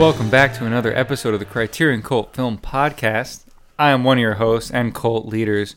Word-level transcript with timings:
Welcome 0.00 0.30
back 0.30 0.54
to 0.54 0.64
another 0.64 0.96
episode 0.96 1.34
of 1.34 1.40
the 1.40 1.44
Criterion 1.46 2.00
Cult 2.00 2.34
Film 2.34 2.56
Podcast. 2.56 3.44
I 3.78 3.90
am 3.90 4.02
one 4.02 4.16
of 4.16 4.22
your 4.22 4.34
hosts 4.36 4.70
and 4.70 4.94
cult 4.94 5.26
leaders, 5.26 5.76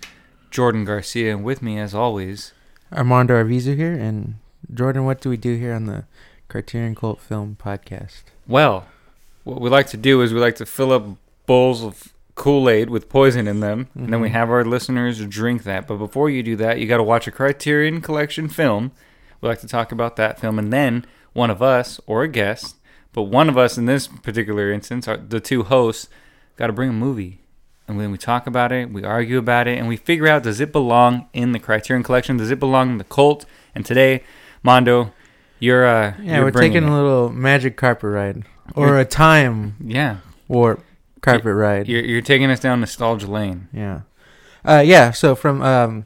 Jordan 0.50 0.86
Garcia, 0.86 1.36
and 1.36 1.44
with 1.44 1.62
me, 1.62 1.78
as 1.78 1.94
always, 1.94 2.54
Armando 2.94 3.34
Arvizu 3.36 3.76
here, 3.76 3.92
and 3.92 4.36
Jordan, 4.74 5.04
what 5.04 5.20
do 5.20 5.30
we 5.30 5.36
do 5.36 5.56
here 5.58 5.74
on 5.74 5.88
the 5.88 6.06
Criterion 6.48 6.96
Cult 6.96 7.20
Film 7.20 7.58
Podcast? 7.62 8.24
well, 8.48 8.86
what 9.44 9.60
we 9.60 9.70
like 9.70 9.88
to 9.88 9.98
do 9.98 10.22
is 10.22 10.34
we 10.34 10.40
like 10.40 10.56
to 10.56 10.66
fill 10.66 10.94
up 10.94 11.06
bowls 11.46 11.84
of 11.84 12.14
Kool 12.36 12.70
Aid 12.70 12.90
with 12.90 13.10
poison 13.10 13.46
in 13.46 13.60
them, 13.60 13.90
and 13.94 14.12
then 14.14 14.22
we 14.22 14.30
Mhm. 14.30 14.34
have 14.34 14.50
our 14.50 14.64
listeners 14.64 15.20
drink 15.26 15.64
that. 15.64 15.86
But 15.86 15.98
before 15.98 16.30
you 16.30 16.42
do 16.42 16.56
that, 16.56 16.80
you 16.80 16.88
got 16.88 16.98
to 16.98 17.04
watch 17.04 17.28
a 17.28 17.32
Criterion 17.32 18.00
Collection 18.00 18.48
film. 18.48 18.92
We 19.42 19.50
like 19.50 19.60
to 19.60 19.68
talk 19.68 19.92
about 19.92 20.16
that 20.16 20.40
film, 20.40 20.58
and 20.58 20.72
then 20.72 21.06
one 21.34 21.50
of 21.50 21.62
us 21.62 22.00
or 22.08 22.24
a 22.24 22.30
guest, 22.30 22.78
but 23.14 23.24
one 23.24 23.48
of 23.50 23.58
us 23.58 23.78
in 23.78 23.86
this 23.86 24.08
particular 24.08 24.72
instance, 24.72 25.08
are 25.08 25.18
the 25.18 25.40
two 25.40 25.64
hosts, 25.64 26.10
got 26.58 26.68
to 26.68 26.74
bring 26.74 26.90
a 26.90 26.94
movie. 26.94 27.40
And 27.88 28.00
then 28.00 28.12
we 28.12 28.18
talk 28.18 28.48
about 28.48 28.72
it, 28.72 28.92
we 28.92 29.04
argue 29.04 29.38
about 29.38 29.68
it, 29.68 29.78
and 29.78 29.88
we 29.88 29.98
figure 29.98 30.28
out 30.28 30.44
does 30.44 30.60
it 30.60 30.72
belong 30.72 31.28
in 31.34 31.52
the 31.52 31.60
Criterion 31.60 32.04
Collection? 32.04 32.38
Does 32.38 32.50
it 32.50 32.60
belong 32.60 32.92
in 32.92 32.98
the 32.98 33.04
cult? 33.04 33.46
And 33.76 33.86
today, 33.86 34.24
Mondo, 34.64 35.12
you're 35.60 35.86
uh, 35.86 36.14
Yeah, 36.22 36.38
you're 36.38 36.46
we're 36.46 36.52
taking 36.52 36.84
it. 36.84 36.90
a 36.90 36.94
little 36.94 37.30
magic 37.30 37.76
carpet 37.76 38.10
ride 38.10 38.44
or 38.76 38.98
a 38.98 39.06
time 39.06 39.76
yeah. 39.84 40.18
warp 40.48 40.84
carpet 41.22 41.54
ride. 41.54 41.88
You're, 41.88 42.04
you're 42.04 42.22
taking 42.22 42.50
us 42.50 42.60
down 42.62 42.80
nostalgia 42.80 43.28
lane. 43.28 43.68
Yeah, 43.74 44.02
uh, 44.64 44.84
yeah. 44.86 45.12
So 45.12 45.36
from 45.36 45.62
um, 45.62 46.06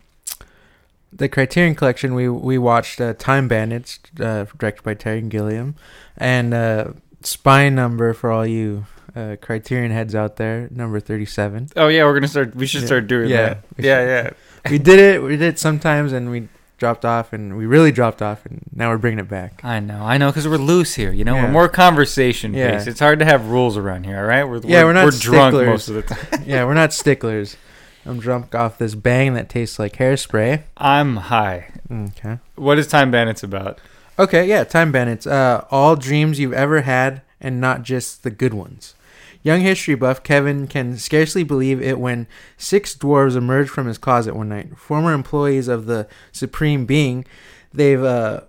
the 1.13 1.29
Criterion 1.29 1.75
Collection, 1.75 2.13
we 2.15 2.27
we 2.29 2.57
watched 2.57 2.99
uh, 2.99 3.13
Time 3.13 3.47
Bandits, 3.47 3.99
uh, 4.19 4.45
directed 4.57 4.83
by 4.83 4.93
Terry 4.95 5.21
Gilliam, 5.21 5.75
and 6.17 6.53
uh, 6.53 6.87
Spine 7.21 7.75
Number 7.75 8.13
for 8.13 8.31
all 8.31 8.45
you 8.45 8.85
uh, 9.15 9.35
Criterion 9.41 9.91
heads 9.91 10.13
out 10.15 10.35
there, 10.35 10.67
number 10.71 10.99
thirty-seven. 10.99 11.69
Oh 11.75 11.87
yeah, 11.87 12.03
we're 12.05 12.13
gonna 12.13 12.27
start. 12.27 12.55
We 12.55 12.67
should 12.67 12.81
Yeah. 12.81 12.87
start 12.87 13.07
doing 13.07 13.29
Yeah, 13.29 13.37
that. 13.49 13.63
we 13.77 13.83
Yeah, 13.85 14.05
yeah. 14.05 14.29
we 14.69 14.77
did 14.77 14.99
it. 14.99 15.21
We 15.23 15.29
did 15.37 15.41
it 15.41 15.59
sometimes, 15.59 16.13
and 16.13 16.29
we 16.29 16.47
dropped 16.77 17.03
off, 17.05 17.33
and 17.33 17.57
we 17.57 17.65
really 17.65 17.91
dropped 17.91 18.21
off, 18.21 18.45
and 18.45 18.61
now 18.75 18.89
we're 18.91 18.99
bringing 18.99 19.17
it 19.17 19.27
back. 19.27 19.61
I 19.63 19.79
know, 19.79 20.03
I 20.03 20.19
know, 20.19 20.29
because 20.29 20.47
we're 20.47 20.57
loose 20.57 20.93
here. 20.93 21.11
You 21.11 21.23
know, 21.25 21.33
we're 21.35 21.49
more 21.49 21.67
conversation 21.67 22.53
Yeah. 22.53 22.73
based. 22.73 22.87
It's 22.87 22.99
hard 22.99 23.17
to 23.17 23.25
have 23.25 23.47
rules 23.47 23.77
around 23.77 24.03
here. 24.05 24.17
All 24.19 24.25
right, 24.25 24.43
we're 24.43 24.59
Yeah, 24.63 24.83
we're 24.83 24.93
not 24.93 25.05
we're 25.05 25.11
drunk 25.11 25.53
sticklers. 25.55 25.67
most 25.67 25.87
of 25.89 25.95
the 25.95 26.01
time. 26.03 26.43
yeah, 26.45 26.63
we're 26.65 26.75
not 26.75 26.93
sticklers. 26.93 27.57
I'm 28.05 28.19
drunk 28.19 28.53
off 28.53 28.77
this 28.77 28.93
bang 28.93 29.33
that 29.33 29.49
tastes 29.49 29.79
like 29.79 29.93
hairspray. 29.97 30.61
I'm 30.77 31.17
high. 31.17 31.71
Okay. 31.91 32.37
What 32.55 32.77
is 32.77 32.85
Time 32.87 33.09
Bandits 33.09 33.41
about? 33.41 33.79
Okay, 34.19 34.47
yeah, 34.47 34.63
Time 34.63 34.91
Bandits. 34.91 35.27
Uh, 35.27 35.65
all 35.69 35.95
dreams 35.95 36.39
you've 36.39 36.53
ever 36.53 36.81
had, 36.81 37.21
and 37.39 37.61
not 37.61 37.83
just 37.83 38.23
the 38.23 38.31
good 38.31 38.53
ones. 38.53 38.95
Young 39.43 39.61
history 39.61 39.93
buff 39.93 40.23
Kevin 40.23 40.65
can 40.65 40.97
scarcely 40.97 41.43
believe 41.43 41.81
it 41.81 41.99
when 41.99 42.27
six 42.57 42.95
dwarves 42.95 43.35
emerge 43.35 43.69
from 43.69 43.85
his 43.87 43.99
closet 43.99 44.35
one 44.35 44.49
night. 44.49 44.75
Former 44.77 45.13
employees 45.13 45.67
of 45.67 45.85
the 45.85 46.07
Supreme 46.31 46.85
Being, 46.85 47.25
they've 47.71 48.03
uh, 48.03 48.41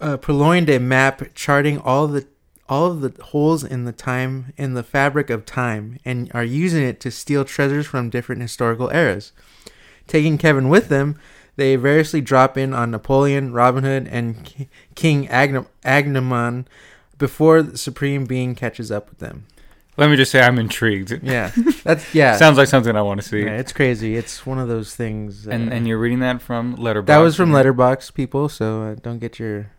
uh, 0.00 0.16
purloined 0.18 0.70
a 0.70 0.78
map 0.78 1.34
charting 1.34 1.78
all 1.78 2.06
the 2.06 2.26
all 2.68 2.86
of 2.86 3.00
the 3.00 3.12
holes 3.24 3.64
in 3.64 3.84
the 3.84 3.92
time 3.92 4.52
in 4.56 4.74
the 4.74 4.84
fabric 4.84 5.28
of 5.28 5.44
time, 5.44 5.98
and 6.04 6.30
are 6.32 6.44
using 6.44 6.84
it 6.84 7.00
to 7.00 7.10
steal 7.10 7.44
treasures 7.44 7.84
from 7.84 8.10
different 8.10 8.40
historical 8.40 8.90
eras. 8.90 9.32
Taking 10.06 10.38
Kevin 10.38 10.68
with 10.68 10.88
them, 10.88 11.18
they 11.56 11.76
variously 11.76 12.20
drop 12.20 12.56
in 12.56 12.72
on 12.74 12.90
Napoleon, 12.90 13.52
Robin 13.52 13.84
Hood, 13.84 14.08
and 14.08 14.44
K- 14.44 14.68
King 14.94 15.26
Agn- 15.28 15.66
Agnemon 15.84 16.66
before 17.18 17.62
the 17.62 17.76
Supreme 17.78 18.24
Being 18.24 18.54
catches 18.54 18.90
up 18.90 19.10
with 19.10 19.18
them. 19.18 19.46
Let 19.96 20.08
me 20.08 20.16
just 20.16 20.30
say, 20.32 20.40
I'm 20.40 20.58
intrigued. 20.58 21.20
Yeah, 21.22 21.50
that's 21.84 22.14
yeah. 22.14 22.36
Sounds 22.38 22.56
like 22.56 22.68
something 22.68 22.96
I 22.96 23.02
want 23.02 23.20
to 23.20 23.26
see. 23.28 23.40
yeah, 23.42 23.58
it's 23.58 23.72
crazy. 23.72 24.16
It's 24.16 24.46
one 24.46 24.58
of 24.58 24.68
those 24.68 24.94
things. 24.96 25.46
uh, 25.46 25.50
and 25.50 25.70
and 25.72 25.86
you're 25.86 25.98
reading 25.98 26.20
that 26.20 26.40
from 26.40 26.76
Letterboxd. 26.76 27.06
that 27.06 27.18
was 27.18 27.36
from 27.36 27.50
Letterboxd 27.50 28.14
people, 28.14 28.48
so 28.48 28.82
uh, 28.82 28.94
don't 29.02 29.18
get 29.18 29.38
your 29.38 29.70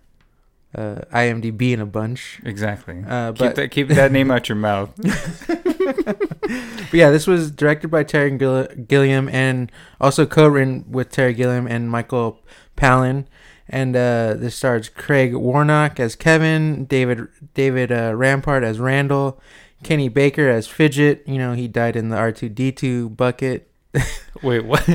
uh, 0.76 1.00
IMDb 1.12 1.72
in 1.72 1.80
a 1.82 1.86
bunch. 1.88 2.40
Exactly. 2.46 3.04
Uh, 3.08 3.32
keep 3.34 3.56
that 3.56 3.72
keep 3.72 3.88
that 3.88 4.12
name 4.12 4.30
out 4.30 4.48
your 4.48 4.56
mouth. 4.70 4.92
But 5.86 6.94
yeah, 6.94 7.10
this 7.10 7.28
was 7.28 7.52
directed 7.52 7.90
by 7.90 8.04
Terry 8.04 8.32
Gill- 8.38 8.68
Gilliam 8.88 9.30
and 9.30 9.72
also 10.00 10.26
co-written 10.26 10.86
with 10.90 11.10
Terry 11.12 11.34
Gilliam 11.34 11.68
and 11.68 11.90
Michael 11.90 12.40
Palin. 12.76 13.28
And 13.70 13.96
uh, 13.96 14.34
this 14.38 14.56
stars 14.56 14.90
Craig 14.90 15.34
Warnock 15.34 16.00
as 16.00 16.16
Kevin, 16.18 16.86
David 16.86 17.28
David 17.54 17.92
uh, 17.92 18.12
Rappaport 18.12 18.64
as 18.64 18.80
Randall, 18.80 19.40
Kenny 19.84 20.10
Baker 20.10 20.50
as 20.50 20.68
Fidget. 20.68 21.24
You 21.26 21.38
know 21.38 21.54
he 21.54 21.70
died 21.70 21.96
in 21.96 22.10
the 22.10 22.18
R 22.18 22.34
two 22.34 22.50
D 22.50 22.74
two 22.74 23.10
bucket. 23.12 23.70
Wait, 24.44 24.66
what? 24.66 24.82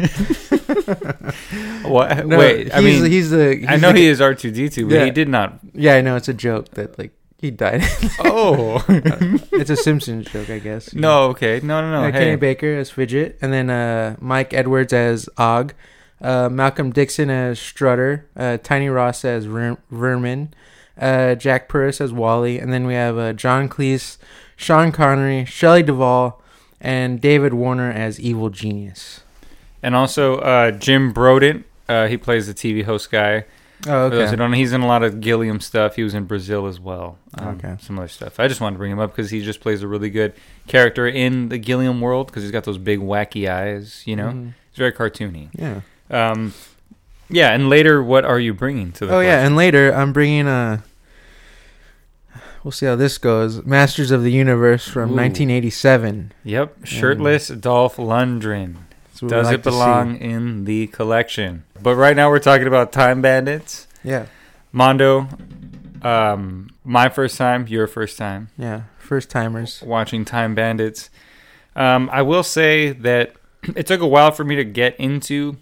what? 1.84 2.26
No, 2.26 2.38
Wait, 2.38 2.72
I 2.72 2.80
he's- 2.80 3.00
mean, 3.02 3.10
he's 3.10 3.30
the. 3.30 3.64
I 3.68 3.76
know 3.76 3.92
the- 3.92 3.98
he 3.98 4.06
is 4.06 4.20
R2D2, 4.20 4.88
but 4.88 4.94
Yeah. 4.96 5.04
he 5.04 5.10
did 5.10 5.28
not. 5.28 5.58
Yeah, 5.74 5.94
I 5.96 6.00
know 6.00 6.16
it's 6.16 6.28
a 6.28 6.34
joke 6.34 6.70
that 6.72 6.98
like 6.98 7.12
he 7.38 7.50
died. 7.50 7.82
Oh. 8.18 8.84
it's 8.88 9.70
a 9.70 9.76
Simpsons 9.76 10.26
joke, 10.26 10.50
I 10.50 10.58
guess. 10.58 10.94
no, 10.94 11.24
okay. 11.30 11.60
No, 11.62 11.80
no, 11.80 11.90
no. 11.90 12.08
Uh, 12.08 12.12
hey. 12.12 12.18
Kenny 12.18 12.36
Baker 12.36 12.76
as 12.76 12.90
Fidget, 12.90 13.38
and 13.40 13.52
then 13.52 13.70
uh, 13.70 14.16
Mike 14.20 14.52
Edmonds 14.52 14.92
as 14.92 15.28
Og, 15.36 15.74
uh, 16.20 16.48
Malcolm 16.48 16.90
Dixon 16.92 17.30
as 17.30 17.58
Strutter, 17.58 18.26
uh, 18.36 18.58
Tiny 18.58 18.88
Ross 18.88 19.24
as 19.24 19.44
Ver- 19.44 19.78
Vermin, 19.90 20.54
uh, 20.98 21.34
Jack 21.34 21.68
Purvis 21.68 22.00
as 22.00 22.12
Wally, 22.12 22.58
and 22.58 22.72
then 22.72 22.86
we 22.86 22.94
have 22.94 23.18
uh, 23.18 23.32
John 23.32 23.68
Cleese, 23.68 24.18
Sean 24.56 24.92
Connery, 24.92 25.44
Shelley 25.44 25.82
Duvall, 25.82 26.42
and 26.80 27.20
David 27.20 27.54
Warner 27.54 27.90
as 27.90 28.18
Evil 28.18 28.50
Genius. 28.50 29.20
And 29.82 29.94
also 29.94 30.38
uh, 30.38 30.70
Jim 30.72 31.12
Broadbent. 31.12 31.66
Uh, 31.88 32.08
he 32.08 32.16
plays 32.16 32.46
the 32.46 32.54
TV 32.54 32.84
host 32.84 33.10
guy. 33.10 33.44
Oh, 33.86 34.04
okay. 34.06 34.34
don't 34.36 34.50
know, 34.50 34.56
he's 34.56 34.72
in 34.72 34.80
a 34.80 34.86
lot 34.86 35.02
of 35.02 35.20
Gilliam 35.20 35.60
stuff. 35.60 35.96
He 35.96 36.02
was 36.02 36.14
in 36.14 36.24
Brazil 36.24 36.66
as 36.66 36.80
well. 36.80 37.18
Um, 37.34 37.48
Okay. 37.56 37.76
Some 37.80 37.98
other 37.98 38.08
stuff. 38.08 38.40
I 38.40 38.48
just 38.48 38.60
wanted 38.60 38.74
to 38.74 38.78
bring 38.78 38.90
him 38.90 38.98
up 38.98 39.10
because 39.14 39.30
he 39.30 39.42
just 39.42 39.60
plays 39.60 39.82
a 39.82 39.88
really 39.88 40.10
good 40.10 40.32
character 40.66 41.06
in 41.06 41.50
the 41.50 41.58
Gilliam 41.58 42.00
world 42.00 42.26
because 42.28 42.42
he's 42.42 42.52
got 42.52 42.64
those 42.64 42.78
big 42.78 43.00
wacky 43.00 43.48
eyes. 43.48 44.02
You 44.06 44.16
know, 44.16 44.28
Mhm. 44.28 44.52
he's 44.70 44.78
very 44.78 44.92
cartoony. 44.92 45.48
Yeah. 45.54 45.80
Um, 46.10 46.54
yeah. 47.28 47.52
And 47.52 47.68
later, 47.68 48.02
what 48.02 48.24
are 48.24 48.40
you 48.40 48.54
bringing 48.54 48.92
to 48.92 49.06
the? 49.06 49.14
Oh 49.14 49.20
yeah, 49.20 49.44
and 49.46 49.54
later 49.56 49.92
I'm 49.94 50.12
bringing 50.12 50.46
a. 50.48 50.82
We'll 52.64 52.72
see 52.72 52.86
how 52.86 52.96
this 52.96 53.16
goes. 53.18 53.64
Masters 53.64 54.10
of 54.10 54.24
the 54.24 54.32
Universe 54.32 54.88
from 54.88 55.10
Ooh. 55.12 55.16
1987. 55.16 56.32
Yep. 56.42 56.78
Shirtless 56.84 57.46
Dolph 57.48 57.96
Lundgren. 57.96 58.76
Does 59.20 59.46
like 59.46 59.56
it 59.56 59.62
belong 59.62 60.16
in 60.16 60.64
the 60.64 60.86
collection? 60.88 61.64
But 61.82 61.96
right 61.96 62.16
now 62.16 62.28
we're 62.30 62.38
talking 62.38 62.66
about 62.66 62.92
Time 62.92 63.22
Bandits. 63.22 63.86
Yeah, 64.02 64.26
Mondo, 64.72 65.28
um, 66.02 66.70
my 66.84 67.08
first 67.08 67.36
time, 67.36 67.66
your 67.68 67.86
first 67.86 68.18
time 68.18 68.50
yeah. 68.58 68.82
First 68.98 69.30
timers. 69.30 69.82
watching 69.82 70.24
Time 70.24 70.54
Bandits. 70.54 71.10
Um, 71.74 72.08
I 72.12 72.22
will 72.22 72.42
say 72.42 72.92
that 72.92 73.34
it 73.76 73.86
took 73.86 74.00
a 74.00 74.06
while 74.06 74.30
for 74.30 74.44
me 74.44 74.56
to 74.56 74.64
get 74.64 74.96
into 74.96 75.56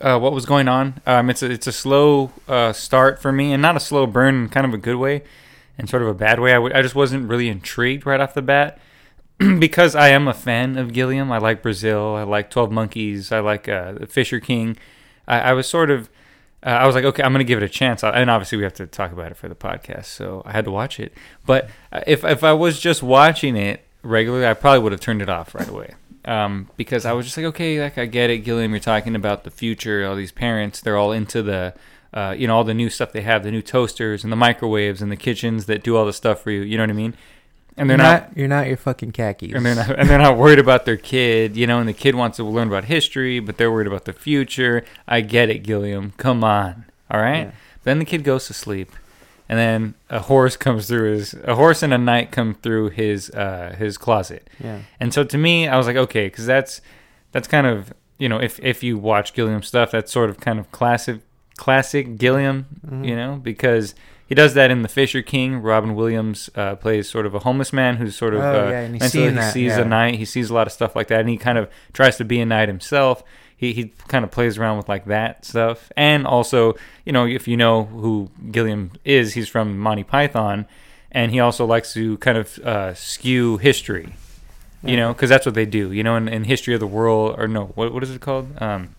uh, 0.00 0.18
what 0.18 0.32
was 0.32 0.46
going 0.46 0.68
on. 0.68 1.00
Um, 1.06 1.30
it's 1.30 1.42
a, 1.42 1.50
it's 1.50 1.66
a 1.66 1.72
slow 1.72 2.32
uh, 2.48 2.72
start 2.72 3.20
for 3.20 3.32
me, 3.32 3.52
and 3.52 3.62
not 3.62 3.76
a 3.76 3.80
slow 3.80 4.06
burn, 4.06 4.48
kind 4.48 4.66
of 4.66 4.74
a 4.74 4.78
good 4.78 4.96
way, 4.96 5.22
and 5.78 5.88
sort 5.88 6.02
of 6.02 6.08
a 6.08 6.14
bad 6.14 6.40
way. 6.40 6.52
I, 6.52 6.56
w- 6.56 6.74
I 6.74 6.82
just 6.82 6.94
wasn't 6.94 7.28
really 7.28 7.48
intrigued 7.48 8.06
right 8.06 8.20
off 8.20 8.34
the 8.34 8.42
bat 8.42 8.78
because 9.58 9.94
I 9.94 10.08
am 10.08 10.28
a 10.28 10.34
fan 10.34 10.78
of 10.78 10.92
Gilliam. 10.92 11.30
I 11.30 11.38
like 11.38 11.62
Brazil. 11.62 12.14
I 12.14 12.22
like 12.22 12.50
Twelve 12.50 12.72
Monkeys. 12.72 13.32
I 13.32 13.40
like 13.40 13.68
uh, 13.68 14.06
Fisher 14.06 14.40
King. 14.40 14.76
I, 15.28 15.40
I 15.40 15.52
was 15.52 15.68
sort 15.68 15.90
of. 15.90 16.08
Uh, 16.64 16.70
I 16.70 16.86
was 16.86 16.94
like, 16.94 17.04
okay, 17.04 17.22
I'm 17.22 17.34
to 17.34 17.44
give 17.44 17.62
it 17.62 17.64
a 17.64 17.68
chance, 17.68 18.02
and 18.02 18.30
obviously 18.30 18.58
we 18.58 18.64
have 18.64 18.74
to 18.74 18.86
talk 18.86 19.12
about 19.12 19.30
it 19.30 19.36
for 19.36 19.48
the 19.48 19.54
podcast, 19.54 20.06
so 20.06 20.42
I 20.44 20.52
had 20.52 20.64
to 20.64 20.70
watch 20.70 20.98
it. 20.98 21.12
But 21.44 21.68
uh, 21.92 22.00
if 22.06 22.24
if 22.24 22.42
I 22.42 22.54
was 22.54 22.80
just 22.80 23.02
watching 23.02 23.56
it 23.56 23.86
regularly, 24.02 24.46
I 24.46 24.54
probably 24.54 24.80
would 24.80 24.92
have 24.92 25.00
turned 25.00 25.22
it 25.22 25.28
off 25.28 25.54
right 25.54 25.68
away. 25.68 25.94
Um, 26.24 26.70
because 26.76 27.06
I 27.06 27.12
was 27.12 27.26
just 27.26 27.36
like, 27.36 27.46
okay, 27.46 27.80
like 27.80 27.98
I 27.98 28.06
get 28.06 28.30
it, 28.30 28.38
Gilliam. 28.38 28.72
You're 28.72 28.80
talking 28.80 29.14
about 29.14 29.44
the 29.44 29.50
future. 29.50 30.04
All 30.06 30.16
these 30.16 30.32
parents, 30.32 30.80
they're 30.80 30.96
all 30.96 31.12
into 31.12 31.40
the, 31.40 31.74
uh, 32.12 32.34
you 32.36 32.48
know, 32.48 32.56
all 32.56 32.64
the 32.64 32.74
new 32.74 32.90
stuff 32.90 33.12
they 33.12 33.20
have, 33.20 33.44
the 33.44 33.52
new 33.52 33.62
toasters 33.62 34.24
and 34.24 34.32
the 34.32 34.36
microwaves 34.36 35.00
and 35.00 35.12
the 35.12 35.16
kitchens 35.16 35.66
that 35.66 35.84
do 35.84 35.96
all 35.96 36.04
the 36.04 36.12
stuff 36.12 36.40
for 36.40 36.50
you. 36.50 36.62
You 36.62 36.78
know 36.78 36.82
what 36.82 36.90
I 36.90 36.94
mean? 36.94 37.14
And 37.78 37.90
they're 37.90 37.98
not, 37.98 38.28
not, 38.28 38.36
you're 38.38 38.48
not 38.48 38.66
your 38.68 38.76
fucking 38.78 39.12
khakis. 39.12 39.52
and 39.54 39.64
they're 39.66 39.74
not, 39.74 39.90
and 39.98 40.08
they're 40.08 40.18
not 40.18 40.38
worried 40.38 40.58
about 40.58 40.84
their 40.86 40.96
kid. 40.96 41.56
You 41.56 41.66
know, 41.66 41.78
and 41.78 41.88
the 41.88 41.92
kid 41.92 42.14
wants 42.14 42.36
to 42.38 42.44
learn 42.44 42.68
about 42.68 42.84
history, 42.84 43.38
but 43.40 43.58
they're 43.58 43.70
worried 43.70 43.86
about 43.86 44.04
the 44.06 44.12
future. 44.14 44.84
I 45.06 45.20
get 45.20 45.50
it, 45.50 45.58
Gilliam. 45.60 46.12
Come 46.16 46.42
on, 46.42 46.86
all 47.10 47.20
right. 47.20 47.46
Yeah. 47.46 47.50
Then 47.84 47.98
the 47.98 48.04
kid 48.06 48.24
goes 48.24 48.46
to 48.46 48.54
sleep, 48.54 48.90
and 49.48 49.58
then 49.58 49.94
a 50.10 50.20
horse 50.20 50.56
comes 50.56 50.88
through 50.88 51.12
his 51.12 51.34
a 51.44 51.54
horse 51.54 51.82
and 51.82 51.92
a 51.92 51.98
knight 51.98 52.30
come 52.32 52.54
through 52.54 52.90
his 52.90 53.30
uh, 53.30 53.74
his 53.78 53.98
closet. 53.98 54.48
Yeah. 54.58 54.80
And 54.98 55.12
so 55.12 55.22
to 55.24 55.36
me, 55.38 55.68
I 55.68 55.76
was 55.76 55.86
like, 55.86 55.96
okay, 55.96 56.26
because 56.28 56.46
that's 56.46 56.80
that's 57.32 57.46
kind 57.46 57.66
of 57.66 57.92
you 58.18 58.28
know, 58.30 58.40
if 58.40 58.58
if 58.60 58.82
you 58.82 58.96
watch 58.96 59.34
Gilliam 59.34 59.62
stuff, 59.62 59.90
that's 59.90 60.10
sort 60.10 60.30
of 60.30 60.40
kind 60.40 60.58
of 60.58 60.72
classic 60.72 61.20
classic 61.56 62.16
Gilliam, 62.16 62.66
Mm-hmm. 62.86 63.04
you 63.04 63.14
know, 63.16 63.36
because 63.42 63.94
he 64.26 64.34
does 64.34 64.54
that 64.54 64.70
in 64.70 64.82
The 64.82 64.88
Fisher 64.88 65.22
King. 65.22 65.58
Robin 65.58 65.94
Williams 65.94 66.50
uh, 66.54 66.76
plays 66.76 67.08
sort 67.08 67.26
of 67.26 67.34
a 67.34 67.40
homeless 67.40 67.72
man 67.72 67.96
who's 67.96 68.16
sort 68.16 68.34
of 68.34 68.40
Oh, 68.40 68.66
uh, 68.66 68.70
yeah, 68.70 68.80
and 68.80 68.98
mentally 68.98 69.24
he 69.24 69.30
that, 69.30 69.52
sees 69.52 69.72
yeah. 69.76 69.82
a 69.82 69.84
night, 69.84 70.16
he 70.16 70.24
sees 70.24 70.50
a 70.50 70.54
lot 70.54 70.66
of 70.66 70.72
stuff 70.72 70.96
like 70.96 71.08
that, 71.08 71.20
and 71.20 71.28
he 71.28 71.36
kind 71.36 71.58
of 71.58 71.70
tries 71.92 72.16
to 72.16 72.24
be 72.24 72.40
a 72.40 72.46
knight 72.46 72.68
himself. 72.68 73.22
He 73.56 73.72
he 73.72 73.92
kind 74.08 74.24
of 74.24 74.30
plays 74.30 74.58
around 74.58 74.76
with 74.76 74.88
like 74.88 75.06
that 75.06 75.44
stuff, 75.44 75.90
and 75.96 76.26
also 76.26 76.74
you 77.04 77.12
know 77.12 77.26
if 77.26 77.48
you 77.48 77.56
know 77.56 77.84
who 77.84 78.30
Gilliam 78.50 78.92
is, 79.04 79.34
he's 79.34 79.48
from 79.48 79.78
Monty 79.78 80.04
Python, 80.04 80.66
and 81.10 81.32
he 81.32 81.40
also 81.40 81.64
likes 81.64 81.94
to 81.94 82.18
kind 82.18 82.36
of 82.36 82.58
uh, 82.58 82.94
skew 82.94 83.56
history 83.58 84.12
you 84.86 84.96
know, 84.96 85.12
because 85.12 85.28
that's 85.28 85.44
what 85.44 85.54
they 85.54 85.66
do. 85.66 85.92
You 85.92 86.04
know, 86.04 86.16
in, 86.16 86.28
in 86.28 86.44
History 86.44 86.74
of 86.74 86.80
the 86.80 86.86
World, 86.86 87.36
or 87.38 87.48
no, 87.48 87.66
what 87.74 87.92
what 87.92 88.02
is 88.02 88.10
it 88.10 88.20
called? 88.20 88.50
Um, 88.60 88.94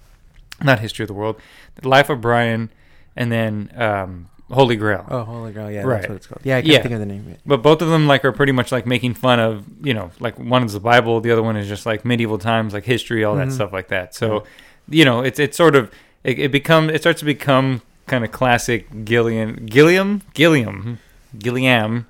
not 0.61 0.79
History 0.79 1.03
of 1.03 1.07
the 1.07 1.13
World, 1.13 1.39
Life 1.83 2.09
of 2.09 2.21
Brian, 2.21 2.69
and 3.15 3.31
then 3.31 3.71
um, 3.75 4.29
Holy 4.49 4.75
Grail. 4.77 5.05
Oh, 5.09 5.23
Holy 5.23 5.51
Grail. 5.51 5.69
Yeah, 5.69 5.81
Right. 5.83 5.97
that's 6.01 6.09
what 6.09 6.15
it's 6.15 6.27
called. 6.27 6.41
Yeah, 6.43 6.57
I 6.57 6.61
can't 6.61 6.71
Yeah. 6.73 6.81
think 6.81 6.93
of 6.93 6.99
the 6.99 7.05
name 7.05 7.25
of. 7.31 7.37
But 7.45 7.61
both 7.61 7.81
of 7.81 7.89
them 7.89 8.07
like 8.07 8.23
are 8.23 8.31
pretty 8.31 8.53
much 8.53 8.71
like 8.71 8.85
making 8.85 9.13
fun 9.15 9.39
of 9.39 9.65
you 9.83 9.93
know 9.93 10.11
like 10.19 10.39
one 10.39 10.63
is 10.63 10.73
the 10.73 10.79
Bible, 10.79 11.19
the 11.21 11.31
other 11.31 11.43
one 11.43 11.57
is 11.57 11.67
just 11.67 11.85
like 11.85 12.05
medieval 12.05 12.37
times, 12.37 12.73
like 12.73 12.85
history, 12.85 13.23
all 13.23 13.35
that 13.35 13.47
Mhm. 13.49 13.53
stuff 13.53 13.73
like 13.73 13.89
that. 13.89 14.15
So 14.15 14.43
you 14.89 15.03
know, 15.03 15.21
it's 15.21 15.37
it's 15.39 15.57
sort 15.57 15.75
of 15.75 15.91
it, 16.23 16.39
it 16.39 16.51
become 16.51 16.89
it 16.89 17.01
starts 17.01 17.19
to 17.19 17.25
become 17.25 17.81
kind 18.05 18.23
of 18.23 18.31
classic 18.31 19.03
Gilliam 19.03 19.65
Gilliam 19.65 20.21
Gilliam 20.33 20.99
Gilliam. 21.37 22.05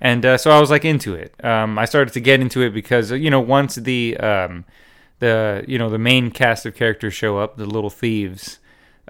And 0.00 0.24
uh, 0.24 0.38
so 0.38 0.50
I 0.52 0.60
was 0.60 0.70
like 0.70 0.84
into 0.84 1.14
it. 1.14 1.34
Um, 1.44 1.78
I 1.78 1.84
started 1.84 2.14
to 2.14 2.20
get 2.20 2.40
into 2.40 2.62
it 2.62 2.70
because 2.70 3.10
uh, 3.12 3.16
you 3.16 3.28
know 3.28 3.40
once 3.40 3.74
the 3.74 4.16
um, 4.18 4.64
the 5.18 5.64
you 5.66 5.78
know 5.78 5.90
the 5.90 5.98
main 5.98 6.30
cast 6.30 6.64
of 6.64 6.74
characters 6.76 7.12
show 7.12 7.38
up, 7.38 7.56
the 7.56 7.66
little 7.66 7.90
thieves. 7.90 8.59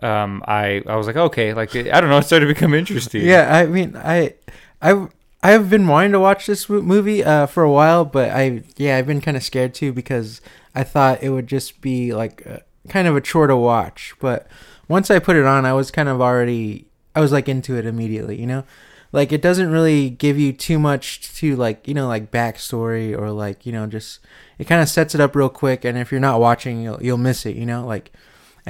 Um, 0.02 0.42
I 0.46 0.82
I 0.86 0.96
was 0.96 1.06
like 1.06 1.16
okay, 1.16 1.52
like 1.52 1.74
I 1.76 2.00
don't 2.00 2.10
know, 2.10 2.18
it 2.18 2.24
started 2.24 2.46
to 2.46 2.54
become 2.54 2.74
interesting. 2.74 3.22
Yeah, 3.22 3.54
I 3.54 3.66
mean, 3.66 3.96
I, 3.96 4.34
I, 4.80 5.08
I've 5.42 5.68
been 5.68 5.86
wanting 5.86 6.12
to 6.12 6.20
watch 6.20 6.46
this 6.46 6.68
movie 6.68 7.22
uh, 7.22 7.46
for 7.46 7.62
a 7.62 7.70
while, 7.70 8.04
but 8.04 8.30
I, 8.30 8.62
yeah, 8.76 8.96
I've 8.96 9.06
been 9.06 9.20
kind 9.20 9.36
of 9.36 9.42
scared 9.42 9.74
too 9.74 9.92
because 9.92 10.40
I 10.74 10.84
thought 10.84 11.22
it 11.22 11.30
would 11.30 11.46
just 11.46 11.80
be 11.80 12.14
like 12.14 12.46
uh 12.46 12.58
kind 12.88 13.08
of 13.08 13.16
a 13.16 13.20
chore 13.20 13.46
to 13.46 13.56
watch. 13.56 14.14
But 14.20 14.46
once 14.88 15.10
I 15.10 15.18
put 15.18 15.36
it 15.36 15.44
on, 15.44 15.64
I 15.66 15.72
was 15.72 15.90
kind 15.90 16.08
of 16.08 16.20
already, 16.20 16.86
I 17.14 17.20
was 17.20 17.32
like 17.32 17.48
into 17.48 17.76
it 17.76 17.86
immediately. 17.86 18.40
You 18.40 18.46
know, 18.46 18.64
like 19.12 19.32
it 19.32 19.42
doesn't 19.42 19.70
really 19.70 20.10
give 20.10 20.38
you 20.38 20.52
too 20.52 20.78
much 20.78 21.32
to 21.36 21.56
like, 21.56 21.86
you 21.86 21.94
know, 21.94 22.08
like 22.08 22.30
backstory 22.30 23.16
or 23.16 23.30
like, 23.30 23.66
you 23.66 23.72
know, 23.72 23.86
just 23.86 24.20
it 24.58 24.64
kind 24.66 24.82
of 24.82 24.88
sets 24.88 25.14
it 25.14 25.20
up 25.20 25.36
real 25.36 25.48
quick. 25.48 25.84
And 25.84 25.98
if 25.98 26.10
you're 26.10 26.20
not 26.20 26.40
watching, 26.40 26.82
you'll 26.82 27.02
you'll 27.02 27.18
miss 27.18 27.44
it. 27.46 27.56
You 27.56 27.66
know, 27.66 27.84
like 27.86 28.12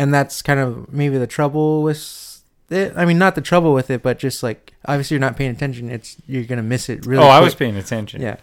and 0.00 0.12
that's 0.14 0.42
kind 0.42 0.58
of 0.60 0.92
maybe 0.92 1.18
the 1.18 1.26
trouble 1.26 1.82
with 1.82 2.42
it. 2.70 2.92
I 2.96 3.04
mean, 3.04 3.18
not 3.18 3.34
the 3.34 3.40
trouble 3.40 3.74
with 3.74 3.90
it, 3.90 4.00
but 4.02 4.18
just 4.18 4.42
like 4.42 4.72
obviously 4.86 5.14
you're 5.16 5.20
not 5.28 5.36
paying 5.36 5.50
attention. 5.50 5.90
It's 5.90 6.16
you're 6.26 6.44
gonna 6.44 6.62
miss 6.62 6.88
it 6.88 7.04
really. 7.04 7.22
oh, 7.22 7.28
I 7.28 7.40
was 7.40 7.54
paying 7.54 7.76
attention. 7.76 8.22
Yeah, 8.22 8.36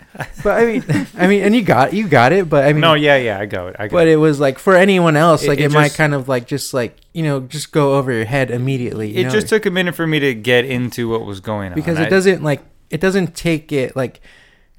but 0.43 0.61
I 0.61 0.65
mean, 0.65 1.07
I 1.17 1.27
mean, 1.27 1.43
and 1.43 1.55
you 1.55 1.61
got 1.63 1.93
you 1.93 2.07
got 2.07 2.31
it, 2.33 2.49
but 2.49 2.65
I 2.65 2.73
mean, 2.73 2.81
No, 2.81 2.93
yeah, 2.93 3.15
yeah, 3.17 3.39
I 3.39 3.45
got 3.45 3.67
it. 3.69 3.75
I 3.79 3.87
got 3.87 3.95
but 3.97 4.07
it. 4.07 4.11
it 4.13 4.17
was 4.17 4.39
like 4.39 4.59
for 4.59 4.75
anyone 4.75 5.15
else, 5.15 5.43
It- 5.43 5.49
like 5.49 5.59
it 5.59 5.65
it, 5.65 5.71
might 5.71 5.93
kind 5.93 6.13
of 6.13 6.27
like 6.27 6.45
just 6.47 6.73
like 6.73 6.97
you 7.13 7.23
know 7.23 7.39
just 7.41 7.71
go 7.71 7.95
over 7.97 8.11
your 8.11 8.25
head 8.25 8.51
immediately. 8.51 9.09
you 9.11 9.21
It 9.21 9.23
know? 9.25 9.29
just 9.31 9.47
took 9.47 9.65
a 9.65 9.71
minute 9.71 9.95
for 9.95 10.05
me 10.05 10.19
to 10.19 10.33
get 10.33 10.65
into 10.65 11.09
what 11.09 11.25
was 11.25 11.39
going 11.39 11.69
on. 11.71 11.75
because 11.75 11.97
I- 11.97 12.03
it 12.03 12.09
doesn't 12.09 12.43
like 12.43 12.61
it 12.89 13.01
doesn't 13.01 13.35
take 13.35 13.71
it 13.71 13.95
like 13.95 14.19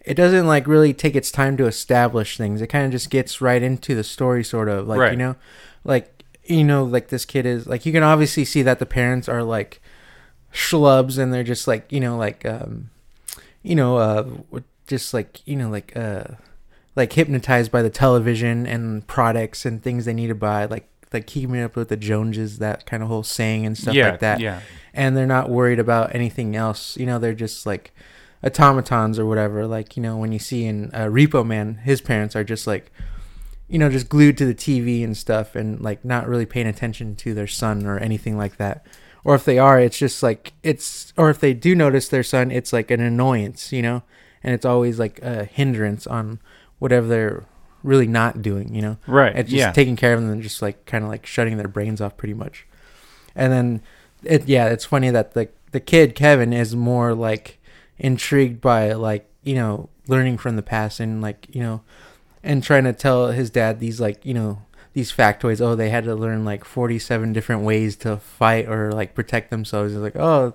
it 0.04 0.14
doesn't 0.14 0.46
like 0.46 0.66
really 0.66 0.92
take 0.94 1.14
its 1.16 1.30
time 1.30 1.56
to 1.58 1.66
establish 1.66 2.36
things. 2.38 2.60
It 2.62 2.68
kind 2.68 2.84
of 2.86 2.92
just 2.92 3.10
gets 3.10 3.40
right 3.40 3.62
into 3.62 3.94
the 3.94 4.04
story, 4.04 4.42
sort 4.44 4.68
of 4.68 4.86
like 4.88 4.98
Right. 5.00 5.12
you 5.12 5.18
know, 5.18 5.36
like 5.84 6.17
you 6.48 6.64
know, 6.64 6.84
like 6.84 7.08
this 7.08 7.24
kid 7.24 7.46
is 7.46 7.66
like 7.66 7.86
you 7.86 7.92
can 7.92 8.02
obviously 8.02 8.44
see 8.44 8.62
that 8.62 8.78
the 8.78 8.86
parents 8.86 9.28
are 9.28 9.42
like 9.42 9.80
schlubs 10.52 11.18
and 11.18 11.32
they're 11.32 11.44
just 11.44 11.68
like 11.68 11.92
you 11.92 12.00
know 12.00 12.16
like 12.16 12.46
um 12.46 12.88
you 13.62 13.74
know 13.74 13.98
uh 13.98 14.26
just 14.86 15.12
like 15.12 15.46
you 15.46 15.54
know 15.54 15.68
like 15.68 15.94
uh 15.94 16.24
like 16.96 17.12
hypnotized 17.12 17.70
by 17.70 17.82
the 17.82 17.90
television 17.90 18.66
and 18.66 19.06
products 19.06 19.66
and 19.66 19.82
things 19.82 20.06
they 20.06 20.14
need 20.14 20.28
to 20.28 20.34
buy 20.34 20.64
like 20.64 20.88
like 21.12 21.26
keeping 21.26 21.60
up 21.60 21.76
with 21.76 21.88
the 21.88 21.96
Joneses 21.96 22.58
that 22.58 22.86
kind 22.86 23.02
of 23.02 23.08
whole 23.08 23.22
saying 23.22 23.64
and 23.64 23.76
stuff 23.76 23.94
yeah, 23.94 24.10
like 24.10 24.20
that 24.20 24.40
Yeah, 24.40 24.60
and 24.92 25.16
they're 25.16 25.26
not 25.26 25.48
worried 25.48 25.78
about 25.78 26.14
anything 26.14 26.56
else. 26.56 26.96
You 26.96 27.06
know, 27.06 27.18
they're 27.18 27.34
just 27.34 27.66
like 27.66 27.92
automatons 28.44 29.18
or 29.18 29.26
whatever. 29.26 29.66
Like 29.66 29.96
you 29.96 30.02
know, 30.02 30.16
when 30.16 30.32
you 30.32 30.38
see 30.38 30.64
in 30.64 30.90
uh, 30.92 31.06
Repo 31.06 31.46
Man, 31.46 31.76
his 31.76 32.00
parents 32.00 32.36
are 32.36 32.44
just 32.44 32.66
like, 32.66 32.92
you 33.68 33.78
know, 33.78 33.90
just 33.90 34.08
glued 34.08 34.38
to 34.38 34.46
the 34.46 34.54
TV 34.54 35.04
and 35.04 35.16
stuff, 35.16 35.54
and 35.54 35.80
like 35.80 36.04
not 36.04 36.28
really 36.28 36.46
paying 36.46 36.66
attention 36.66 37.16
to 37.16 37.34
their 37.34 37.46
son 37.46 37.86
or 37.86 37.98
anything 37.98 38.36
like 38.36 38.56
that. 38.56 38.86
Or 39.24 39.34
if 39.34 39.44
they 39.44 39.58
are, 39.58 39.78
it's 39.78 39.98
just 39.98 40.22
like 40.22 40.54
it's. 40.62 41.12
Or 41.16 41.30
if 41.30 41.40
they 41.40 41.54
do 41.54 41.74
notice 41.74 42.08
their 42.08 42.22
son, 42.22 42.50
it's 42.50 42.72
like 42.72 42.90
an 42.90 43.00
annoyance, 43.00 43.72
you 43.72 43.82
know, 43.82 44.02
and 44.42 44.54
it's 44.54 44.64
always 44.64 44.98
like 44.98 45.20
a 45.22 45.44
hindrance 45.44 46.06
on 46.06 46.40
whatever 46.78 47.06
they're 47.06 47.44
really 47.82 48.06
not 48.06 48.42
doing, 48.42 48.74
you 48.74 48.82
know. 48.82 48.96
right. 49.06 49.36
It's 49.36 49.50
just 49.50 49.58
yeah, 49.58 49.72
taking 49.72 49.96
care 49.96 50.14
of 50.14 50.20
them 50.20 50.30
and 50.30 50.42
just 50.42 50.62
like 50.62 50.86
kind 50.86 51.04
of 51.04 51.10
like 51.10 51.26
shutting 51.26 51.56
their 51.56 51.68
brains 51.68 52.00
off 52.00 52.16
pretty 52.16 52.34
much. 52.34 52.66
And 53.34 53.52
then 53.52 53.82
it 54.22 54.48
yeah, 54.48 54.66
it's 54.68 54.84
funny 54.84 55.10
that 55.10 55.34
the 55.34 55.48
the 55.72 55.80
kid 55.80 56.14
Kevin 56.14 56.52
is 56.52 56.74
more 56.74 57.14
like 57.14 57.58
intrigued 57.98 58.60
by 58.60 58.92
like, 58.92 59.28
you 59.42 59.54
know, 59.54 59.88
learning 60.06 60.38
from 60.38 60.56
the 60.56 60.62
past 60.62 61.00
and 61.00 61.20
like, 61.20 61.46
you 61.54 61.62
know, 61.62 61.82
and 62.42 62.62
trying 62.62 62.84
to 62.84 62.92
tell 62.92 63.28
his 63.28 63.50
dad 63.50 63.80
these 63.80 64.00
like, 64.00 64.24
you 64.24 64.34
know, 64.34 64.62
these 64.94 65.12
factoids, 65.12 65.60
oh, 65.60 65.74
they 65.76 65.90
had 65.90 66.04
to 66.04 66.14
learn 66.14 66.44
like 66.44 66.64
47 66.64 67.32
different 67.32 67.62
ways 67.62 67.96
to 67.96 68.16
fight 68.16 68.68
or 68.68 68.90
like 68.92 69.14
protect 69.14 69.50
themselves. 69.50 69.92
He's 69.92 70.00
like, 70.00 70.16
"Oh, 70.16 70.54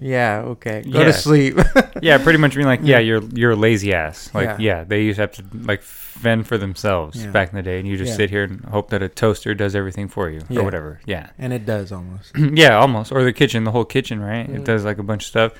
yeah, 0.00 0.40
okay. 0.46 0.82
Go 0.82 1.00
Yeah. 1.00 1.04
to 1.04 1.12
sleep." 1.12 1.58
yeah, 2.02 2.18
pretty 2.18 2.38
much 2.38 2.54
being 2.54 2.66
like, 2.66 2.80
yeah, 2.82 2.98
you're 2.98 3.22
you're 3.34 3.52
a 3.52 3.56
lazy 3.56 3.92
ass. 3.92 4.30
Like, 4.34 4.58
yeah, 4.58 4.78
Yeah. 4.78 4.84
they 4.84 5.02
used 5.02 5.16
to 5.16 5.22
have 5.22 5.32
to 5.32 5.44
like 5.52 5.82
fend 5.82 6.46
for 6.48 6.56
themselves 6.58 7.22
Yeah. 7.24 7.30
back 7.30 7.50
in 7.50 7.56
the 7.56 7.62
day, 7.62 7.78
and 7.78 7.86
you 7.86 7.96
just 7.96 8.16
sit 8.16 8.30
here 8.30 8.44
and 8.44 8.64
hope 8.64 8.90
that 8.90 9.02
a 9.02 9.08
toaster 9.08 9.54
does 9.54 9.76
everything 9.76 10.08
for 10.08 10.30
you 10.30 10.40
or 10.56 10.64
whatever. 10.64 11.00
Yeah, 11.06 11.28
and 11.38 11.52
it 11.52 11.66
does 11.66 11.92
almost. 11.92 12.32
yeah, 12.36 12.78
almost. 12.78 13.12
Or 13.12 13.22
the 13.22 13.32
kitchen, 13.32 13.62
the 13.64 13.70
whole 13.72 13.84
kitchen, 13.84 14.18
right? 14.20 14.48
It 14.48 14.64
does 14.64 14.84
like 14.84 14.98
a 14.98 15.02
bunch 15.04 15.24
of 15.24 15.28
stuff. 15.28 15.52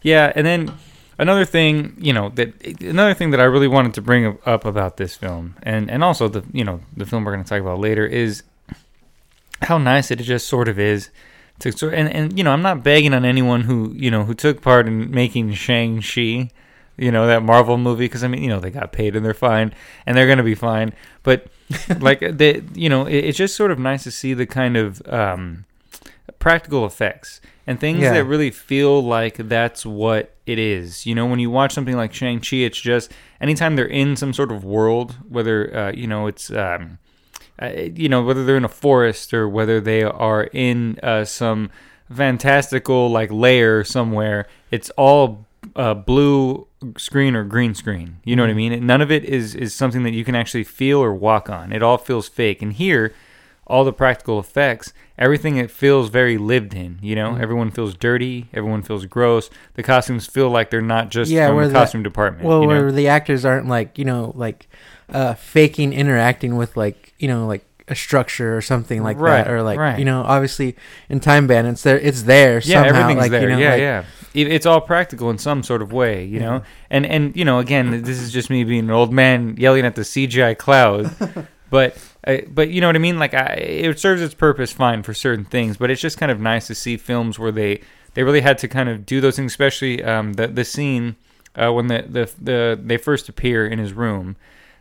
Yeah, 0.00 0.32
and 0.34 0.46
then 0.46 0.72
another 1.18 1.44
thing, 1.44 1.94
you 1.98 2.12
know, 2.12 2.28
that 2.30 2.52
another 2.80 3.14
thing 3.14 3.30
that 3.30 3.40
I 3.40 3.44
really 3.44 3.68
wanted 3.68 3.94
to 3.94 4.02
bring 4.02 4.38
up 4.46 4.64
about 4.64 4.96
this 4.96 5.14
film, 5.16 5.56
and 5.62 5.90
and 5.90 6.02
also 6.04 6.28
the 6.28 6.44
you 6.52 6.64
know 6.64 6.80
the 6.96 7.06
film 7.06 7.24
we're 7.24 7.32
going 7.32 7.44
to 7.44 7.48
talk 7.48 7.60
about 7.60 7.78
later 7.80 8.06
is 8.06 8.42
how 9.62 9.78
nice 9.78 10.10
it 10.10 10.16
just 10.16 10.46
sort 10.48 10.68
of 10.68 10.78
is 10.78 11.10
to 11.60 11.72
sort 11.72 11.94
and 11.94 12.08
and 12.12 12.36
you 12.36 12.44
know 12.44 12.50
I'm 12.52 12.62
not 12.62 12.82
begging 12.82 13.14
on 13.14 13.24
anyone 13.24 13.62
who 13.62 13.92
you 13.94 14.10
know 14.10 14.24
who 14.24 14.34
took 14.34 14.60
part 14.62 14.86
in 14.86 15.10
making 15.10 15.54
Shang 15.54 16.02
Chi. 16.02 16.50
You 16.96 17.10
know 17.10 17.26
that 17.26 17.42
Marvel 17.42 17.76
movie 17.76 18.04
because 18.04 18.22
I 18.22 18.28
mean 18.28 18.42
you 18.42 18.48
know 18.48 18.60
they 18.60 18.70
got 18.70 18.92
paid 18.92 19.16
and 19.16 19.24
they're 19.26 19.34
fine 19.34 19.74
and 20.06 20.16
they're 20.16 20.28
gonna 20.28 20.44
be 20.44 20.54
fine 20.54 20.92
but 21.24 21.46
like 21.98 22.20
they 22.20 22.62
you 22.74 22.88
know 22.88 23.06
it, 23.06 23.16
it's 23.24 23.38
just 23.38 23.56
sort 23.56 23.72
of 23.72 23.80
nice 23.80 24.04
to 24.04 24.12
see 24.12 24.32
the 24.32 24.46
kind 24.46 24.76
of 24.76 25.02
um, 25.08 25.64
practical 26.38 26.86
effects 26.86 27.40
and 27.66 27.80
things 27.80 28.00
Yeah. 28.00 28.12
that 28.12 28.24
really 28.24 28.52
feel 28.52 29.02
like 29.02 29.36
that's 29.36 29.84
what 29.84 30.33
it 30.46 30.58
is. 30.58 31.06
You 31.06 31.14
know, 31.14 31.26
when 31.26 31.38
you 31.38 31.50
watch 31.50 31.72
something 31.72 31.96
like 31.96 32.12
Shang 32.12 32.40
Chi, 32.40 32.56
it's 32.56 32.80
just 32.80 33.12
anytime 33.40 33.76
they're 33.76 33.86
in 33.86 34.16
some 34.16 34.32
sort 34.32 34.52
of 34.52 34.64
world, 34.64 35.16
whether 35.28 35.76
uh, 35.76 35.92
you 35.92 36.06
know 36.06 36.26
it's 36.26 36.50
um, 36.50 36.98
uh, 37.60 37.68
you 37.68 38.08
know 38.08 38.22
whether 38.22 38.44
they're 38.44 38.56
in 38.56 38.64
a 38.64 38.68
forest 38.68 39.32
or 39.32 39.48
whether 39.48 39.80
they 39.80 40.02
are 40.02 40.44
in 40.52 40.98
uh, 41.02 41.24
some 41.24 41.70
fantastical 42.12 43.10
like 43.10 43.30
layer 43.30 43.84
somewhere, 43.84 44.46
it's 44.70 44.90
all 44.90 45.46
uh, 45.76 45.94
blue 45.94 46.66
screen 46.96 47.34
or 47.34 47.44
green 47.44 47.74
screen. 47.74 48.18
You 48.24 48.36
know 48.36 48.42
what 48.42 48.50
I 48.50 48.54
mean? 48.54 48.86
None 48.86 49.00
of 49.00 49.10
it 49.10 49.24
is 49.24 49.54
is 49.54 49.74
something 49.74 50.02
that 50.02 50.12
you 50.12 50.24
can 50.24 50.34
actually 50.34 50.64
feel 50.64 51.02
or 51.02 51.14
walk 51.14 51.48
on. 51.48 51.72
It 51.72 51.82
all 51.82 51.98
feels 51.98 52.28
fake. 52.28 52.62
And 52.62 52.72
here, 52.72 53.14
all 53.66 53.84
the 53.84 53.92
practical 53.92 54.38
effects, 54.38 54.92
everything 55.18 55.56
it 55.56 55.70
feels 55.70 56.08
very 56.10 56.36
lived 56.36 56.74
in. 56.74 56.98
You 57.02 57.14
know, 57.14 57.36
everyone 57.36 57.70
feels 57.70 57.94
dirty, 57.94 58.48
everyone 58.52 58.82
feels 58.82 59.06
gross. 59.06 59.48
The 59.74 59.82
costumes 59.82 60.26
feel 60.26 60.50
like 60.50 60.70
they're 60.70 60.80
not 60.82 61.10
just 61.10 61.30
Yeah, 61.30 61.48
from 61.48 61.58
the 61.62 61.68
the- 61.68 61.72
costume 61.74 62.02
department. 62.02 62.44
Well, 62.46 62.60
you 62.62 62.68
know? 62.68 62.80
where 62.82 62.92
the 62.92 63.08
actors 63.08 63.44
aren't 63.44 63.68
like 63.68 63.98
you 63.98 64.04
know 64.04 64.32
like 64.34 64.68
uh, 65.08 65.34
faking 65.34 65.92
interacting 65.92 66.56
with 66.56 66.76
like 66.76 67.14
you 67.18 67.28
know 67.28 67.46
like 67.46 67.64
a 67.88 67.94
structure 67.94 68.56
or 68.56 68.62
something 68.62 69.02
like 69.02 69.18
Right, 69.18 69.44
that, 69.44 69.50
or 69.50 69.62
like 69.62 69.78
right. 69.78 69.98
you 69.98 70.06
know 70.06 70.22
obviously 70.22 70.74
in 71.10 71.20
Time 71.20 71.46
Bandits 71.46 71.82
there 71.82 71.98
it's 71.98 72.22
there 72.22 72.54
yeah, 72.64 72.82
somehow 72.82 73.00
everything's 73.02 73.18
like 73.20 73.30
there. 73.30 73.42
you 73.42 73.48
know 73.56 73.58
yeah, 73.58 73.70
like, 73.72 73.80
yeah. 73.80 74.04
It, 74.32 74.48
it's 74.50 74.64
all 74.66 74.80
practical 74.80 75.28
in 75.30 75.36
some 75.38 75.62
sort 75.62 75.80
of 75.82 75.92
way, 75.92 76.24
you 76.24 76.40
know. 76.40 76.62
And 76.90 77.06
and 77.06 77.36
you 77.36 77.44
know, 77.44 77.60
again, 77.60 78.02
this 78.02 78.18
is 78.20 78.32
just 78.32 78.50
me 78.50 78.64
being 78.64 78.84
an 78.84 78.90
old 78.90 79.12
man 79.12 79.54
yelling 79.58 79.84
at 79.84 79.94
the 79.94 80.02
CGI 80.02 80.58
cloud. 80.58 81.14
but 81.70 81.96
uh, 82.26 82.38
but 82.48 82.68
you 82.70 82.80
know 82.80 82.86
what 82.88 82.96
I 82.96 83.00
mean? 83.00 83.18
Like 83.18 83.34
I, 83.34 83.54
it 83.54 83.98
serves 83.98 84.22
its 84.22 84.34
purpose 84.34 84.72
fine 84.72 85.02
for 85.02 85.14
certain 85.14 85.44
things, 85.44 85.76
but 85.76 85.90
it's 85.90 86.00
just 86.00 86.18
kind 86.18 86.30
of 86.32 86.40
nice 86.40 86.66
to 86.68 86.74
see 86.74 86.96
films 86.96 87.38
where 87.38 87.52
they 87.52 87.80
they 88.14 88.22
really 88.22 88.40
had 88.42 88.58
to 88.58 88.68
kind 88.68 88.88
of 88.88 89.04
do 89.06 89.20
those 89.20 89.36
things, 89.36 89.52
especially 89.52 90.02
um, 90.04 90.34
the 90.34 90.46
the 90.46 90.64
scene 90.64 91.16
uh, 91.56 91.72
when 91.72 91.86
the, 91.88 92.04
the 92.08 92.30
the 92.40 92.80
they 92.82 92.96
first 92.96 93.28
appear 93.28 93.66
in 93.66 93.78
his 93.78 93.92
room. 93.92 94.36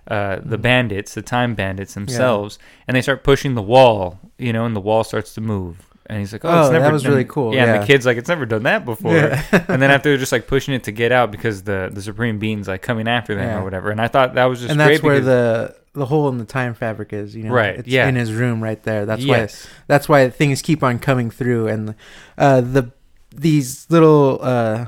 uh, 0.07 0.39
the 0.43 0.57
bandits, 0.57 1.13
the 1.13 1.21
time 1.21 1.55
bandits 1.55 1.93
themselves, 1.93 2.59
and 2.87 2.95
they 2.97 3.01
start 3.01 3.23
pushing 3.23 3.55
the 3.55 3.61
wall, 3.61 4.19
you 4.37 4.51
know, 4.51 4.65
and 4.65 4.75
the 4.75 4.81
wall 4.81 5.01
starts 5.03 5.33
to 5.33 5.39
move. 5.41 5.77
And 6.07 6.19
he's 6.19 6.33
like, 6.33 6.43
"Oh, 6.43 6.49
Oh, 6.67 6.69
that 6.69 6.91
was 6.91 7.03
done- 7.03 7.11
really 7.13 7.23
cool, 7.23 7.55
Yeah, 7.55 7.63
and 7.73 7.81
the 7.81 7.87
kid's 7.87 8.05
like, 8.05 8.17
"It's 8.17 8.27
never 8.27 8.45
done 8.45 8.63
that 8.63 8.83
before." 8.83 9.13
Yeah. 9.15 9.41
and 9.69 9.81
then 9.81 9.89
after 9.89 10.09
they're 10.09 10.17
just 10.17 10.33
like 10.33 10.45
pushing 10.47 10.73
it 10.73 10.83
to 10.83 10.91
get 10.91 11.13
out 11.13 11.31
because 11.31 11.63
the 11.63 11.89
the 11.91 12.01
supreme 12.01 12.37
being's 12.39 12.67
like 12.67 12.81
coming 12.81 13.07
after 13.07 13.33
them 13.33 13.47
Yeah. 13.47 13.59
or 13.59 13.63
whatever. 13.63 13.89
And 13.91 14.01
I 14.01 14.09
thought 14.09 14.33
that 14.35 14.43
was 14.45 14.59
just 14.59 14.71
and 14.71 14.77
that's 14.79 15.01
where 15.01 15.21
the 15.21 15.73
the 15.93 16.05
hole 16.07 16.27
in 16.29 16.37
the 16.39 16.45
time 16.45 16.73
fabric 16.73 17.13
is. 17.13 17.35
You 17.35 17.43
know, 17.43 17.53
Right, 17.53 17.75
It's 17.79 17.87
yeah. 17.87 18.07
in 18.07 18.15
his 18.15 18.33
room 18.33 18.61
right 18.63 18.81
there. 18.83 19.05
That's 19.05 19.23
yes. 19.23 19.65
why. 19.65 19.71
That's 19.87 20.09
why 20.09 20.29
things 20.29 20.61
keep 20.61 20.83
on 20.83 20.99
coming 20.99 21.29
through, 21.31 21.67
and 21.67 21.95
uh, 22.37 22.61
the 22.61 22.91
these 23.35 23.87
little 23.89 24.39
uh, 24.41 24.85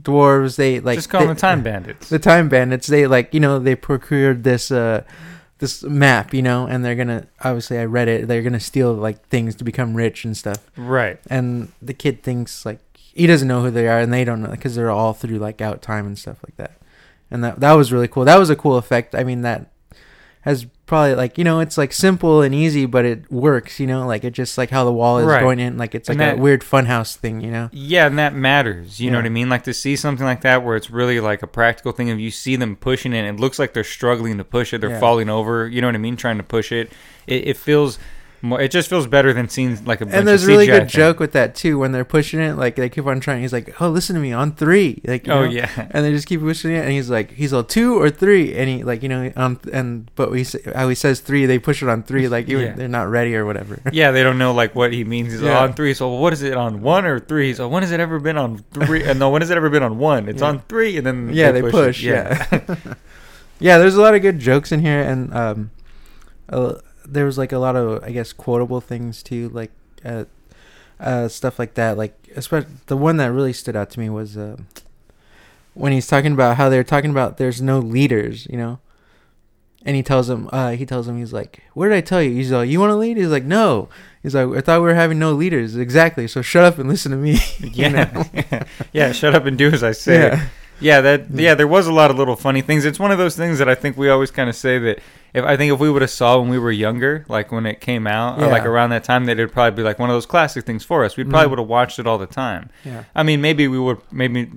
dwarves 0.00 0.56
they 0.56 0.80
like 0.80 0.96
just 0.96 1.08
call 1.10 1.20
they- 1.20 1.26
them 1.26 1.34
the 1.36 1.40
time 1.40 1.62
bandits. 1.62 2.08
the 2.08 2.18
time 2.18 2.48
bandits 2.48 2.86
they 2.86 3.06
like 3.06 3.32
you 3.34 3.40
know 3.40 3.58
they 3.58 3.74
procured 3.74 4.42
this 4.44 4.70
uh 4.70 5.02
this 5.58 5.82
map 5.82 6.32
you 6.32 6.40
know 6.42 6.66
and 6.66 6.82
they're 6.84 6.94
gonna 6.94 7.26
obviously 7.42 7.78
i 7.78 7.84
read 7.84 8.08
it 8.08 8.26
they're 8.26 8.42
gonna 8.42 8.58
steal 8.58 8.92
like 8.94 9.22
things 9.28 9.54
to 9.54 9.62
become 9.64 9.94
rich 9.94 10.24
and 10.24 10.36
stuff 10.36 10.70
right. 10.76 11.20
and 11.30 11.70
the 11.82 11.92
kid 11.94 12.22
thinks 12.22 12.64
like 12.66 12.80
he 12.94 13.26
doesn't 13.26 13.46
know 13.48 13.60
who 13.62 13.70
they 13.70 13.86
are 13.86 14.00
and 14.00 14.12
they 14.12 14.24
don't 14.24 14.42
know 14.42 14.50
because 14.50 14.74
they're 14.74 14.90
all 14.90 15.12
through 15.12 15.38
like 15.38 15.60
out 15.60 15.80
time 15.82 16.06
and 16.06 16.18
stuff 16.18 16.38
like 16.44 16.56
that 16.56 16.72
and 17.30 17.44
that 17.44 17.60
that 17.60 17.72
was 17.74 17.92
really 17.92 18.08
cool 18.08 18.24
that 18.24 18.38
was 18.38 18.48
a 18.50 18.56
cool 18.56 18.76
effect 18.76 19.14
i 19.14 19.22
mean 19.22 19.42
that 19.42 19.70
has 20.44 20.66
probably 20.86 21.14
like 21.14 21.38
you 21.38 21.44
know 21.44 21.60
it's 21.60 21.78
like 21.78 21.90
simple 21.94 22.42
and 22.42 22.54
easy 22.54 22.84
but 22.84 23.06
it 23.06 23.32
works 23.32 23.80
you 23.80 23.86
know 23.86 24.06
like 24.06 24.22
it 24.22 24.32
just 24.32 24.58
like 24.58 24.68
how 24.68 24.84
the 24.84 24.92
wall 24.92 25.16
is 25.18 25.24
Right. 25.24 25.40
going 25.40 25.58
in 25.58 25.78
like 25.78 25.94
it's 25.94 26.10
like 26.10 26.18
that- 26.18 26.34
a 26.36 26.40
weird 26.40 26.60
funhouse 26.60 27.16
thing 27.16 27.40
you 27.40 27.50
know 27.50 27.70
Yeah, 27.72 28.06
and 28.06 28.18
that 28.18 28.34
matters. 28.34 29.00
You 29.00 29.10
know 29.10 29.16
what 29.16 29.24
I 29.24 29.30
mean? 29.30 29.48
Like 29.48 29.64
to 29.64 29.72
see 29.72 29.96
something 29.96 30.26
like 30.26 30.42
that 30.42 30.62
where 30.62 30.76
it's 30.76 30.90
really 30.90 31.20
like 31.20 31.42
a 31.42 31.46
practical 31.46 31.92
thing. 31.92 32.08
If 32.08 32.18
you 32.18 32.30
see 32.30 32.56
them 32.56 32.76
pushing 32.76 33.14
it, 33.14 33.24
it 33.24 33.40
looks 33.40 33.58
like 33.58 33.72
they're 33.72 33.82
struggling 33.84 34.36
to 34.38 34.44
push 34.44 34.74
it. 34.74 34.82
They're 34.82 34.90
Yeah. 34.90 35.00
falling 35.00 35.30
over. 35.30 35.66
You 35.66 35.80
know 35.80 35.88
what 35.88 35.94
I 35.94 35.98
mean? 35.98 36.16
Trying 36.16 36.36
to 36.36 36.42
push 36.44 36.70
it. 36.70 36.92
It, 37.26 37.48
it 37.48 37.56
feels 37.56 37.98
more. 38.44 38.60
It 38.60 38.70
just 38.70 38.88
feels 38.88 39.06
better 39.06 39.32
than 39.32 39.48
seeing 39.48 39.84
like 39.84 40.00
a. 40.00 40.04
bunch 40.06 40.16
and 40.16 40.28
there's 40.28 40.42
of 40.44 40.48
a 40.48 40.52
really 40.52 40.66
CGI 40.66 40.70
good 40.70 40.78
thing. 40.82 40.88
joke 41.00 41.18
with 41.20 41.32
that 41.32 41.54
too 41.54 41.78
when 41.78 41.92
they're 41.92 42.04
pushing 42.04 42.40
it 42.40 42.54
like 42.56 42.76
they 42.76 42.88
keep 42.88 43.06
on 43.06 43.18
trying 43.20 43.40
he's 43.42 43.52
like 43.52 43.80
oh 43.80 43.88
listen 43.88 44.14
to 44.14 44.20
me 44.20 44.32
on 44.32 44.52
three 44.52 45.00
like 45.04 45.28
Oh 45.28 45.44
know? 45.46 45.50
yeah. 45.50 45.88
and 45.90 46.04
they 46.04 46.10
just 46.12 46.26
keep 46.28 46.40
pushing 46.40 46.70
it 46.72 46.80
and 46.84 46.92
he's 46.92 47.10
like 47.10 47.32
he's 47.32 47.52
all 47.52 47.64
two 47.64 48.00
or 48.00 48.10
three 48.10 48.54
and 48.54 48.68
he 48.68 48.84
like 48.84 49.02
you 49.02 49.08
know 49.08 49.32
um 49.34 49.58
and 49.72 50.10
but 50.14 50.30
we 50.30 50.46
how 50.74 50.88
he 50.88 50.94
says 50.94 51.20
three 51.20 51.46
they 51.46 51.58
push 51.58 51.82
it 51.82 51.88
on 51.88 52.02
three 52.02 52.28
like 52.28 52.48
even 52.48 52.66
Yeah. 52.66 52.72
they're 52.74 52.88
not 52.88 53.08
ready 53.08 53.34
or 53.34 53.44
whatever 53.46 53.80
Yeah, 53.92 54.10
they 54.12 54.22
don't 54.22 54.38
know 54.38 54.52
like 54.52 54.74
what 54.74 54.92
he 54.92 55.02
means. 55.04 55.32
He's 55.32 55.40
Yeah. 55.42 55.58
on 55.58 55.72
three. 55.74 55.94
So 55.94 56.08
what 56.08 56.32
is 56.32 56.42
it 56.42 56.56
on 56.56 56.82
one 56.82 57.04
or 57.06 57.18
three? 57.20 57.54
So 57.54 57.68
when 57.68 57.82
has 57.82 57.92
it 57.92 58.00
ever 58.00 58.20
been 58.20 58.36
on 58.36 58.58
three? 58.72 59.02
And 59.08 59.18
no, 59.18 59.30
when 59.30 59.42
has 59.42 59.50
it 59.50 59.56
ever 59.56 59.70
been 59.70 59.82
on 59.82 59.98
one? 59.98 60.28
It's 60.28 60.42
Yeah. 60.42 60.48
on 60.48 60.60
three, 60.68 60.96
and 60.98 61.06
then 61.06 61.30
yeah 61.32 61.50
they, 61.52 61.62
push, 61.62 62.02
yeah 62.02 62.46
yeah 63.60 63.78
there's 63.78 63.94
a 63.94 64.00
lot 64.00 64.14
of 64.14 64.22
good 64.22 64.38
jokes 64.38 64.72
in 64.72 64.80
here 64.80 65.00
and 65.00 65.32
um 65.34 65.70
uh, 66.48 66.74
there 67.06 67.24
was 67.24 67.36
like 67.38 67.52
a 67.52 67.58
lot 67.58 67.76
of 67.76 68.02
i 68.04 68.10
guess 68.10 68.32
quotable 68.32 68.80
things 68.80 69.22
too 69.22 69.48
like 69.50 69.70
uh 70.04 70.24
uh 71.00 71.28
stuff 71.28 71.58
like 71.58 71.74
that 71.74 71.96
like 71.96 72.14
especially 72.36 72.70
the 72.86 72.96
one 72.96 73.16
that 73.16 73.30
really 73.32 73.52
stood 73.52 73.76
out 73.76 73.90
to 73.90 74.00
me 74.00 74.08
was 74.08 74.36
uh 74.36 74.56
when 75.74 75.92
he's 75.92 76.06
talking 76.06 76.32
about 76.32 76.56
how 76.56 76.68
they're 76.68 76.84
talking 76.84 77.10
about 77.10 77.36
there's 77.36 77.60
no 77.60 77.78
leaders 77.78 78.46
you 78.48 78.56
know 78.56 78.78
and 79.84 79.96
he 79.96 80.02
tells 80.02 80.30
him 80.30 80.48
uh 80.52 80.70
he 80.70 80.86
tells 80.86 81.06
him 81.08 81.18
he's 81.18 81.32
like 81.32 81.62
what 81.74 81.86
did 81.88 81.94
i 81.94 82.00
tell 82.00 82.22
you 82.22 82.30
he's 82.30 82.50
like 82.52 82.68
you 82.68 82.78
want 82.80 82.90
to 82.90 82.94
lead 82.96 83.16
he's 83.16 83.28
like 83.28 83.44
no 83.44 83.88
he's 84.22 84.34
like 84.34 84.48
i 84.56 84.60
thought 84.60 84.80
we 84.80 84.86
were 84.86 84.94
having 84.94 85.18
no 85.18 85.32
leaders 85.32 85.76
exactly 85.76 86.26
so 86.28 86.40
shut 86.42 86.64
up 86.64 86.78
and 86.78 86.88
listen 86.88 87.10
to 87.10 87.18
me 87.18 87.38
yeah, 87.60 88.24
yeah. 88.92 89.12
Shut 89.12 89.34
up 89.34 89.44
and 89.46 89.58
do 89.58 89.68
as 89.70 89.82
I 89.82 89.92
say. 89.92 90.14
yeah 90.30 90.46
Yeah, 90.80 91.00
that 91.02 91.28
Mm. 91.28 91.40
yeah, 91.40 91.54
there 91.54 91.68
was 91.68 91.86
a 91.86 91.92
lot 91.92 92.10
of 92.10 92.16
little 92.18 92.34
funny 92.34 92.60
things. 92.60 92.84
It's 92.84 92.98
one 92.98 93.12
of 93.12 93.18
those 93.18 93.36
things 93.36 93.58
that 93.60 93.68
I 93.68 93.76
think 93.76 93.96
we 93.96 94.08
always 94.10 94.32
kind 94.32 94.50
of 94.50 94.56
say 94.56 94.76
that 94.80 94.98
if 95.34 95.44
I 95.44 95.56
think 95.56 95.72
if 95.72 95.80
we 95.80 95.90
would 95.90 96.00
have 96.02 96.10
saw 96.10 96.38
when 96.38 96.48
we 96.48 96.58
were 96.58 96.70
younger, 96.72 97.24
like 97.28 97.50
when 97.52 97.66
it 97.66 97.80
came 97.80 98.06
out, 98.06 98.40
or 98.40 98.46
like 98.46 98.64
around 98.64 98.90
that 98.90 99.04
time, 99.04 99.24
that 99.26 99.32
it'd 99.32 99.52
probably 99.52 99.76
be 99.76 99.82
like 99.82 99.98
one 99.98 100.08
of 100.08 100.14
those 100.14 100.26
classic 100.26 100.64
things 100.64 100.84
for 100.84 101.04
us. 101.04 101.16
We 101.16 101.24
probably 101.24 101.46
Mhm. 101.46 101.50
would 101.50 101.58
have 101.58 101.68
watched 101.68 101.98
it 101.98 102.06
all 102.06 102.18
the 102.18 102.26
time. 102.26 102.70
yeah 102.84 103.04
I 103.14 103.22
mean, 103.24 103.40
maybe 103.40 103.66
we 103.68 103.78
would 103.78 103.98
maybe 104.12 104.50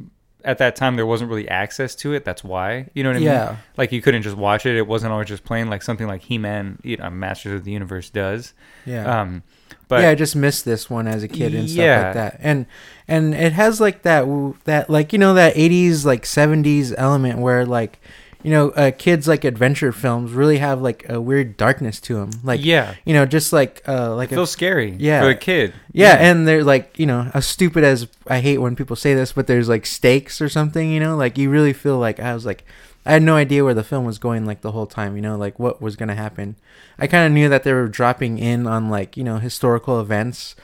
at 0.45 0.59
that 0.59 0.75
time 0.77 0.95
there 0.95 1.05
wasn't 1.05 1.29
really 1.29 1.49
access 1.49 1.93
to 1.95 2.13
it. 2.13 2.23
That's 2.23 2.43
why 2.43 2.87
you 2.93 3.03
know 3.03 3.09
what 3.09 3.15
I 3.17 3.19
mean. 3.19 3.27
yeah 3.27 3.55
Like 3.75 3.91
you 3.91 4.01
couldn't 4.01 4.21
just 4.21 4.37
watch 4.37 4.65
it. 4.65 4.77
It 4.77 4.87
wasn't 4.87 5.11
always 5.11 5.27
just 5.27 5.43
playing 5.43 5.69
like 5.69 5.81
something 5.81 6.07
like 6.07 6.21
He 6.21 6.37
Man, 6.37 6.77
you 6.83 6.95
know, 6.97 7.09
Masters 7.09 7.53
of 7.59 7.63
the 7.65 7.71
Universe 7.71 8.09
does. 8.11 8.53
yeah 8.85 9.21
Um, 9.21 9.43
but 9.89 10.01
yeah, 10.03 10.09
I 10.09 10.15
just 10.15 10.35
missed 10.35 10.63
this 10.63 10.89
one 10.89 11.07
as 11.07 11.23
a 11.23 11.27
kid 11.27 11.55
and 11.55 11.67
stuff 11.69 11.83
Yeah. 11.83 12.01
like 12.05 12.13
that. 12.13 12.39
And 12.41 12.65
and 13.07 13.33
it 13.33 13.53
has 13.53 13.81
like 13.81 14.03
that 14.03 14.25
that 14.65 14.89
like 14.89 15.11
you 15.11 15.19
know 15.19 15.33
that 15.33 15.55
80s 15.55 16.05
like 16.05 16.23
70s 16.23 16.93
element 16.97 17.39
where 17.39 17.65
like 17.65 17.99
you 18.43 18.51
know 18.51 18.69
uh, 18.71 18.91
kids 18.91 19.27
like 19.27 19.43
adventure 19.43 19.91
films 19.91 20.31
really 20.31 20.57
have 20.57 20.81
like 20.81 21.07
a 21.09 21.19
weird 21.19 21.57
darkness 21.57 21.99
to 22.01 22.15
them. 22.15 22.31
Like 22.43 22.63
yeah, 22.63 22.95
you 23.05 23.13
know 23.13 23.25
just 23.25 23.51
like 23.51 23.81
uh 23.87 24.15
like 24.15 24.31
it 24.31 24.35
a, 24.35 24.37
feels 24.37 24.51
scary. 24.51 24.95
yeah. 24.99 25.21
for 25.21 25.29
a 25.29 25.35
kid. 25.35 25.73
yeah, 25.91 26.15
and 26.19 26.47
they're 26.47 26.63
like 26.63 26.97
you 26.99 27.05
know 27.05 27.31
as 27.33 27.45
stupid 27.45 27.83
as 27.83 28.07
I 28.27 28.39
hate 28.39 28.59
when 28.59 28.75
people 28.75 28.95
say 28.95 29.13
this, 29.13 29.33
but 29.33 29.47
there's 29.47 29.69
like 29.69 29.85
stakes 29.85 30.41
or 30.41 30.49
something. 30.49 30.91
You 30.91 30.99
know, 30.99 31.15
like 31.15 31.37
you 31.37 31.49
really 31.49 31.73
feel 31.73 31.97
like 31.97 32.19
I 32.19 32.33
was 32.33 32.45
like 32.45 32.63
I 33.05 33.13
had 33.13 33.23
no 33.23 33.35
idea 33.35 33.63
where 33.63 33.73
the 33.73 33.85
film 33.85 34.05
was 34.05 34.19
going 34.19 34.45
like 34.45 34.61
the 34.61 34.73
whole 34.73 34.85
time. 34.85 35.15
You 35.15 35.21
know, 35.21 35.37
like 35.37 35.57
what 35.57 35.81
was 35.81 35.95
gonna 35.95 36.15
happen. 36.15 36.57
I 36.99 37.07
kind 37.07 37.25
of 37.25 37.31
knew 37.31 37.49
that 37.49 37.63
they 37.63 37.73
were 37.73 37.87
dropping 37.87 38.37
in 38.37 38.67
on 38.67 38.89
like 38.89 39.15
you 39.17 39.23
know 39.23 39.37
historical 39.37 40.01
events, 40.01 40.55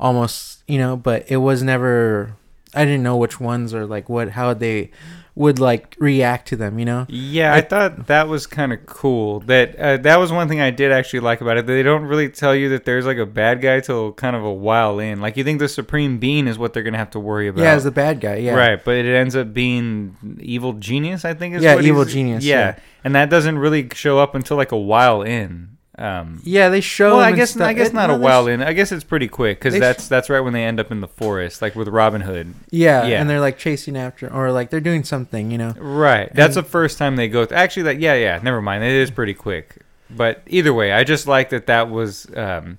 almost 0.00 0.64
you 0.66 0.78
know, 0.78 0.96
but 0.96 1.24
it 1.30 1.38
was 1.38 1.62
never. 1.62 2.36
I 2.74 2.84
didn't 2.86 3.02
know 3.02 3.18
which 3.18 3.38
ones 3.38 3.74
or 3.74 3.86
like 3.86 4.08
what 4.08 4.30
how 4.30 4.54
they 4.54 4.90
would 5.34 5.58
like 5.58 5.96
react 5.98 6.48
to 6.48 6.56
them. 6.56 6.78
You 6.78 6.84
know. 6.84 7.06
Yeah, 7.08 7.54
I 7.54 7.60
thought 7.62 8.06
that 8.08 8.28
was 8.28 8.46
kind 8.46 8.72
of 8.72 8.84
cool. 8.86 9.40
That 9.40 9.76
uh, 9.76 9.96
that 9.98 10.18
was 10.18 10.30
one 10.30 10.48
thing 10.48 10.60
I 10.60 10.70
did 10.70 10.92
actually 10.92 11.20
like 11.20 11.40
about 11.40 11.56
it. 11.56 11.66
They 11.66 11.82
don't 11.82 12.04
really 12.04 12.28
tell 12.28 12.54
you 12.54 12.68
that 12.70 12.84
there's 12.84 13.06
like 13.06 13.16
a 13.18 13.26
bad 13.26 13.60
guy 13.62 13.80
till 13.80 14.12
kind 14.12 14.36
of 14.36 14.44
a 14.44 14.52
while 14.52 14.98
in. 14.98 15.20
Like 15.20 15.36
you 15.36 15.44
think 15.44 15.58
the 15.58 15.68
supreme 15.68 16.18
being 16.18 16.46
is 16.46 16.58
what 16.58 16.72
they're 16.74 16.82
gonna 16.82 16.98
have 16.98 17.10
to 17.10 17.20
worry 17.20 17.48
about. 17.48 17.62
Yeah, 17.62 17.72
as 17.72 17.84
the 17.84 17.90
bad 17.90 18.20
guy. 18.20 18.36
Yeah. 18.36 18.54
Right, 18.54 18.82
but 18.84 18.94
it 18.96 19.06
ends 19.06 19.34
up 19.36 19.54
being 19.54 20.16
evil 20.40 20.74
genius. 20.74 21.24
I 21.24 21.34
think 21.34 21.54
is 21.54 21.62
Yeah, 21.62 21.80
evil 21.80 22.04
genius, 22.04 22.44
Yeah. 22.44 22.58
yeah. 22.58 22.78
and 23.04 23.14
that 23.14 23.30
doesn't 23.30 23.58
really 23.58 23.88
show 23.94 24.18
up 24.18 24.34
until 24.34 24.56
like 24.56 24.72
a 24.72 24.78
while 24.78 25.22
in. 25.22 25.70
Um, 26.02 26.40
Yeah, 26.42 26.68
they 26.68 26.80
show. 26.80 27.16
well, 27.16 27.20
I 27.20 27.30
guess 27.32 27.50
stuff. 27.52 27.68
I 27.68 27.74
guess 27.74 27.88
It- 27.88 27.94
not 27.94 28.08
no, 28.08 28.16
a 28.16 28.18
while 28.18 28.46
sh- 28.46 28.50
in. 28.50 28.62
I 28.62 28.72
guess 28.72 28.90
it's 28.90 29.04
pretty 29.04 29.28
quick 29.28 29.58
because 29.60 29.72
They 29.74 29.78
sh- 29.78 29.80
that's 29.80 30.08
that's 30.08 30.28
right 30.28 30.40
when 30.40 30.52
they 30.52 30.64
end 30.64 30.80
up 30.80 30.90
in 30.90 31.00
the 31.00 31.06
forest, 31.08 31.62
like 31.62 31.76
with 31.76 31.86
Robin 31.88 32.22
Hood. 32.22 32.54
Yeah, 32.70 33.06
Yeah. 33.06 33.20
and 33.20 33.30
they're 33.30 33.40
like 33.40 33.56
chasing 33.56 33.96
after, 33.96 34.32
or 34.32 34.50
like 34.50 34.70
they're 34.70 34.80
doing 34.80 35.04
something. 35.04 35.50
You 35.52 35.58
know. 35.58 35.74
Right. 35.78 36.28
That's 36.34 36.56
the 36.56 36.62
first 36.64 36.98
time 36.98 37.16
they 37.16 37.28
go. 37.28 37.44
Th- 37.44 37.56
Actually, 37.56 37.84
that 37.84 38.00
yeah, 38.00 38.14
yeah. 38.14 38.40
Never 38.42 38.60
mind. 38.60 38.82
It 38.82 38.90
is 38.92 39.10
pretty 39.10 39.34
quick. 39.34 39.76
But 40.10 40.42
either 40.48 40.74
way, 40.74 40.92
I 40.92 41.04
just 41.04 41.26
like 41.28 41.50
that 41.50 41.66
that 41.68 41.88
was 41.88 42.26
um, 42.36 42.76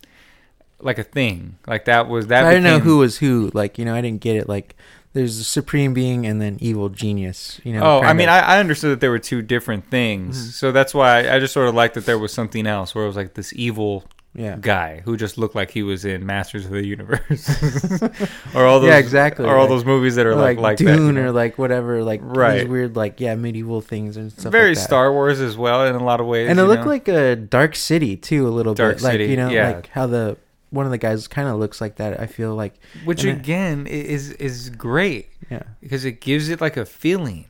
like 0.82 0.98
a 1.00 1.04
thing. 1.04 1.56
Like 1.66 1.86
that 1.86 2.10
was 2.10 2.28
that. 2.28 2.44
I 2.46 2.50
didn't 2.50 2.66
know 2.66 2.80
who 2.80 2.98
was 2.98 3.18
who. 3.20 3.52
Like 3.54 3.80
you 3.80 3.86
know, 3.86 3.96
I 3.96 4.02
didn't 4.02 4.22
get 4.22 4.36
it. 4.36 4.50
Like 4.50 4.76
there's 5.14 5.38
a 5.38 5.44
supreme 5.44 5.94
being 5.94 6.26
and 6.26 6.42
then 6.42 6.58
evil 6.60 6.90
genius. 6.90 7.62
You 7.64 7.74
know. 7.74 7.84
Oh, 7.84 8.02
I 8.02 8.14
mean, 8.14 8.30
I, 8.30 8.40
I 8.40 8.60
understood 8.60 8.92
that 8.92 9.00
there 9.00 9.12
were 9.12 9.20
two 9.20 9.42
different 9.42 9.90
things, 9.90 10.38
Mhm. 10.38 10.52
so 10.54 10.72
that's 10.72 10.94
why 10.94 11.20
I, 11.28 11.36
I 11.36 11.40
just 11.40 11.54
sort 11.54 11.68
of 11.70 11.76
liked 11.76 11.94
that 11.96 12.06
there 12.06 12.18
was 12.20 12.34
something 12.34 12.66
else 12.68 12.94
where 12.96 13.04
it 13.04 13.08
was 13.08 13.16
like 13.16 13.36
this 13.36 13.54
evil 13.56 14.06
yeah. 14.36 14.58
guy 14.60 15.02
who 15.06 15.16
just 15.16 15.38
looked 15.38 15.54
like 15.54 15.70
he 15.70 15.84
was 15.84 16.04
in 16.06 16.26
Masters 16.26 16.66
of 16.66 16.72
the 16.72 16.84
Universe, 16.84 17.48
or 18.56 18.66
all 18.66 18.80
those, 18.80 18.90
Yeah, 18.90 18.98
exactly, 18.98 19.46
or 19.46 19.56
all 19.56 19.62
like- 19.62 19.70
those 19.70 19.86
movies 19.86 20.16
that 20.16 20.26
are 20.26 20.36
like 20.36 20.58
like, 20.58 20.60
like 20.60 20.78
that, 20.80 20.84
you 20.86 20.96
Dune 20.96 21.16
know? 21.16 21.26
or 21.26 21.32
like 21.32 21.58
whatever, 21.60 22.04
like 22.04 22.20
Right. 22.24 22.60
these 22.62 22.68
weird 22.68 22.96
like 22.96 23.20
yeah 23.20 23.36
medieval 23.36 23.82
things 23.82 24.18
and 24.18 24.32
stuff. 24.32 24.52
very 24.52 24.70
like 24.70 24.78
that. 24.78 24.84
Star 24.84 25.12
Wars 25.14 25.40
as 25.40 25.56
well 25.58 25.86
in 25.86 25.96
a 25.96 26.04
lot 26.04 26.20
of 26.20 26.26
ways. 26.26 26.50
and 26.50 26.60
it 26.60 26.64
looked 26.64 26.84
know? 26.84 26.90
like 26.90 27.08
a 27.08 27.36
Dark 27.36 27.76
City 27.76 28.18
too, 28.18 28.48
a 28.48 28.50
little 28.50 28.74
Dark 28.74 28.96
bit. 28.98 29.04
Like 29.04 29.20
you 29.20 29.38
know, 29.38 29.50
yeah. 29.50 29.74
like 29.74 29.88
how 29.90 30.08
the 30.08 30.38
one 30.74 30.86
of 30.86 30.92
the 30.92 30.98
guys 30.98 31.28
kind 31.28 31.48
of 31.48 31.58
looks 31.60 31.80
like 31.80 31.96
that. 31.98 32.20
I 32.20 32.26
feel 32.28 32.56
like 32.56 32.74
which 33.06 33.24
again 33.24 33.86
i- 33.88 33.92
is 33.92 34.32
is 34.34 34.70
great. 34.70 35.30
yeah, 35.50 35.64
because 35.82 36.04
it 36.06 36.20
gives 36.22 36.50
it 36.50 36.60
like 36.62 36.76
a 36.78 36.86
feeling. 36.86 37.46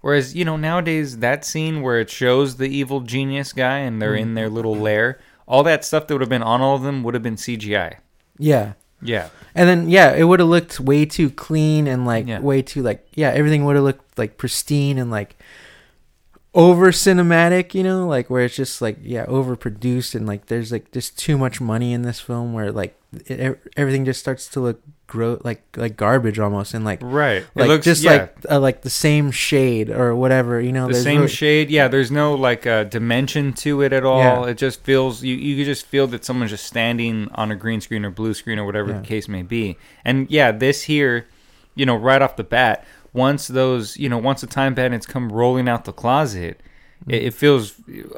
Whereas 0.00 0.34
you 0.34 0.44
know 0.44 0.56
nowadays 0.56 1.18
that 1.18 1.44
scene 1.44 1.82
where 1.82 1.98
it 2.00 2.08
shows 2.08 2.56
the 2.56 2.68
evil 2.68 3.00
genius 3.00 3.52
guy 3.52 3.78
and 3.78 4.00
they're 4.00 4.14
in 4.14 4.28
mm. 4.32 4.34
their 4.36 4.48
little 4.48 4.76
lair, 4.76 5.18
all 5.46 5.62
that 5.64 5.84
stuff 5.84 6.06
that 6.06 6.14
would 6.14 6.20
have 6.22 6.28
been 6.30 6.42
on 6.42 6.60
all 6.60 6.76
of 6.76 6.82
them 6.82 7.02
would 7.02 7.14
have 7.14 7.22
been 7.22 7.36
CGI. 7.36 7.96
yeah. 8.38 8.74
Yeah, 9.00 9.28
And 9.54 9.68
then 9.68 9.88
yeah, 9.88 10.12
it 10.12 10.24
would 10.24 10.40
have 10.40 10.48
looked 10.48 10.80
way 10.80 11.06
too 11.06 11.30
clean 11.30 11.86
and 11.86 12.04
like 12.04 12.26
Yeah. 12.26 12.40
way 12.40 12.62
too 12.62 12.82
like 12.82 13.06
yeah, 13.14 13.30
everything 13.30 13.64
would 13.64 13.76
have 13.76 13.84
looked 13.84 14.18
like 14.18 14.38
pristine 14.38 14.98
and 14.98 15.08
like 15.08 15.36
over 16.58 16.90
cinematic, 16.90 17.72
you 17.72 17.84
know, 17.84 18.04
like 18.08 18.28
where 18.28 18.44
it's 18.44 18.56
just 18.56 18.82
like 18.82 18.98
yeah, 19.00 19.24
overproduced 19.26 20.16
and 20.16 20.26
like 20.26 20.46
there's 20.46 20.72
like 20.72 20.90
just 20.90 21.16
too 21.16 21.38
much 21.38 21.60
money 21.60 21.92
in 21.92 22.02
this 22.02 22.18
film 22.18 22.52
where 22.52 22.72
like 22.72 23.00
it, 23.26 23.60
everything 23.76 24.04
just 24.04 24.18
starts 24.18 24.48
to 24.48 24.58
look 24.60 24.82
gro- 25.06 25.40
like 25.44 25.62
like 25.76 25.96
garbage 25.96 26.40
almost 26.40 26.74
and 26.74 26.84
like 26.84 26.98
right. 27.00 27.46
like 27.54 27.66
it 27.66 27.68
looks 27.68 27.84
just 27.84 28.02
yeah, 28.02 28.10
like 28.10 28.36
uh, 28.50 28.58
like 28.58 28.82
the 28.82 28.90
same 28.90 29.30
shade 29.30 29.88
or 29.88 30.16
whatever, 30.16 30.60
you 30.60 30.72
know, 30.72 30.88
the 30.88 30.94
same 30.94 31.18
really- 31.20 31.28
shade. 31.28 31.70
Yeah, 31.70 31.86
there's 31.86 32.10
no 32.10 32.34
like 32.34 32.66
uh, 32.66 32.82
dimension 32.82 33.52
to 33.52 33.82
it 33.82 33.92
at 33.92 34.04
all. 34.04 34.18
Yeah. 34.18 34.50
It 34.50 34.58
just 34.58 34.82
feels 34.82 35.22
you 35.22 35.36
you 35.36 35.64
just 35.64 35.86
feel 35.86 36.08
that 36.08 36.24
someone's 36.24 36.50
just 36.50 36.66
standing 36.66 37.28
on 37.36 37.52
a 37.52 37.56
green 37.56 37.80
screen 37.80 38.04
or 38.04 38.10
blue 38.10 38.34
screen 38.34 38.58
or 38.58 38.64
whatever 38.66 38.90
Yeah. 38.90 38.98
the 38.98 39.06
case 39.06 39.28
may 39.28 39.42
be. 39.42 39.78
And 40.04 40.28
yeah, 40.28 40.50
this 40.50 40.82
here, 40.82 41.28
you 41.76 41.86
know, 41.86 41.94
right 41.94 42.20
off 42.20 42.34
the 42.34 42.42
bat, 42.42 42.84
once 43.12 43.48
those 43.48 43.96
you 43.96 44.08
know 44.08 44.18
once 44.18 44.40
the 44.40 44.46
time 44.46 44.74
bandits 44.74 45.06
come 45.06 45.30
rolling 45.32 45.68
out 45.68 45.84
the 45.84 45.92
closet. 45.92 46.60
It, 47.06 47.22
it 47.24 47.34
feels 47.34 47.74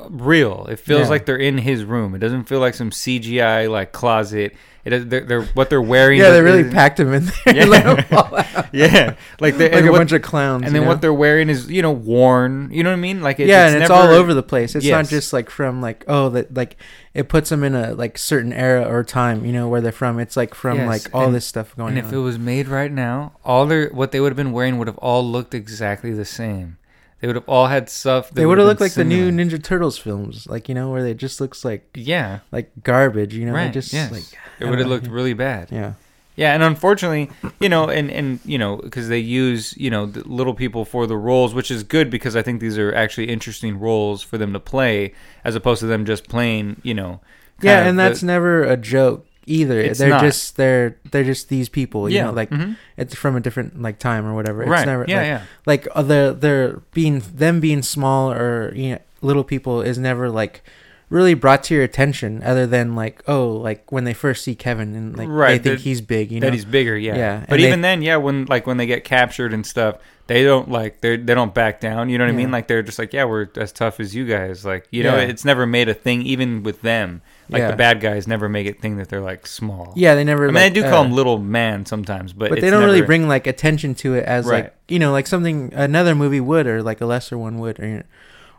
real. 0.08 0.66
It 0.68 0.78
feels 0.80 1.02
Yeah. 1.02 1.08
like 1.08 1.26
they're 1.26 1.36
in 1.36 1.58
his 1.58 1.84
room. 1.84 2.14
It 2.14 2.18
doesn't 2.18 2.44
feel 2.44 2.60
like 2.60 2.74
some 2.74 2.90
CGI 2.90 3.70
like 3.70 3.92
closet. 3.92 4.54
It 4.82 4.94
is- 4.94 5.06
they're, 5.08 5.20
they're 5.20 5.42
what 5.42 5.68
they're 5.68 5.82
wearing. 5.82 6.18
Yeah, 6.20 6.30
they 6.30 6.40
really 6.40 6.64
packed 6.70 6.98
him 6.98 7.12
in 7.12 7.26
there. 7.44 7.54
Yeah. 7.54 7.64
let 7.66 7.84
him 7.84 8.04
fall 8.04 8.34
out. 8.34 8.74
yeah, 8.74 9.14
like 9.38 9.58
like 9.58 9.72
a 9.72 9.90
what- 9.90 9.98
bunch 9.98 10.12
of 10.12 10.22
clowns. 10.22 10.64
and 10.64 10.74
then 10.74 10.82
you 10.82 10.88
what 10.88 11.02
they're 11.02 11.12
wearing 11.12 11.50
is 11.50 11.70
you 11.70 11.82
know 11.82 11.92
worn. 11.92 12.70
You 12.72 12.82
know 12.82 12.88
what 12.90 12.96
I 12.96 13.00
mean? 13.00 13.20
Like 13.22 13.38
it, 13.38 13.46
yeah, 13.48 13.66
and 13.66 13.76
it's 13.82 13.90
never- 13.90 13.94
all 13.94 14.08
over 14.08 14.32
the 14.32 14.42
place. 14.42 14.74
It's 14.74 14.86
not 14.86 15.06
just 15.06 15.32
like 15.34 15.50
from 15.50 15.82
like 15.82 16.04
oh 16.08 16.30
that 16.30 16.54
like 16.54 16.78
it 17.12 17.28
puts 17.28 17.50
them 17.50 17.62
in 17.62 17.74
a 17.74 17.92
like 17.92 18.16
certain 18.16 18.54
era 18.54 18.82
or 18.90 19.04
time. 19.04 19.44
You 19.44 19.52
know 19.52 19.68
where 19.68 19.82
they're 19.82 19.92
from. 19.92 20.18
It's 20.18 20.36
like 20.36 20.54
from 20.54 20.78
Yes, 20.78 20.88
like 20.88 21.14
all 21.14 21.26
and- 21.26 21.34
this 21.34 21.44
stuff 21.46 21.76
going 21.76 21.98
And 21.98 22.06
if 22.06 22.12
it 22.12 22.16
was 22.18 22.38
made 22.38 22.66
right 22.66 22.90
now, 22.90 23.32
all 23.44 23.66
their 23.66 23.90
what 23.90 24.12
they 24.12 24.20
would 24.20 24.32
have 24.32 24.36
been 24.36 24.52
wearing 24.52 24.78
would 24.78 24.88
have 24.88 24.98
all 24.98 25.22
looked 25.22 25.52
exactly 25.54 26.12
the 26.14 26.24
same. 26.24 26.78
They 27.20 27.26
would 27.26 27.36
have 27.36 27.48
all 27.48 27.66
had 27.66 27.88
stuff. 27.90 28.30
they 28.30 28.46
would 28.46 28.58
have 28.58 28.66
looked 28.66 28.80
like 28.80 28.94
the 28.94 29.04
new. 29.04 29.30
Ninja 29.30 29.62
Turtles 29.62 29.98
films, 29.98 30.46
like 30.46 30.68
you 30.68 30.74
know 30.74 30.90
where 30.90 31.02
they 31.02 31.14
just 31.14 31.40
looks 31.40 31.64
like 31.64 31.88
Yeah, 31.94 32.40
like 32.50 32.70
garbage. 32.82 33.34
You 33.34 33.46
know, 33.46 33.52
right. 33.52 33.66
they 33.66 33.72
just 33.72 33.92
yes. 33.92 34.10
like 34.10 34.24
it 34.58 34.64
would 34.66 34.78
have 34.78 34.88
looked 34.88 35.06
yeah. 35.06 35.12
really 35.12 35.34
bad. 35.34 35.70
yeah. 35.70 35.94
Yeah, 36.36 36.54
and 36.54 36.62
unfortunately, 36.62 37.28
you 37.60 37.68
know, 37.68 37.90
and 37.90 38.10
and 38.10 38.40
you 38.46 38.56
know, 38.56 38.76
because 38.76 39.08
they 39.08 39.18
use 39.18 39.76
you 39.76 39.90
know 39.90 40.06
the 40.06 40.26
little 40.26 40.54
people 40.54 40.86
for 40.86 41.06
the 41.06 41.16
roles, 41.16 41.52
which 41.52 41.70
is 41.70 41.82
good 41.82 42.08
because 42.08 42.34
I 42.34 42.40
think 42.40 42.60
these 42.60 42.78
are 42.78 42.94
actually 42.94 43.28
interesting 43.28 43.78
roles 43.78 44.22
for 44.22 44.38
them 44.38 44.54
to 44.54 44.60
play, 44.60 45.12
as 45.44 45.54
opposed 45.54 45.80
to 45.80 45.86
them 45.86 46.06
just 46.06 46.28
playing, 46.28 46.80
you 46.82 46.94
know. 46.94 47.20
Yeah, 47.60 47.84
and 47.86 47.98
the- 47.98 48.04
that's 48.04 48.22
never 48.22 48.62
a 48.62 48.78
joke 48.78 49.26
either. 49.46 49.80
It's 49.80 49.98
they're 49.98 50.10
not. 50.10 50.22
just 50.22 50.56
they're 50.56 50.96
they're 51.10 51.24
just 51.24 51.48
these 51.48 51.68
people. 51.68 52.08
You 52.08 52.16
yeah, 52.16 52.24
know, 52.26 52.32
like 52.32 52.50
mhm. 52.50 52.76
it's 52.96 53.14
from 53.14 53.36
a 53.36 53.40
different 53.40 53.80
like 53.80 53.98
time 53.98 54.26
or 54.26 54.34
whatever. 54.34 54.62
It's 54.62 54.70
right, 54.70 54.86
never 54.86 55.04
yeah, 55.08 55.16
like, 55.16 55.26
yeah, 55.26 55.42
like 55.66 55.88
uh, 55.94 56.02
they're 56.02 56.32
they're 56.32 56.72
being 56.92 57.20
them 57.20 57.60
being 57.60 57.82
small 57.82 58.32
or 58.32 58.72
you 58.74 58.92
know 58.92 58.98
little 59.22 59.44
people 59.44 59.82
is 59.82 59.98
never 59.98 60.30
like 60.30 60.62
really 61.10 61.34
brought 61.34 61.64
to 61.64 61.74
your 61.74 61.82
attention 61.82 62.40
other 62.44 62.66
than 62.66 62.94
like 62.94 63.20
oh 63.26 63.48
like 63.48 63.90
when 63.90 64.04
they 64.04 64.14
first 64.14 64.44
see 64.44 64.54
Kevin 64.54 64.94
and 64.94 65.16
like 65.18 65.28
Right, 65.28 65.60
they 65.62 65.70
think 65.70 65.80
he's 65.80 66.00
big 66.00 66.30
you 66.30 66.38
know 66.40 66.46
that 66.46 66.52
he's 66.54 66.64
bigger, 66.64 66.96
yeah. 66.96 67.16
Yeah, 67.16 67.40
But 67.40 67.54
and 67.54 67.62
they- 67.62 67.66
even 67.68 67.80
then, 67.80 68.02
yeah, 68.02 68.16
when 68.16 68.44
like 68.46 68.66
when 68.66 68.76
they 68.76 68.86
get 68.86 69.02
captured 69.04 69.52
and 69.52 69.66
stuff, 69.66 69.96
they 70.28 70.44
don't 70.44 70.70
like 70.70 71.00
they 71.00 71.16
they 71.16 71.34
don't 71.34 71.52
back 71.52 71.80
down. 71.80 72.08
You 72.08 72.16
know 72.18 72.24
what 72.24 72.32
I 72.32 72.36
mean? 72.36 72.52
Like 72.52 72.68
they're 72.68 72.82
just 72.84 73.00
like, 73.00 73.12
yeah, 73.12 73.24
we're 73.24 73.48
as 73.56 73.72
tough 73.72 73.98
as 73.98 74.14
you 74.14 74.24
guys. 74.24 74.64
Like 74.64 74.86
you 74.92 75.02
know, 75.02 75.16
Yeah. 75.16 75.22
it's 75.22 75.44
never 75.44 75.66
made 75.66 75.88
a 75.88 75.94
thing, 75.94 76.22
even 76.22 76.62
with 76.62 76.82
them. 76.82 77.22
Like 77.50 77.60
Yeah. 77.60 77.70
the 77.72 77.76
bad 77.76 78.00
guys 78.00 78.26
never 78.28 78.48
make 78.48 78.66
it 78.66 78.80
thing 78.80 78.96
that 78.98 79.08
they're 79.08 79.20
like 79.20 79.46
small. 79.46 79.92
yeah 79.96 80.14
they 80.14 80.24
never 80.24 80.44
I 80.44 80.46
mean, 80.46 80.54
like, 80.54 80.72
they 80.74 80.80
do 80.82 80.88
call 80.88 81.02
uh, 81.02 81.04
him 81.04 81.12
little 81.12 81.38
man 81.38 81.84
sometimes, 81.84 82.32
but 82.32 82.50
but 82.50 82.60
they 82.60 82.70
don't 82.70 82.84
really 82.84 83.02
bring 83.02 83.26
like 83.28 83.46
attention 83.46 83.94
to 83.96 84.14
it 84.14 84.24
as 84.24 84.46
Right. 84.46 84.64
like 84.64 84.76
you 84.88 84.98
know 84.98 85.12
like 85.12 85.26
something 85.26 85.72
another 85.74 86.14
movie 86.14 86.40
would 86.40 86.66
or 86.66 86.82
like 86.82 87.00
a 87.00 87.06
lesser 87.06 87.36
one 87.36 87.58
would 87.58 87.80
or 87.80 88.04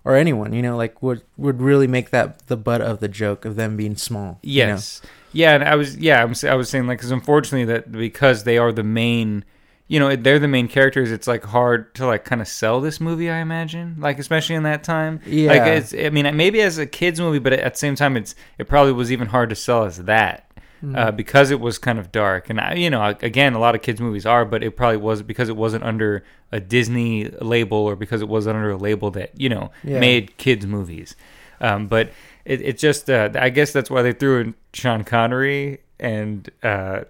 or 0.03 0.15
anyone 0.15 0.51
you 0.53 0.61
know 0.61 0.75
like 0.75 1.01
would 1.03 1.21
would 1.37 1.61
really 1.61 1.87
make 1.87 2.09
that 2.09 2.45
the 2.47 2.57
butt 2.57 2.81
of 2.81 2.99
the 2.99 3.07
joke 3.07 3.45
of 3.45 3.55
them 3.55 3.77
being 3.77 3.95
small 3.95 4.39
you 4.41 4.63
know? 4.65 4.69
Yes. 4.73 5.01
Yeah, 5.33 5.55
and 5.55 5.63
I 5.63 5.75
was 5.75 5.95
yeah, 5.97 6.21
I'm, 6.21 6.33
I 6.49 6.55
was 6.55 6.67
saying 6.67 6.87
like 6.87 6.97
because 6.99 7.11
unfortunately 7.11 7.63
that 7.73 7.89
because 7.91 8.43
they 8.43 8.57
are 8.57 8.73
the 8.73 8.83
main, 8.83 9.45
you 9.91 9.99
know, 9.99 10.15
they're 10.15 10.39
the 10.39 10.47
main 10.47 10.69
characters. 10.69 11.11
It's 11.11 11.27
like 11.27 11.43
hard 11.43 11.93
to 11.95 12.05
like 12.05 12.23
kind 12.23 12.39
of 12.41 12.47
sell 12.47 12.79
this 12.79 13.01
movie. 13.01 13.29
I 13.29 13.39
imagine, 13.39 13.97
like 13.99 14.19
especially 14.19 14.55
in 14.55 14.63
that 14.63 14.85
time. 14.85 15.19
Yeah. 15.25 15.49
Like 15.49 15.61
it's, 15.63 15.93
I 15.93 16.09
mean, 16.09 16.33
maybe 16.37 16.61
as 16.61 16.77
a 16.77 16.85
kids 16.85 17.19
movie, 17.19 17.39
but 17.39 17.51
at 17.51 17.73
the 17.73 17.77
same 17.77 17.95
time, 17.95 18.15
it's 18.15 18.33
it 18.57 18.69
probably 18.69 18.93
was 18.93 19.11
even 19.11 19.27
hard 19.27 19.49
to 19.49 19.55
sell 19.55 19.83
as 19.83 19.97
that. 20.05 20.47
Mm-hmm. 20.81 20.95
Uh, 20.95 21.11
because 21.11 21.51
it 21.51 21.59
was 21.59 21.77
kind 21.77 21.99
of 21.99 22.11
dark, 22.11 22.49
and 22.49 22.59
I, 22.59 22.73
you 22.73 22.89
know, 22.89 23.15
again, 23.21 23.53
a 23.53 23.59
lot 23.59 23.75
of 23.75 23.83
kids' 23.83 24.01
movies 24.01 24.25
are, 24.25 24.45
but 24.45 24.63
it 24.63 24.71
probably 24.75 24.97
was 24.97 25.21
because 25.21 25.47
it 25.47 25.55
wasn't 25.55 25.83
under 25.83 26.23
a 26.51 26.59
Disney 26.59 27.29
label 27.39 27.77
or 27.77 27.95
because 27.95 28.23
it 28.23 28.27
wasn't 28.27 28.55
under 28.55 28.71
a 28.71 28.77
label 28.77 29.11
that 29.11 29.29
you 29.39 29.47
know 29.47 29.69
Yeah. 29.83 29.99
made 29.99 30.37
kids' 30.37 30.65
movies. 30.65 31.15
Um, 31.59 31.87
but 31.87 32.09
it, 32.45 32.61
it 32.61 32.77
just, 32.79 33.11
uh, 33.11 33.29
I 33.35 33.49
guess 33.49 33.71
that's 33.71 33.91
why 33.91 34.01
they 34.01 34.13
threw 34.13 34.39
in 34.41 34.55
Sean 34.73 35.03
Connery 35.03 35.81
and, 35.99 36.49
uh, 36.63 37.01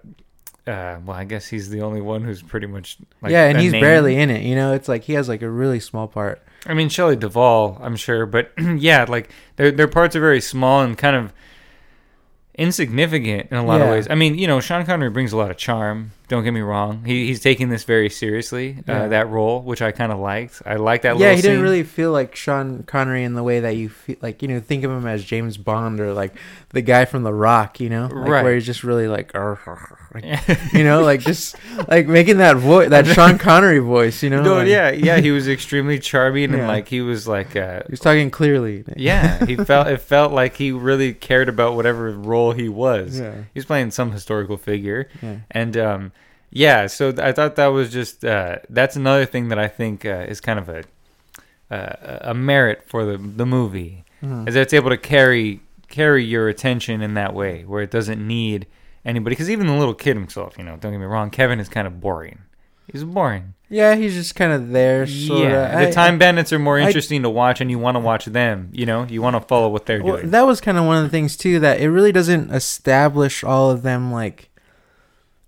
uh, 0.66 0.98
well, 1.04 1.16
I 1.16 1.24
guess 1.24 1.46
he's 1.48 1.70
the 1.70 1.82
only 1.82 2.00
one 2.00 2.22
who's 2.22 2.42
pretty 2.42 2.66
much 2.66 2.98
like 3.20 3.32
yeah 3.32 3.48
and 3.48 3.58
he's 3.58 3.72
name. 3.72 3.80
barely 3.80 4.16
in 4.16 4.30
it 4.30 4.42
you 4.42 4.54
know 4.54 4.72
it's 4.72 4.88
like 4.88 5.04
he 5.04 5.14
has 5.14 5.28
like 5.28 5.42
a 5.42 5.50
really 5.50 5.80
small 5.80 6.06
part 6.06 6.42
I 6.66 6.74
mean, 6.74 6.88
Shelley 6.88 7.16
Duvall, 7.16 7.78
I'm 7.80 7.96
sure, 7.96 8.26
but 8.26 8.52
yeah, 8.76 9.04
like 9.08 9.30
their 9.56 9.70
their 9.70 9.88
parts 9.88 10.14
are 10.14 10.20
very 10.20 10.40
small 10.40 10.82
and 10.82 10.96
kind 10.96 11.16
of 11.16 11.32
insignificant 12.54 13.50
in 13.50 13.56
a 13.56 13.64
lot 13.64 13.80
of 13.80 13.88
ways. 13.88 14.06
I 14.08 14.14
mean, 14.14 14.36
you 14.38 14.46
know, 14.46 14.60
Sean 14.60 14.84
Connery 14.84 15.10
brings 15.10 15.32
a 15.32 15.36
lot 15.36 15.50
of 15.50 15.56
charm. 15.56 16.12
Don't 16.32 16.44
get 16.44 16.52
me 16.52 16.62
wrong; 16.62 17.04
he, 17.04 17.26
he's 17.26 17.40
taking 17.40 17.68
this 17.68 17.84
very 17.84 18.08
seriously. 18.08 18.78
Yeah. 18.88 19.02
Uh, 19.02 19.08
that 19.08 19.28
role, 19.28 19.60
which 19.60 19.82
I 19.82 19.92
kind 19.92 20.10
of 20.10 20.18
liked. 20.18 20.62
I 20.64 20.76
like 20.76 21.02
that. 21.02 21.18
yeah, 21.18 21.34
he 21.34 21.42
didn't 21.42 21.56
scene. 21.58 21.62
really 21.62 21.82
feel 21.82 22.10
like 22.10 22.34
Sean 22.34 22.84
Connery 22.84 23.22
in 23.22 23.34
the 23.34 23.42
way 23.42 23.60
that 23.60 23.76
you 23.76 23.90
feel 23.90 24.16
like 24.22 24.40
you 24.40 24.48
know 24.48 24.58
think 24.58 24.82
of 24.82 24.90
him 24.90 25.06
as 25.06 25.22
James 25.22 25.58
Bond 25.58 26.00
or 26.00 26.14
like 26.14 26.34
the 26.70 26.80
guy 26.80 27.04
from 27.04 27.22
The 27.22 27.34
Rock, 27.34 27.80
you 27.80 27.90
know, 27.90 28.06
like, 28.06 28.28
Right. 28.28 28.42
Where 28.44 28.54
he's 28.54 28.64
just 28.64 28.82
really 28.82 29.08
like, 29.08 29.34
like, 29.34 30.48
you 30.72 30.84
know, 30.84 31.02
like 31.02 31.20
just 31.20 31.54
like 31.86 32.06
making 32.06 32.38
that 32.38 32.56
voice, 32.56 32.88
that 32.88 33.06
Sean 33.14 33.36
Connery 33.36 33.78
voice, 33.80 34.22
you 34.22 34.30
know. 34.30 34.42
No, 34.42 34.54
like, 34.54 34.68
yeah, 34.68 34.90
yeah, 34.90 35.18
he 35.20 35.32
was 35.32 35.48
extremely 35.56 35.98
charming 35.98 36.54
and 36.54 36.66
like 36.66 36.88
he 36.88 37.02
was 37.02 37.28
like, 37.28 37.54
uh, 37.56 37.82
he 37.86 37.90
was 37.90 38.00
talking 38.00 38.30
clearly. 38.30 38.84
yeah, 38.96 39.44
he 39.44 39.56
felt 39.56 39.88
it 39.88 40.00
felt 40.00 40.32
like 40.32 40.56
he 40.56 40.72
really 40.72 41.12
cared 41.12 41.50
about 41.50 41.76
whatever 41.76 42.10
role 42.10 42.52
he 42.52 42.70
was. 42.70 43.20
Yeah. 43.20 43.34
He 43.34 43.58
was 43.58 43.66
playing 43.66 43.90
some 43.90 44.12
historical 44.12 44.56
figure, 44.56 45.08
Yeah. 45.22 45.36
and 45.50 45.76
um, 45.76 46.12
yeah, 46.52 46.86
so 46.86 47.12
I 47.18 47.32
thought 47.32 47.56
that 47.56 47.68
was 47.68 47.90
just 47.92 48.24
uh, 48.24 48.58
that's 48.70 48.94
another 48.96 49.24
thing 49.26 49.48
that 49.48 49.58
I 49.58 49.68
think 49.68 50.04
uh, 50.04 50.26
is 50.28 50.40
kind 50.40 50.58
of 50.58 50.68
a 50.68 50.84
uh, 51.70 52.18
a 52.30 52.34
merit 52.34 52.84
for 52.86 53.04
the 53.04 53.16
the 53.18 53.46
movie 53.46 54.04
Mhm. 54.22 54.46
is 54.46 54.54
that 54.54 54.60
it's 54.60 54.72
able 54.74 54.90
to 54.90 54.96
carry 54.96 55.60
carry 55.88 56.24
your 56.24 56.48
attention 56.48 57.02
in 57.02 57.14
that 57.14 57.34
way 57.34 57.64
where 57.66 57.82
it 57.82 57.90
doesn't 57.90 58.24
need 58.24 58.66
anybody 59.04 59.34
because 59.34 59.50
even 59.50 59.66
the 59.66 59.74
little 59.74 59.94
kid 59.94 60.14
himself, 60.16 60.56
you 60.56 60.64
know, 60.64 60.76
don't 60.76 60.92
get 60.92 60.98
me 60.98 61.06
wrong, 61.06 61.28
Kevin 61.30 61.58
is 61.58 61.68
kind 61.68 61.86
of 61.86 62.00
boring. 62.00 62.38
He's 62.90 63.04
boring. 63.04 63.54
Yeah, 63.68 63.94
he's 63.94 64.12
just 64.14 64.34
kind 64.34 64.52
of 64.52 64.70
there. 64.70 65.06
Sorta. 65.06 65.48
Yeah, 65.48 65.78
I- 65.78 65.86
the 65.86 65.92
time 65.92 66.18
bandits 66.18 66.52
are 66.52 66.58
more 66.58 66.78
I- 66.78 66.82
interesting 66.86 67.22
to 67.22 67.30
watch, 67.30 67.60
and 67.60 67.70
you 67.70 67.78
want 67.78 67.94
to 67.96 68.00
watch 68.00 68.26
them. 68.26 68.68
You 68.72 68.84
know, 68.86 69.04
you 69.08 69.22
want 69.22 69.34
to 69.34 69.40
follow 69.40 69.68
what 69.68 69.86
they're 69.86 70.02
Well, 70.02 70.16
doing. 70.18 70.30
that 70.30 70.46
was 70.46 70.60
kind 70.60 70.76
of 70.78 70.84
one 70.84 70.98
of 70.98 71.02
the 71.04 71.08
things 71.08 71.36
too 71.36 71.58
that 71.60 71.80
it 71.80 71.90
really 71.90 72.12
doesn't 72.12 72.50
establish 72.50 73.42
all 73.42 73.70
of 73.70 73.82
them 73.82 74.12
like 74.12 74.50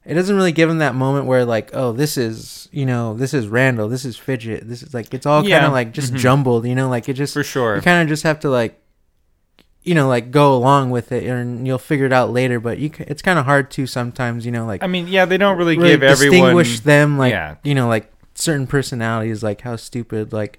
it 0.07 0.15
doesn't 0.15 0.37
really 0.37 0.53
give 0.53 0.69
them 0.69 0.79
that 0.79 0.95
moment 0.95 1.27
where 1.27 1.45
like 1.45 1.71
oh 1.75 1.93
this 1.93 2.17
is 2.17 2.69
you 2.73 2.85
know 2.87 3.15
this 3.15 3.33
is 3.35 3.47
Randall 3.49 3.89
this 3.89 4.05
is 4.05 4.17
Fidget 4.17 4.69
this 4.69 4.83
is 4.83 4.93
like 4.95 5.13
it's 5.15 5.27
all 5.27 5.43
kind 5.43 5.65
of 5.67 5.73
like 5.73 5.93
just 5.93 6.13
Mhm. 6.13 6.19
jumbled 6.19 6.67
you 6.67 6.75
know 6.75 6.89
like 6.89 7.09
it 7.09 7.15
just 7.15 7.35
For 7.35 7.43
sure. 7.43 7.77
you 7.77 7.83
kind 7.83 8.03
of 8.03 8.09
just 8.09 8.23
have 8.25 8.41
to 8.41 8.51
like 8.51 8.81
you 9.83 9.95
know 9.95 10.09
like 10.09 10.31
go 10.31 10.55
along 10.57 10.91
with 10.91 11.13
it 11.13 11.25
and 11.25 11.67
you'll 11.67 11.79
figure 11.79 12.07
it 12.07 12.13
out 12.13 12.31
later 12.31 12.59
but 12.59 12.79
you 12.79 12.91
it's 13.01 13.21
kind 13.23 13.39
of 13.39 13.45
hard 13.45 13.71
to 13.73 13.87
sometimes 13.87 14.47
you 14.47 14.53
know 14.53 14.65
like 14.67 14.83
I 14.83 14.87
mean, 14.87 15.09
yeah, 15.09 15.25
they 15.27 15.37
don't 15.37 15.59
really, 15.59 15.77
really 15.77 15.91
give 15.91 16.03
everyone. 16.03 16.65
them 16.85 17.19
like 17.19 17.33
yeah. 17.33 17.57
you 17.63 17.75
know 17.75 17.87
like 17.89 18.11
certain 18.35 18.67
personalities 18.67 19.43
like 19.43 19.61
how 19.61 19.77
stupid 19.77 20.33
like 20.33 20.59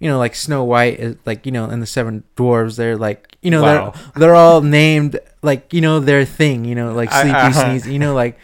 you 0.00 0.08
know 0.08 0.18
like 0.18 0.34
Snow 0.34 0.64
White 0.64 0.98
is 0.98 1.16
like 1.26 1.44
you 1.46 1.52
know 1.52 1.66
and 1.66 1.80
the 1.82 1.86
seven 1.86 2.24
dwarves 2.36 2.76
they're 2.76 2.96
like 2.96 3.36
you 3.42 3.50
know 3.50 3.62
Wow. 3.62 3.90
they're 4.14 4.20
they're 4.28 4.34
all 4.34 4.60
named 4.62 5.20
like 5.42 5.72
you 5.72 5.80
know 5.80 6.00
their 6.00 6.24
thing 6.24 6.64
you 6.64 6.74
know 6.74 6.92
like 6.94 7.12
Sleepy 7.12 7.30
uh-huh. 7.30 7.52
Sneeze 7.52 7.86
you 7.86 7.98
know 7.98 8.14
like 8.14 8.38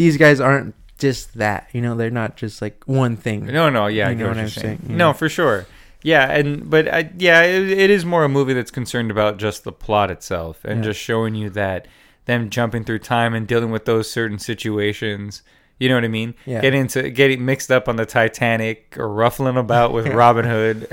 these 0.00 0.16
guys 0.16 0.40
aren't 0.40 0.74
just 0.98 1.36
that 1.36 1.68
you 1.72 1.80
know 1.82 1.94
they're 1.94 2.10
not 2.22 2.36
just 2.36 2.62
like 2.62 2.82
one 2.86 3.16
thing 3.16 3.44
No, 3.46 3.68
no, 3.68 3.86
yeah, 3.86 4.06
I 4.08 4.10
You 4.10 4.16
get 4.16 4.22
know 4.22 4.28
what 4.30 4.38
I'm 4.38 4.48
saying. 4.48 4.78
saying. 4.86 4.96
No, 4.96 5.12
for 5.12 5.28
sure. 5.28 5.66
Yeah, 6.02 6.30
and 6.30 6.70
but 6.70 6.88
I, 6.88 7.10
yeah, 7.18 7.42
it, 7.42 7.68
it 7.70 7.90
is 7.90 8.04
more 8.06 8.24
a 8.24 8.28
movie 8.28 8.54
that's 8.54 8.70
concerned 8.70 9.10
about 9.10 9.36
just 9.36 9.64
the 9.64 9.72
plot 9.72 10.10
itself 10.10 10.64
and 10.64 10.76
Yeah. 10.78 10.90
just 10.90 11.00
showing 11.00 11.34
you 11.34 11.50
that 11.50 11.86
them 12.24 12.48
jumping 12.48 12.84
through 12.84 13.00
time 13.00 13.34
and 13.34 13.46
dealing 13.46 13.70
with 13.70 13.84
those 13.84 14.10
certain 14.10 14.38
situations. 14.38 15.42
You 15.78 15.88
know 15.90 15.94
what 15.96 16.04
I 16.04 16.08
mean? 16.08 16.34
Yeah. 16.46 16.60
Getting 16.62 16.86
to 16.88 17.10
getting 17.10 17.44
mixed 17.44 17.70
up 17.70 17.86
on 17.88 17.96
the 17.96 18.06
Titanic 18.06 18.96
or 18.98 19.08
ruffling 19.08 19.56
about 19.58 19.92
with 19.92 20.06
Robin 20.22 20.44
Hood. 20.46 20.80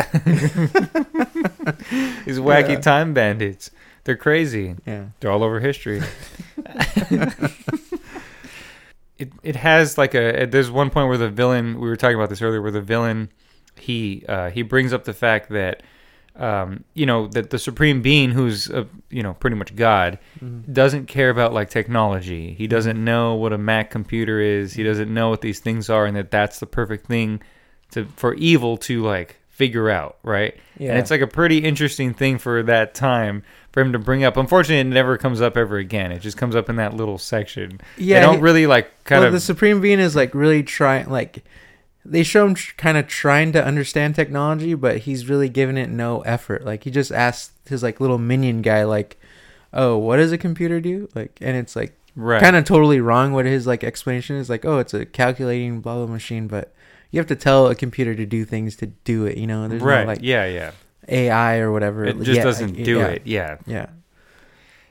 These 2.25 2.39
wacky 2.39 2.69
Yeah. 2.75 2.79
time 2.81 3.13
bandits. 3.13 3.71
They're 4.03 4.15
crazy. 4.17 4.75
yeah 4.85 5.05
They're 5.19 5.31
all 5.31 5.43
over 5.43 5.59
history. 5.59 6.01
it 9.19 9.31
it 9.43 9.55
has 9.55 9.97
like 9.97 10.13
a 10.15 10.45
there's 10.45 10.69
one 10.71 10.89
point 10.89 11.07
where 11.09 11.17
the 11.17 11.29
villain 11.29 11.79
we 11.79 11.87
were 11.89 11.95
talking 11.95 12.15
about 12.15 12.29
this 12.29 12.41
earlier 12.41 12.61
where 12.61 12.71
the 12.71 12.81
villain 12.81 13.29
he 13.79 14.23
uh, 14.27 14.49
he 14.49 14.61
brings 14.61 14.93
up 14.93 15.03
the 15.05 15.13
fact 15.13 15.49
that 15.49 15.83
um, 16.35 16.83
you 16.93 17.05
know 17.05 17.27
that 17.29 17.49
the 17.49 17.57
supreme 17.57 18.01
being 18.01 18.29
who's 18.31 18.69
uh, 18.69 18.85
you 19.09 19.23
know 19.23 19.33
pretty 19.35 19.55
much 19.55 19.75
God 19.75 20.19
Mm-hmm. 20.43 20.71
doesn't 20.71 21.07
care 21.07 21.31
about 21.31 21.51
like 21.51 21.71
technology. 21.71 22.53
He 22.53 22.67
doesn't 22.67 23.03
know 23.03 23.33
what 23.33 23.53
a 23.53 23.57
Mac 23.57 23.89
computer 23.89 24.39
is. 24.39 24.73
He 24.73 24.83
doesn't 24.83 25.11
know 25.11 25.29
what 25.29 25.41
these 25.41 25.59
things 25.59 25.89
are 25.89 26.05
and 26.05 26.15
that 26.15 26.29
that's 26.29 26.59
the 26.59 26.67
perfect 26.67 27.07
thing 27.07 27.41
to 27.91 28.05
for 28.15 28.35
evil 28.35 28.77
to 28.77 29.01
like 29.01 29.37
figure 29.57 29.89
out, 29.89 30.17
right? 30.21 30.55
Yeah. 30.77 30.91
And 30.91 30.99
it's 30.99 31.09
like 31.09 31.21
a 31.21 31.27
pretty 31.27 31.57
interesting 31.57 32.13
thing 32.13 32.37
for 32.37 32.61
that 32.63 32.93
time 32.93 33.41
for 33.71 33.81
him 33.81 33.91
to 33.91 33.97
bring 33.99 34.23
up. 34.23 34.37
Unfortunately, 34.37 34.79
it 34.79 34.93
never 34.93 35.17
comes 35.17 35.41
up 35.41 35.57
ever 35.57 35.77
again. 35.77 36.11
It 36.11 36.19
just 36.19 36.37
comes 36.37 36.55
up 36.55 36.69
in 36.69 36.75
that 36.75 36.93
little 36.93 37.17
section. 37.17 37.81
Yeah, 37.97 38.19
they 38.19 38.25
don't 38.27 38.35
he- 38.35 38.41
really 38.41 38.67
like 38.67 39.03
kind 39.03 39.21
well, 39.21 39.27
of 39.27 39.33
the 39.33 39.39
supreme 39.39 39.81
being 39.81 39.99
is 39.99 40.15
like 40.15 40.35
really 40.35 40.61
trying 40.61 41.09
like 41.09 41.43
they 42.05 42.21
show 42.23 42.45
him 42.45 42.53
tr- 42.53 42.75
kind 42.77 42.97
of 42.97 43.07
trying 43.07 43.51
to 43.53 43.65
understand 43.65 44.13
technology, 44.15 44.75
but 44.75 44.99
he's 44.99 45.27
really 45.27 45.49
giving 45.49 45.75
it 45.75 45.89
no 45.89 46.21
effort. 46.21 46.63
Like 46.63 46.83
he 46.83 46.91
just 46.91 47.11
asks 47.11 47.51
his 47.67 47.81
like 47.81 47.99
little 47.99 48.19
minion 48.19 48.61
guy, 48.61 48.83
like, 48.83 49.19
"Oh, 49.73 49.97
what 49.97 50.17
does 50.17 50.31
a 50.31 50.37
computer 50.37 50.79
do?" 50.79 51.09
Like, 51.15 51.37
and 51.41 51.57
it's 51.57 51.75
like 51.75 51.93
Right. 52.15 52.41
kind 52.41 52.55
of 52.55 52.63
totally 52.63 52.99
wrong 53.01 53.33
what 53.33 53.45
his 53.45 53.65
like 53.67 53.83
explanation 53.83 54.35
is. 54.37 54.49
Like, 54.49 54.65
"Oh, 54.65 54.77
it's 54.77 54.93
a 54.93 55.05
calculating 55.05 55.81
blah 55.81 55.95
blah 55.95 56.05
machine," 56.13 56.47
but 56.47 56.73
you 57.17 57.19
have 57.19 57.27
to 57.27 57.35
tell 57.35 57.65
a 57.67 57.73
computer 57.73 58.13
to 58.13 58.27
do 58.27 58.45
things 58.45 58.75
to 58.75 58.85
do 58.85 59.25
it. 59.25 59.37
You 59.37 59.47
know, 59.47 59.67
there's 59.67 59.81
right. 59.81 60.01
no 60.01 60.07
like 60.07 60.19
yeah, 60.21 60.45
yeah. 60.45 60.71
AI 61.09 61.57
or 61.57 61.71
whatever. 61.71 62.05
It 62.05 62.19
just 62.19 62.37
Yeah, 62.37 62.43
doesn't 62.43 62.75
like, 62.75 62.85
do 62.85 62.97
yeah, 62.99 63.07
it. 63.07 63.21
Yeah. 63.25 63.57
Yeah. 63.65 63.87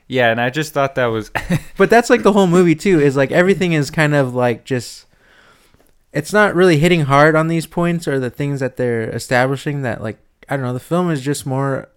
Yeah, 0.09 0.31
and 0.31 0.39
I 0.39 0.49
just 0.49 0.73
thought 0.73 0.95
that 0.95 1.05
was 1.05 1.31
But 1.77 1.89
that's 1.89 2.09
like 2.09 2.23
the 2.23 2.33
whole 2.33 2.47
movie 2.47 2.75
too. 2.75 2.99
Is 2.99 3.15
like 3.15 3.31
everything 3.31 3.71
is 3.73 3.89
kind 3.89 4.13
of 4.13 4.35
like 4.35 4.65
just. 4.65 5.05
It's 6.11 6.33
not 6.33 6.55
really 6.55 6.79
hitting 6.79 7.01
hard 7.01 7.35
on 7.35 7.47
these 7.47 7.65
points 7.65 8.07
or 8.07 8.19
the 8.19 8.29
things 8.29 8.59
that 8.59 8.75
they're 8.75 9.09
establishing. 9.09 9.83
That 9.83 10.03
like 10.03 10.17
I 10.49 10.57
don't 10.57 10.65
know. 10.65 10.73
The 10.73 10.79
film 10.79 11.09
is 11.11 11.21
just 11.21 11.45
more, 11.45 11.89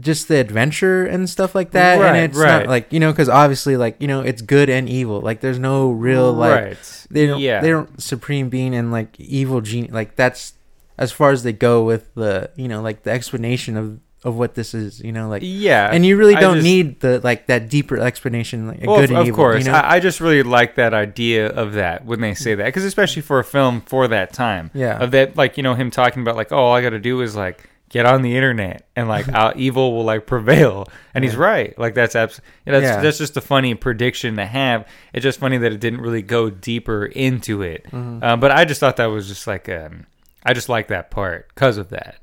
just 0.00 0.28
the 0.28 0.36
adventure 0.36 1.06
and 1.06 1.28
stuff 1.28 1.54
like 1.54 1.72
that. 1.72 2.00
Right, 2.00 2.08
and 2.08 2.16
it's 2.18 2.38
right. 2.38 2.60
not 2.60 2.66
like 2.66 2.92
you 2.92 3.00
know 3.00 3.12
because 3.12 3.28
obviously 3.28 3.76
like 3.76 3.96
you 4.00 4.08
know 4.08 4.20
it's 4.20 4.42
good 4.42 4.68
and 4.70 4.88
evil. 4.88 5.20
Like 5.20 5.40
there's 5.40 5.58
no 5.58 5.90
real 5.90 6.32
like 6.32 6.64
right. 6.64 7.06
they 7.10 7.26
don't 7.26 7.40
yeah. 7.40 7.60
they 7.60 7.70
don't 7.70 8.00
supreme 8.02 8.48
being 8.48 8.74
and 8.74 8.92
like 8.92 9.18
evil 9.20 9.60
genie 9.60 9.88
like 9.88 10.16
that's 10.16 10.54
as 10.98 11.12
far 11.12 11.30
as 11.30 11.42
they 11.42 11.52
go 11.52 11.84
with 11.84 12.14
the 12.14 12.50
you 12.56 12.68
know 12.68 12.82
like 12.82 13.02
the 13.02 13.10
explanation 13.10 13.76
of 13.76 14.00
of 14.24 14.36
what 14.36 14.54
this 14.54 14.74
is. 14.74 15.00
You 15.00 15.12
know 15.12 15.28
like. 15.28 15.42
yeah. 15.44 15.90
And 15.92 16.06
you 16.06 16.16
really 16.16 16.34
don't 16.34 16.56
just- 16.56 16.64
need 16.64 17.00
the 17.00 17.20
like 17.20 17.46
that 17.46 17.68
deeper 17.68 17.98
explanation, 17.98 18.68
like 18.68 18.82
a 18.82 18.86
well, 18.86 18.96
good 18.96 19.04
of, 19.04 19.10
and 19.10 19.18
of 19.18 19.26
evil. 19.26 19.36
course. 19.36 19.64
you 19.64 19.70
know? 19.70 19.76
I, 19.76 19.94
I 19.94 20.00
just 20.00 20.20
really 20.20 20.42
like 20.42 20.76
that 20.76 20.94
idea 20.94 21.48
of 21.48 21.74
that 21.74 22.04
when 22.04 22.20
they 22.20 22.34
say 22.34 22.54
that, 22.54 22.64
because 22.64 22.84
especially 22.84 23.22
for 23.22 23.38
a 23.38 23.44
film 23.44 23.80
for 23.82 24.08
that 24.08 24.32
time, 24.32 24.70
Yeah. 24.74 24.98
of 24.98 25.10
that, 25.12 25.36
like 25.36 25.56
you 25.56 25.62
know, 25.62 25.74
him 25.74 25.90
talking 25.90 26.22
about 26.22 26.36
like, 26.36 26.52
oh, 26.52 26.56
all 26.56 26.74
I 26.74 26.82
got 26.82 26.90
to 26.90 27.00
do 27.00 27.20
is 27.20 27.34
like 27.34 27.68
get 27.92 28.06
on 28.06 28.22
the 28.22 28.34
internet 28.34 28.88
and 28.96 29.06
like 29.08 29.28
uh, 29.32 29.52
evil 29.54 29.94
will 29.94 30.02
like 30.04 30.26
prevail, 30.26 30.88
and 31.14 31.22
he's 31.22 31.36
right. 31.36 31.78
Like 31.78 31.94
that's 31.94 32.16
abs- 32.16 32.40
that's 32.64 32.82
Yeah. 32.82 33.00
that's 33.00 33.18
just 33.18 33.36
a 33.36 33.40
funny 33.40 33.74
prediction 33.74 34.36
to 34.36 34.46
have. 34.46 34.88
It's 35.12 35.22
just 35.22 35.38
funny 35.38 35.58
that 35.58 35.72
it 35.72 35.78
didn't 35.80 36.00
really 36.00 36.22
go 36.22 36.50
deeper 36.50 37.06
into 37.06 37.62
it. 37.62 37.84
Mm-hmm. 37.84 38.24
Um, 38.24 38.40
but 38.40 38.50
I 38.50 38.64
just 38.64 38.80
thought 38.80 38.96
that 38.96 39.06
was 39.06 39.28
just 39.28 39.46
like 39.46 39.68
um, 39.68 40.06
I 40.44 40.52
just 40.54 40.68
like 40.68 40.88
that 40.88 41.10
part 41.12 41.48
because 41.54 41.76
of 41.78 41.90
that. 41.90 42.16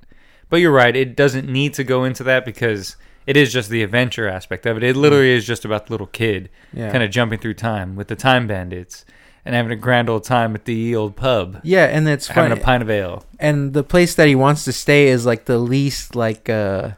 But 0.50 0.58
you're 0.58 0.72
right; 0.74 0.96
it 0.96 1.16
doesn't 1.16 1.48
need 1.48 1.76
to 1.76 1.84
go 1.84 2.04
into 2.04 2.24
that 2.26 2.44
because 2.44 2.98
it 3.28 3.38
is 3.38 3.54
just 3.54 3.70
the 3.70 3.84
adventure 3.84 4.28
aspect 4.28 4.66
of 4.66 4.76
it. 4.78 4.84
It 4.84 4.96
literally 4.96 5.30
is 5.32 5.46
just 5.46 5.64
about 5.64 5.86
the 5.86 5.94
little 5.94 6.08
kid 6.08 6.50
Yeah. 6.74 6.92
kind 6.92 7.04
of 7.04 7.12
jumping 7.12 7.38
through 7.38 7.54
time 7.54 7.96
with 7.96 8.08
the 8.08 8.16
time 8.16 8.48
bandits 8.48 9.06
and 9.46 9.56
having 9.56 9.72
a 9.72 9.76
grand 9.76 10.10
old 10.10 10.24
time 10.24 10.54
at 10.56 10.66
the 10.66 10.96
old 10.96 11.16
pub, 11.16 11.60
Yeah, 11.64 11.86
and 11.86 12.08
it's 12.08 12.28
having 12.28 12.50
funny. 12.52 12.62
a 12.62 12.64
pint 12.64 12.84
of 12.84 12.90
ale. 12.90 13.24
and 13.40 13.74
the 13.74 13.84
place 13.84 14.16
that 14.16 14.28
he 14.28 14.36
wants 14.36 14.64
to 14.66 14.72
stay 14.72 15.08
is 15.08 15.26
like 15.26 15.46
the 15.46 15.58
least 15.58 16.16
like 16.16 16.50
uh 16.50 16.92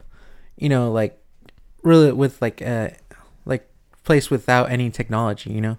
you 0.56 0.68
know 0.68 0.90
like 0.92 1.18
really 1.82 2.12
with 2.12 2.40
like 2.42 2.60
uh 2.62 2.88
like 3.44 3.68
place 4.04 4.30
without 4.30 4.70
any 4.70 4.90
technology 4.90 5.50
you 5.52 5.60
know 5.60 5.76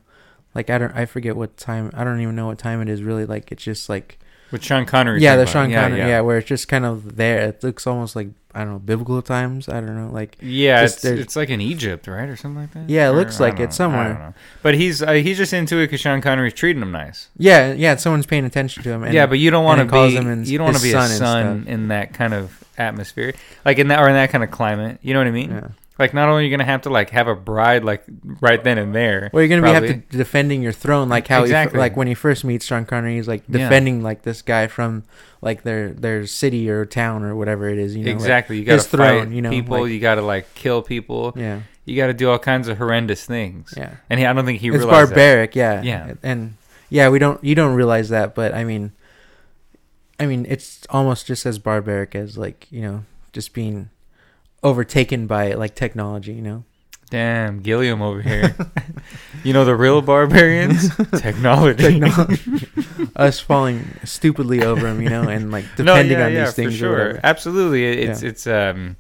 like 0.56 0.70
i 0.70 0.78
don't 0.78 0.96
i 0.96 1.06
forget 1.06 1.36
what 1.36 1.56
time 1.58 1.90
i 1.94 2.04
don't 2.04 2.20
even 2.22 2.36
know 2.36 2.48
what 2.48 2.58
time 2.58 2.82
it 2.82 2.90
is 2.90 3.04
really 3.04 3.26
like 3.26 3.52
it's 3.52 3.64
just 3.64 3.90
like 3.90 4.18
With 4.54 4.64
Sean 4.64 4.86
Connery. 4.86 5.20
yeah 5.22 5.36
the 5.36 5.46
sean 5.46 5.66
about 5.72 5.86
it. 5.92 5.96
connery 5.96 6.10
yeah, 6.10 6.22
where 6.22 6.38
it's 6.38 6.48
just 6.48 6.70
kind 6.70 6.86
of 6.86 7.18
there 7.18 7.42
it 7.50 7.62
looks 7.64 7.86
almost 7.86 8.16
like 8.16 8.30
i 8.56 8.60
don't 8.60 8.72
know 8.74 8.80
biblical 8.80 9.22
times 9.22 9.68
i 9.68 9.82
don't 9.82 9.96
know 9.98 10.10
like 10.14 10.38
Yeah, 10.40 10.84
it's, 10.84 11.04
it's 11.04 11.36
like 11.36 11.50
in 11.50 11.60
Egypt, 11.60 12.08
right, 12.08 12.30
or 12.30 12.36
something 12.38 12.62
like 12.62 12.72
that. 12.74 12.88
Yeah, 12.90 13.08
it 13.10 13.14
Or- 13.14 13.16
looks 13.16 13.40
like 13.40 13.56
don't 13.56 13.64
it 13.64 13.66
know. 13.66 13.72
somewhere. 13.72 14.02
I 14.02 14.08
don't 14.10 14.20
know. 14.20 14.34
But 14.62 14.76
he's 14.76 15.02
uh, 15.02 15.14
he's 15.14 15.38
just 15.38 15.54
into 15.54 15.78
it 15.80 15.88
because 15.88 16.00
Sean 16.02 16.22
Connery's 16.22 16.54
treating 16.54 16.82
him 16.84 16.92
nice. 16.92 17.30
yeah 17.38 17.74
yeah 17.74 17.96
someone's 17.96 18.28
paying 18.28 18.46
attention 18.46 18.84
to 18.84 18.90
him 18.92 19.04
and 19.04 19.14
yeah, 19.14 19.26
but 19.26 19.40
you 19.40 19.50
don't 19.52 19.66
want 19.66 19.80
to 19.80 19.82
and 19.84 19.92
be 19.92 20.16
him 20.16 20.30
in 20.30 20.46
you 20.46 20.58
don't 20.60 20.66
want 20.66 20.78
to 20.78 20.84
be 20.84 20.90
a 20.90 20.94
son 20.94 21.10
and 21.10 21.18
son 21.18 21.66
in 21.68 21.88
that 21.88 22.14
kind 22.14 22.34
of 22.34 22.64
atmosphere, 22.78 23.34
like 23.66 23.80
in 23.80 23.88
that 23.88 24.00
or 24.00 24.08
in 24.08 24.14
that 24.14 24.30
kind 24.30 24.44
of 24.44 24.52
climate. 24.52 25.00
You 25.02 25.14
know 25.16 25.20
what 25.20 25.28
I 25.28 25.32
mean? 25.32 25.50
yeah 25.52 25.68
Like, 26.00 26.14
not 26.14 26.28
only 26.28 26.42
are 26.42 26.46
you 26.46 26.52
gonna 26.52 26.64
have 26.66 26.82
to 26.84 26.90
like 26.90 27.12
have 27.12 27.28
a 27.28 27.36
bride 27.36 27.84
like 27.84 28.04
right 28.42 28.64
then 28.64 28.78
and 28.80 28.96
there. 28.96 29.30
Well, 29.32 29.44
you're 29.44 29.50
gonna 29.50 29.62
be 29.62 29.74
have 29.74 29.86
to 30.10 30.18
defending 30.18 30.64
your 30.64 30.72
throne, 30.72 31.08
like 31.08 31.28
how 31.28 31.44
Exactly. 31.44 31.78
he, 31.78 31.80
like 31.80 31.96
when 31.96 32.08
he 32.08 32.16
first 32.16 32.44
meets 32.44 32.66
Sean 32.66 32.86
Connery, 32.86 33.16
he's 33.16 33.28
like 33.28 33.44
Yeah. 33.48 33.60
defending 33.60 34.02
like 34.02 34.24
this 34.24 34.42
guy 34.42 34.66
from 34.68 35.04
like 35.42 35.62
their 35.64 35.90
their 35.90 36.26
city 36.26 36.68
or 36.70 36.86
town 36.86 37.24
or 37.24 37.36
whatever 37.36 37.70
it 37.70 37.78
is. 37.78 37.96
You 37.96 38.06
know, 38.06 38.12
like- 38.12 38.16
exactly. 38.22 38.58
you 38.58 38.66
got 38.66 38.74
his 38.74 38.88
throne, 38.88 39.32
you 39.34 39.42
know, 39.44 39.52
people. 39.52 39.82
like- 39.82 39.92
you 39.92 40.00
got 40.00 40.16
to 40.16 40.22
like 40.24 40.54
kill 40.56 40.82
people. 40.82 41.34
yeah, 41.36 41.60
You 41.86 41.96
got 41.96 42.08
to 42.08 42.14
do 42.16 42.28
all 42.30 42.40
kinds 42.40 42.68
of 42.68 42.80
horrendous 42.80 43.26
things. 43.26 43.74
yeah. 43.78 43.92
And 44.10 44.20
he, 44.20 44.26
I 44.26 44.34
don't 44.34 44.46
think 44.46 44.62
he 44.62 44.70
it's 44.70 44.78
realized 44.78 45.12
that. 45.12 45.16
barbaric, 45.16 45.56
yeah, 45.56 45.82
Yeah. 45.84 46.14
and 46.24 46.56
yeah, 46.90 47.10
we 47.10 47.20
don't 47.20 47.44
you 47.44 47.54
don't 47.54 47.76
realize 47.76 48.10
that, 48.10 48.34
but 48.34 48.54
I 48.56 48.64
mean, 48.64 48.94
I 50.20 50.26
mean, 50.26 50.46
it's 50.50 50.86
almost 50.90 51.28
just 51.28 51.46
as 51.46 51.60
barbaric 51.60 52.16
as 52.16 52.36
like 52.38 52.66
you 52.72 52.82
know 52.82 53.04
just 53.32 53.54
being 53.54 53.90
overtaken 54.64 55.28
by 55.28 55.54
like 55.54 55.76
technology. 55.76 56.34
You 56.34 56.42
know, 56.42 56.64
Damn, 57.10 57.60
Gilliam 57.62 58.02
over 58.02 58.22
here. 58.22 58.56
you 59.44 59.54
know 59.54 59.66
the 59.66 59.76
real 59.76 60.02
barbarians? 60.02 60.96
Technology. 61.20 61.84
technology, 61.84 62.68
us 63.16 63.40
falling 63.40 63.86
stupidly 64.04 64.64
over 64.64 64.82
them, 64.82 65.02
you 65.02 65.10
know, 65.10 65.24
and 65.24 65.52
like 65.52 65.66
no, 65.78 65.86
depending 65.86 66.18
yeah, 66.18 66.26
on 66.26 66.34
yeah, 66.34 66.46
these 66.46 66.54
things. 66.56 66.74
for 66.74 66.78
sure. 66.80 67.20
Absolutely, 67.24 67.86
It- 67.86 68.10
it's 68.10 68.24
Yeah. 68.24 68.30
it's 68.30 68.48
um, 68.48 68.96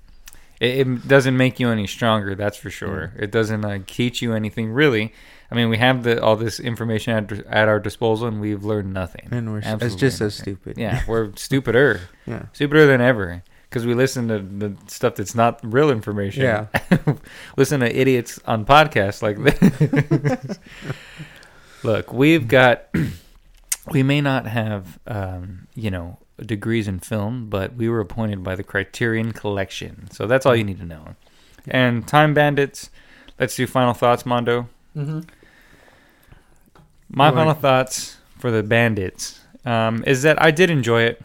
it, 0.59 0.87
it 0.87 1.07
doesn't 1.07 1.35
make 1.35 1.59
you 1.59 1.69
any 1.69 1.87
stronger. 1.87 2.35
That's 2.35 2.57
for 2.57 2.69
sure. 2.69 3.11
It 3.17 3.31
doesn't 3.31 3.65
uh, 3.65 3.79
teach 3.87 4.21
you 4.21 4.33
anything 4.33 4.71
really. 4.71 5.11
I 5.51 5.55
mean, 5.55 5.69
we 5.69 5.77
have 5.77 6.03
the 6.03 6.21
all 6.23 6.35
this 6.35 6.59
information 6.59 7.13
at, 7.13 7.31
at 7.47 7.67
our 7.67 7.79
disposal, 7.79 8.27
and 8.27 8.39
we've 8.41 8.63
learned 8.63 8.91
nothing. 8.93 9.27
And 9.31 9.51
we're 9.51 9.59
s- 9.59 9.81
it's 9.81 9.95
just 9.95 10.19
as 10.21 10.39
nothing. 10.39 10.55
stupid. 10.55 10.77
Yeah, 10.77 11.01
we're 11.07 11.31
stupider, 11.35 12.01
yeah. 12.25 12.45
stupider 12.53 12.85
than 12.87 13.01
ever. 13.01 13.43
Because 13.73 13.87
we 13.87 13.95
listen 13.95 14.27
to 14.27 14.37
the 14.37 14.77
stuff 14.85 15.15
that's 15.15 15.33
not 15.33 15.59
real 15.63 15.89
information. 15.89 16.43
Yeah. 16.43 16.67
listen 17.57 17.79
to 17.79 17.91
idiots 17.91 18.39
on 18.45 18.65
podcasts 18.65 19.23
like 19.23 19.39
this. 19.41 20.59
Look, 21.83 22.13
we've 22.13 22.47
got. 22.47 22.85
we 23.91 24.03
may 24.03 24.21
not 24.21 24.45
have, 24.45 24.99
um, 25.07 25.67
you 25.73 25.89
know, 25.89 26.19
degrees 26.37 26.87
in 26.87 26.99
film, 26.99 27.49
but 27.49 27.73
we 27.73 27.89
were 27.89 27.99
appointed 27.99 28.43
by 28.43 28.53
the 28.53 28.61
Criterion 28.63 29.31
Collection, 29.31 30.07
so 30.11 30.27
that's 30.27 30.45
all 30.45 30.55
you 30.55 30.63
need 30.63 30.77
to 30.77 30.85
know. 30.85 31.15
And 31.67 32.07
Time 32.07 32.35
Bandits. 32.35 32.91
Let's 33.39 33.55
do 33.55 33.65
final 33.65 33.95
thoughts, 33.95 34.23
Mondo. 34.23 34.69
Mm-hmm. 34.95 35.21
My 37.09 37.29
Right. 37.29 37.33
final 37.33 37.53
thoughts 37.55 38.17
for 38.37 38.51
the 38.51 38.61
Bandits 38.61 39.41
um, 39.65 40.03
is 40.05 40.21
that 40.21 40.39
I 40.39 40.51
did 40.51 40.69
enjoy 40.69 41.01
it. 41.01 41.23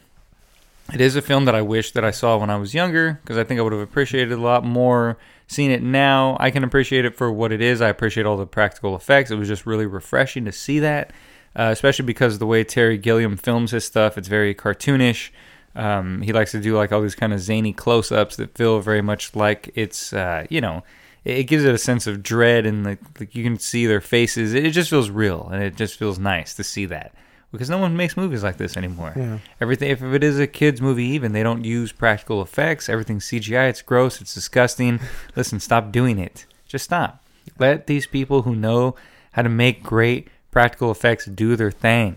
It 0.92 1.03
is 1.03 1.16
a 1.16 1.22
film 1.22 1.44
that 1.44 1.55
I 1.55 1.61
wish 1.61 1.92
that 1.92 2.05
I 2.05 2.11
saw 2.11 2.38
when 2.38 2.48
I 2.48 2.57
was 2.57 2.72
younger 2.72 3.20
because 3.22 3.37
I 3.37 3.44
think 3.44 3.61
I 3.61 3.62
would 3.62 3.74
have 3.74 3.83
appreciated 3.83 4.33
it 4.33 4.38
a 4.38 4.42
lot 4.42 4.64
more. 4.64 5.18
Seeing 5.46 5.70
it 5.70 5.83
now, 5.83 6.37
I 6.40 6.51
can 6.51 6.64
appreciate 6.64 7.05
it 7.05 7.14
for 7.14 7.31
what 7.31 7.53
it 7.53 7.61
is. 7.61 7.83
I 7.83 7.88
appreciate 7.88 8.24
all 8.24 8.38
the 8.38 8.46
practical 8.46 8.96
effects. 8.96 9.31
It 9.31 9.37
was 9.37 9.48
just 9.48 9.66
really 9.66 9.85
refreshing 9.85 10.46
to 10.46 10.53
see 10.53 10.79
that, 10.79 11.11
uh, 11.55 11.68
especially 11.72 12.07
because 12.07 12.35
of 12.35 12.38
the 12.38 12.46
way 12.46 12.64
Terry 12.64 12.96
Gilliam 12.96 13.37
films 13.37 13.72
his 13.72 13.85
stuff. 13.85 14.16
It's 14.16 14.29
very 14.29 14.55
cartoonish. 14.55 15.29
Um, 15.74 16.22
he 16.22 16.33
likes 16.33 16.53
to 16.53 16.61
do 16.61 16.74
like 16.74 16.90
all 16.90 17.03
these 17.03 17.14
kind 17.14 17.35
of 17.35 17.40
zany 17.40 17.74
close-ups 17.74 18.37
that 18.37 18.57
feel 18.57 18.81
very 18.81 19.03
much 19.03 19.37
like 19.37 19.70
it's, 19.74 20.14
uh, 20.14 20.46
you 20.48 20.62
know, 20.62 20.85
it, 21.22 21.44
gives 21.44 21.64
it 21.64 21.74
a 21.74 21.79
sense 21.79 22.07
of 22.07 22.22
dread 22.22 22.64
and 22.64 22.85
like, 22.85 23.01
like 23.20 23.35
you 23.35 23.44
can 23.44 23.59
see 23.59 23.87
their 23.87 24.01
faces. 24.01 24.55
It 24.55 24.70
just 24.70 24.88
feels 24.88 25.11
real 25.11 25.51
and 25.53 25.62
it 25.62 25.77
just 25.77 25.98
feels 25.98 26.18
nice 26.18 26.55
to 26.55 26.64
see 26.64 26.87
that 26.87 27.12
because 27.52 27.70
no 27.70 27.78
one 27.78 27.96
makes 27.96 28.16
movies 28.16 28.42
like 28.42 28.58
this 28.58 28.76
anymore. 28.76 29.12
Yeah. 29.16 29.38
Everything, 29.61 29.90
if 29.90 30.02
it 30.02 30.22
is 30.22 30.38
a 30.38 30.46
kids 30.46 30.82
movie, 30.82 31.04
even 31.04 31.32
they 31.32 31.42
don't 31.42 31.64
use 31.64 31.92
practical 31.92 32.42
effects. 32.42 32.88
Everything's 32.88 33.26
CGI. 33.26 33.70
It's 33.70 33.82
gross. 33.82 34.20
It's 34.20 34.34
disgusting. 34.34 35.00
Listen, 35.37 35.61
stop 35.61 35.90
doing 35.90 36.18
it. 36.18 36.46
Just 36.66 36.84
stop. 36.84 37.24
Let 37.58 37.87
these 37.87 38.06
people 38.06 38.42
who 38.42 38.54
know 38.54 38.94
how 39.32 39.42
to 39.42 39.48
make 39.48 39.82
great 39.82 40.28
practical 40.50 40.90
effects 40.90 41.24
do 41.24 41.56
their 41.56 41.70
thing. 41.70 42.16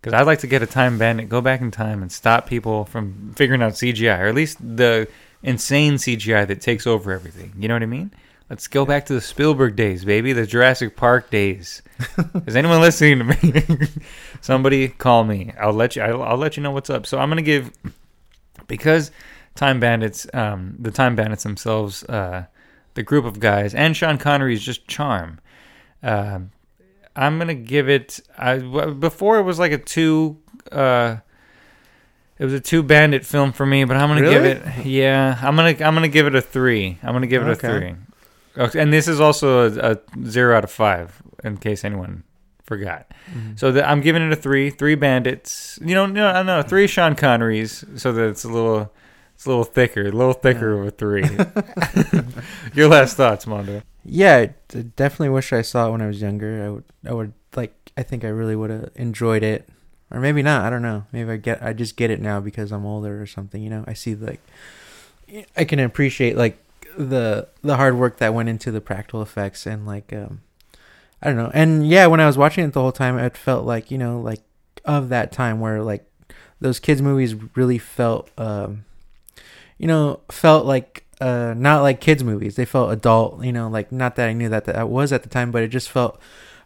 Because 0.00 0.14
I'd 0.14 0.26
like 0.26 0.40
to 0.40 0.48
get 0.48 0.62
a 0.62 0.66
time 0.66 0.98
bandit, 0.98 1.28
go 1.28 1.40
back 1.40 1.60
in 1.60 1.70
time, 1.70 2.02
and 2.02 2.10
stop 2.10 2.46
people 2.46 2.84
from 2.84 3.32
figuring 3.36 3.62
out 3.62 3.74
CGI, 3.74 4.18
or 4.18 4.26
at 4.26 4.34
least 4.34 4.58
the 4.60 5.08
insane 5.42 5.94
CGI 5.94 6.46
that 6.48 6.60
takes 6.60 6.86
over 6.86 7.12
everything. 7.12 7.52
You 7.56 7.68
know 7.68 7.74
what 7.74 7.84
I 7.84 7.86
mean? 7.86 8.10
Let's 8.52 8.68
go 8.68 8.84
back 8.84 9.06
to 9.06 9.14
the 9.14 9.22
Spielberg 9.22 9.76
days, 9.76 10.04
baby, 10.04 10.34
the 10.34 10.46
Jurassic 10.46 10.94
Park 10.94 11.30
days. 11.30 11.80
Is 12.46 12.54
anyone 12.54 12.82
listening 12.82 13.20
to 13.20 13.24
me? 13.24 13.88
Somebody 14.42 14.88
call 14.88 15.24
me. 15.24 15.54
I'll 15.58 15.72
let 15.72 15.96
you. 15.96 16.02
I'll, 16.02 16.22
I'll 16.22 16.36
let 16.36 16.58
you 16.58 16.62
know 16.62 16.70
what's 16.70 16.90
up. 16.90 17.06
So 17.06 17.18
I'm 17.18 17.30
gonna 17.30 17.40
give 17.40 17.72
because 18.66 19.10
Time 19.54 19.80
Bandits, 19.80 20.26
um, 20.34 20.76
the 20.78 20.90
Time 20.90 21.16
Bandits 21.16 21.44
themselves, 21.44 22.04
uh, 22.04 22.44
the 22.92 23.02
group 23.02 23.24
of 23.24 23.40
guys, 23.40 23.74
and 23.74 23.96
Sean 23.96 24.18
Connery 24.18 24.52
is 24.52 24.62
just 24.62 24.86
charm. 24.86 25.40
Um 26.02 26.50
I'm 27.16 27.38
gonna 27.38 27.54
give 27.54 27.88
it. 27.88 28.20
I 28.36 28.58
before 28.58 29.38
it 29.38 29.44
was 29.44 29.58
like 29.58 29.72
a 29.72 29.78
two. 29.78 30.36
Uh, 30.70 31.16
it 32.38 32.44
was 32.44 32.52
a 32.52 32.60
two 32.60 32.82
bandit 32.82 33.24
film 33.24 33.52
for 33.54 33.64
me, 33.64 33.84
but 33.84 33.96
I'm 33.96 34.10
gonna 34.10 34.28
give 34.28 34.44
it. 34.44 34.84
Yeah, 34.84 35.38
I'm 35.40 35.56
gonna 35.56 35.70
I'm 35.70 35.94
gonna 35.94 36.08
give 36.08 36.26
it 36.26 36.34
a 36.34 36.42
three. 36.42 36.98
I'm 37.02 37.14
gonna 37.14 37.26
give 37.26 37.42
it 37.46 37.50
Okay. 37.52 37.68
a 37.68 37.70
three. 37.80 37.94
Okay, 38.56 38.80
and 38.80 38.92
this 38.92 39.08
is 39.08 39.20
also 39.20 39.68
a, 39.70 39.92
a 39.92 39.98
zero 40.26 40.56
out 40.56 40.64
of 40.64 40.70
five, 40.70 41.22
in 41.44 41.56
case 41.56 41.84
anyone 41.84 42.22
forgot. 42.64 43.10
Mhm. 43.34 43.58
So 43.58 43.72
the, 43.72 43.88
I'm 43.88 44.00
giving 44.00 44.22
it 44.22 44.32
a 44.32 44.36
three. 44.36 44.70
Three 44.70 44.94
bandits. 44.94 45.78
You 45.82 45.94
know, 45.94 46.06
no, 46.06 46.42
no, 46.42 46.62
three 46.62 46.86
Sean 46.86 47.14
Connerys, 47.14 47.98
so 47.98 48.12
that 48.12 48.28
it's 48.28 48.44
a 48.44 48.48
little, 48.48 48.92
it's 49.34 49.46
a 49.46 49.48
little 49.48 49.64
thicker, 49.64 50.02
a 50.02 50.12
little 50.12 50.32
thicker 50.34 50.72
of 50.80 50.86
a 50.86 50.90
three. 50.90 51.22
Your 52.74 52.88
last 52.88 53.16
thoughts, 53.16 53.46
Mondo? 53.46 53.82
Yeah, 54.04 54.36
I 54.36 54.46
definitely 54.96 55.30
wish 55.30 55.52
I 55.52 55.62
saw 55.62 55.88
it 55.88 55.92
when 55.92 56.02
I 56.02 56.06
was 56.06 56.20
younger. 56.20 56.64
I 56.64 56.68
would, 56.70 56.84
I 57.08 57.12
would 57.12 57.32
like. 57.56 57.74
I 57.96 58.02
think 58.02 58.24
I 58.24 58.28
really 58.28 58.56
would 58.56 58.70
have 58.70 58.90
enjoyed 58.94 59.42
it, 59.42 59.68
or 60.10 60.18
maybe 60.20 60.42
not. 60.42 60.64
I 60.64 60.70
don't 60.70 60.82
know. 60.82 61.04
Maybe 61.12 61.30
I 61.30 61.36
get. 61.36 61.62
I 61.62 61.72
just 61.72 61.96
get 61.96 62.10
it 62.10 62.20
now 62.20 62.40
because 62.40 62.72
I'm 62.72 62.84
older 62.86 63.20
or 63.20 63.26
something. 63.26 63.62
You 63.62 63.70
know, 63.70 63.84
I 63.86 63.92
see 63.92 64.14
like, 64.14 64.40
I 65.56 65.64
can 65.64 65.78
appreciate 65.78 66.36
like 66.36 66.58
the 66.96 67.48
the 67.62 67.76
hard 67.76 67.96
work 67.96 68.18
that 68.18 68.34
went 68.34 68.48
into 68.48 68.70
the 68.70 68.80
practical 68.80 69.22
effects 69.22 69.66
and 69.66 69.86
like, 69.86 70.12
um, 70.12 70.42
I 71.22 71.28
don't 71.28 71.36
know. 71.36 71.50
And 71.54 71.88
yeah, 71.88 72.06
when 72.06 72.20
I 72.20 72.26
was 72.26 72.38
watching 72.38 72.64
it 72.64 72.72
the 72.72 72.80
whole 72.80 72.92
time, 72.92 73.18
it 73.18 73.36
felt 73.36 73.64
like 73.64 73.90
you 73.90 73.98
know 73.98 74.20
like 74.20 74.40
of 74.84 75.08
that 75.10 75.32
time 75.32 75.60
where 75.60 75.82
like 75.82 76.04
those 76.60 76.80
kids 76.80 77.02
movies 77.02 77.34
really 77.56 77.78
felt, 77.78 78.30
um, 78.38 78.84
you 79.78 79.86
know, 79.86 80.20
felt 80.30 80.66
like 80.66 81.04
uh 81.20 81.54
not 81.56 81.82
like 81.82 82.00
kids 82.00 82.24
movies 82.24 82.56
they 82.56 82.64
felt 82.64 82.90
adult 82.90 83.44
you 83.44 83.52
know 83.52 83.68
like 83.68 83.92
not 83.92 84.16
that 84.16 84.28
i 84.28 84.32
knew 84.32 84.48
that 84.48 84.64
that 84.64 84.88
was 84.88 85.12
at 85.12 85.22
the 85.22 85.28
time 85.28 85.52
but 85.52 85.62
it 85.62 85.68
just 85.68 85.88
felt 85.88 86.18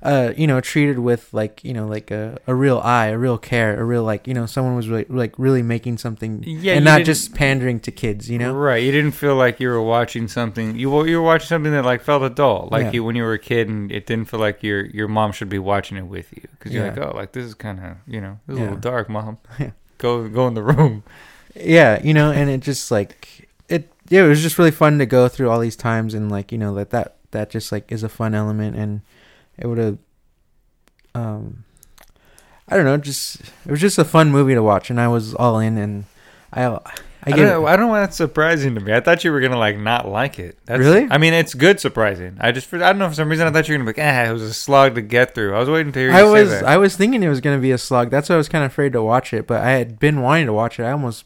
uh 0.07 0.33
you 0.37 0.47
know 0.47 0.61
treated 0.61 0.99
with 0.99 1.23
like 1.33 1.63
you 1.65 1.75
know 1.75 1.87
like 1.87 2.11
a, 2.11 2.39
a 2.47 2.55
real 2.55 2.79
eye 2.79 3.07
a 3.09 3.19
real 3.19 3.37
care 3.39 3.79
a 3.81 3.85
real 3.85 4.05
like 4.05 4.27
you 4.29 4.35
know 4.35 4.47
someone 4.47 4.77
was 4.77 4.89
really 4.89 5.05
like 5.09 5.35
really 5.39 5.63
making 5.63 5.99
something 5.99 6.43
Yeah, 6.47 6.75
and 6.75 6.85
not 6.85 7.03
just 7.05 7.35
pandering 7.35 7.81
to 7.81 7.91
kids 7.91 8.31
you 8.31 8.39
know 8.39 8.55
right? 8.55 8.83
You 8.83 8.93
didn't 8.93 9.13
feel 9.13 9.35
like 9.35 9.59
you 9.61 9.69
were 9.69 9.83
watching 9.83 10.29
something. 10.29 10.77
You 10.79 10.91
were- 10.91 11.07
you 11.09 11.17
were 11.19 11.27
watching 11.33 11.49
something 11.49 11.73
that 11.73 11.85
like 11.85 12.03
felt 12.03 12.23
adult, 12.23 12.71
like 12.73 12.85
Yeah. 12.87 12.93
you 12.93 13.05
when 13.05 13.17
you 13.17 13.25
were 13.25 13.35
a 13.35 13.39
kid, 13.39 13.69
and 13.69 13.91
it 13.91 14.07
didn't 14.07 14.27
feel 14.31 14.41
like 14.41 14.63
your 14.63 14.87
your 14.87 15.09
mom 15.09 15.33
should 15.33 15.49
be 15.49 15.59
watching 15.59 15.97
it 15.99 16.07
with 16.07 16.33
you 16.37 16.43
because 16.53 16.73
you're 16.73 16.85
Yeah. 16.87 16.95
like, 16.95 17.15
oh, 17.15 17.17
like 17.17 17.33
this 17.33 17.45
is 17.45 17.55
kind 17.55 17.79
of 17.81 17.97
you 18.07 18.21
know 18.21 18.39
this 18.47 18.55
is 18.55 18.61
a 18.61 18.63
little 18.65 18.79
dark, 18.79 19.09
mom. 19.09 19.39
Yeah. 19.59 19.71
Go 19.99 20.29
go 20.29 20.47
in 20.49 20.55
the 20.55 20.63
room. 20.63 21.03
yeah 21.55 22.01
you 22.03 22.13
know 22.13 22.31
and 22.31 22.51
it 22.51 22.61
just 22.61 22.91
like 22.91 23.49
it 23.69 23.91
yeah 24.11 24.25
it 24.25 24.29
was 24.29 24.43
just 24.43 24.59
really 24.59 24.71
fun 24.71 24.99
to 24.99 25.07
go 25.07 25.27
through 25.29 25.49
all 25.51 25.59
these 25.59 25.77
times 25.77 26.13
and 26.15 26.31
like 26.31 26.53
you 26.53 26.59
know 26.59 26.75
that 26.75 26.91
that 26.91 27.17
that 27.31 27.51
just 27.51 27.73
like 27.73 27.91
is 27.91 28.03
a 28.03 28.09
fun 28.09 28.35
element 28.35 28.77
and 28.77 29.01
it 29.59 29.67
would 29.67 29.79
have 29.79 29.99
um 31.15 31.65
i 32.69 32.77
don't 32.77 32.85
know 32.85 32.97
just 32.97 33.41
it 33.65 33.71
was 33.71 33.81
just 33.81 33.99
a 33.99 34.05
fun 34.05 34.31
movie 34.31 34.55
to 34.55 34.63
watch 34.63 34.91
and 34.91 35.01
i 35.01 35.09
was 35.09 35.35
all 35.35 35.59
in 35.59 35.79
and 35.79 36.05
i 36.53 36.65
i, 36.65 36.81
I, 37.27 37.31
don't 37.31 37.47
know, 37.47 37.67
I 37.67 37.75
don't 37.75 37.87
know 37.87 37.93
why 37.93 38.01
that's 38.01 38.17
surprising 38.17 38.77
to 38.77 38.81
me. 38.81 38.93
I 38.93 39.01
thought 39.01 39.25
you 39.25 39.33
were 39.33 39.41
gonna 39.41 39.59
like 39.59 39.77
not 39.77 40.07
like 40.07 40.39
it. 40.39 40.57
That's, 40.65 40.79
Really? 40.79 41.09
I 41.11 41.19
mean, 41.19 41.35
it's 41.35 41.55
good 41.55 41.81
surprising. 41.81 42.37
I 42.41 42.53
just 42.53 42.73
I 42.73 42.79
don't 42.79 42.99
know 42.99 43.09
for 43.09 43.17
some 43.17 43.29
reason 43.29 43.49
I 43.49 43.51
thought 43.51 43.67
you 43.69 43.75
were 43.75 43.79
gonna 43.79 43.93
be 43.93 44.01
like, 44.01 44.15
ah, 44.15 44.31
it 44.31 44.33
was 44.33 44.43
a 44.43 44.55
slog 44.55 44.95
to 44.95 45.03
get 45.03 45.35
through. 45.35 45.53
I 45.53 45.59
was 45.59 45.69
waiting 45.69 45.93
to 45.93 45.99
hear 45.99 46.11
you 46.11 46.15
I 46.15 46.21
say 46.21 46.31
was 46.31 46.51
that. 46.51 46.65
I 46.65 46.77
was 46.77 46.97
thinking 46.97 47.25
it 47.25 47.29
was 47.29 47.41
gonna 47.41 47.59
be 47.59 47.73
a 47.73 47.79
slug. 47.79 48.11
That's 48.11 48.29
why 48.29 48.37
I 48.37 48.39
was 48.39 48.49
kind 48.49 48.65
of 48.65 48.71
afraid 48.71 48.93
to 48.93 49.03
watch 49.03 49.33
it. 49.33 49.49
But 49.49 49.63
I 49.63 49.73
had 49.73 49.99
been 49.99 50.21
wanting 50.21 50.47
to 50.47 50.53
watch 50.53 50.79
it. 50.79 50.85
I 50.85 50.93
almost, 50.93 51.25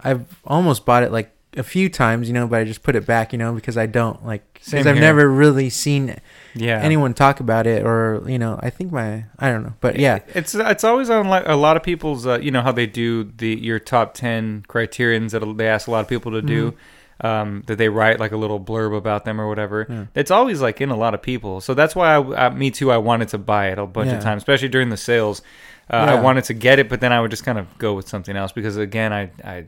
I've 0.00 0.26
almost 0.44 0.84
bought 0.84 1.04
it 1.04 1.12
like 1.12 1.32
a 1.56 1.62
few 1.62 1.88
times, 1.88 2.28
you 2.28 2.34
know. 2.34 2.46
But 2.46 2.60
I 2.60 2.64
just 2.64 2.82
put 2.82 2.96
it 2.96 3.06
back, 3.06 3.32
you 3.32 3.38
know, 3.38 3.52
because 3.54 3.76
I 3.76 3.86
don't 3.86 4.24
like 4.24 4.42
because 4.54 4.74
I've 4.86 4.96
here. 4.96 5.00
never 5.00 5.28
really 5.28 5.70
seen 5.70 6.16
yeah. 6.54 6.80
anyone 6.80 7.14
talk 7.14 7.40
about 7.40 7.66
it, 7.66 7.84
or 7.84 8.22
you 8.26 8.38
know, 8.38 8.58
I 8.62 8.70
think 8.70 8.92
my 8.92 9.24
I 9.38 9.50
don't 9.50 9.62
know, 9.64 9.74
but 9.80 9.98
yeah, 9.98 10.20
it's 10.34 10.54
it's 10.54 10.84
always 10.84 11.10
on 11.10 11.28
like 11.28 11.44
a 11.46 11.56
lot 11.56 11.76
of 11.76 11.82
people's. 11.82 12.26
Uh, 12.26 12.38
you 12.40 12.50
know 12.50 12.62
how 12.62 12.72
they 12.72 12.86
do 12.86 13.24
the 13.24 13.48
your 13.60 13.78
top 13.78 14.14
ten 14.14 14.64
criterions 14.68 15.32
that 15.32 15.40
they 15.56 15.66
ask 15.68 15.88
a 15.88 15.90
lot 15.90 16.00
of 16.00 16.08
people 16.08 16.32
to 16.32 16.42
do. 16.42 16.74
Um, 17.22 17.64
that 17.66 17.76
they 17.76 17.90
write 17.90 18.18
like 18.18 18.32
a 18.32 18.36
little 18.38 18.58
blurb 18.58 18.96
about 18.96 19.26
them 19.26 19.38
or 19.38 19.46
whatever. 19.46 19.86
Yeah. 19.90 20.06
It's 20.14 20.30
always 20.30 20.62
like 20.62 20.80
in 20.80 20.88
a 20.88 20.96
lot 20.96 21.12
of 21.12 21.20
people. 21.20 21.60
So 21.60 21.74
that's 21.74 21.94
why 21.94 22.14
I, 22.14 22.46
uh, 22.46 22.50
me 22.50 22.70
too. 22.70 22.90
I 22.90 22.96
wanted 22.96 23.28
to 23.28 23.38
buy 23.38 23.68
it 23.68 23.78
a 23.78 23.84
bunch 23.84 24.08
Yeah. 24.08 24.16
of 24.16 24.22
times, 24.22 24.40
especially 24.40 24.70
during 24.70 24.88
the 24.88 24.96
sales. 24.96 25.42
Uh, 25.90 25.96
I 25.96 26.14
wanted 26.18 26.44
to 26.44 26.54
get 26.54 26.78
it, 26.78 26.88
but 26.88 27.02
then 27.02 27.12
I 27.12 27.20
would 27.20 27.30
just 27.30 27.44
kind 27.44 27.58
of 27.58 27.66
go 27.76 27.92
with 27.92 28.08
something 28.08 28.34
else 28.36 28.52
because 28.52 28.78
again, 28.78 29.12
I 29.12 29.30
I 29.44 29.64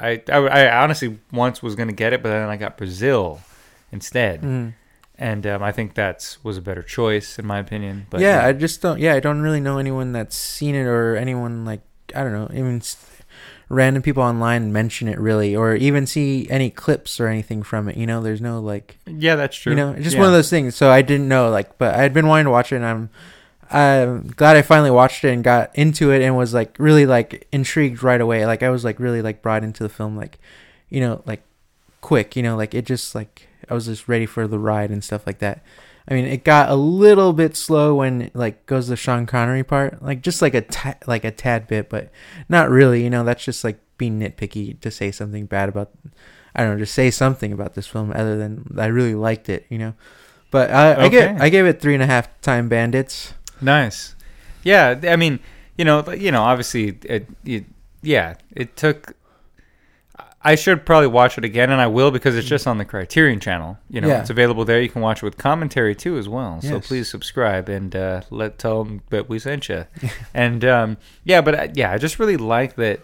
I 0.00 0.22
I, 0.28 0.36
I 0.36 0.82
honestly 0.82 1.18
once 1.32 1.62
was 1.62 1.74
gonna 1.74 1.92
get 1.92 2.12
it, 2.12 2.22
but 2.22 2.30
then 2.30 2.48
I 2.48 2.56
got 2.56 2.76
Brazil 2.76 3.40
instead, 3.90 4.42
Mm. 4.42 4.74
and 5.18 5.46
um, 5.46 5.62
I 5.62 5.72
think 5.72 5.94
that 5.94 6.36
was 6.42 6.56
a 6.56 6.62
better 6.62 6.82
choice 6.82 7.38
in 7.38 7.46
my 7.46 7.58
opinion. 7.58 8.06
But 8.10 8.20
yeah, 8.20 8.44
I 8.46 8.52
just 8.52 8.80
don't. 8.80 8.98
Yeah, 8.98 9.14
I 9.14 9.20
don't 9.20 9.42
really 9.42 9.60
know 9.60 9.78
anyone 9.78 10.12
that's 10.12 10.36
seen 10.36 10.74
it 10.74 10.84
or 10.86 11.16
anyone 11.16 11.64
like 11.64 11.80
I 12.14 12.22
don't 12.22 12.32
know, 12.32 12.50
even 12.54 12.80
random 13.68 14.02
people 14.02 14.22
online 14.22 14.72
mention 14.72 15.08
it 15.08 15.18
really, 15.18 15.56
or 15.56 15.74
even 15.74 16.06
see 16.06 16.46
any 16.50 16.68
clips 16.70 17.18
or 17.20 17.26
anything 17.28 17.62
from 17.62 17.88
it. 17.88 17.96
You 17.96 18.06
know, 18.06 18.22
there's 18.22 18.40
no 18.40 18.60
like. 18.60 18.98
yeah, 19.06 19.34
that's 19.36 19.56
true. 19.56 19.72
You 19.72 19.76
know, 19.76 19.92
it's 19.92 20.04
just 20.04 20.14
Yeah. 20.14 20.20
one 20.20 20.28
of 20.28 20.34
those 20.34 20.50
things. 20.50 20.74
So 20.74 20.90
I 20.90 21.02
didn't 21.02 21.28
know, 21.28 21.50
like, 21.50 21.78
but 21.78 21.94
I 21.94 22.02
had 22.02 22.12
been 22.12 22.26
wanting 22.26 22.44
to 22.44 22.50
watch 22.50 22.72
it, 22.72 22.76
and 22.76 22.84
I'm, 22.86 23.10
I'm 23.74 24.28
glad 24.28 24.56
I 24.56 24.62
finally 24.62 24.90
watched 24.90 25.24
it 25.24 25.32
and 25.32 25.42
got 25.42 25.74
into 25.74 26.10
it, 26.10 26.22
and 26.22 26.36
was 26.36 26.54
like 26.54 26.76
really 26.78 27.06
like 27.06 27.46
intrigued 27.52 28.02
right 28.02 28.20
away. 28.20 28.46
Like 28.46 28.62
I 28.62 28.70
was 28.70 28.84
like 28.84 28.98
really 29.00 29.22
like 29.22 29.42
brought 29.42 29.64
into 29.64 29.82
the 29.82 29.88
film, 29.88 30.16
like, 30.16 30.38
you 30.88 31.00
know, 31.00 31.22
like 31.26 31.42
quick. 32.00 32.36
You 32.36 32.42
know, 32.42 32.56
like 32.56 32.74
it 32.74 32.84
just 32.84 33.14
like 33.14 33.48
I 33.68 33.74
was 33.74 33.86
just 33.86 34.08
ready 34.08 34.26
for 34.26 34.46
the 34.46 34.58
ride 34.58 34.90
and 34.90 35.02
stuff 35.02 35.26
like 35.26 35.38
that. 35.38 35.62
I 36.08 36.14
mean, 36.14 36.24
it 36.24 36.44
got 36.44 36.68
a 36.68 36.74
little 36.74 37.32
bit 37.32 37.56
slow 37.56 37.94
when 37.94 38.30
like 38.34 38.66
goes 38.66 38.88
the 38.88 38.96
Sean 38.96 39.24
Connery 39.26 39.62
part, 39.62 40.02
like 40.02 40.22
just 40.22 40.42
like 40.42 40.54
a 40.54 40.64
like 41.06 41.24
a 41.24 41.30
tad 41.30 41.66
bit, 41.66 41.88
but 41.88 42.10
not 42.48 42.70
really. 42.70 43.04
You 43.04 43.10
know, 43.10 43.24
that's 43.24 43.44
just 43.44 43.62
like 43.64 43.78
being 43.98 44.18
nitpicky 44.18 44.80
to 44.80 44.90
say 44.90 45.10
something 45.10 45.46
bad 45.46 45.68
about. 45.68 45.90
I 46.54 46.62
don't 46.62 46.74
know, 46.74 46.78
just 46.78 46.94
say 46.94 47.10
something 47.10 47.52
about 47.52 47.74
this 47.74 47.86
film 47.86 48.12
other 48.14 48.36
than 48.36 48.74
I 48.76 48.86
really 48.86 49.14
liked 49.14 49.48
it. 49.48 49.64
You 49.68 49.78
know, 49.78 49.94
but 50.50 50.70
I, 50.70 51.04
I 51.04 51.08
get 51.08 51.40
I 51.40 51.48
gave 51.48 51.66
it 51.66 51.80
three 51.80 51.94
and 51.94 52.02
a 52.02 52.06
half 52.06 52.40
time 52.40 52.68
bandits. 52.68 53.34
Nice. 53.62 54.14
Yeah, 54.64 54.98
I 55.04 55.16
mean, 55.16 55.40
you 55.78 55.84
know, 55.84 56.08
you 56.12 56.30
know, 56.30 56.42
obviously, 56.42 56.98
it, 57.04 57.26
it, 57.44 57.64
yeah, 58.02 58.34
it 58.54 58.76
took. 58.76 59.14
I 60.44 60.56
should 60.56 60.84
probably 60.84 61.06
watch 61.06 61.38
it 61.38 61.44
again, 61.44 61.70
and 61.70 61.80
I 61.80 61.86
will 61.86 62.10
because 62.10 62.36
it's 62.36 62.48
just 62.48 62.66
on 62.66 62.78
the 62.78 62.84
Criterion 62.84 63.38
Channel. 63.38 63.78
You 63.88 64.00
know, 64.00 64.08
Yeah. 64.08 64.20
it's 64.22 64.30
available 64.30 64.64
there. 64.64 64.80
You 64.82 64.88
can 64.88 65.00
watch 65.00 65.18
it 65.22 65.24
with 65.24 65.38
commentary 65.38 65.94
too, 65.94 66.18
as 66.18 66.28
well. 66.28 66.60
So 66.60 66.74
Yes. 66.74 66.88
please 66.88 67.08
subscribe 67.08 67.68
and 67.68 67.94
uh, 67.94 68.22
let 68.30 68.58
tell 68.58 68.82
them 68.82 69.02
that 69.10 69.28
we 69.28 69.38
sent 69.38 69.68
you. 69.68 69.86
and 70.34 70.64
um, 70.64 70.96
yeah, 71.22 71.40
but 71.42 71.54
uh, 71.54 71.68
yeah, 71.74 71.92
I 71.92 71.98
just 71.98 72.18
really 72.18 72.36
like 72.36 72.74
that. 72.74 73.00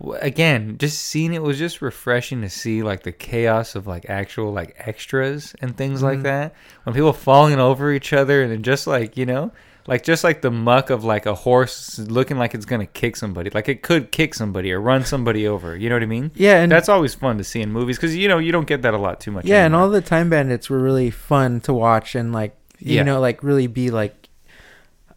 w- 0.00 0.18
Again, 0.20 0.76
just 0.76 0.98
seeing 0.98 1.32
it 1.34 1.42
was 1.42 1.56
just 1.56 1.82
refreshing 1.82 2.40
to 2.42 2.50
see 2.50 2.82
like 2.82 3.04
the 3.04 3.12
chaos 3.12 3.76
of 3.76 3.86
like 3.86 4.06
actual 4.10 4.52
like 4.52 4.74
extras 4.78 5.54
and 5.60 5.76
things 5.76 6.02
like 6.02 6.18
Mhm. 6.18 6.22
that. 6.24 6.54
When 6.82 6.94
people 6.96 7.12
falling 7.12 7.60
over 7.60 7.92
each 7.92 8.12
other 8.12 8.42
and 8.42 8.50
then 8.50 8.64
just 8.64 8.88
like 8.88 9.16
you 9.16 9.24
know, 9.24 9.52
like 9.86 10.02
just 10.04 10.22
like 10.24 10.42
the 10.42 10.50
muck 10.50 10.90
of 10.90 11.04
like 11.04 11.26
a 11.26 11.34
horse 11.34 11.98
looking 11.98 12.38
like 12.38 12.54
it's 12.54 12.64
gonna 12.64 12.86
kick 12.86 13.16
somebody, 13.16 13.50
like 13.50 13.68
it 13.68 13.82
could 13.82 14.12
kick 14.12 14.34
somebody 14.34 14.72
or 14.72 14.80
run 14.80 15.04
somebody 15.04 15.46
over. 15.46 15.76
You 15.76 15.88
know 15.88 15.96
what 15.96 16.02
I 16.02 16.06
mean? 16.06 16.30
Yeah, 16.34 16.62
and 16.62 16.70
That's 16.70 16.88
always 16.88 17.14
fun 17.14 17.38
to 17.38 17.44
see 17.44 17.60
in 17.60 17.72
movies 17.72 17.96
because 17.96 18.14
you 18.16 18.28
know 18.28 18.38
you 18.38 18.52
don't 18.52 18.66
get 18.66 18.82
that 18.82 18.94
a 18.94 18.98
lot 18.98 19.20
too 19.20 19.30
much. 19.32 19.44
yeah, 19.44 19.64
and 19.66 19.74
all 19.74 19.90
the 19.90 20.00
time 20.00 20.30
bandits 20.30 20.70
were 20.70 20.78
really 20.78 21.10
fun 21.10 21.60
to 21.62 21.72
watch 21.74 22.14
and 22.14 22.32
like 22.32 22.56
you 22.78 22.96
Yeah. 22.96 23.02
know 23.02 23.20
like 23.20 23.42
really 23.42 23.66
be 23.66 23.90
like 23.90 24.28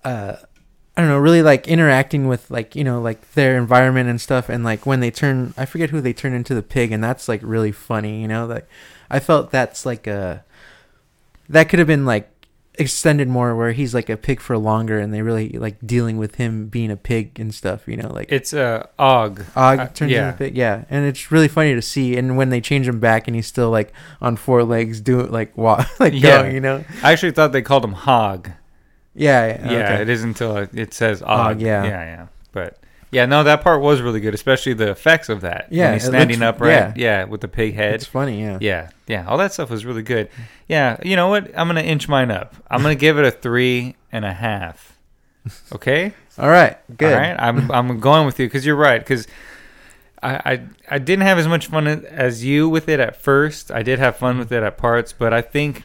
uh 0.03 0.35
I 0.97 1.01
don't 1.01 1.09
know, 1.09 1.17
really 1.19 1.41
like 1.41 1.67
interacting 1.67 2.25
with 2.29 2.49
like, 2.49 2.73
you 2.73 2.85
know, 2.85 3.01
like 3.01 3.33
their 3.33 3.57
environment 3.57 4.07
and 4.09 4.21
stuff 4.21 4.47
and 4.47 4.63
like 4.63 4.85
when 4.85 5.01
they 5.01 5.11
turn 5.11 5.53
I 5.57 5.65
forget 5.65 5.89
who 5.89 5.99
they 5.99 6.13
turn 6.13 6.33
into 6.33 6.55
the 6.55 6.63
pig 6.63 6.91
and 6.93 7.03
that's 7.03 7.27
like 7.27 7.41
really 7.43 7.73
funny, 7.73 8.21
you 8.21 8.27
know, 8.29 8.45
like 8.45 8.65
I 9.11 9.19
felt 9.19 9.51
that's 9.51 9.85
like 9.85 10.07
a 10.07 10.43
that 11.49 11.67
could 11.69 11.79
have 11.79 11.87
been 11.87 12.05
like 12.05 12.29
extended 12.77 13.27
more 13.27 13.55
where 13.55 13.71
he's 13.71 13.93
like 13.93 14.09
a 14.09 14.17
pig 14.17 14.39
for 14.39 14.57
longer 14.57 14.99
and 14.99 15.13
they 15.13 15.21
really 15.21 15.49
like 15.49 15.77
dealing 15.85 16.17
with 16.17 16.35
him 16.35 16.67
being 16.67 16.91
a 16.91 16.95
pig 16.97 17.39
and 17.39 17.53
stuff, 17.53 17.87
you 17.87 17.97
know, 17.97 18.11
like 18.13 18.31
it's 18.31 18.53
uh, 18.53 18.85
Og. 18.99 19.43
Og 19.55 19.79
uh, 19.79 19.87
turns 19.87 20.11
yeah. 20.11 20.29
into 20.29 20.35
a 20.35 20.37
pig. 20.37 20.57
Yeah, 20.57 20.85
and 20.89 21.05
it's 21.05 21.31
really 21.31 21.47
funny 21.47 21.73
to 21.75 21.81
see. 21.81 22.17
And 22.17 22.37
when 22.37 22.49
they 22.49 22.61
change 22.61 22.87
him 22.87 22.99
back, 22.99 23.27
and 23.27 23.35
he's 23.35 23.47
still 23.47 23.69
like 23.69 23.93
on 24.21 24.35
four 24.35 24.63
legs, 24.63 25.01
doing 25.01 25.31
like 25.31 25.55
walk, 25.57 25.87
like 25.99 26.13
Yeah. 26.13 26.41
going, 26.41 26.55
you 26.55 26.61
know. 26.61 26.83
I 27.03 27.11
actually 27.11 27.31
thought 27.31 27.51
they 27.51 27.61
called 27.61 27.83
him 27.83 27.93
Hog. 27.93 28.51
Yeah, 29.13 29.71
Yeah, 29.71 29.93
okay. 29.93 30.01
it 30.01 30.09
is 30.09 30.23
until 30.23 30.57
it, 30.57 30.69
it 30.73 30.93
says 30.93 31.21
Og. 31.21 31.55
Og, 31.55 31.61
yeah. 31.61 31.83
yeah, 31.83 31.89
yeah. 32.03 32.27
But 32.51 32.77
yeah, 33.15 33.25
no, 33.25 33.43
that 33.43 33.61
part 33.61 33.81
was 33.81 34.01
really 34.01 34.19
good, 34.19 34.33
especially 34.33 34.73
the 34.73 34.91
effects 34.91 35.29
of 35.29 35.41
that. 35.41 35.67
Yeah, 35.71 35.85
when 35.85 35.93
he's 35.93 36.05
standing 36.05 36.39
looks- 36.39 36.49
upright. 36.61 36.97
Yeah. 36.97 37.23
with 37.23 37.41
the 37.41 37.47
pig 37.47 37.73
head. 37.75 37.95
It's 37.95 38.05
funny. 38.05 38.41
Yeah. 38.41 38.57
Yeah, 38.61 38.89
yeah, 39.07 39.25
all 39.27 39.37
that 39.37 39.53
stuff 39.53 39.69
was 39.69 39.85
really 39.85 40.03
good. 40.03 40.29
Yeah, 40.67 40.97
you 41.03 41.15
know 41.15 41.27
what? 41.29 41.43
I'm 41.57 41.67
gonna 41.67 41.81
inch 41.81 42.07
mine 42.09 42.29
up. 42.31 42.55
I'm 42.69 42.81
gonna 42.81 42.95
give 42.95 43.17
it 43.17 43.25
a 43.25 43.31
three 43.31 43.95
and 44.11 44.25
a 44.25 44.33
half. 44.33 44.97
Okay. 45.71 46.13
All 46.37 46.49
right. 46.49 46.75
Good. 46.97 47.13
All 47.13 47.19
right. 47.19 47.35
I'm 47.39 47.71
I'm 47.71 47.99
going 47.99 48.25
with 48.25 48.39
you 48.39 48.47
because 48.47 48.65
you're 48.65 48.75
right. 48.75 48.99
Because 48.99 49.27
I, 50.23 50.35
I 50.53 50.61
I 50.95 50.97
didn't 50.99 51.23
have 51.25 51.37
as 51.37 51.47
much 51.47 51.67
fun 51.67 51.87
as 51.87 52.43
you 52.43 52.67
with 52.67 52.89
it 52.89 52.99
at 52.99 53.15
first. 53.21 53.71
I 53.71 53.83
did 53.83 53.99
have 53.99 54.17
fun 54.17 54.37
with 54.39 54.51
it 54.51 54.63
at 54.63 54.77
parts, 54.77 55.13
but 55.13 55.33
I 55.33 55.41
think 55.41 55.83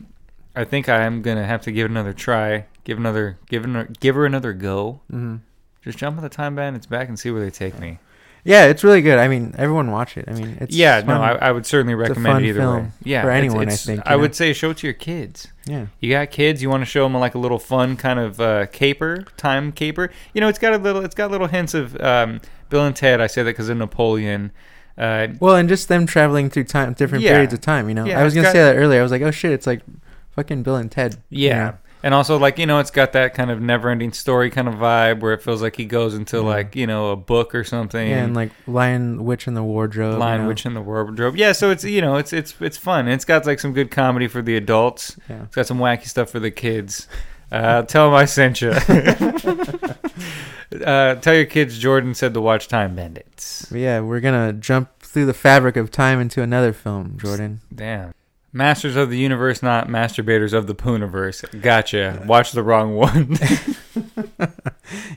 I 0.56 0.64
think 0.64 0.88
I 0.88 1.02
am 1.04 1.20
gonna 1.22 1.44
have 1.46 1.60
to 1.62 1.72
give 1.72 1.84
it 1.86 1.90
another 1.90 2.12
try. 2.14 2.64
Give 2.84 2.96
another 2.98 3.38
give 3.50 3.64
her 3.64 3.88
give 4.00 4.14
her 4.16 4.24
another 4.26 4.52
go. 4.54 5.00
hmm 5.10 5.36
Just 5.82 5.98
jump 5.98 6.16
on 6.16 6.22
the 6.22 6.28
time 6.28 6.54
band. 6.54 6.76
It's 6.76 6.86
back 6.86 7.08
and 7.08 7.18
see 7.18 7.30
where 7.30 7.40
they 7.42 7.50
take 7.50 7.78
me. 7.78 7.98
Yeah, 8.42 8.66
it's 8.66 8.82
really 8.82 9.02
good. 9.02 9.18
I 9.18 9.28
mean, 9.28 9.54
everyone 9.58 9.90
watch 9.90 10.16
it. 10.16 10.24
I 10.26 10.32
mean, 10.32 10.56
it's 10.62 10.74
yeah, 10.74 11.00
fun. 11.00 11.08
no, 11.08 11.20
I, 11.22 11.32
I 11.48 11.52
would 11.52 11.66
certainly 11.66 11.94
recommend 11.94 12.46
either 12.46 12.60
way. 12.72 12.86
Yeah, 13.04 13.20
for 13.22 13.30
it's- 13.30 13.38
anyone, 13.44 13.68
I 13.68 13.72
think, 13.76 14.02
I 14.06 14.10
know? 14.12 14.20
would 14.20 14.34
say 14.34 14.54
show 14.54 14.70
it 14.70 14.78
to 14.78 14.86
your 14.86 14.94
kids. 14.94 15.48
yeah. 15.66 15.86
You 16.00 16.10
got 16.10 16.30
kids, 16.30 16.62
you 16.62 16.70
want 16.70 16.80
to 16.80 16.86
show 16.86 17.02
them 17.04 17.14
like 17.14 17.34
a 17.34 17.38
little 17.38 17.58
fun 17.58 17.98
kind 17.98 18.18
of 18.18 18.40
uh, 18.40 18.66
caper, 18.68 19.26
time 19.36 19.72
caper. 19.72 20.10
You 20.32 20.40
know, 20.40 20.48
it's 20.48 20.58
got 20.58 20.72
a 20.72 20.78
little, 20.78 21.04
it's 21.04 21.14
got 21.14 21.30
little 21.30 21.48
hints 21.48 21.74
of 21.74 22.00
um, 22.00 22.40
Bill 22.70 22.86
and 22.86 22.96
Ted. 22.96 23.20
I 23.20 23.26
say 23.26 23.42
that 23.42 23.50
because 23.50 23.68
of 23.68 23.76
Napoleon. 23.76 24.52
Uh, 24.96 25.28
Well, 25.38 25.56
and 25.56 25.68
just 25.68 25.88
them 25.88 26.06
traveling 26.06 26.48
through 26.48 26.64
time, 26.64 26.94
different 26.94 27.24
Yeah. 27.24 27.32
periods 27.32 27.52
of 27.52 27.60
time. 27.60 27.90
You 27.90 27.94
know, 27.94 28.06
Yeah, 28.06 28.20
I 28.20 28.24
was 28.24 28.32
gonna 28.34 28.46
got- 28.46 28.52
say 28.52 28.62
that 28.62 28.76
earlier. 28.76 29.00
I 29.00 29.02
was 29.02 29.12
like, 29.12 29.22
oh 29.22 29.30
shit, 29.30 29.52
it's 29.52 29.66
like 29.66 29.82
fucking 30.30 30.62
Bill 30.62 30.76
and 30.76 30.90
Ted. 30.90 31.16
you 31.28 31.48
yeah. 31.48 31.64
know? 31.64 31.74
And 32.02 32.14
also, 32.14 32.38
like 32.38 32.58
you 32.58 32.66
know, 32.66 32.78
it's 32.78 32.90
got 32.90 33.12
that 33.12 33.34
kind 33.34 33.50
of 33.50 33.60
never-ending 33.60 34.12
story 34.12 34.50
kind 34.50 34.68
of 34.68 34.74
vibe 34.74 35.20
where 35.20 35.34
it 35.34 35.42
feels 35.42 35.60
like 35.60 35.76
he 35.76 35.84
goes 35.84 36.14
into 36.14 36.38
Yeah. 36.38 36.42
like 36.42 36.74
you 36.74 36.86
know 36.86 37.10
a 37.10 37.16
book 37.16 37.54
or 37.54 37.62
something. 37.62 38.08
yeah, 38.08 38.24
and 38.24 38.34
like 38.34 38.50
Lion 38.66 39.24
Witch 39.24 39.46
in 39.46 39.54
the 39.54 39.62
Wardrobe. 39.62 40.18
Lion 40.18 40.38
you 40.38 40.42
know? 40.44 40.48
Witch 40.48 40.64
in 40.64 40.74
the 40.74 40.80
Wardrobe. 40.80 41.36
Yeah, 41.36 41.52
so 41.52 41.70
it's 41.70 41.84
you 41.84 42.00
know 42.00 42.16
it's 42.16 42.32
it's 42.32 42.54
it's 42.60 42.78
fun. 42.78 43.06
It's 43.08 43.24
got 43.26 43.44
like 43.44 43.60
some 43.60 43.72
good 43.74 43.90
comedy 43.90 44.28
for 44.28 44.40
the 44.42 44.56
adults. 44.56 45.16
Yeah. 45.28 45.42
It's 45.42 45.54
got 45.56 45.66
some 45.66 45.78
wacky 45.78 46.06
stuff 46.06 46.30
for 46.30 46.40
the 46.40 46.50
kids. 46.50 47.06
Uh, 47.52 47.82
tell 47.82 48.06
them 48.06 48.14
I 48.14 48.24
sent 48.26 48.60
you. 48.62 48.70
uh, 50.84 51.14
tell 51.16 51.34
your 51.34 51.46
kids 51.46 51.78
Jordan 51.78 52.14
said 52.14 52.34
to 52.34 52.40
watch 52.40 52.68
Time 52.68 52.94
Bandits. 52.94 53.70
Yeah, 53.74 54.00
we're 54.00 54.20
gonna 54.20 54.52
jump 54.52 54.88
through 55.00 55.26
the 55.26 55.34
fabric 55.34 55.76
of 55.76 55.90
time 55.90 56.20
into 56.20 56.42
another 56.42 56.72
film, 56.72 57.18
Jordan. 57.18 57.60
Damn. 57.74 58.12
Masters 58.52 58.96
of 58.96 59.10
the 59.10 59.18
Universe, 59.18 59.62
not 59.62 59.88
masturbators 59.88 60.52
of 60.52 60.66
the 60.66 60.74
Pooniverse. 60.74 61.60
Gotcha. 61.62 62.22
Watch 62.26 62.52
the 62.52 62.62
wrong 62.62 62.94
one. 62.96 63.36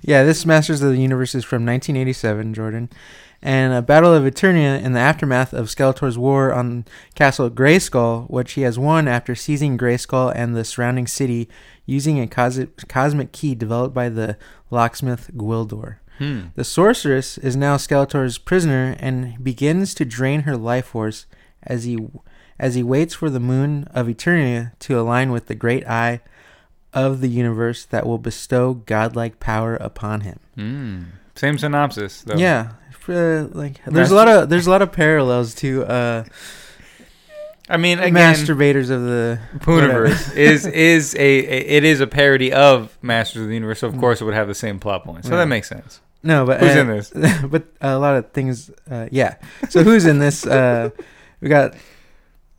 Yeah, 0.06 0.24
this 0.24 0.46
Masters 0.46 0.82
of 0.82 0.92
the 0.92 1.02
Universe 1.02 1.34
is 1.34 1.44
from 1.46 1.66
1987, 1.66 2.54
Jordan, 2.54 2.90
and 3.42 3.74
a 3.74 3.82
battle 3.82 4.14
of 4.14 4.24
Eternia 4.24 4.82
in 4.82 4.94
the 4.94 5.00
aftermath 5.00 5.54
of 5.54 5.68
Skeletor's 5.68 6.18
war 6.18 6.54
on 6.54 6.86
Castle 7.16 7.50
Grayskull, 7.50 8.30
which 8.30 8.54
he 8.54 8.62
has 8.62 8.78
won 8.78 9.08
after 9.08 9.34
seizing 9.34 9.78
Grayskull 9.78 10.32
and 10.36 10.56
the 10.56 10.64
surrounding 10.66 11.08
city 11.08 11.50
using 11.86 12.20
a 12.20 12.28
cos- 12.28 12.60
cosmic 12.88 13.32
key 13.32 13.56
developed 13.56 13.96
by 13.96 14.10
the 14.10 14.38
locksmith 14.70 15.32
Gwildor. 15.36 15.98
hmm. 16.18 16.42
The 16.56 16.64
sorceress 16.66 17.38
is 17.38 17.56
now 17.56 17.78
Skeletor's 17.78 18.38
prisoner 18.38 18.96
and 19.00 19.42
begins 19.44 19.94
to 19.96 20.06
drain 20.06 20.42
her 20.42 20.58
life 20.58 20.88
force 20.88 21.26
as 21.64 21.86
he 21.86 21.98
as 22.64 22.76
he 22.76 22.84
waits 22.84 23.14
for 23.20 23.30
the 23.30 23.40
moon 23.40 23.88
of 23.94 24.08
Eternia 24.08 24.72
to 24.80 24.92
align 25.00 25.32
with 25.32 25.46
the 25.48 25.56
great 25.56 25.86
eye 25.88 26.22
of 26.94 27.20
the 27.22 27.28
universe 27.28 27.86
that 27.86 28.06
will 28.06 28.18
bestow 28.20 28.74
godlike 28.74 29.40
power 29.40 29.76
upon 29.76 30.22
him. 30.22 30.40
Hmm. 30.56 31.02
Same 31.36 31.58
synopsis, 31.58 32.22
though. 32.22 32.38
Yeah, 32.38 32.74
uh, 33.10 33.48
like 33.52 33.84
there's 33.86 34.12
a 34.12 34.16
lot 34.16 34.28
of 34.28 34.50
there's 34.50 34.68
a 34.68 34.70
lot 34.70 34.82
of 34.82 34.92
parallels 34.92 35.56
to 35.56 35.84
uh, 35.86 36.24
I 37.70 37.78
mean, 37.78 38.00
again, 38.00 38.14
masturbators 38.36 38.90
of 38.90 39.02
the 39.04 39.40
Pooniverse 39.60 40.36
is 40.52 40.66
is 40.66 41.16
a, 41.16 41.20
a 41.20 41.78
it 41.78 41.84
is 41.84 42.02
a 42.02 42.08
parody 42.08 42.52
of 42.54 42.98
Masters 43.02 43.42
of 43.44 43.48
the 43.48 43.54
Universe. 43.56 43.80
So 43.80 43.88
of 43.88 43.94
Mm. 43.96 44.00
course 44.00 44.22
it 44.22 44.26
would 44.26 44.34
have 44.36 44.48
the 44.48 44.56
same 44.56 44.80
plot 44.80 45.04
point. 45.04 45.26
So 45.26 45.32
Yeah. 45.32 45.38
that 45.38 45.48
makes 45.48 45.68
sense. 45.70 46.02
No, 46.22 46.46
but 46.46 46.60
Who's 46.62 46.76
uh, 46.76 46.80
in 46.80 46.88
this? 46.88 47.10
but 47.54 47.64
a 47.82 47.98
lot 48.00 48.16
of 48.16 48.32
things. 48.32 48.70
Uh, 48.90 49.08
yeah. 49.12 49.36
So 49.70 49.84
who's 49.84 50.06
in 50.06 50.20
this? 50.20 50.46
Uh, 50.54 50.90
we 51.42 51.50
got 51.50 51.74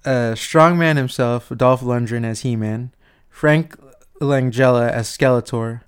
uh, 0.05 0.35
Strongman 0.35 0.97
himself, 0.97 1.51
Dolph 1.57 1.81
Lundgren 1.83 2.25
as 2.25 2.41
He-Man, 2.41 2.93
Frank 3.31 3.77
Langella 4.21 4.91
as 4.91 5.09
Skeletor, 5.09 5.81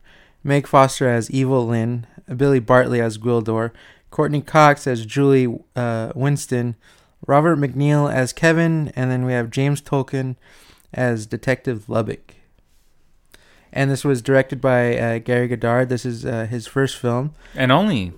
Meg 0.43 0.67
Foster 0.67 1.09
as 1.09 1.31
Evil 1.31 1.67
Lynn, 1.67 2.07
Billy 2.37 2.61
Barty 2.61 3.01
as 3.01 3.19
Gwildor, 3.19 3.73
Courteney 4.11 4.41
Cox 4.43 4.87
as 4.87 5.05
Julie 5.07 5.59
uh, 5.75 6.13
Winston, 6.15 6.77
Robert 7.27 7.57
McNeill 7.59 8.13
as 8.13 8.33
Kevin, 8.33 8.93
and 8.97 9.11
then 9.11 9.25
we 9.25 9.33
have 9.33 9.51
James 9.51 9.81
Tolkan 9.83 10.37
as 10.93 11.27
Detective 11.27 11.89
Lubbock. 11.89 12.35
And 13.73 13.91
this 13.91 14.05
was 14.05 14.23
directed 14.23 14.61
by 14.61 14.97
uh, 14.97 15.19
Gary 15.19 15.49
Goddard. 15.49 15.89
This 15.89 16.07
is 16.07 16.25
uh, 16.25 16.47
his 16.47 16.67
first 16.67 16.97
film. 16.97 17.35
And 17.55 17.71
only 17.71 18.13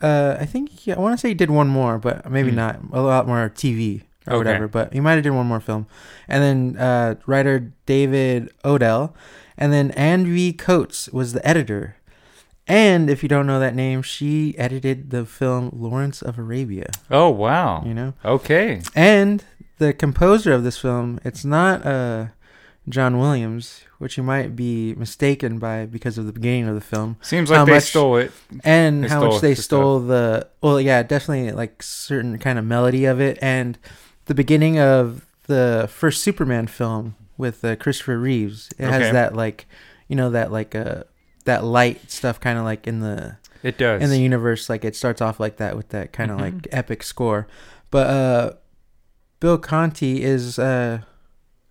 Uh, 0.00 0.36
I 0.40 0.46
think 0.46 0.70
I 0.88 0.98
want 0.98 1.12
to 1.16 1.20
say 1.20 1.28
he 1.28 1.34
did 1.34 1.50
one 1.50 1.68
more, 1.68 1.98
but 1.98 2.28
maybe 2.30 2.50
Hmm. 2.50 2.56
not. 2.56 2.80
A 2.92 3.00
lot 3.02 3.26
more 3.26 3.48
TV 3.50 4.02
or 4.28 4.34
Okay. 4.34 4.38
whatever. 4.38 4.68
But 4.68 4.92
he 4.92 5.00
might 5.00 5.14
have 5.14 5.22
did 5.24 5.30
one 5.30 5.46
more 5.46 5.60
film. 5.60 5.86
And 6.28 6.42
then 6.42 6.82
uh, 6.82 7.14
writer 7.26 7.72
David 7.86 8.50
Odell, 8.64 9.14
and 9.56 9.72
then 9.72 9.90
Anne 9.92 10.26
V. 10.26 10.52
Coates 10.52 11.08
was 11.08 11.32
the 11.32 11.46
editor. 11.46 11.96
And 12.66 13.08
if 13.08 13.22
you 13.22 13.28
don't 13.30 13.46
know 13.46 13.58
that 13.60 13.74
name, 13.74 14.02
she 14.02 14.54
edited 14.58 15.08
the 15.10 15.24
film 15.24 15.70
Lawrence 15.72 16.20
of 16.20 16.38
Arabia. 16.38 16.90
oh 17.10 17.30
wow. 17.30 17.82
You 17.86 17.94
know, 17.94 18.14
Okay. 18.24 18.82
and 18.94 19.42
the 19.78 19.92
composer 19.94 20.52
of 20.52 20.64
this 20.64 20.76
film, 20.78 21.18
it's 21.24 21.44
not 21.46 21.86
uh, 21.86 22.26
John 22.88 23.16
Williams, 23.18 23.82
which 23.98 24.16
you 24.18 24.22
might 24.22 24.54
be 24.54 24.92
mistaken 24.94 25.58
by 25.58 25.86
because 25.86 26.18
of 26.18 26.26
the 26.26 26.32
beginning 26.32 26.68
of 26.68 26.74
the 26.74 26.80
film 26.82 27.16
Seems 27.22 27.48
like 27.50 27.64
they 27.66 27.72
much- 27.72 27.84
stole 27.84 28.16
it. 28.18 28.32
and 28.64 29.04
They 29.04 29.08
how 29.08 29.24
much 29.30 29.40
they 29.40 29.54
the 29.54 29.62
stole 29.62 30.00
the 30.00 30.46
well 30.62 30.78
yeah 30.80 31.02
definitely 31.02 31.52
like 31.52 31.82
certain 31.82 32.38
kind 32.38 32.58
of 32.58 32.64
melody 32.66 33.04
of 33.06 33.18
it 33.20 33.38
and 33.40 33.78
the 34.28 34.34
beginning 34.34 34.78
of 34.78 35.26
the 35.48 35.88
first 35.92 36.22
superman 36.22 36.66
film 36.66 37.16
with 37.36 37.64
uh, 37.64 37.74
christopher 37.76 38.18
reeves 38.18 38.70
it 38.78 38.84
Okay. 38.84 38.92
has 38.92 39.12
that 39.12 39.34
like 39.34 39.66
you 40.08 40.14
know 40.16 40.30
that 40.30 40.52
like 40.52 40.74
uh 40.74 41.02
that 41.44 41.64
light 41.64 42.10
stuff 42.10 42.38
kind 42.40 42.58
of 42.58 42.64
like 42.64 42.86
in 42.86 43.00
the 43.00 43.36
It 43.62 43.76
does. 43.78 44.02
in 44.02 44.10
the 44.10 44.20
universe 44.20 44.68
like 44.68 44.84
it 44.84 44.94
starts 44.94 45.20
off 45.20 45.40
like 45.40 45.56
that 45.56 45.76
with 45.76 45.88
that 45.90 46.12
kind 46.12 46.30
of 46.30 46.38
Mhm. 46.38 46.40
like 46.42 46.68
epic 46.72 47.02
score 47.02 47.46
but 47.90 48.06
uh 48.06 48.52
bill 49.40 49.58
conti 49.58 50.22
is 50.22 50.58
uh 50.58 51.00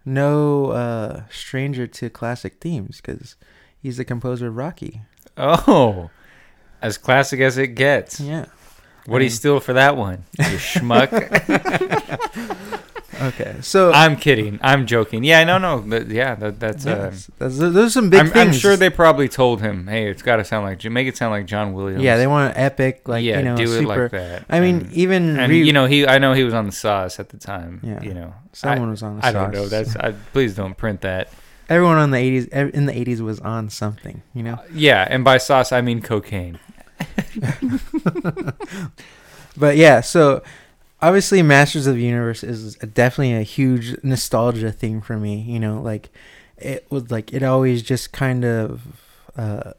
no 0.05 0.67
uh 0.71 1.23
stranger 1.29 1.85
to 1.85 2.09
classic 2.09 2.59
themes 2.61 2.97
because 3.01 3.35
he's 3.79 3.97
the 3.97 4.05
composer 4.05 4.47
of 4.47 4.55
rocky 4.55 5.01
oh, 5.37 6.09
as 6.81 6.97
classic 6.97 7.39
as 7.39 7.57
it 7.57 7.69
gets. 7.75 8.19
yeah 8.19 8.45
What 9.07 9.19
do 9.19 9.23
you 9.23 9.29
steal 9.29 9.59
for 9.61 9.73
that 9.73 9.95
one? 9.95 10.25
You 10.37 10.57
schmuck. 10.57 11.11
okay 13.21 13.55
so 13.61 13.91
I'm 13.93 14.17
kidding. 14.17 14.59
I'm 14.61 14.85
joking. 14.85 15.23
Yeah, 15.23 15.45
no, 15.45 15.57
no. 15.57 15.81
th- 15.81 16.07
yeah, 16.07 16.35
that, 16.35 16.59
that's. 16.59 16.85
Uh, 16.85 16.95
Yes. 17.07 17.31
Those, 17.37 17.57
those 17.57 17.75
are 17.77 17.89
some 17.89 18.09
big 18.09 18.19
I'm, 18.19 18.27
things. 18.27 18.47
I'm 18.47 18.53
sure 18.53 18.75
they 18.75 18.89
probably 18.89 19.29
told 19.29 19.61
him, 19.61 19.87
"Hey, 19.87 20.09
it's 20.09 20.21
got 20.21 20.37
to 20.37 20.43
sound 20.43 20.65
like 20.65 20.83
make 20.91 21.07
it 21.07 21.15
sound 21.15 21.31
like 21.31 21.45
John 21.45 21.73
Williams." 21.73 22.03
Yeah, 22.03 22.17
they 22.17 22.27
want 22.27 22.57
epic, 22.57 23.07
like 23.07 23.23
yeah, 23.23 23.37
you 23.39 23.45
know, 23.45 23.55
do 23.55 23.67
super. 23.67 23.81
it 23.81 23.87
like 23.87 24.11
that. 24.11 24.45
I 24.49 24.59
mean, 24.59 24.81
and, 24.81 24.93
even 24.93 25.39
and 25.39 25.51
re- 25.51 25.63
you 25.63 25.71
know, 25.73 25.85
he 25.85 26.05
I 26.05 26.17
know 26.17 26.33
he 26.33 26.43
was 26.43 26.53
on 26.53 26.65
the 26.65 26.71
sauce 26.71 27.19
at 27.19 27.29
the 27.29 27.37
time. 27.37 27.79
Yeah. 27.83 28.01
you 28.03 28.13
know, 28.13 28.33
someone 28.51 28.89
was 28.89 29.03
on. 29.03 29.19
The 29.19 29.25
I 29.25 29.31
don't 29.31 29.53
know. 29.53 29.67
That's 29.67 29.95
I, 29.95 30.11
please 30.33 30.55
don't 30.55 30.75
print 30.75 31.01
that. 31.01 31.31
everyone 31.69 31.97
on 31.97 32.11
the 32.11 32.17
eighties. 32.17 32.47
In 32.47 32.87
the 32.87 32.97
eighties, 32.97 33.21
was 33.21 33.39
on 33.39 33.69
something. 33.69 34.21
You 34.33 34.43
know, 34.43 34.59
Yeah, 34.73 35.07
and 35.09 35.23
by 35.23 35.37
sauce 35.37 35.71
I 35.71 35.81
mean 35.81 36.01
cocaine. 36.01 36.59
but 39.57 39.77
yeah. 39.77 40.01
So 40.01 40.43
obviously, 41.01 41.41
Masters 41.41 41.87
of 41.87 41.95
the 41.95 42.03
Universe 42.03 42.43
is 42.43 42.75
definitely 42.75 43.33
a 43.33 43.43
huge 43.43 43.95
nostalgia 44.03 44.71
thing 44.71 45.01
for 45.01 45.17
me. 45.17 45.41
You 45.41 45.59
know, 45.59 45.81
like 45.81 46.09
it 46.57 46.85
was 46.89 47.11
like 47.11 47.33
it 47.33 47.43
always 47.43 47.81
just 47.83 48.11
kind 48.11 48.45
of. 48.45 48.81
uh 49.37 49.73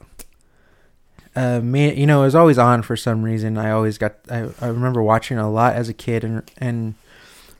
uh, 1.36 1.60
me, 1.60 1.94
you 1.94 2.04
know, 2.06 2.22
it 2.22 2.24
was 2.24 2.34
always 2.34 2.58
on 2.58 2.82
for 2.82 2.96
some 2.96 3.22
reason. 3.22 3.58
I 3.58 3.70
always 3.70 3.96
got. 3.96 4.16
I, 4.28 4.48
I 4.60 4.66
remember 4.66 5.02
watching 5.04 5.38
a 5.38 5.48
lot 5.48 5.74
as 5.74 5.88
a 5.88 5.94
kid 5.94 6.24
and 6.24 6.42
and 6.58 6.94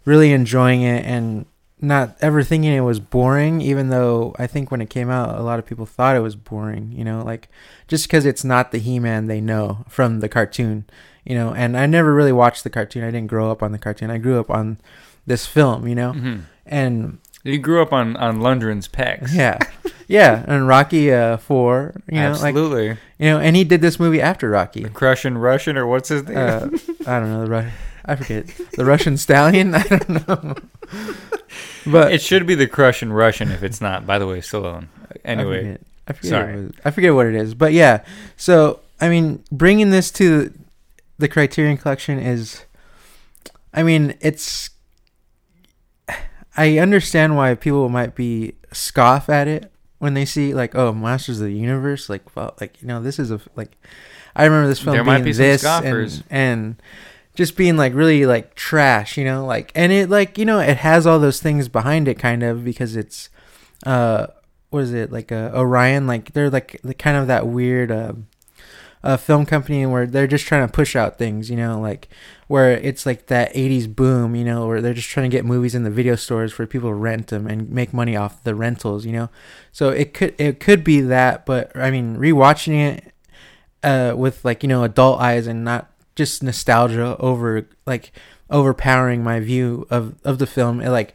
really 0.05 0.33
enjoying 0.33 0.83
it 0.83 1.05
and 1.05 1.47
not 1.81 2.17
ever 2.21 2.43
thinking 2.43 2.73
it 2.73 2.81
was 2.81 3.01
boring. 3.01 3.61
Even 3.61 3.89
though 3.89 4.35
I 4.39 4.47
think 4.47 4.71
when 4.71 4.81
it 4.81 4.91
came 4.91 5.11
out, 5.11 5.39
a 5.39 5.43
lot 5.43 5.59
of 5.59 5.67
people 5.67 5.87
thought 5.87 6.17
it 6.17 6.21
was 6.21 6.37
boring. 6.37 6.93
You 6.93 7.05
know, 7.05 7.23
like 7.23 7.49
just 7.87 8.07
because 8.07 8.27
it's 8.27 8.45
not 8.45 8.73
the 8.73 8.79
He-Man 8.79 9.27
they 9.27 9.41
know 9.41 9.85
from 9.89 10.21
the 10.21 10.29
cartoon. 10.29 10.85
You 11.25 11.35
know, 11.35 11.53
and 11.53 11.77
I 11.77 11.87
never 11.87 12.15
really 12.15 12.33
watched 12.33 12.65
the 12.65 12.71
cartoon. 12.71 13.05
I 13.05 13.11
didn't 13.11 13.27
grow 13.29 13.51
up 13.51 13.63
on 13.63 13.73
the 13.73 13.79
cartoon. 13.79 14.11
I 14.11 14.19
grew 14.19 14.41
up 14.41 14.51
on 14.51 14.79
this 15.27 15.45
film. 15.47 15.87
You 15.87 15.95
know, 15.95 16.13
hmm 16.13 16.37
and 16.67 17.19
You 17.45 17.59
grew 17.59 17.81
up 17.83 17.93
on 17.93 18.17
on 18.17 18.39
Lundgren's 18.41 18.89
pecs. 18.89 19.33
yeah, 19.35 19.59
yeah, 20.07 20.45
and 20.49 20.67
Rocky 20.69 21.13
uh, 21.13 21.37
Four. 21.39 21.95
You 22.09 22.21
know, 22.21 22.31
like 22.33 22.55
absolutely. 22.55 22.89
you 23.19 23.31
know, 23.31 23.39
and 23.39 23.57
he 23.57 23.65
did 23.65 23.81
this 23.81 23.99
movie 24.01 24.21
after 24.21 24.49
Rocky. 24.51 24.83
the 24.83 24.91
Crushing 24.91 25.37
Russian 25.39 25.77
or 25.79 25.87
what's 25.87 26.09
his 26.09 26.25
name? 26.25 26.37
uh, 26.37 26.69
I 27.07 27.21
don't 27.21 27.31
know 27.31 27.45
the 27.45 27.51
Ru- 27.51 27.71
I 28.09 28.17
forget 28.17 28.47
the 28.77 28.85
Russian 28.85 29.17
stallion. 29.17 29.75
I 29.77 29.83
don't 29.83 30.29
know, 30.29 30.55
but 31.87 32.13
it 32.13 32.23
should 32.23 32.47
be 32.47 32.55
the 32.55 32.67
Crushing 32.67 33.13
Russian 33.13 33.51
if 33.53 33.63
it's 33.63 33.81
not. 33.81 34.07
By 34.07 34.19
the 34.19 34.27
way, 34.27 34.41
Stallone. 34.41 34.89
I 35.11 35.17
Anyway, 35.25 35.59
forget, 35.63 35.81
I 36.09 36.13
forget, 36.15 36.29
sorry. 36.31 36.53
What 36.55 36.59
it 36.59 36.67
was. 36.67 36.75
I 36.85 36.91
forget 36.91 37.15
what 37.15 37.27
it 37.27 37.35
is. 37.35 37.55
But 37.55 37.73
yeah, 37.73 38.03
so 38.37 38.81
I 39.01 39.09
mean, 39.09 39.45
bringing 39.53 39.91
this 39.91 40.11
to 40.13 40.53
the 41.19 41.29
Criterion 41.29 41.77
Collection 41.77 42.19
is, 42.19 42.65
I 43.75 43.83
mean, 43.83 44.15
it's. 44.21 44.71
I 46.57 46.79
understand 46.79 47.37
why 47.37 47.55
people 47.55 47.89
might 47.89 48.15
be 48.17 48.55
scoff 48.73 49.29
at 49.29 49.47
it 49.47 49.71
when 49.99 50.15
they 50.15 50.25
see 50.25 50.55
like, 50.55 50.75
oh, 50.75 50.93
Masters 50.93 51.41
of 51.41 51.47
the 51.47 51.53
Universe, 51.53 52.09
like, 52.09 52.35
well, 52.35 52.55
like 52.61 52.81
you 52.83 52.89
know, 52.89 53.01
this 53.03 53.19
is 53.19 53.31
a 53.31 53.41
like. 53.55 53.77
I 54.35 54.45
remember 54.45 54.69
this 54.69 54.81
film 54.81 54.95
There 54.95 55.05
being 55.05 55.15
might 55.19 55.25
be 55.25 55.33
some 55.33 55.43
this 55.43 55.61
scoffers. 55.63 56.23
and, 56.31 56.31
and 56.31 56.83
just 57.39 57.57
being 57.57 57.77
like 57.77 57.95
really 57.95 58.27
like 58.27 58.57
trash, 58.57 59.17
you 59.17 59.25
know, 59.25 59.47
like 59.47 59.71
and 59.77 59.93
it 59.93 60.11
like 60.11 60.39
you 60.39 60.45
know 60.45 60.59
it 60.59 60.79
has 60.79 61.07
all 61.07 61.21
those 61.21 61.41
things 61.41 61.69
behind 61.69 62.09
it 62.09 62.19
kind 62.19 62.43
of 62.43 62.65
because 62.65 62.97
it's 62.97 63.31
uh 63.87 64.27
what 64.71 64.83
is 64.83 64.93
it 64.93 65.13
like 65.13 65.31
uh, 65.31 65.53
Orion 65.55 66.09
like 66.09 66.33
they're 66.33 66.51
like 66.51 66.81
the 66.83 66.95
kind 66.95 67.17
of 67.17 67.29
that 67.29 67.47
weird 67.47 67.93
uh, 67.93 68.15
uh 69.05 69.17
film 69.17 69.47
company 69.47 69.87
where 69.87 70.05
they're 70.05 70.27
just 70.27 70.47
trying 70.47 70.67
to 70.67 70.73
push 70.73 70.97
out 70.97 71.17
things, 71.17 71.49
you 71.49 71.57
know, 71.57 71.81
like 71.81 72.09
where 72.49 72.73
it's 72.73 73.07
like 73.07 73.27
that 73.27 73.55
80s 73.55 73.95
boom, 73.95 74.35
you 74.35 74.45
know, 74.45 74.67
where 74.67 74.83
they're 74.83 74.93
just 74.93 75.09
trying 75.09 75.31
to 75.31 75.37
get 75.37 75.45
movies 75.45 75.77
in 75.77 75.85
the 75.85 75.91
video 75.91 76.17
stores 76.17 76.53
for 76.53 76.67
people 76.67 76.91
to 76.91 76.95
rent 76.95 77.29
them 77.29 77.47
and 77.47 77.71
make 77.71 77.95
money 77.95 78.17
off 78.17 78.43
the 78.43 78.57
rentals, 78.57 79.07
you 79.07 79.13
know. 79.13 79.31
So 79.71 79.91
it 79.91 80.13
could 80.13 80.35
it 80.41 80.59
could 80.59 80.83
be 80.83 81.03
that, 81.03 81.47
but 81.47 81.71
I 81.77 81.93
mean, 81.93 82.17
rewatching 82.17 82.97
it 82.97 83.13
uh 83.85 84.17
with 84.17 84.45
like, 84.45 84.65
you 84.65 84.69
know, 84.69 84.83
adult 84.83 85.21
eyes 85.21 85.47
and 85.47 85.63
not 85.63 85.93
just 86.19 86.43
nostalgia 86.43 87.17
over 87.19 87.67
like 87.87 88.13
overpowering 88.51 89.23
my 89.25 89.41
view 89.41 89.87
of 89.89 90.15
of 90.25 90.39
the 90.39 90.47
film. 90.47 90.81
It 90.83 90.91
like 90.91 91.15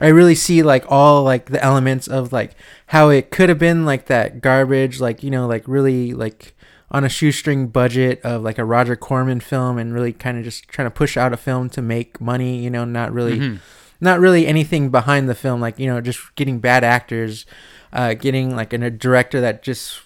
I 0.00 0.06
really 0.08 0.34
see 0.34 0.62
like 0.62 0.84
all 0.88 1.22
like 1.24 1.46
the 1.50 1.62
elements 1.62 2.06
of 2.08 2.32
like 2.32 2.52
how 2.86 3.10
it 3.10 3.30
could 3.30 3.48
have 3.50 3.58
been 3.58 3.84
like 3.84 4.06
that 4.06 4.40
garbage, 4.40 5.00
like 5.00 5.22
you 5.22 5.30
know, 5.30 5.46
like 5.46 5.64
really 5.66 6.12
like 6.14 6.54
on 6.90 7.04
a 7.04 7.08
shoestring 7.08 7.68
budget 7.68 8.20
of 8.24 8.42
like 8.42 8.58
a 8.58 8.64
Roger 8.64 8.96
Corman 8.96 9.40
film, 9.40 9.78
and 9.78 9.92
really 9.92 10.12
kind 10.12 10.38
of 10.38 10.44
just 10.44 10.68
trying 10.68 10.86
to 10.86 10.90
push 10.90 11.16
out 11.16 11.32
a 11.32 11.36
film 11.36 11.68
to 11.70 11.82
make 11.82 12.20
money. 12.20 12.62
You 12.64 12.70
know, 12.70 12.84
not 12.84 13.12
really, 13.12 13.38
Mhm. 13.38 13.58
not 14.00 14.18
really 14.20 14.46
anything 14.46 14.90
behind 14.90 15.28
the 15.28 15.34
film. 15.34 15.60
Like 15.60 15.78
you 15.78 15.86
know, 15.86 16.00
just 16.00 16.34
getting 16.36 16.58
bad 16.60 16.82
actors, 16.82 17.44
uh, 17.92 18.14
getting 18.14 18.56
like 18.56 18.72
an, 18.72 18.82
a 18.82 18.90
director 18.90 19.40
that 19.40 19.62
just 19.62 20.00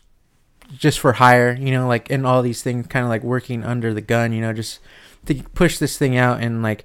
just 0.72 0.98
for 0.98 1.14
hire. 1.14 1.54
You 1.54 1.72
know, 1.72 1.86
like 1.88 2.10
and 2.10 2.26
all 2.26 2.42
these 2.42 2.62
things 2.62 2.86
kind 2.86 3.04
of 3.04 3.10
like 3.10 3.22
working 3.22 3.64
under 3.64 3.92
the 3.94 4.00
gun. 4.00 4.32
You 4.32 4.40
know, 4.40 4.52
just 4.52 4.80
to 5.26 5.34
push 5.54 5.78
this 5.78 5.96
thing 5.98 6.16
out 6.16 6.40
and 6.40 6.62
like 6.62 6.84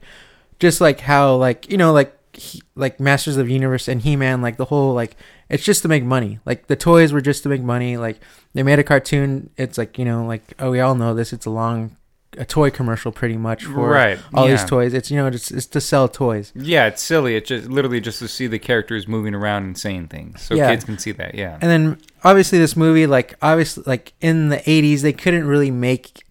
just 0.59 0.81
like 0.81 1.01
how 1.01 1.35
like 1.35 1.69
you 1.69 1.77
know 1.77 1.91
like 1.91 2.15
he, 2.33 2.61
like 2.75 2.99
Masters 2.99 3.37
of 3.37 3.49
Universe 3.49 3.87
and 3.87 4.01
He 4.01 4.15
Man 4.15 4.41
like 4.41 4.57
the 4.57 4.65
whole 4.65 4.93
like 4.93 5.15
it's 5.49 5.63
just 5.63 5.81
to 5.81 5.87
make 5.87 6.03
money. 6.03 6.39
Like 6.45 6.67
the 6.67 6.75
toys 6.75 7.11
were 7.11 7.21
just 7.21 7.43
to 7.43 7.49
make 7.49 7.61
money. 7.61 7.97
Like 7.97 8.19
they 8.53 8.63
made 8.63 8.79
a 8.79 8.83
cartoon. 8.83 9.49
It's 9.57 9.77
like 9.77 9.97
you 9.97 10.05
know 10.05 10.25
like 10.25 10.53
oh 10.59 10.71
we 10.71 10.79
all 10.79 10.95
know 10.95 11.13
this. 11.13 11.33
It's 11.33 11.45
a 11.45 11.51
long 11.51 11.97
a 12.39 12.45
toy 12.45 12.71
commercial 12.71 13.11
pretty 13.11 13.37
much 13.37 13.65
for 13.65 13.89
Right, 13.89 14.17
all 14.33 14.47
these 14.47 14.63
toys. 14.65 14.93
It's 14.95 15.11
you 15.11 15.17
know 15.17 15.27
it's 15.27 15.51
it's 15.51 15.67
to 15.67 15.81
sell 15.81 16.07
toys. 16.07 16.51
Yeah, 16.55 16.87
it's 16.87 17.01
silly. 17.03 17.35
It's 17.35 17.49
just 17.49 17.69
literally 17.69 17.99
just 18.01 18.17
to 18.19 18.27
see 18.27 18.47
the 18.47 18.57
characters 18.59 19.07
moving 19.07 19.35
around 19.35 19.63
and 19.65 19.77
saying 19.77 20.07
things, 20.07 20.41
so 20.41 20.55
Yeah. 20.55 20.69
kids 20.71 20.83
can 20.85 20.97
see 20.97 21.11
that. 21.11 21.35
Yeah. 21.35 21.57
And 21.61 21.69
then 21.69 21.97
obviously 22.23 22.57
this 22.57 22.75
movie, 22.75 23.05
like 23.05 23.35
obviously 23.41 23.83
like 23.85 24.13
in 24.21 24.49
the 24.49 24.57
'80s, 24.65 25.01
they 25.01 25.13
couldn't 25.13 25.45
really 25.45 25.69
make 25.69 26.23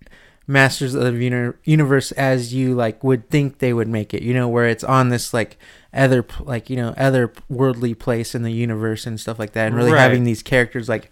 Masters 0.50 0.94
of 0.94 1.02
the 1.14 1.22
Uni- 1.22 1.52
Universe 1.64 2.10
as 2.12 2.54
you 2.54 2.74
like 2.74 3.04
would 3.04 3.28
think 3.28 3.58
they 3.58 3.74
would 3.74 3.86
make 3.88 4.14
it. 4.14 4.22
You 4.22 4.32
know, 4.32 4.48
where 4.48 4.66
it's 4.66 4.82
on 4.82 5.10
this 5.10 5.34
like 5.34 5.58
other 5.92 6.24
like 6.40 6.70
you 6.70 6.76
know 6.76 6.94
other 6.96 7.32
worldly 7.50 7.92
place 7.92 8.34
in 8.34 8.42
the 8.44 8.50
universe 8.52 9.06
and 9.06 9.20
stuff 9.20 9.38
like 9.38 9.52
that, 9.52 9.66
and 9.66 9.76
really 9.76 9.92
Right. 9.92 10.00
having 10.00 10.24
these 10.24 10.42
characters 10.42 10.88
like 10.88 11.10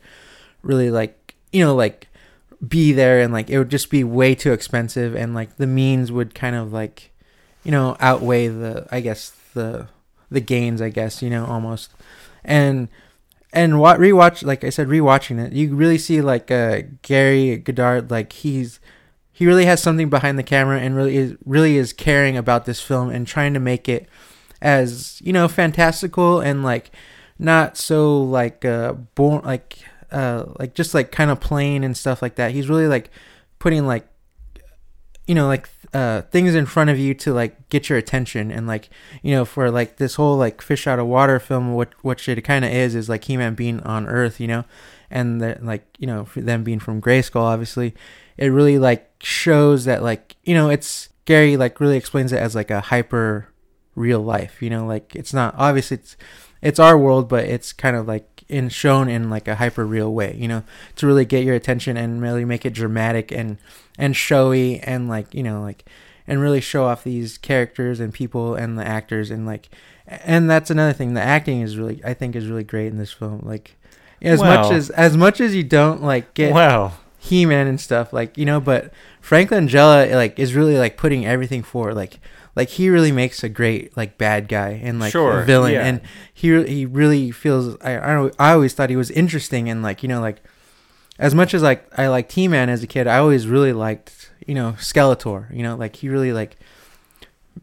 really 0.63 0.91
like 0.91 1.35
you 1.53 1.63
know 1.63 1.75
like 1.75 2.09
be 2.67 2.93
there 2.93 3.21
and 3.21 3.33
like 3.33 3.51
it 3.51 3.59
would 3.59 3.71
just 3.71 3.91
be 3.91 4.05
way 4.05 4.35
too 4.35 4.53
expensive 4.53 5.15
and 5.15 5.35
like 5.35 5.57
the 5.57 5.67
means 5.67 6.11
would 6.11 6.35
kind 6.35 6.57
of 6.57 6.73
like 6.73 7.11
you 7.65 7.71
know 7.71 7.97
outweigh 8.01 8.49
the 8.49 8.87
I 8.91 9.01
guess 9.01 9.33
the 9.55 9.89
the 10.31 10.41
gains 10.41 10.81
I 10.81 10.89
guess 10.89 11.23
you 11.23 11.31
know 11.31 11.45
almost. 11.45 11.93
And 12.45 12.89
and 13.53 13.81
what 13.81 13.99
rewatch 13.99 14.45
like 14.45 14.65
I 14.65 14.71
said 14.71 14.89
rewatching 14.89 15.45
it 15.45 15.53
you 15.53 15.75
really 15.75 15.99
see 15.99 16.21
like 16.21 16.51
uh 16.51 16.83
Gary 17.03 17.57
Goddard 17.57 18.11
like 18.11 18.33
he's 18.33 18.81
he 19.33 19.47
really 19.47 19.67
has 19.67 19.83
something 19.83 20.09
behind 20.09 20.39
the 20.39 20.43
camera 20.43 20.81
and 20.81 20.97
really 20.97 21.17
is 21.17 21.37
really 21.45 21.77
is 21.77 21.93
caring 21.93 22.37
about 22.37 22.65
this 22.65 22.81
film 22.81 23.11
and 23.11 23.27
trying 23.27 23.55
to 23.55 23.61
make 23.61 23.89
it 23.89 24.09
as 24.63 25.21
you 25.23 25.33
know 25.33 25.49
fantastical 25.49 26.41
and 26.41 26.63
like 26.63 26.91
not 27.39 27.77
so 27.77 28.23
like 28.23 28.65
uh 28.65 28.93
born 28.93 29.45
like 29.45 29.79
uh 30.13 30.45
like 30.59 30.75
just 30.75 30.95
like 30.95 31.11
kind 31.11 31.31
of 31.31 31.41
plain 31.41 31.85
and 31.85 31.97
stuff 31.97 32.23
like 32.23 32.37
that. 32.37 32.53
He's 32.53 32.69
really 32.69 32.87
like 32.87 33.11
putting 33.59 33.87
like 33.87 34.09
you 35.27 35.35
know 35.35 35.47
like 35.47 35.69
uh 35.93 36.23
things 36.23 36.55
in 36.55 36.67
front 36.67 36.91
of 36.91 36.99
you 36.99 37.15
to 37.15 37.33
like 37.33 37.69
get 37.69 37.89
your 37.89 37.99
attention. 37.99 38.51
And 38.51 38.67
like 38.67 38.89
you 39.23 39.33
know 39.33 39.45
for 39.45 39.71
like 39.71 39.97
this 39.97 40.15
whole 40.15 40.37
like 40.37 40.63
fish 40.63 40.87
out 40.87 40.99
of 40.99 41.07
water 41.07 41.39
film 41.39 41.75
what 41.75 41.93
what 42.03 42.27
it 42.29 42.41
kind 42.43 42.65
of 42.65 42.71
is 42.71 42.95
is 42.95 43.09
like 43.09 43.25
he-man 43.25 43.55
being 43.55 43.81
on 43.81 44.07
earth 44.07 44.41
you 44.41 44.47
know? 44.47 44.65
And 45.11 45.41
the, 45.41 45.59
like 45.61 45.85
you 45.99 46.07
know 46.07 46.25
for 46.25 46.41
them 46.41 46.65
being 46.65 46.81
from 46.81 47.01
gray 47.01 47.21
grayskull 47.21 47.43
obviously. 47.43 47.95
It 48.37 48.49
really 48.49 48.79
like 48.79 49.11
shows 49.23 49.87
that 49.87 50.03
like 50.03 50.37
you 50.45 50.55
know 50.55 50.69
it's 50.69 51.09
gary 51.25 51.57
like 51.57 51.81
really 51.81 51.97
explains 51.97 52.33
it 52.33 52.39
as 52.39 52.55
like 52.55 52.71
a 52.71 52.81
hyper 52.81 53.49
real 53.95 54.21
life 54.21 54.63
you 54.63 54.71
know? 54.71 54.87
Like 54.87 55.17
it's 55.17 55.35
not 55.35 55.55
obviously 55.57 55.97
it's 55.97 56.17
it's 56.67 56.79
our 56.81 56.99
world 56.99 57.29
but 57.29 57.45
it's 57.45 57.73
kind 57.73 57.95
of 57.95 58.09
like 58.09 58.45
in 58.49 58.69
shown 58.69 59.09
in 59.09 59.31
like 59.31 59.47
a 59.47 59.55
hyper 59.55 59.87
real 59.87 60.13
way 60.13 60.35
you 60.37 60.49
know 60.49 60.63
to 60.97 61.07
really 61.07 61.25
get 61.25 61.45
your 61.45 61.55
attention 61.55 61.97
and 61.97 62.21
really 62.21 62.45
make 62.45 62.67
it 62.67 62.73
dramatic 62.73 63.31
and 63.31 63.57
and 63.99 64.17
showy 64.17 64.81
and 64.81 65.09
like 65.09 65.33
you 65.33 65.43
know 65.43 65.63
like 65.63 65.85
and 66.27 66.41
really 66.41 66.61
show 66.61 66.85
off 66.85 67.05
these 67.05 67.39
characters 67.39 68.01
and 68.01 68.13
people 68.13 68.55
and 68.57 68.79
the 68.79 68.85
actors 68.85 69.31
and 69.31 69.47
like 69.47 69.69
and 70.09 70.49
that's 70.49 70.71
another 70.71 70.93
thing. 70.93 71.15
The 71.15 71.21
acting 71.21 71.61
is 71.61 71.77
really 71.77 72.01
i 72.05 72.15
think 72.15 72.37
is 72.37 72.49
really 72.49 72.65
great 72.65 72.89
in 72.89 72.99
this 72.99 73.13
film. 73.13 73.41
Like 73.45 73.77
as 74.21 74.41
much 74.41 74.73
as 74.73 74.91
as 74.91 75.17
much 75.17 75.41
as 75.41 75.55
you 75.55 75.63
don't 75.63 76.03
like 76.03 76.35
get 76.35 76.53
Well, 76.53 76.99
he-man 77.19 77.67
and 77.67 77.81
stuff 77.81 78.13
like 78.13 78.37
you 78.39 78.45
know 78.45 78.61
but 78.61 78.93
Franklin 79.21 79.69
langella 79.69 80.13
like 80.15 80.39
is 80.39 80.55
really 80.55 80.79
like 80.79 80.97
putting 80.97 81.27
everything 81.27 81.63
for 81.63 81.93
like 81.93 82.19
like 82.57 82.71
he 82.71 82.89
really 82.89 83.13
makes 83.13 83.45
a 83.45 83.49
great 83.49 83.97
like 83.97 84.19
bad 84.19 84.49
guy 84.49 84.71
and 84.83 84.99
like 84.99 85.13
Sure, 85.13 85.43
villain 85.45 85.75
yeah. 85.75 85.87
and 85.87 86.01
he 86.33 86.65
he 86.65 86.87
really 86.87 87.31
feels 87.31 87.77
I 87.83 87.99
I, 87.99 88.15
don't, 88.15 88.35
I 88.39 88.53
always 88.53 88.75
thought 88.75 88.91
he 88.91 88.97
was 88.97 89.11
interesting 89.11 89.69
and 89.69 89.83
like 89.83 90.03
you 90.03 90.09
know 90.09 90.21
like 90.21 90.43
as 91.19 91.35
much 91.35 91.55
as 91.55 91.63
like 91.63 91.87
I 91.97 92.09
liked 92.09 92.33
He-Man 92.33 92.69
as 92.69 92.83
a 92.83 92.87
kid 92.87 93.07
I 93.07 93.19
always 93.19 93.47
really 93.47 93.73
liked 93.73 94.31
you 94.47 94.55
know 94.55 94.75
Skeletor 94.79 95.55
you 95.55 95.63
know 95.63 95.77
like 95.77 95.97
he 95.97 96.09
really 96.09 96.33
like 96.33 96.57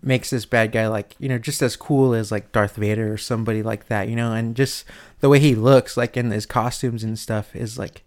makes 0.02 0.30
this 0.30 0.46
bad 0.46 0.72
guy 0.72 0.88
like 0.88 1.16
you 1.20 1.28
know 1.28 1.38
just 1.38 1.62
as 1.62 1.76
cool 1.76 2.14
as 2.14 2.32
like 2.32 2.52
Darth 2.52 2.76
Vader 2.76 3.12
or 3.12 3.18
somebody 3.18 3.62
like 3.62 3.88
that 3.88 4.08
you 4.08 4.16
know 4.16 4.32
and 4.34 4.56
just 4.56 4.86
the 5.20 5.30
way 5.30 5.40
he 5.40 5.56
looks 5.56 5.98
like 5.98 6.16
in 6.16 6.32
his 6.32 6.46
costumes 6.46 7.04
and 7.04 7.18
stuff 7.18 7.56
is 7.56 7.78
like 7.78 8.04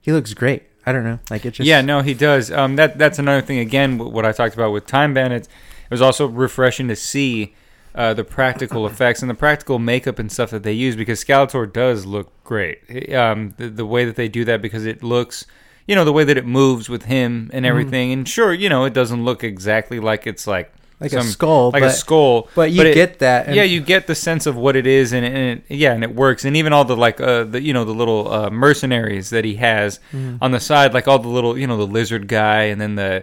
he 0.00 0.12
looks 0.12 0.32
great 0.34 0.62
I 0.86 0.92
don't 0.92 1.04
know 1.04 1.18
like 1.30 1.44
it 1.44 1.52
just 1.52 1.66
yeah, 1.66 1.82
no, 1.82 2.00
he 2.00 2.14
does. 2.14 2.50
Um, 2.50 2.76
that 2.76 2.96
that's 2.96 3.18
another 3.18 3.42
thing. 3.42 3.58
Again, 3.58 3.98
what 3.98 4.24
I 4.24 4.32
talked 4.32 4.54
about 4.54 4.72
with 4.72 4.86
Time 4.86 5.12
Bandits, 5.12 5.46
it 5.88 5.90
was 5.90 6.02
also 6.02 6.26
refreshing 6.26 6.88
to 6.88 6.96
see 6.96 7.54
uh, 7.94 8.14
the 8.14 8.24
practical 8.24 8.86
effects 8.86 9.22
and 9.22 9.30
the 9.30 9.34
practical 9.34 9.78
makeup 9.78 10.18
and 10.18 10.30
stuff 10.30 10.50
that 10.50 10.62
they 10.62 10.72
use 10.72 10.94
because 10.94 11.24
Skeletor 11.24 11.72
does 11.72 12.06
look 12.06 12.30
great. 12.44 13.12
Um, 13.14 13.54
the, 13.56 13.68
the 13.68 13.86
way 13.86 14.04
that 14.04 14.14
they 14.16 14.28
do 14.28 14.44
that 14.44 14.62
because 14.62 14.86
it 14.86 15.02
looks, 15.02 15.46
you 15.86 15.94
know, 15.96 16.04
the 16.04 16.12
way 16.12 16.22
that 16.24 16.36
it 16.36 16.46
moves 16.46 16.88
with 16.88 17.04
him 17.04 17.46
Mm-hmm. 17.46 17.56
and 17.56 17.66
everything. 17.66 18.12
And 18.12 18.28
sure, 18.28 18.52
you 18.52 18.68
know, 18.68 18.84
it 18.84 18.92
doesn't 18.94 19.24
look 19.24 19.42
exactly 19.42 19.98
like 20.00 20.26
it's 20.26 20.46
like 20.46 20.72
like 21.00 21.12
a 21.12 21.22
skull 21.22 21.70
like 21.70 21.82
but, 21.84 21.90
a 21.90 21.94
skull, 21.94 22.48
but 22.56 22.72
you 22.72 22.82
it- 22.82 22.92
get 22.94 23.20
that 23.20 23.54
yeah, 23.54 23.62
you 23.62 23.80
get 23.80 24.06
the 24.08 24.14
sense 24.16 24.46
of 24.46 24.56
what 24.56 24.74
it 24.74 24.84
is, 24.86 25.12
and, 25.12 25.24
and 25.24 25.62
it, 25.68 25.76
yeah, 25.76 25.92
and 25.92 26.02
it 26.02 26.12
works. 26.14 26.44
And 26.44 26.56
even 26.56 26.72
all 26.72 26.84
the 26.84 26.96
like, 26.96 27.20
uh, 27.20 27.44
the 27.44 27.62
you 27.62 27.72
know, 27.72 27.84
the 27.84 27.94
little 27.94 28.32
uh, 28.32 28.50
mercenaries 28.50 29.30
that 29.30 29.44
he 29.44 29.54
has 29.54 30.00
Mm-hmm. 30.12 30.36
on 30.42 30.50
the 30.50 30.58
side, 30.60 30.94
like 30.94 31.06
all 31.08 31.18
the 31.20 31.28
little, 31.28 31.56
you 31.56 31.66
know, 31.68 31.76
the 31.76 31.86
lizard 31.86 32.26
guy, 32.28 32.64
and 32.64 32.80
then 32.80 32.96
the 32.96 33.22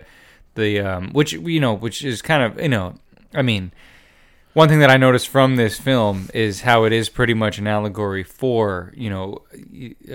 the 0.56 0.80
um, 0.80 1.12
which 1.12 1.34
you 1.34 1.60
know, 1.60 1.74
which 1.74 2.04
is 2.04 2.22
kind 2.22 2.44
of 2.44 2.62
you 2.62 2.70
know, 2.70 2.96
I 3.34 3.42
mean, 3.42 3.72
one 4.54 4.70
thing 4.70 4.80
that 4.80 4.90
I 4.90 4.98
noticed 4.98 5.28
from 5.28 5.56
this 5.56 5.78
film 5.78 6.30
is 6.34 6.62
how 6.62 6.86
it 6.86 6.94
is 6.94 7.10
pretty 7.10 7.34
much 7.34 7.58
an 7.60 7.68
allegory 7.68 8.24
for 8.24 8.94
you 8.96 9.10
know, 9.10 9.44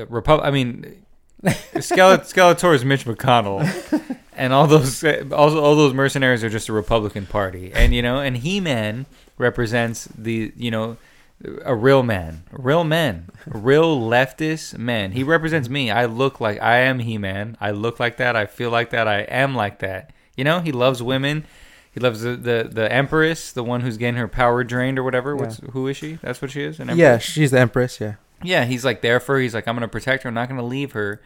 Repub. 0.09 0.41
I 0.43 0.51
mean, 0.51 1.05
Skele- 1.45 2.21
Skeletor 2.21 2.75
is 2.75 2.85
Mitch 2.85 3.05
McConnell, 3.05 4.17
and 4.33 4.53
all 4.53 4.67
those 4.67 5.05
all, 5.05 5.59
all 5.59 5.77
those 5.77 5.95
mercenaries 5.95 6.43
are 6.43 6.51
just 6.51 6.69
a 6.69 6.73
Republican 6.73 7.27
Party, 7.27 7.73
and 7.73 7.95
you 7.95 8.03
know, 8.03 8.19
and 8.19 8.39
He 8.39 8.61
Man 8.61 9.07
represents 9.39 10.09
the 10.17 10.53
you 10.57 10.71
know 10.71 10.97
a 11.65 11.75
real 11.75 12.03
man, 12.03 12.43
real 12.51 12.85
men, 12.85 13.29
real 13.47 13.99
leftist 13.99 14.77
man. 14.77 15.13
He 15.13 15.23
represents 15.23 15.69
me. 15.69 15.91
I 15.91 16.05
look 16.05 16.41
like 16.41 16.61
I 16.61 16.79
am 16.79 16.99
He 16.99 17.19
Man. 17.19 17.57
I 17.61 17.71
look 17.71 17.99
like 17.99 18.19
that. 18.19 18.37
I 18.37 18.47
feel 18.47 18.71
like 18.71 18.91
that. 18.91 19.09
I 19.09 19.21
am 19.21 19.55
like 19.55 19.79
that. 19.79 20.13
You 20.41 20.45
know, 20.45 20.61
he 20.61 20.73
loves 20.73 21.03
women. 21.03 21.45
He 21.93 22.01
loves 22.01 22.23
the, 22.23 22.35
the, 22.35 22.67
the 22.73 22.91
empress, 22.91 23.53
the 23.53 23.63
one 23.63 23.83
who's 23.83 23.99
getting 23.99 24.15
her 24.15 24.27
power 24.27 24.65
drained 24.65 24.99
or 24.99 25.03
whatever. 25.03 25.37
What's 25.37 25.59
who 25.59 25.87
is 25.87 25.99
she? 25.99 26.15
That's 26.23 26.41
what 26.41 26.51
she 26.53 26.63
is. 26.63 26.81
An 26.81 26.89
empress? 26.89 26.99
yeah 26.99 27.19
she's 27.19 27.51
the 27.51 27.59
empress 27.61 28.01
yeah 28.01 28.15
Yeah, 28.43 28.65
he's 28.65 28.83
like 28.83 29.03
there 29.03 29.21
for 29.21 29.35
her. 29.35 29.41
He's 29.43 29.53
like, 29.53 29.69
I'm 29.69 29.77
gonna 29.77 29.87
protect 29.87 30.23
her. 30.23 30.29
I'm 30.29 30.35
not 30.35 30.49
gonna 30.49 30.63
leave 30.63 30.93
her. 30.93 31.21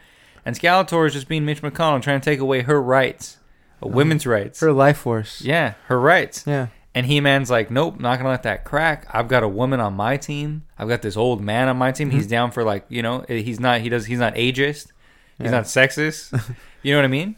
And 0.45 0.53
Skeletor 0.53 1.07
is 1.07 1.13
just 1.13 1.29
being 1.29 1.45
Mitch 1.45 1.61
McConnell, 1.61 2.01
trying 2.01 2.19
to 2.19 2.25
take 2.25 2.41
away 2.41 2.63
her 2.63 2.81
rights, 2.81 3.37
a 3.81 3.85
uh-huh. 3.85 3.95
women's 3.95 4.27
rights. 4.27 4.59
her 4.59 4.73
life 4.73 4.97
force 4.97 5.41
yeah, 5.41 5.75
her 5.87 5.97
rights. 5.97 6.43
yeah 6.45 6.67
And 6.93 7.05
He 7.05 7.21
Man's 7.21 7.49
like, 7.49 7.71
nope, 7.71 7.97
not 8.01 8.17
gonna 8.17 8.31
let 8.31 8.43
that 8.43 8.65
crack. 8.65 9.07
I've 9.13 9.29
got 9.29 9.43
a 9.43 9.47
woman 9.47 9.79
on 9.79 9.93
my 9.93 10.17
team. 10.17 10.63
I've 10.77 10.89
got 10.89 11.01
this 11.01 11.15
old 11.15 11.39
man 11.39 11.69
on 11.69 11.77
my 11.77 11.93
team. 11.93 12.09
He's 12.09 12.23
mm-hmm. 12.23 12.31
down 12.31 12.51
for 12.51 12.65
like, 12.65 12.85
you 12.89 13.01
know, 13.01 13.23
eh, 13.29 13.37
he's 13.37 13.61
not. 13.61 13.79
He 13.79 13.87
does. 13.87 14.07
He's 14.07 14.19
not 14.19 14.35
ageist. 14.35 14.91
He's 15.37 15.45
Yeah. 15.45 15.51
not 15.51 15.63
sexist. 15.65 16.33
You 16.83 16.91
know 16.91 16.99
what 16.99 17.05
I 17.05 17.07
mean? 17.07 17.35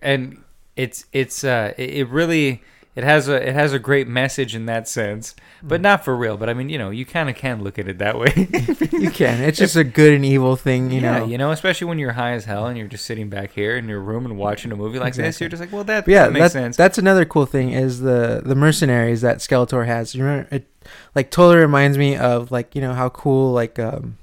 And 0.00 0.42
it's 0.76 1.06
it's 1.12 1.42
uh 1.44 1.72
it, 1.78 2.08
really 2.08 2.62
it 2.94 3.04
has 3.04 3.28
a 3.28 3.48
it 3.48 3.54
has 3.54 3.72
a 3.74 3.78
great 3.78 4.08
message 4.08 4.54
in 4.54 4.64
that 4.66 4.88
sense, 4.88 5.34
but 5.62 5.80
not 5.82 6.02
for 6.04 6.16
real. 6.16 6.36
But 6.38 6.48
I 6.48 6.54
mean, 6.54 6.68
you 6.70 6.78
know, 6.78 6.88
you 6.90 7.04
kind 7.04 7.28
of 7.28 7.36
can 7.36 7.62
look 7.62 7.78
at 7.78 7.88
it 7.88 7.98
that 7.98 8.18
way. 8.18 8.48
You 8.96 9.10
can. 9.10 9.42
It's 9.42 9.58
just 9.58 9.76
a 9.76 9.84
good 10.00 10.14
and 10.14 10.24
evil 10.24 10.56
thing, 10.56 10.90
you 10.90 11.00
yeah, 11.02 11.18
know. 11.18 11.26
you 11.26 11.36
know, 11.36 11.50
especially 11.50 11.86
when 11.88 11.98
you're 11.98 12.12
high 12.12 12.32
as 12.32 12.46
hell 12.46 12.66
and 12.66 12.78
you're 12.78 12.86
just 12.88 13.04
sitting 13.04 13.28
back 13.28 13.52
here 13.52 13.76
in 13.76 13.86
your 13.88 14.00
room 14.00 14.24
and 14.24 14.38
watching 14.38 14.72
a 14.72 14.76
movie 14.76 14.98
like 14.98 15.12
this, 15.14 15.26
Exactly. 15.36 15.44
you're 15.44 15.50
just 15.50 15.60
like, 15.60 15.72
well, 15.72 15.84
that, 15.84 16.06
But 16.06 16.12
yeah, 16.12 16.24
that 16.24 16.32
makes 16.32 16.44
that, 16.44 16.50
sense. 16.52 16.76
that's 16.78 16.96
another 16.96 17.26
cool 17.26 17.44
thing 17.44 17.72
is 17.72 18.00
the 18.00 18.40
the 18.44 18.54
mercenaries 18.54 19.20
that 19.20 19.38
Skeletor 19.38 19.84
has. 19.86 20.14
You 20.14 20.24
remember 20.24 20.48
it 20.50 20.66
like 21.14 21.30
totally 21.30 21.58
reminds 21.60 21.98
me 21.98 22.16
of 22.16 22.50
like, 22.50 22.74
you 22.74 22.80
know, 22.80 22.94
how 22.94 23.10
cool 23.10 23.52
like 23.52 23.78
um 23.78 24.16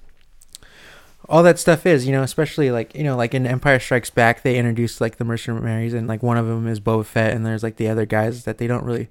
all 1.29 1.43
that 1.43 1.59
stuff 1.59 1.85
is, 1.85 2.05
you 2.05 2.11
know, 2.11 2.23
especially 2.23 2.71
like, 2.71 2.95
you 2.95 3.03
know, 3.03 3.15
like 3.15 3.33
in 3.33 3.47
Empire 3.47 3.79
Strikes 3.79 4.09
Back 4.09 4.41
they 4.41 4.57
introduced 4.57 5.01
like 5.01 5.17
the 5.17 5.25
mercenaries 5.25 5.93
and 5.93 6.07
like 6.07 6.21
one 6.21 6.37
of 6.37 6.47
them 6.47 6.67
is 6.67 6.79
Boba 6.79 7.05
Fett 7.05 7.33
and 7.33 7.45
there's 7.45 7.63
like 7.63 7.77
the 7.77 7.87
other 7.87 8.05
guys 8.05 8.43
that 8.43 8.57
they 8.57 8.67
don't 8.67 8.83
really 8.83 9.09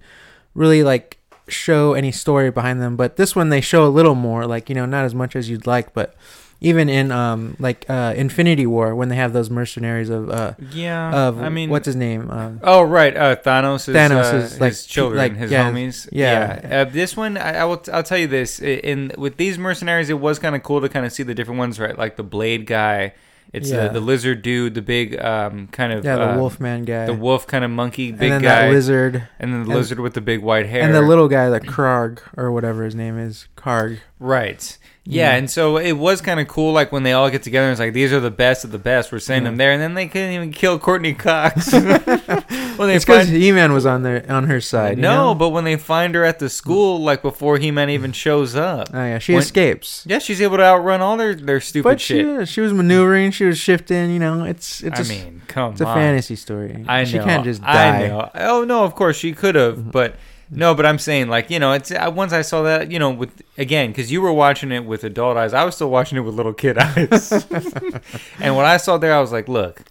really 0.55 0.83
like 0.83 1.19
show 1.49 1.95
any 1.95 2.13
story 2.13 2.51
behind 2.51 2.81
them, 2.81 2.97
but 2.97 3.17
this 3.17 3.35
one 3.35 3.49
they 3.49 3.61
show 3.61 3.87
a 3.87 3.89
little 3.89 4.15
more 4.15 4.47
like, 4.47 4.69
you 4.69 4.75
know, 4.75 4.87
not 4.87 5.05
as 5.05 5.15
much 5.15 5.35
as 5.35 5.51
you'd 5.51 5.67
like, 5.67 5.93
but 5.93 6.15
even 6.63 6.89
in 6.89 7.11
um 7.13 7.57
like 7.59 7.85
uh 7.91 8.15
Infinity 8.17 8.67
War 8.67 8.95
when 8.95 9.09
they 9.09 9.17
have 9.17 9.33
those 9.33 9.51
mercenaries 9.51 10.09
of 10.09 10.31
uh 10.31 10.55
yeah, 10.73 11.27
of 11.29 11.43
I 11.43 11.49
mean, 11.49 11.69
what's 11.71 11.87
his 11.87 11.97
name? 11.97 12.31
Um 12.31 12.61
Oh 12.63 12.83
right, 12.83 13.15
uh, 13.17 13.37
Thanos 13.37 13.89
is 13.89 13.95
Thanos 13.97 14.33
uh, 14.33 14.37
is, 14.37 14.61
like, 14.61 14.69
his 14.71 14.87
children, 14.87 15.19
like, 15.19 15.37
his 15.37 15.51
yeah, 15.51 15.71
homies. 15.71 16.09
yeah. 16.13 16.61
Yeah. 16.63 16.81
Uh, 16.81 16.85
this 16.85 17.17
one, 17.17 17.37
I, 17.37 17.59
I 17.61 17.65
will. 17.65 17.83
I'll 17.93 18.03
tell 18.03 18.19
you 18.19 18.27
this. 18.29 18.61
i- 18.63 18.81
In 18.83 19.13
with 19.19 19.37
these 19.37 19.59
mercenaries, 19.59 20.09
it 20.09 20.19
was 20.21 20.39
kind 20.39 20.55
of 20.57 20.63
cool 20.63 20.81
to 20.81 20.89
kind 20.89 21.05
of 21.05 21.13
see 21.13 21.23
the 21.25 21.35
different 21.35 21.59
ones, 21.59 21.79
right? 21.79 21.99
Like 21.99 22.17
the 22.17 22.23
Blade 22.25 22.67
guy. 22.67 23.13
It's 23.53 23.71
Yeah. 23.71 23.89
the, 23.89 23.95
the 23.95 24.01
lizard 24.01 24.41
dude, 24.41 24.73
the 24.75 24.81
big 24.81 25.21
um 25.23 25.67
kind 25.69 25.93
of 25.93 26.05
Yeah, 26.07 26.17
the 26.17 26.31
uh, 26.31 26.37
Wolfman 26.39 26.85
guy. 26.87 27.05
the 27.05 27.13
wolf 27.13 27.47
kind 27.47 27.65
of 27.65 27.71
monkey, 27.71 28.09
and 28.09 28.19
big 28.19 28.31
then 28.31 28.41
guy, 28.41 28.63
that 28.69 28.73
lizard. 28.73 29.29
and 29.39 29.53
then 29.53 29.65
the 29.65 29.71
and- 29.71 29.75
lizard 29.79 30.01
with 30.01 30.15
the 30.15 30.23
big 30.23 30.41
white 30.41 30.65
hair, 30.67 30.81
And 30.83 30.95
the 30.95 31.03
little 31.03 31.29
guy, 31.29 31.51
the 31.51 31.61
Krarg, 31.61 32.21
or 32.35 32.51
whatever 32.51 32.83
his 32.85 32.95
name 32.95 33.19
is. 33.19 33.49
Karg. 33.57 33.99
Right. 34.19 34.79
Yeah, 35.05 35.31
Yeah. 35.33 35.37
and 35.37 35.51
so 35.51 35.79
it 35.79 35.93
was 35.95 36.21
kind 36.21 36.39
of 36.39 36.47
cool, 36.47 36.73
like 36.73 36.93
when 36.93 37.03
they 37.03 37.13
all 37.13 37.29
get 37.29 37.43
together. 37.43 37.71
It's 37.73 37.81
like 37.81 37.93
these 37.93 38.13
are 38.13 38.21
the 38.21 38.31
best 38.31 38.65
of 38.65 38.71
the 38.71 38.79
best. 38.79 39.11
We're 39.11 39.19
sending 39.19 39.43
Yeah. 39.45 39.51
them 39.51 39.57
there, 39.57 39.73
and 39.73 39.83
then 39.83 39.95
they 39.95 40.07
couldn't 40.07 40.31
even 40.31 40.53
kill 40.53 40.79
Courteney 40.79 41.13
Cox. 41.15 41.73
when 41.73 42.89
they 42.89 42.95
It's 42.95 43.05
because 43.05 43.27
find, 43.29 43.37
He 43.43 43.51
Man 43.53 43.73
was 43.73 43.85
on 43.85 44.03
their 44.05 44.25
on 44.31 44.45
her 44.45 44.61
side. 44.61 44.99
no, 44.99 45.29
know? 45.31 45.35
but 45.35 45.49
when 45.49 45.65
they 45.65 45.77
find 45.77 46.15
her 46.15 46.25
at 46.25 46.39
the 46.39 46.49
school, 46.49 47.01
like 47.03 47.21
before 47.21 47.59
He 47.59 47.71
Man 47.73 47.91
even 47.91 48.13
shows 48.13 48.55
up, 48.55 48.91
Oh, 48.95 48.99
yeah, 49.05 49.19
she 49.19 49.33
when- 49.33 49.43
escapes. 49.43 50.05
yeah, 50.07 50.19
she's 50.21 50.41
able 50.41 50.59
to 50.59 50.63
outrun 50.65 51.01
all 51.01 51.17
their 51.17 51.35
their 51.35 51.61
stupid 51.61 51.89
But 51.89 52.01
shit. 52.01 52.47
she, 52.49 52.55
she 52.55 52.61
was 52.61 52.73
maneuvering, 52.73 53.33
she 53.33 53.45
was 53.45 53.59
shifting, 53.59 54.11
you 54.13 54.21
know. 54.21 54.45
It's 54.45 54.83
it's 54.85 55.01
I 55.01 55.03
a, 55.03 55.07
mean, 55.07 55.43
come 55.49 55.65
on. 55.65 55.73
it's 55.73 55.81
a 55.81 55.87
fantasy 55.87 56.37
story. 56.37 56.85
I 56.87 57.01
know. 57.01 57.05
She 57.07 57.19
can't 57.19 57.43
just 57.45 57.61
die. 57.63 58.03
Mm-hmm. 58.03 58.05
I 58.05 58.09
know. 58.09 58.31
Oh 58.35 58.65
no, 58.65 58.85
of 58.85 58.95
course 58.95 59.17
she 59.17 59.33
could 59.33 59.57
have, 59.57 59.91
but 59.91 60.15
no. 60.53 60.75
But 60.75 60.87
I'm 60.87 60.99
saying, 60.99 61.29
like 61.29 61.51
you 61.51 61.59
know, 61.59 61.73
it's 61.73 61.91
once 61.91 62.33
I 62.33 62.43
saw 62.43 62.63
that, 62.63 62.93
you 62.93 62.99
know, 62.99 63.11
with 63.11 63.43
again, 63.59 63.91
because 63.91 64.13
you 64.13 64.21
were 64.23 64.33
watching 64.33 64.71
it 64.71 64.85
with 64.85 65.03
adult 65.05 65.37
eyes, 65.37 65.53
I 65.55 65.65
was 65.65 65.75
still 65.75 65.91
watching 65.91 66.19
it 66.19 66.21
with 66.21 66.35
little 66.35 66.53
kid 66.53 66.79
eyes. 66.81 67.33
and 68.39 68.57
when 68.57 68.67
I 68.67 68.77
saw 68.77 68.99
there, 68.99 69.15
I 69.15 69.21
was 69.21 69.33
like, 69.33 69.49
look, 69.49 69.83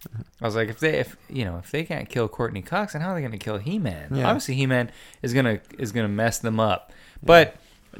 I 0.41 0.45
was 0.45 0.55
like, 0.55 0.69
if 0.69 0.79
they, 0.79 0.99
if 0.99 1.17
you 1.29 1.45
know, 1.45 1.57
if 1.57 1.71
they 1.71 1.83
can't 1.83 2.07
kill 2.07 2.27
Courteney 2.27 2.61
Cox, 2.61 2.93
then 2.93 3.01
how 3.01 3.09
are 3.09 3.15
they 3.15 3.21
going 3.21 3.31
to 3.31 3.37
kill 3.37 3.57
He 3.57 3.79
Man? 3.79 4.09
Yeah. 4.13 4.27
Obviously, 4.27 4.55
He 4.55 4.65
Man 4.65 4.91
is 5.21 5.33
gonna 5.33 5.59
is 5.77 5.91
gonna 5.91 6.07
mess 6.07 6.39
them 6.39 6.59
up, 6.59 6.91
but. 7.23 7.55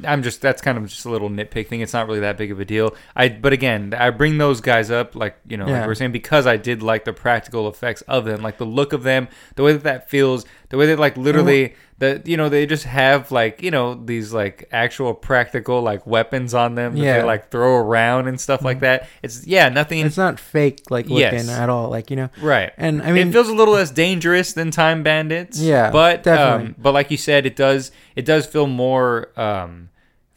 I'm 0.05 0.23
just 0.23 0.41
that's 0.41 0.61
kind 0.61 0.77
of 0.77 0.87
just 0.87 1.03
a 1.03 1.09
little 1.09 1.29
nitpick 1.29 1.67
thing. 1.67 1.81
It's 1.81 1.91
not 1.91 2.07
really 2.07 2.21
that 2.21 2.37
big 2.37 2.49
of 2.49 2.61
a 2.61 2.63
deal. 2.63 2.95
I 3.13 3.27
but 3.27 3.51
again, 3.51 3.93
I 3.93 4.09
bring 4.11 4.37
those 4.37 4.61
guys 4.61 4.89
up 4.89 5.17
like 5.17 5.35
you 5.45 5.57
know, 5.57 5.65
like 5.65 5.71
Yeah. 5.73 5.85
we're 5.85 5.95
saying 5.95 6.13
because 6.13 6.47
I 6.47 6.55
did 6.55 6.81
like 6.81 7.03
the 7.03 7.11
practical 7.11 7.67
effects 7.67 8.01
of 8.03 8.23
them, 8.23 8.41
like 8.41 8.57
the 8.57 8.65
look 8.65 8.93
of 8.93 9.03
them, 9.03 9.27
the 9.57 9.63
way 9.63 9.73
that 9.73 9.83
that 9.83 10.09
feels, 10.09 10.45
the 10.71 10.77
way 10.77 10.87
that 10.87 10.97
like 10.97 11.15
literally 11.17 11.75
that 11.99 12.25
you 12.25 12.35
know 12.35 12.49
they 12.49 12.65
just 12.65 12.85
have 12.85 13.31
like 13.31 13.61
you 13.61 13.69
know 13.69 13.93
these 13.93 14.33
like 14.33 14.67
actual 14.71 15.13
practical 15.13 15.81
like 15.83 16.07
weapons 16.07 16.55
on 16.55 16.73
them 16.73 16.95
that 16.95 17.01
Yeah. 17.03 17.17
they 17.19 17.23
like 17.23 17.51
throw 17.51 17.75
around 17.75 18.27
and 18.27 18.41
stuff 18.41 18.63
like 18.63 18.79
that. 18.79 19.07
It's 19.21 19.45
yeah, 19.45 19.69
nothing 19.69 20.03
It's 20.05 20.17
not 20.17 20.39
fake 20.39 20.81
like 20.89 21.05
looking 21.05 21.19
Yes. 21.19 21.47
at 21.49 21.69
all. 21.69 21.89
Like, 21.89 22.09
you 22.09 22.15
know. 22.15 22.29
right. 22.41 22.71
And 22.77 23.03
I 23.03 23.11
mean 23.11 23.27
it 23.27 23.31
feels 23.31 23.49
a 23.49 23.53
little 23.53 23.75
less 23.75 23.91
dangerous 23.91 24.53
than 24.53 24.71
Time 24.71 25.03
Bandits. 25.03 25.59
Yeah, 25.59 25.91
but 25.91 26.23
definitely. 26.23 26.67
Um, 26.69 26.75
but 26.79 26.93
like 26.93 27.11
you 27.11 27.17
said, 27.17 27.45
it 27.45 27.55
does 27.55 27.91
it 28.15 28.25
does 28.25 28.47
feel 28.47 28.65
more 28.65 29.29
um, 29.39 29.89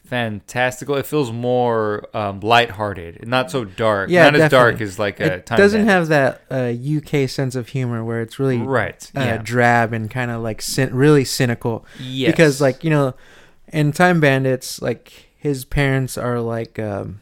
fantastical. 0.05 0.95
It 0.95 1.05
feels 1.05 1.31
more 1.31 2.05
um, 2.15 2.39
lighthearted, 2.39 3.27
not 3.27 3.51
so 3.51 3.65
dark. 3.65 4.09
Yeah, 4.09 4.25
not 4.25 4.35
as 4.35 4.51
dark 4.51 4.73
definitely. 4.75 4.85
as 4.85 4.99
like 4.99 5.19
a 5.19 5.33
it 5.35 5.45
Time 5.45 5.57
doesn't 5.57 5.85
Bandits. 5.85 6.09
have 6.09 6.39
that 6.49 7.05
uh, 7.15 7.23
UK 7.23 7.29
sense 7.29 7.55
of 7.55 7.69
humor 7.69 8.03
where 8.03 8.21
it's 8.21 8.39
really 8.39 8.57
right. 8.57 9.11
uh, 9.15 9.21
yeah. 9.21 9.37
drab 9.37 9.93
and 9.93 10.09
kind 10.09 10.31
of 10.31 10.41
like 10.41 10.61
cyn- 10.61 10.91
really 10.93 11.25
cynical. 11.25 11.85
yes. 11.99 12.31
because 12.31 12.61
like 12.61 12.83
you 12.83 12.89
know 12.89 13.13
in 13.73 13.91
time 13.91 14.19
bandits 14.19 14.81
like 14.81 15.29
his 15.37 15.65
parents 15.65 16.17
are 16.17 16.39
like 16.39 16.77
um 16.79 17.19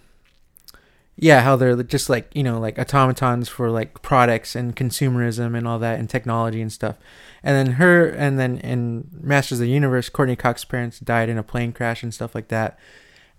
yeah 1.16 1.42
how 1.42 1.56
they're 1.56 1.82
just 1.84 2.10
like 2.10 2.32
you 2.34 2.44
know 2.44 2.60
like 2.60 2.80
automatons 2.80 3.48
for 3.48 3.70
like 3.70 4.02
products 4.02 4.56
and 4.56 4.76
consumerism 4.76 5.56
and 5.58 5.68
all 5.68 5.80
that 5.80 6.00
and 6.00 6.10
technology 6.10 6.62
and 6.62 6.72
stuff. 6.72 6.98
And 7.44 7.56
then 7.56 7.76
her 7.76 8.08
and 8.08 8.40
then 8.40 8.58
in 8.60 9.10
masters 9.22 9.60
of 9.60 9.66
the 9.66 9.72
universe 9.72 10.10
courteney 10.10 10.36
cox's 10.36 10.66
parents 10.66 11.00
died 11.00 11.30
in 11.30 11.38
a 11.38 11.44
plane 11.44 11.74
crash 11.74 12.04
and 12.04 12.14
stuff 12.14 12.34
like 12.34 12.48
that. 12.48 12.80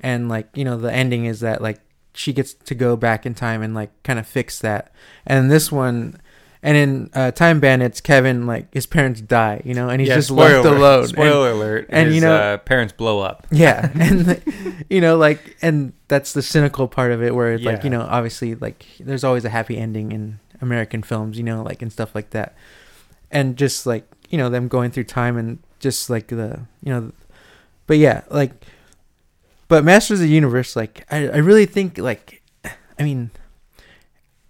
And 0.01 0.29
like 0.29 0.49
you 0.55 0.64
know 0.64 0.77
the 0.77 0.93
ending 0.93 1.25
is 1.25 1.41
that 1.41 1.62
like 1.62 1.81
she 2.14 2.33
gets 2.33 2.55
to 2.55 2.75
go 2.75 2.97
back 2.97 3.27
in 3.27 3.35
time 3.35 3.62
and 3.62 3.75
like 3.75 3.91
kind 4.05 4.18
of 4.18 4.27
fix 4.27 4.61
that. 4.61 4.93
And 5.27 5.51
this 5.51 5.72
one 5.72 6.20
and 6.65 6.77
in 6.77 7.11
uh, 7.15 7.31
time 7.31 7.61
bandits 7.61 8.01
kevin 8.01 8.47
like 8.47 8.73
his 8.75 8.87
parents 8.87 9.21
die 9.21 9.61
you 9.65 9.75
know 9.75 9.89
and 9.91 10.01
he's 10.01 10.09
Yeah, 10.09 10.15
just 10.17 10.31
left 10.31 10.65
alert. 10.65 10.77
alone 10.77 11.01
And- 11.01 11.09
Spoiler 11.11 11.51
alert. 11.53 11.87
and, 11.91 12.07
his, 12.07 12.15
you 12.17 12.21
know- 12.23 12.35
uh, 12.35 12.57
parents 12.59 12.93
blow 12.93 13.21
up. 13.21 13.47
yeah 13.53 13.91
and 13.95 14.43
you 14.91 15.01
know 15.01 15.17
like 15.17 15.57
and 15.62 15.93
that's 16.09 16.33
the 16.33 16.43
cynical 16.43 16.89
part 16.89 17.12
of 17.12 17.23
it 17.23 17.35
where 17.35 17.53
it's 17.53 17.65
like 17.65 17.85
you 17.85 17.91
know 17.91 18.01
obviously 18.03 18.55
like 18.57 18.87
there's 18.99 19.23
always 19.25 19.45
a 19.45 19.51
happy 19.51 19.77
ending 19.77 20.11
in 20.12 20.41
american 20.61 21.03
films 21.03 21.37
you 21.37 21.45
know 21.45 21.62
like 21.62 21.83
and 21.83 21.93
stuff 21.93 22.15
like 22.15 22.31
that 22.31 22.57
and 23.31 23.57
just 23.57 23.85
like 23.87 24.05
you 24.31 24.39
know 24.39 24.49
them 24.49 24.67
going 24.69 24.91
through 24.91 25.05
time 25.05 25.37
and 25.37 25.59
just 25.81 26.09
like 26.09 26.29
the 26.29 26.61
you 26.83 26.91
know 26.93 27.12
but 27.87 27.99
yeah 27.99 28.23
like 28.31 28.53
but 29.69 29.85
masters 29.85 30.19
of 30.21 30.27
the 30.27 30.33
universe 30.33 30.75
like 30.77 31.05
i, 31.11 31.29
I 31.29 31.37
really 31.39 31.67
think 31.67 31.99
like 31.99 32.41
i 32.99 33.03
mean 33.03 33.31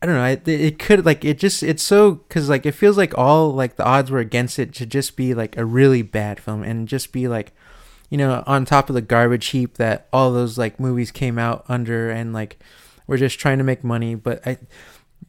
I 0.05 0.07
don't 0.07 0.17
know. 0.17 0.25
It, 0.25 0.47
it 0.47 0.79
could 0.79 1.07
like 1.07 1.25
it 1.25 1.39
just 1.39 1.63
it's 1.63 1.83
so 1.83 2.17
because 2.17 2.51
like 2.51 2.67
it 2.67 2.73
feels 2.73 2.99
like 2.99 3.17
all 3.17 3.55
like 3.55 3.77
the 3.77 3.87
odds 3.87 4.11
were 4.11 4.19
against 4.19 4.59
it 4.59 4.75
to 4.75 4.85
just 4.85 5.17
be 5.17 5.33
like 5.33 5.57
a 5.57 5.65
really 5.65 6.03
bad 6.03 6.39
film 6.39 6.63
and 6.63 6.87
just 6.87 7.11
be 7.11 7.27
like 7.27 7.55
you 8.11 8.19
know, 8.19 8.45
on 8.47 8.67
top 8.67 8.91
of 8.91 8.95
the 8.95 9.01
garbage 9.01 9.47
heap 9.47 9.79
that 9.79 10.09
all 10.13 10.31
those 10.31 10.59
like 10.59 10.79
movies 10.79 11.11
came 11.11 11.39
out 11.39 11.65
under, 11.69 12.11
and 12.11 12.35
like 12.35 12.59
we're 13.07 13.17
just 13.17 13.41
trying 13.41 13.57
to 13.57 13.65
make 13.65 13.83
money. 13.83 14.15
But 14.15 14.47
I, 14.47 14.59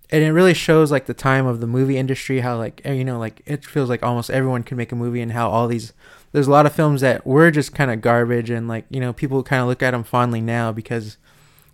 and 0.10 0.24
it 0.24 0.34
really 0.34 0.54
shows 0.54 0.92
like 0.92 1.06
the 1.06 1.14
time 1.14 1.46
of 1.46 1.62
the 1.62 1.68
movie 1.68 1.98
industry, 1.98 2.42
how 2.42 2.58
like 2.58 2.82
eh, 2.84 2.92
you 2.92 3.06
know, 3.06 3.18
like 3.18 3.42
it 3.46 3.64
feels 3.64 3.90
like 3.90 4.04
almost 4.04 4.30
everyone 4.30 4.64
can 4.64 4.76
make 4.76 4.92
a 4.92 4.96
movie, 4.96 5.22
and 5.22 5.32
how 5.32 5.50
all 5.50 5.70
these 5.70 5.94
there's 6.34 6.48
a 6.48 6.52
lot 6.52 6.66
of 6.66 6.76
films 6.76 7.00
that 7.00 7.26
were 7.26 7.50
just 7.50 7.74
kind 7.74 7.92
of 7.92 8.02
garbage, 8.02 8.50
and 8.50 8.68
like 8.68 8.84
you 8.90 9.00
know, 9.00 9.14
people 9.14 9.42
kind 9.42 9.62
of 9.62 9.70
look 9.70 9.82
at 9.82 9.92
them 9.92 10.04
fondly 10.04 10.42
now 10.42 10.74
because 10.74 11.16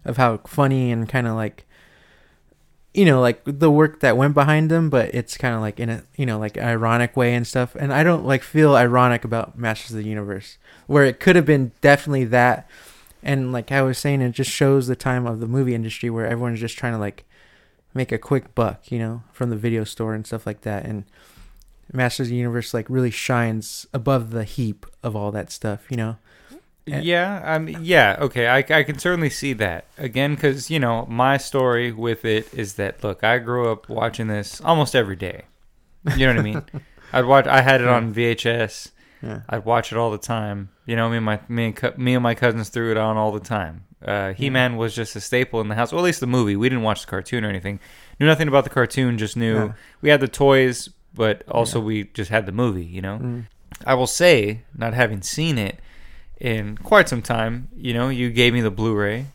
of 0.06 0.18
how 0.18 0.38
funny 0.46 0.92
and 0.92 1.10
kind 1.10 1.28
of 1.28 1.36
like 1.36 1.66
you 2.94 3.06
know 3.06 3.22
like 3.22 3.42
the 3.46 3.72
work 3.72 4.02
that 4.02 4.18
went 4.18 4.34
behind 4.34 4.70
them 4.70 4.90
but 4.90 5.14
it's 5.14 5.38
kind 5.38 5.56
of 5.56 5.62
like 5.62 5.80
in 5.80 5.90
a 5.90 6.04
you 6.18 6.26
know 6.26 6.38
like 6.38 6.58
ironic 6.58 7.16
way 7.16 7.34
and 7.34 7.48
stuff. 7.48 7.76
And 7.76 7.94
i 7.94 8.04
don't 8.04 8.26
like 8.26 8.44
feel 8.44 8.76
ironic 8.76 9.24
about 9.24 9.58
masters 9.58 9.92
of 9.92 9.98
the 9.98 10.10
universe 10.10 10.58
where 10.88 11.06
it 11.06 11.20
could 11.20 11.36
have 11.36 11.46
been 11.46 11.72
definitely 11.82 12.26
that. 12.26 12.70
And 13.24 13.52
like 13.52 13.72
i 13.72 13.82
was 13.82 13.98
saying 13.98 14.22
it 14.22 14.32
just 14.32 14.52
shows 14.52 14.88
the 14.88 14.96
time 14.96 15.26
of 15.26 15.40
the 15.40 15.48
movie 15.48 15.76
industry 15.76 16.10
where 16.10 16.28
everyone's 16.28 16.60
just 16.60 16.78
trying 16.78 16.94
to 16.94 17.00
like 17.00 17.24
make 17.94 18.12
a 18.12 18.18
quick 18.18 18.56
buck 18.56 18.92
you 18.92 19.00
know 19.00 19.24
from 19.32 19.50
the 19.50 19.58
video 19.58 19.84
store 19.84 20.14
and 20.14 20.26
stuff 20.28 20.46
like 20.46 20.62
that. 20.62 20.86
And 20.86 21.06
masters 21.94 22.28
of 22.28 22.32
the 22.32 22.38
universe 22.38 22.74
like 22.74 22.90
really 22.90 23.12
shines 23.12 23.86
above 23.94 24.32
the 24.32 24.44
heap 24.44 24.86
of 25.04 25.16
all 25.16 25.32
that 25.32 25.52
stuff 25.52 25.86
you 25.90 25.98
know. 25.98 26.18
Yeah, 26.86 27.42
I 27.46 27.60
mean, 27.60 27.80
yeah, 27.84 28.18
okay, 28.20 28.48
I, 28.48 28.58
I 28.58 28.84
can 28.84 28.98
certainly 28.98 29.30
see 29.30 29.54
that 29.54 29.86
again 29.98 30.34
because 30.36 30.70
you 30.72 30.80
know 30.80 31.06
my 31.10 31.38
story 31.38 31.92
with 31.92 32.26
it 32.26 32.52
is 32.54 32.74
that 32.76 33.04
look, 33.04 33.24
I 33.24 33.38
grew 33.38 33.72
up 33.72 33.88
watching 33.88 34.28
this 34.28 34.60
almost 34.62 34.96
every 34.96 35.16
day. 35.16 35.44
You 36.18 36.26
know 36.26 36.34
what 36.34 36.40
I 36.40 36.44
mean? 36.44 36.64
I'd 37.14 37.26
watch. 37.26 37.46
I 37.46 37.62
had 37.62 37.82
it 37.82 37.88
on 37.88 38.14
VHS. 38.14 38.92
yeah 39.22 39.42
I'd 39.48 39.64
watch 39.66 39.92
it 39.92 39.98
all 39.98 40.10
the 40.12 40.18
time. 40.18 40.70
You 40.88 40.96
know, 40.96 41.10
me 41.10 41.18
and 41.18 41.26
my 41.26 41.40
me 41.48 41.66
and 41.66 41.76
cou- 41.76 41.94
me 41.98 42.16
and 42.16 42.24
my 42.24 42.34
cousins 42.34 42.70
threw 42.70 42.90
it 42.92 42.98
on 42.98 43.16
all 43.18 43.32
the 43.32 43.40
time. 43.40 43.84
Uh, 44.04 44.34
He 44.34 44.50
Man 44.50 44.78
was 44.78 44.96
just 44.96 45.16
a 45.16 45.22
staple 45.22 45.62
in 45.62 45.68
the 45.68 45.76
house, 45.76 45.94
or 45.94 45.98
at 45.98 46.04
least 46.04 46.20
the 46.22 46.28
movie. 46.28 46.56
We 46.56 46.68
didn't 46.70 46.84
watch 46.84 47.02
the 47.02 47.08
cartoon 47.08 47.46
or 47.46 47.50
anything. 47.50 47.80
Knew 48.20 48.26
nothing 48.26 48.48
about 48.48 48.64
the 48.64 48.72
cartoon. 48.72 49.20
Just 49.20 49.38
knew 49.38 49.54
Yeah. 49.56 49.74
we 50.02 50.10
had 50.10 50.20
the 50.22 50.28
toys, 50.28 50.90
but 51.14 51.44
also 51.48 51.80
Yeah. 51.80 51.86
we 51.86 52.04
just 52.06 52.32
had 52.32 52.48
the 52.48 52.52
movie. 52.52 52.86
You 52.86 53.02
know. 53.02 53.20
Mm. 53.22 53.46
I 53.86 53.94
will 53.94 54.08
say, 54.08 54.62
not 54.76 54.94
having 54.96 55.22
seen 55.22 55.58
it 55.60 55.80
in 56.42 56.76
quite 56.78 57.08
some 57.08 57.22
time, 57.22 57.68
you 57.78 57.94
know, 57.94 58.10
you 58.10 58.32
gave 58.32 58.52
me 58.54 58.62
the 58.62 58.72
Blu-ray, 58.72 59.28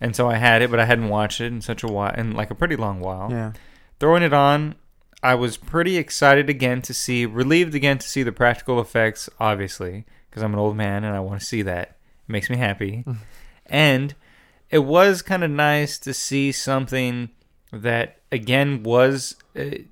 and 0.00 0.14
so 0.14 0.30
I 0.30 0.36
had 0.36 0.62
it, 0.62 0.70
but 0.70 0.78
I 0.78 0.84
hadn't 0.84 1.08
watched 1.08 1.40
it 1.40 1.46
in 1.46 1.60
such 1.60 1.82
a 1.82 1.88
while, 1.88 2.14
in 2.14 2.32
like 2.34 2.50
a 2.50 2.54
pretty 2.54 2.76
long 2.76 3.00
while. 3.00 3.28
yeah 3.30 3.52
Throwing 3.98 4.22
it 4.22 4.32
on, 4.32 4.76
I 5.22 5.34
was 5.34 5.56
pretty 5.56 5.96
excited 5.96 6.48
again 6.48 6.82
to 6.82 6.94
see, 6.94 7.26
relieved 7.26 7.74
again 7.74 7.98
to 7.98 8.08
see 8.08 8.22
the 8.22 8.30
practical 8.32 8.80
effects, 8.80 9.28
obviously, 9.40 10.04
because 10.30 10.42
I'm 10.42 10.52
an 10.52 10.60
old 10.60 10.76
man 10.76 11.02
and 11.02 11.16
I 11.16 11.20
want 11.20 11.40
to 11.40 11.46
see 11.46 11.62
that. 11.62 11.88
It 12.28 12.28
makes 12.28 12.48
me 12.48 12.58
happy. 12.58 13.04
and 13.66 14.14
it 14.70 14.80
was 14.80 15.22
kind 15.22 15.42
of 15.42 15.50
nice 15.50 15.98
to 15.98 16.12
see 16.14 16.52
something 16.52 17.30
that, 17.72 18.18
again, 18.30 18.82
was. 18.82 19.34
It, 19.54 19.86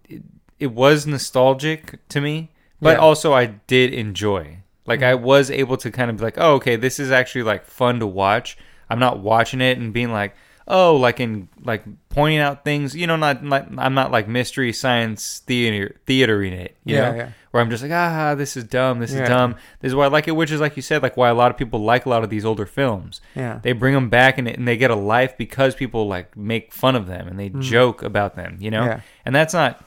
it 0.61 0.71
was 0.73 1.05
nostalgic 1.07 1.99
to 2.11 2.21
me, 2.21 2.51
but 2.81 2.93
Yeah. 2.93 2.99
also 2.99 3.33
I 3.33 3.47
did 3.47 3.93
enjoy. 3.93 4.59
Like 4.87 5.03
I 5.03 5.15
was 5.15 5.51
able 5.51 5.77
to 5.79 5.91
kind 5.91 6.11
of 6.11 6.17
be 6.19 6.23
like, 6.25 6.37
oh, 6.39 6.55
okay, 6.55 6.77
this 6.77 6.99
is 7.01 7.11
actually 7.11 7.43
like 7.45 7.65
fun 7.67 8.01
to 8.01 8.07
watch. 8.07 8.57
I'm 8.91 8.99
not 8.99 9.19
watching 9.21 9.61
it 9.61 9.79
and 9.79 9.93
being 9.93 10.13
like, 10.13 10.35
oh, 10.69 10.97
like 10.97 11.21
in 11.21 11.49
like 11.63 11.85
pointing 12.11 12.39
out 12.41 12.65
things. 12.65 12.95
You 12.95 13.07
know, 13.07 13.17
not, 13.17 13.43
not 13.43 13.69
I'm 13.79 13.95
not 13.95 14.11
like 14.13 14.29
mystery 14.29 14.73
science 14.73 15.41
theater 15.47 15.97
theatering 16.07 16.53
it. 16.53 16.77
You 16.85 16.97
Yeah, 16.97 17.11
know, 17.11 17.17
yeah. 17.17 17.29
where 17.51 17.63
I'm 17.63 17.71
just 17.71 17.83
like, 17.83 17.93
ah, 17.93 18.35
this 18.35 18.57
is 18.59 18.65
dumb. 18.65 18.99
This 19.01 19.13
Yeah. 19.13 19.23
is 19.23 19.29
dumb. 19.29 19.55
This 19.81 19.89
is 19.91 19.95
why 19.95 20.05
I 20.05 20.09
like 20.09 20.29
it. 20.29 20.33
Which 20.33 20.51
is 20.51 20.61
like 20.61 20.77
you 20.77 20.83
said, 20.83 21.03
like 21.03 21.17
why 21.17 21.29
a 21.31 21.35
lot 21.35 21.51
of 21.51 21.57
people 21.57 21.81
like 21.83 22.05
a 22.05 22.11
lot 22.11 22.23
of 22.23 22.29
these 22.31 22.45
older 22.45 22.67
films. 22.67 23.23
Yeah. 23.35 23.61
They 23.63 23.73
bring 23.73 23.95
them 23.95 24.11
back 24.11 24.37
and, 24.37 24.47
and 24.47 24.69
they 24.69 24.77
get 24.77 24.91
a 24.91 24.95
life 24.97 25.37
because 25.39 25.75
people 25.75 26.07
like 26.09 26.37
make 26.37 26.73
fun 26.75 26.95
of 26.95 27.07
them 27.07 27.27
and 27.27 27.39
they 27.41 27.49
joke 27.49 28.03
about 28.03 28.37
them. 28.37 28.59
You 28.61 28.71
know, 28.71 28.83
Mm. 28.83 28.87
Yeah. 28.87 29.01
and 29.25 29.35
that's 29.35 29.55
not. 29.55 29.83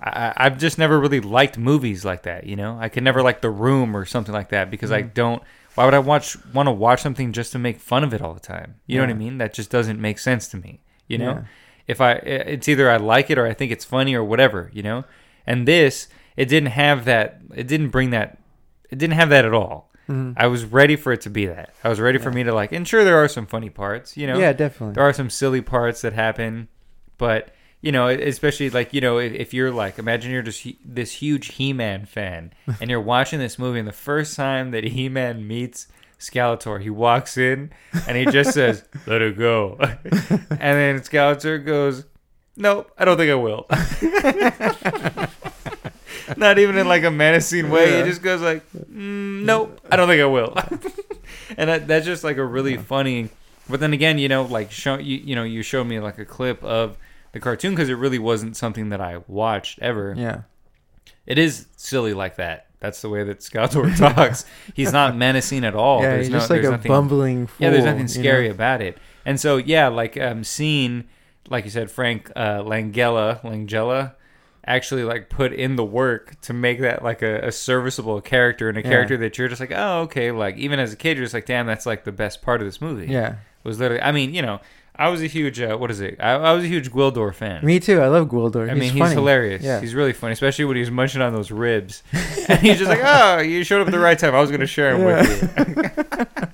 I, 0.00 0.32
I've 0.36 0.58
just 0.58 0.78
never 0.78 0.98
really 1.00 1.20
liked 1.20 1.58
movies 1.58 2.04
like 2.04 2.22
that. 2.22 2.44
You 2.44 2.56
know, 2.56 2.78
I 2.80 2.88
could 2.88 3.02
never 3.02 3.22
like 3.22 3.40
The 3.40 3.50
Room 3.50 3.96
or 3.96 4.04
something 4.04 4.32
like 4.34 4.50
that 4.50 4.70
because 4.70 4.90
Mm. 4.90 4.94
I 4.96 5.02
don't. 5.02 5.42
Why 5.74 5.84
would 5.84 5.94
I 5.94 5.98
watch 6.00 6.36
want 6.52 6.66
to 6.66 6.72
watch 6.72 7.00
something 7.02 7.32
just 7.32 7.52
to 7.52 7.58
make 7.58 7.78
fun 7.80 8.02
of 8.04 8.12
it 8.14 8.20
all 8.22 8.34
the 8.34 8.40
time? 8.40 8.76
You 8.86 8.96
know 8.98 9.04
what 9.04 9.10
I 9.10 9.14
mean? 9.14 9.38
That 9.38 9.54
just 9.54 9.70
doesn't 9.70 10.00
make 10.00 10.18
sense 10.18 10.48
to 10.48 10.56
me. 10.56 10.80
You 11.06 11.18
know, 11.18 11.30
Yeah. 11.32 11.42
if 11.86 12.00
I 12.00 12.12
it's 12.14 12.68
either 12.68 12.90
I 12.90 12.96
like 12.96 13.30
it 13.30 13.38
or 13.38 13.46
I 13.46 13.54
think 13.54 13.70
it's 13.72 13.84
funny 13.84 14.14
or 14.14 14.24
whatever. 14.24 14.70
You 14.72 14.82
know, 14.82 15.04
and 15.46 15.66
this 15.68 16.08
it 16.36 16.46
didn't 16.46 16.70
have 16.70 17.04
that. 17.04 17.40
It 17.54 17.66
didn't 17.68 17.88
bring 17.90 18.10
that. 18.10 18.38
It 18.90 18.98
didn't 18.98 19.14
have 19.14 19.28
that 19.30 19.44
at 19.44 19.54
all. 19.54 19.90
Mhm. 20.08 20.34
I 20.36 20.46
was 20.46 20.64
ready 20.64 20.96
for 20.96 21.12
it 21.12 21.20
to 21.22 21.30
be 21.30 21.46
that. 21.46 21.74
I 21.84 21.88
was 21.90 22.00
ready 22.00 22.18
for 22.18 22.30
me 22.30 22.42
to 22.44 22.54
like. 22.54 22.72
And 22.72 22.86
sure, 22.88 23.04
there 23.04 23.16
are 23.22 23.28
some 23.28 23.46
funny 23.46 23.68
parts. 23.70 24.16
You 24.16 24.26
know, 24.26 24.38
yeah, 24.38 24.52
definitely. 24.52 24.94
there 24.94 25.04
are 25.04 25.12
some 25.12 25.28
silly 25.30 25.60
parts 25.60 26.00
that 26.02 26.12
happen, 26.14 26.68
but 27.18 27.50
you 27.80 27.92
know, 27.92 28.08
especially 28.08 28.70
like 28.70 28.92
you 28.92 29.00
know, 29.00 29.18
if, 29.18 29.32
if 29.32 29.54
you're 29.54 29.70
like, 29.70 29.98
imagine 29.98 30.32
you're 30.32 30.42
just 30.42 30.66
this 30.84 31.12
huge 31.12 31.54
He-Man 31.54 32.06
fan, 32.06 32.52
and 32.80 32.90
you're 32.90 33.00
watching 33.00 33.38
this 33.38 33.58
movie, 33.58 33.78
and 33.78 33.88
the 33.88 33.92
first 33.92 34.36
time 34.36 34.72
that 34.72 34.84
He-Man 34.84 35.46
meets 35.46 35.86
Skeletor, 36.18 36.80
he 36.82 36.90
walks 36.90 37.36
in 37.36 37.70
and 38.06 38.16
he 38.16 38.26
just 38.26 38.52
says, 38.52 38.84
"Let 39.06 39.22
it 39.22 39.38
go," 39.38 39.76
and 39.80 40.00
then 40.50 41.00
Skeletor 41.00 41.64
goes, 41.64 42.04
"Nope, 42.56 42.90
I 42.98 43.04
don't 43.04 43.16
think 43.16 43.30
I 43.30 43.36
will." 43.36 43.66
Not 46.36 46.58
even 46.58 46.76
in 46.76 46.86
like 46.88 47.04
a 47.04 47.10
menacing 47.10 47.70
way. 47.70 47.90
Yeah. 47.90 48.04
He 48.04 48.10
just 48.10 48.22
goes 48.22 48.42
like, 48.42 48.68
mm, 48.72 49.44
"Nope, 49.44 49.80
I 49.90 49.96
don't 49.96 50.08
think 50.08 50.20
I 50.20 50.26
will." 50.26 50.56
and 51.56 51.70
that, 51.70 51.86
that's 51.86 52.04
just 52.04 52.24
like 52.24 52.36
a 52.36 52.44
really 52.44 52.76
funny. 52.76 53.30
But 53.68 53.80
then 53.80 53.92
again, 53.92 54.18
you 54.18 54.28
know, 54.28 54.42
like 54.42 54.72
show 54.72 54.98
you, 54.98 55.18
you 55.18 55.36
know, 55.36 55.44
you 55.44 55.62
showed 55.62 55.84
me 55.84 56.00
like 56.00 56.18
a 56.18 56.24
clip 56.24 56.62
of 56.64 56.96
the 57.32 57.40
cartoon 57.40 57.72
because 57.74 57.88
it 57.88 57.94
really 57.94 58.18
wasn't 58.18 58.56
something 58.56 58.88
that 58.90 59.00
I 59.00 59.18
watched 59.26 59.78
ever. 59.80 60.14
yeah. 60.16 60.42
It 61.26 61.38
is 61.38 61.66
silly 61.76 62.14
like 62.14 62.36
that. 62.36 62.66
That's 62.80 63.02
the 63.02 63.08
way 63.10 63.22
that 63.24 63.40
Skeletor 63.40 63.94
talks. 64.14 64.46
He's 64.74 64.92
not 64.92 65.14
menacing 65.16 65.64
at 65.64 65.74
all. 65.74 66.00
yeah, 66.02 66.10
There's 66.10 66.26
he's 66.26 66.32
no- 66.32 66.38
just 66.38 66.50
like 66.50 66.62
a 66.64 66.70
nothing- 66.70 66.88
bumbling 66.88 67.46
fool. 67.48 67.56
yeah, 67.66 67.70
there's 67.70 67.84
nothing 67.84 68.02
you 68.02 68.08
scary 68.08 68.48
know? 68.48 68.54
about 68.54 68.80
it. 68.82 68.96
And 69.26 69.38
so 69.38 69.56
yeah, 69.58 69.88
like 69.88 70.16
um 70.18 70.42
seeing 70.44 71.04
like 71.50 71.64
you 71.64 71.70
said, 71.70 71.90
Frank 71.90 72.30
uh 72.36 72.60
Langella 72.62 73.42
Langella 73.42 74.14
actually 74.66 75.02
like 75.02 75.28
put 75.30 75.52
in 75.52 75.76
the 75.76 75.84
work 75.84 76.40
to 76.42 76.52
make 76.52 76.80
that 76.80 77.02
like 77.02 77.20
a, 77.22 77.48
a 77.48 77.52
serviceable 77.52 78.20
character 78.20 78.68
and 78.68 78.78
a 78.78 78.82
Yeah. 78.82 78.88
character 78.90 79.16
that 79.18 79.36
you're 79.38 79.48
just 79.48 79.60
like, 79.60 79.72
oh 79.74 80.00
okay, 80.02 80.30
like 80.30 80.56
even 80.56 80.78
as 80.78 80.92
a 80.92 80.96
kid 80.96 81.16
you're 81.18 81.24
just 81.26 81.34
like, 81.34 81.46
damn, 81.46 81.66
that's 81.66 81.84
like 81.86 82.04
the 82.04 82.12
best 82.12 82.40
part 82.42 82.60
of 82.62 82.66
this 82.66 82.80
movie. 82.80 83.06
Yeah. 83.12 83.36
Was 83.64 83.78
literally 83.80 84.02
I 84.02 84.12
mean, 84.12 84.32
you 84.34 84.40
know, 84.40 84.60
I 84.98 85.08
was 85.08 85.22
a 85.22 85.26
huge 85.26 85.60
uh, 85.60 85.76
what 85.76 85.90
is 85.90 86.00
it? 86.00 86.16
I, 86.18 86.32
I 86.32 86.52
was 86.52 86.64
a 86.64 86.66
huge 86.66 86.90
Gwildor 86.90 87.32
fan. 87.32 87.64
Me 87.64 87.78
too. 87.78 88.00
I 88.00 88.08
love 88.08 88.28
Gwildor. 88.28 88.68
I 88.68 88.74
he's 88.74 88.80
mean, 88.80 88.92
he's 88.92 89.00
funny. 89.00 89.14
hilarious. 89.14 89.62
Yeah. 89.62 89.80
He's 89.80 89.94
really 89.94 90.12
funny, 90.12 90.32
especially 90.32 90.64
when 90.64 90.76
he's 90.76 90.90
munching 90.90 91.22
on 91.22 91.32
those 91.32 91.50
ribs. 91.52 92.02
and 92.48 92.58
he's 92.58 92.78
just 92.78 92.88
like, 92.90 93.00
"Oh, 93.02 93.38
you 93.38 93.62
showed 93.62 93.80
up 93.80 93.86
at 93.86 93.92
the 93.92 93.98
right 94.00 94.18
time. 94.18 94.34
I 94.34 94.40
was 94.40 94.50
going 94.50 94.60
to 94.60 94.66
share 94.66 94.96
them 94.96 95.04
with 95.04 95.42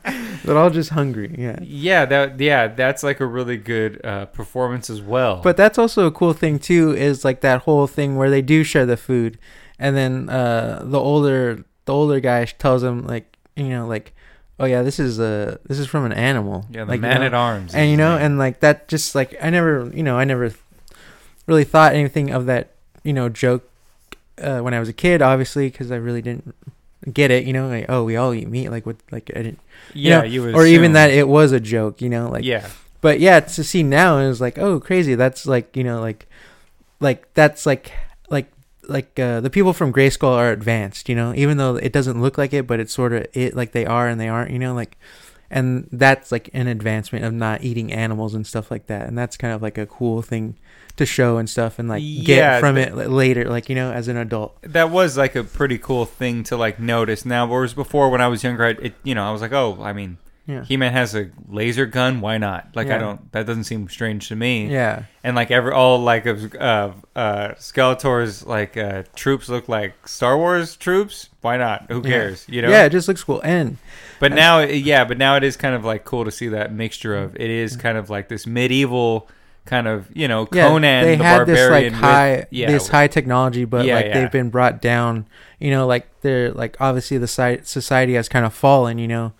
you." 0.05 0.14
They're 0.45 0.59
all 0.59 0.68
just 0.68 0.90
hungry. 0.90 1.34
Yeah. 1.38 1.59
yeah, 1.62 2.05
that 2.05 2.38
yeah, 2.38 2.68
that's 2.68 3.03
like 3.03 3.20
a 3.20 3.26
really 3.26 3.57
good 3.57 4.05
uh, 4.05 4.26
performance 4.26 4.90
as 4.90 5.01
well. 5.01 5.40
But 5.42 5.57
that's 5.57 5.78
also 5.78 6.07
a 6.07 6.11
cool 6.12 6.34
thing 6.34 6.59
too. 6.59 6.92
Is 6.92 7.24
like 7.24 7.40
that 7.40 7.62
whole 7.62 7.86
thing 7.86 8.16
where 8.16 8.28
they 8.28 8.42
do 8.42 8.62
share 8.62 8.84
the 8.84 8.99
food, 8.99 9.38
and 9.78 9.97
then 9.97 10.28
uh, 10.28 10.82
the 10.84 11.01
older 11.01 11.64
the 11.86 11.95
older 11.95 12.20
guy 12.20 12.45
tells 12.45 12.82
him 12.82 13.07
like 13.07 13.38
you 13.57 13.68
know 13.70 13.86
like, 13.86 14.14
oh 14.59 14.65
yeah, 14.65 14.83
this 14.83 14.99
is 14.99 15.19
a 15.19 15.59
this 15.67 15.79
is 15.79 15.87
from 15.87 16.05
an 16.05 16.13
animal. 16.13 16.67
yeah, 16.71 16.85
the 16.85 16.91
like, 16.91 16.99
you 16.99 17.03
man 17.03 17.21
know? 17.21 17.27
at 17.27 17.35
arms, 17.35 17.75
and 17.75 17.91
you 17.91 17.97
know 17.97 18.17
and 18.17 18.39
like 18.39 18.61
that 18.61 18.89
just 18.89 19.15
like 19.15 19.35
i 19.41 19.51
never 19.51 19.91
you 19.95 20.03
know 20.03 20.17
i 20.17 20.25
never 20.25 20.53
really 21.47 21.65
thought 21.65 21.95
anything 21.95 22.31
of 22.31 22.47
that 22.47 22.71
you 23.03 23.13
know 23.13 23.29
joke 23.29 23.69
uh, 24.39 24.61
when 24.61 24.75
i 24.75 24.81
was 24.81 24.89
a 24.89 24.93
kid 24.93 25.23
obviously 25.23 25.71
because 25.71 25.93
i 25.93 25.97
really 25.97 26.23
didn't 26.23 26.55
get 27.13 27.31
it 27.31 27.45
you 27.45 27.53
know 27.53 27.69
like 27.69 27.85
oh 27.89 28.03
we 28.03 28.17
all 28.17 28.33
eat 28.33 28.49
meat 28.49 28.71
like 28.71 28.87
what 28.87 28.97
like 29.11 29.31
i 29.37 29.43
didn't 29.43 29.61
you 29.93 30.11
yeah, 30.11 30.21
know, 30.21 30.25
you 30.25 30.43
would 30.43 30.55
or 30.55 30.65
even 30.65 30.93
that 30.93 31.11
it 31.11 31.29
was 31.29 31.53
a 31.53 31.61
joke 31.61 32.01
you 32.01 32.09
know 32.09 32.31
like 32.31 32.45
yeah, 32.45 32.69
but 33.03 33.21
yeah 33.21 33.41
to 33.41 33.63
see 33.63 33.83
now 33.83 34.19
is 34.19 34.41
like 34.41 34.57
oh 34.57 34.81
crazy 34.81 35.15
that's 35.15 35.47
like 35.47 35.77
you 35.77 35.85
know 35.85 36.01
like 36.01 36.27
like 37.01 37.33
that's 37.35 37.67
like 37.67 37.93
like 38.89 39.18
uh, 39.18 39.41
the 39.41 39.51
people 39.51 39.72
from 39.72 39.91
Gray 39.93 40.09
Grayskull 40.09 40.37
are 40.37 40.51
advanced, 40.51 41.09
you 41.09 41.14
know, 41.14 41.32
even 41.35 41.57
though 41.57 41.76
it 41.76 41.93
doesn't 41.93 42.20
look 42.20 42.39
like 42.39 42.53
it, 42.53 42.66
but 42.66 42.80
it's 42.80 42.93
sort 42.93 43.12
of 43.12 43.26
it 43.32 43.55
like 43.57 43.72
they 43.72 43.87
are 43.87 44.09
and 44.09 44.20
they 44.20 44.28
aren't, 44.28 44.51
you 44.51 44.59
know, 44.59 44.74
like, 44.74 44.97
and 45.51 45.89
that's 45.93 46.32
like 46.32 46.51
an 46.53 46.66
advancement 46.66 47.24
of 47.24 47.32
not 47.32 47.62
eating 47.62 47.93
animals 47.93 48.35
and 48.35 48.47
stuff 48.47 48.70
like 48.70 48.87
that, 48.89 49.07
and 49.09 49.16
that's 49.16 49.37
kind 49.37 49.55
of 49.55 49.62
like 49.62 49.78
a 49.78 49.87
cool 49.87 50.22
thing 50.22 50.57
to 50.97 51.07
show 51.07 51.39
and 51.39 51.49
stuff 51.51 51.78
and 51.78 51.89
like 51.89 52.07
Yeah, 52.07 52.24
get 52.24 52.61
from 52.61 52.76
it 52.76 52.95
later, 52.95 53.45
like 53.49 53.68
you 53.68 53.74
know, 53.74 53.93
as 53.93 54.09
an 54.09 54.16
adult. 54.16 54.57
that 54.62 54.91
was 54.91 55.16
like 55.16 55.35
a 55.35 55.45
pretty 55.45 55.78
cool 55.78 56.07
thing 56.07 56.43
to 56.45 56.57
like 56.57 56.78
notice. 56.80 57.24
Now, 57.24 57.47
whereas 57.47 57.74
before 57.74 58.11
when 58.11 58.20
I 58.20 58.28
was 58.28 58.43
younger, 58.43 58.64
I, 58.64 58.70
it 58.70 58.95
you 59.03 59.14
know 59.14 59.24
I 59.28 59.32
was 59.32 59.43
like, 59.43 59.53
oh, 59.53 59.78
I 59.82 59.93
mean, 59.93 60.18
Yeah, 60.47 60.62
He 60.64 60.76
Man 60.76 60.92
has 60.92 61.14
a 61.14 61.30
laser 61.49 61.86
gun. 61.86 62.20
Why 62.20 62.36
not? 62.36 62.68
Like 62.74 62.90
I 62.90 62.99
don't. 62.99 63.32
That 63.32 63.47
doesn't 63.47 63.64
seem 63.64 63.88
strange 63.88 64.28
to 64.28 64.36
me. 64.36 64.66
yeah, 64.68 65.05
and 65.22 65.34
like 65.34 65.51
every 65.51 65.72
all 65.72 65.99
like 66.01 66.26
of 66.26 66.55
uh, 66.55 66.92
uh, 67.16 67.49
Skeletor's 67.55 68.45
like 68.47 68.76
uh, 68.76 69.05
troops 69.16 69.49
look 69.49 69.68
like 69.68 70.07
Star 70.07 70.36
Wars 70.36 70.76
troops. 70.76 71.30
Why 71.40 71.57
not? 71.57 71.86
Who 71.90 72.03
Yeah. 72.03 72.09
cares? 72.11 72.47
You 72.49 72.62
know. 72.62 72.68
yeah. 72.68 72.84
It 72.84 72.90
just 72.90 73.09
looks 73.09 73.24
cool, 73.24 73.40
and 73.42 73.78
But 74.20 74.32
now, 74.32 74.61
yeah. 74.61 75.05
But 75.05 75.16
now 75.18 75.36
it 75.36 75.45
is 75.45 75.57
kind 75.57 75.74
of 75.74 75.84
like 75.84 76.05
cool 76.05 76.24
to 76.26 76.30
see 76.30 76.49
that 76.49 76.72
mixture 76.72 77.16
of 77.16 77.34
it 77.36 77.51
is 77.51 77.76
kind 77.76 77.97
of 77.97 78.11
like 78.11 78.28
this 78.28 78.47
medieval 78.47 79.28
kind 79.66 79.88
of 79.88 80.07
you 80.14 80.28
know 80.28 80.47
yeah, 80.53 80.68
Conan 80.68 81.05
they 81.05 81.16
the 81.16 81.24
had 81.24 81.47
this 81.47 81.59
like 81.59 81.70
barbarian. 81.70 81.92
with- 81.95 82.01
high 82.03 82.47
yeah, 82.51 82.70
this 82.70 82.88
high 82.88 83.07
technology 83.07 83.64
but 83.64 83.86
Yeah, 83.86 83.95
like 83.95 84.05
yeah. 84.09 84.20
they've 84.20 84.30
been 84.30 84.51
brought 84.51 84.82
down 84.82 85.26
you 85.59 85.70
know 85.70 85.86
like 85.86 86.07
they're 86.20 86.53
like 86.53 86.76
obviously 86.80 87.16
the 87.16 87.26
society 87.26 88.12
has 88.12 88.28
kind 88.28 88.45
of 88.45 88.53
fallen 88.53 88.99
you 88.99 89.09
know 89.09 89.32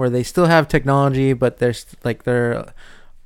where 0.00 0.10
they 0.10 0.22
still 0.22 0.46
have 0.46 0.66
technology 0.66 1.34
but 1.34 1.58
they're 1.58 1.74
st- 1.74 2.02
like 2.04 2.22
they're 2.22 2.72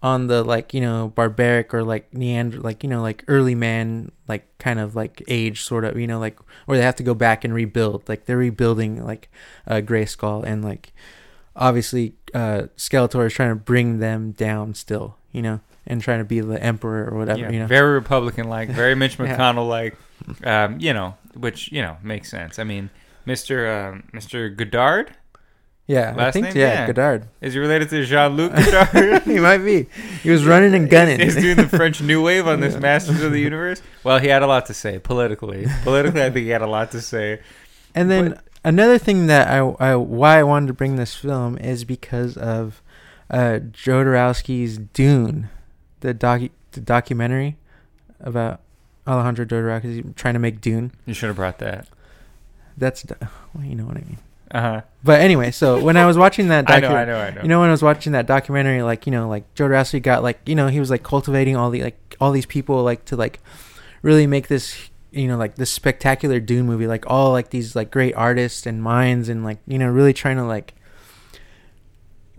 on 0.02 0.26
the 0.26 0.42
like 0.42 0.74
you 0.74 0.82
know 0.82 1.10
barbaric 1.14 1.72
or 1.72 1.82
like 1.82 2.12
neander 2.12 2.58
like 2.60 2.82
you 2.82 2.90
know 2.90 3.00
like 3.00 3.24
early 3.26 3.54
man 3.54 4.12
like 4.28 4.46
kind 4.58 4.78
of 4.78 4.94
like 4.94 5.22
age 5.28 5.62
sort 5.62 5.82
of 5.82 5.98
you 5.98 6.06
know 6.06 6.18
like 6.18 6.38
where 6.66 6.76
they 6.76 6.84
have 6.84 6.96
to 6.96 7.02
go 7.02 7.14
back 7.14 7.42
and 7.42 7.54
rebuild. 7.54 8.06
Like 8.06 8.26
they're 8.26 8.36
rebuilding 8.36 9.02
like 9.02 9.30
uh 9.66 9.80
gray 9.80 10.04
skull 10.04 10.42
and 10.42 10.62
like 10.62 10.92
obviously 11.56 12.16
uh 12.34 12.64
skeletor 12.76 13.24
is 13.24 13.32
trying 13.32 13.48
to 13.48 13.54
bring 13.54 13.98
them 13.98 14.32
down 14.32 14.74
still 14.74 15.16
you 15.32 15.40
know 15.40 15.60
and 15.86 16.02
trying 16.02 16.18
to 16.18 16.24
be 16.24 16.40
the 16.40 16.62
emperor 16.62 17.08
or 17.10 17.16
whatever 17.16 17.40
yeah, 17.40 17.50
you 17.50 17.58
know. 17.60 17.66
very 17.66 17.94
Republican 17.94 18.48
like, 18.48 18.68
very 18.70 18.94
Mitch 19.02 19.16
McConnell 19.16 19.68
like, 19.68 19.96
um, 20.44 20.80
you 20.80 20.92
know, 20.92 21.14
which 21.34 21.70
you 21.72 21.80
know 21.80 21.96
makes 22.02 22.30
sense. 22.30 22.58
I 22.58 22.64
mean, 22.64 22.90
Mister 23.24 23.70
um, 23.70 24.04
Mister 24.12 24.50
Godard 24.50 25.14
Yeah, 25.86 26.12
I 26.12 26.14
Last 26.14 26.32
think 26.32 26.46
name? 26.46 26.56
yeah, 26.56 26.72
Yeah. 26.72 26.86
Godard. 26.86 27.28
is 27.42 27.52
he 27.52 27.58
related 27.60 27.90
to 27.90 28.04
Jean 28.06 28.36
Luc 28.36 28.54
Godard? 28.54 29.22
he 29.24 29.38
might 29.38 29.58
be. 29.58 29.86
He 30.22 30.30
was 30.30 30.46
running 30.46 30.74
and 30.74 30.88
gunning. 30.88 31.20
He's, 31.20 31.34
he's 31.34 31.42
doing 31.44 31.56
the 31.56 31.68
French 31.68 32.00
New 32.00 32.22
Wave 32.22 32.46
on 32.46 32.60
this 32.60 32.74
Masters 32.76 33.22
of 33.22 33.32
the 33.32 33.40
Universe. 33.40 33.82
Well, 34.02 34.18
he 34.18 34.28
had 34.28 34.42
a 34.42 34.46
lot 34.46 34.64
to 34.66 34.74
say 34.74 34.98
politically. 34.98 35.66
Politically, 35.82 36.22
I 36.22 36.30
think 36.30 36.44
he 36.44 36.48
had 36.50 36.62
a 36.62 36.66
lot 36.66 36.90
to 36.92 37.00
say. 37.02 37.40
and 37.94 38.10
then 38.10 38.30
but- 38.30 38.44
another 38.64 38.96
thing 38.96 39.26
that 39.26 39.48
I, 39.48 39.58
I 39.58 39.96
why 39.96 40.38
I 40.38 40.42
wanted 40.42 40.68
to 40.68 40.72
bring 40.72 40.96
this 40.96 41.14
film 41.14 41.58
is 41.58 41.84
because 41.84 42.38
of 42.38 42.80
uh, 43.30 43.58
Jodorowsky's 43.70 44.78
Dune, 44.78 45.48
the 46.00 46.14
docu- 46.14 46.50
the 46.72 46.80
documentary 46.80 47.56
about 48.20 48.60
Alejandro 49.06 49.44
Jodorowsky 49.44 50.14
trying 50.16 50.34
to 50.34 50.40
make 50.40 50.62
Dune. 50.62 50.92
You 51.04 51.12
should 51.12 51.26
have 51.26 51.36
brought 51.36 51.58
that. 51.58 51.88
That's 52.78 53.04
well, 53.54 53.64
you 53.64 53.74
know 53.74 53.84
what 53.84 53.98
I 53.98 54.00
mean. 54.00 54.18
Uh 54.54 54.60
huh. 54.60 54.82
But 55.02 55.20
anyway, 55.20 55.50
so 55.50 55.82
when 55.82 55.96
I 55.96 56.06
was 56.06 56.16
watching 56.16 56.48
that 56.48 56.70
I 56.70 56.78
know. 56.78 56.94
I 56.94 57.04
know. 57.04 57.18
I 57.18 57.30
know. 57.30 57.42
You 57.42 57.48
know, 57.48 57.58
when 57.58 57.68
I 57.68 57.72
was 57.72 57.82
watching 57.82 58.12
that 58.12 58.26
documentary, 58.26 58.82
like 58.82 59.04
you 59.04 59.10
know, 59.10 59.28
like 59.28 59.52
Joe 59.54 59.66
Jodorowsky 59.66 60.00
got 60.00 60.22
like 60.22 60.40
you 60.46 60.54
know 60.54 60.68
he 60.68 60.78
was 60.78 60.90
like 60.90 61.02
cultivating 61.02 61.56
all 61.56 61.70
the 61.70 61.82
like 61.82 62.16
all 62.20 62.30
these 62.30 62.46
people 62.46 62.84
like 62.84 63.04
to 63.06 63.16
like 63.16 63.40
really 64.02 64.28
make 64.28 64.46
this 64.46 64.90
you 65.10 65.26
know 65.26 65.36
like 65.36 65.56
this 65.56 65.70
spectacular 65.70 66.38
Dune 66.38 66.66
movie, 66.66 66.86
like 66.86 67.04
all 67.08 67.32
like 67.32 67.50
these 67.50 67.74
like 67.74 67.90
great 67.90 68.14
artists 68.14 68.64
and 68.64 68.80
minds, 68.80 69.28
and 69.28 69.42
like 69.42 69.58
you 69.66 69.78
know 69.78 69.88
really 69.88 70.12
trying 70.12 70.36
to 70.36 70.44
like 70.44 70.74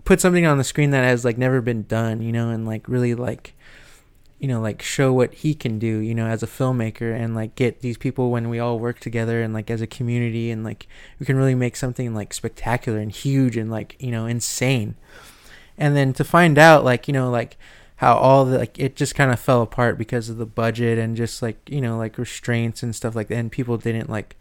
put 0.06 0.18
something 0.18 0.46
on 0.46 0.56
the 0.56 0.64
screen 0.64 0.90
that 0.92 1.04
has 1.04 1.22
like 1.22 1.36
never 1.36 1.60
been 1.60 1.82
done, 1.82 2.22
you 2.22 2.32
know, 2.32 2.48
and 2.48 2.66
like 2.66 2.88
really 2.88 3.14
like 3.14 3.52
you 4.38 4.46
know 4.46 4.60
like 4.60 4.82
show 4.82 5.12
what 5.12 5.32
he 5.32 5.54
can 5.54 5.78
do 5.78 5.98
you 5.98 6.14
know 6.14 6.26
as 6.26 6.42
a 6.42 6.46
filmmaker 6.46 7.18
and 7.18 7.34
like 7.34 7.54
get 7.54 7.80
these 7.80 7.96
people 7.96 8.30
when 8.30 8.50
we 8.50 8.58
all 8.58 8.78
work 8.78 9.00
together 9.00 9.42
and 9.42 9.54
like 9.54 9.70
as 9.70 9.80
a 9.80 9.86
community 9.86 10.50
and 10.50 10.62
like 10.62 10.86
we 11.18 11.24
can 11.24 11.36
really 11.36 11.54
make 11.54 11.76
something 11.76 12.14
like 12.14 12.34
spectacular 12.34 12.98
and 12.98 13.12
huge 13.12 13.56
and 13.56 13.70
like 13.70 13.96
you 13.98 14.10
know 14.10 14.26
insane. 14.26 14.94
And 15.78 15.94
then 15.94 16.12
to 16.14 16.24
find 16.24 16.58
out 16.58 16.84
like 16.84 17.08
you 17.08 17.12
know 17.12 17.30
like 17.30 17.56
how 17.96 18.14
all 18.14 18.44
the 18.44 18.58
like 18.58 18.78
it 18.78 18.94
just 18.94 19.14
kind 19.14 19.30
of 19.30 19.40
fell 19.40 19.62
apart 19.62 19.96
because 19.96 20.28
of 20.28 20.36
the 20.36 20.46
budget 20.46 20.98
and 20.98 21.16
just 21.16 21.40
like 21.40 21.58
you 21.68 21.80
know 21.80 21.96
like 21.96 22.18
restraints 22.18 22.82
and 22.82 22.94
stuff 22.94 23.16
like 23.16 23.28
that 23.28 23.36
and 23.36 23.50
people 23.50 23.78
didn't 23.78 24.10
like 24.10 24.36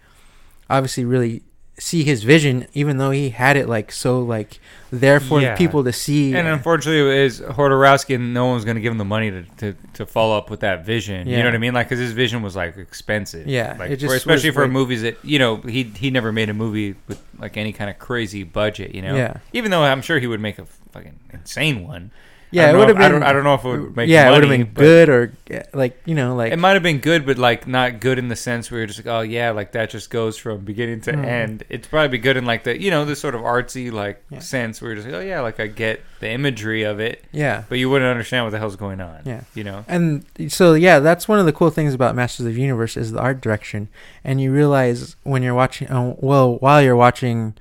obviously 0.69 1.05
really 1.05 1.43
see 1.78 2.03
his 2.03 2.23
vision 2.23 2.65
even 2.73 2.97
though 2.97 3.11
he 3.11 3.30
had 3.32 3.57
it 3.57 3.67
like 3.67 3.91
so 3.91 4.21
like 4.21 4.59
there 4.91 5.19
for 5.19 5.41
Yeah. 5.41 5.57
people 5.57 5.84
to 5.84 5.91
see 5.91 6.34
And 6.34 6.47
unfortunately, 6.47 7.01
it 7.19 7.23
was 7.23 7.41
Jodorowsky, 7.41 8.15
and 8.15 8.34
no 8.34 8.45
one 8.45 8.55
was 8.55 8.63
going 8.63 8.76
to 8.76 8.82
give 8.82 8.91
him 8.93 8.97
the 8.97 9.03
money 9.03 9.30
to, 9.30 9.43
to, 9.57 9.76
to 9.95 10.05
follow 10.05 10.38
up 10.38 10.49
with 10.49 10.61
that 10.61 10.86
vision. 10.86 11.28
You 11.28 11.38
know 11.39 11.45
what 11.45 11.53
I 11.55 11.57
mean? 11.57 11.73
Like, 11.73 11.88
because 11.89 11.99
his 11.99 12.13
vision 12.13 12.41
was 12.41 12.55
like 12.55 12.78
expensive. 12.78 13.45
Yeah, 13.47 13.76
like 13.78 13.99
for- 13.99 14.15
especially 14.15 14.51
for 14.51 14.61
way- 14.63 14.69
movies 14.69 15.01
that 15.01 15.17
you 15.23 15.38
know 15.38 15.57
he 15.57 15.84
he 15.84 16.11
never 16.11 16.32
made 16.32 16.49
a 16.49 16.53
movie 16.53 16.95
with 17.07 17.21
like 17.39 17.57
any 17.57 17.73
kind 17.73 17.89
of 17.89 17.99
crazy 17.99 18.43
budget. 18.43 18.95
You 18.95 19.01
know, 19.01 19.15
Yeah. 19.15 19.38
Even 19.51 19.69
though 19.71 19.84
I'm 19.84 20.01
sure 20.01 20.19
he 20.19 20.28
would 20.28 20.39
make 20.39 20.59
a 20.59 20.65
fucking 20.93 21.19
insane 21.34 21.86
one. 21.86 22.11
Yeah 22.56 22.66
I 22.66 22.70
it 22.70 22.72
don't 22.72 22.80
would 22.80 22.88
know 22.88 22.93
have 22.93 22.97
if- 22.97 23.06
I 23.06 23.10
been 23.10 23.22
don't, 23.22 23.30
I 23.30 23.34
don't 23.34 23.43
know 23.43 23.53
if 23.56 23.66
it 23.66 23.82
would 23.82 23.95
make 23.97 24.10
yeah 24.10 24.28
it 24.28 24.32
would 24.32 24.47
money, 24.47 24.58
have 24.60 24.74
been 24.74 24.84
good 24.84 25.10
or 25.10 25.34
like 25.74 26.01
you 26.06 26.16
know 26.16 26.36
like 26.36 26.51
It 26.53 26.58
might 26.60 26.74
have 26.74 26.84
been 26.84 26.99
good, 26.99 27.26
but 27.26 27.38
like 27.38 27.68
not 27.68 27.99
good 27.99 28.18
in 28.18 28.28
the 28.30 28.36
sense 28.36 28.72
where 28.72 28.80
you're 28.80 28.88
just 28.88 28.99
like, 28.99 29.08
oh 29.14 29.22
yeah, 29.22 29.51
like 29.51 29.74
that 29.74 29.89
just 29.89 30.10
goes 30.10 30.38
from 30.38 30.64
beginning 30.66 31.01
to 31.01 31.12
Mm. 31.14 31.26
end. 31.26 31.64
It's 31.70 31.88
probably 31.88 32.10
be 32.18 32.18
good 32.18 32.38
in 32.38 32.45
like 32.45 32.64
the 32.64 32.82
you 32.82 32.89
know 32.91 33.06
the 33.06 33.16
sort 33.16 33.36
of 33.36 33.41
artsy 33.41 33.91
like 33.91 34.24
Yeah. 34.30 34.39
sense 34.39 34.82
where 34.82 34.91
you're 34.91 34.95
just 34.97 35.08
like, 35.08 35.16
oh 35.16 35.26
yeah, 35.26 35.41
like 35.41 35.60
I 35.60 35.68
get 35.68 36.01
the 36.20 36.30
imagery 36.30 36.84
of 36.84 36.99
it, 36.99 37.24
yeah 37.32 37.64
but 37.70 37.78
you 37.78 37.89
wouldn't 37.89 38.10
understand 38.10 38.45
what 38.45 38.51
the 38.51 38.58
hell's 38.60 38.76
going 38.78 39.01
on. 39.01 39.20
Yeah. 39.26 39.41
you 39.53 39.64
know. 39.64 39.84
and 39.88 40.26
so 40.47 40.74
yeah 40.74 40.99
that's 40.99 41.28
one 41.28 41.39
of 41.39 41.45
the 41.45 41.53
cool 41.53 41.70
things 41.70 41.93
about 41.93 42.16
masters 42.16 42.45
of 42.45 42.53
the 42.56 42.62
universe 42.62 42.95
is 42.97 43.12
the 43.12 43.20
art 43.20 43.41
direction 43.41 43.89
and 44.24 44.39
you 44.41 44.51
realize 44.51 45.16
when 45.24 45.43
you're 45.43 45.53
watching 45.53 45.88
uh, 45.89 46.16
well 46.20 46.56
while 46.58 46.82
you're 46.82 46.95
watching 46.95 47.53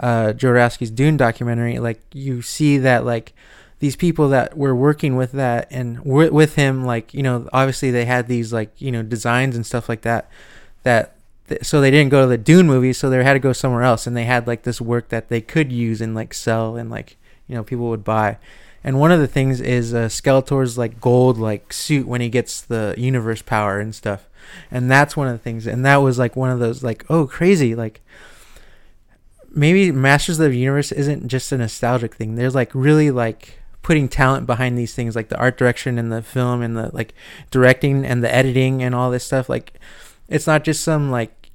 uh 0.00 0.32
Jodorowsky's 0.32 0.90
dune 0.90 1.16
documentary 1.18 1.78
like 1.78 2.00
you 2.14 2.40
see 2.42 2.78
that 2.78 3.04
like 3.04 3.34
these 3.80 3.96
people 3.96 4.28
that 4.28 4.56
were 4.56 4.74
working 4.74 5.16
with 5.16 5.32
that 5.32 5.66
and 5.70 5.96
wi- 5.98 6.30
with 6.30 6.54
him 6.54 6.84
like 6.84 7.12
you 7.12 7.22
know 7.22 7.48
obviously 7.52 7.90
they 7.90 8.04
had 8.04 8.28
these 8.28 8.52
like 8.52 8.70
you 8.80 8.92
know 8.92 9.02
designs 9.02 9.56
and 9.56 9.66
stuff 9.66 9.88
like 9.88 10.02
that 10.02 10.30
that 10.84 11.16
th- 11.48 11.64
so 11.64 11.80
they 11.80 11.90
didn't 11.90 12.10
go 12.10 12.22
to 12.22 12.28
the 12.28 12.38
dune 12.38 12.66
movie 12.66 12.92
so 12.92 13.10
they 13.10 13.22
had 13.22 13.32
to 13.34 13.38
go 13.38 13.52
somewhere 13.52 13.82
else 13.82 14.06
and 14.06 14.16
they 14.16 14.24
had 14.24 14.46
like 14.46 14.62
this 14.62 14.80
work 14.80 15.08
that 15.08 15.28
they 15.28 15.40
could 15.40 15.72
use 15.72 16.00
and 16.00 16.14
like 16.14 16.32
sell 16.32 16.76
and 16.76 16.90
like 16.90 17.16
you 17.48 17.54
know 17.54 17.64
people 17.64 17.88
would 17.88 18.04
buy 18.04 18.38
and 18.82 18.98
one 18.98 19.12
of 19.12 19.20
the 19.20 19.26
things 19.26 19.60
is 19.60 19.92
uh, 19.92 20.06
Skeletor's 20.06 20.78
like 20.78 21.00
gold 21.00 21.38
like 21.38 21.72
suit 21.72 22.06
when 22.06 22.20
he 22.20 22.28
gets 22.28 22.60
the 22.60 22.94
universe 22.96 23.42
power 23.42 23.78
and 23.78 23.94
stuff, 23.94 24.26
and 24.70 24.90
that's 24.90 25.16
one 25.16 25.28
of 25.28 25.34
the 25.34 25.38
things. 25.38 25.66
And 25.66 25.84
that 25.84 25.96
was 25.96 26.18
like 26.18 26.34
one 26.34 26.50
of 26.50 26.60
those 26.60 26.82
like 26.82 27.04
oh 27.10 27.26
crazy 27.26 27.74
like 27.74 28.00
maybe 29.54 29.92
Masters 29.92 30.40
of 30.40 30.50
the 30.50 30.58
Universe 30.58 30.92
isn't 30.92 31.28
just 31.28 31.52
a 31.52 31.58
nostalgic 31.58 32.14
thing. 32.14 32.36
There's 32.36 32.54
like 32.54 32.70
really 32.74 33.10
like 33.10 33.59
putting 33.82 34.08
talent 34.08 34.46
behind 34.46 34.76
these 34.76 34.94
things 34.94 35.16
like 35.16 35.28
the 35.28 35.38
art 35.38 35.56
direction 35.56 35.98
and 35.98 36.12
the 36.12 36.22
film 36.22 36.60
and 36.62 36.76
the 36.76 36.90
like 36.92 37.14
directing 37.50 38.04
and 38.04 38.22
the 38.22 38.32
editing 38.34 38.82
and 38.82 38.94
all 38.94 39.10
this 39.10 39.24
stuff 39.24 39.48
like 39.48 39.72
it's 40.28 40.46
not 40.46 40.64
just 40.64 40.82
some 40.82 41.10
like 41.10 41.50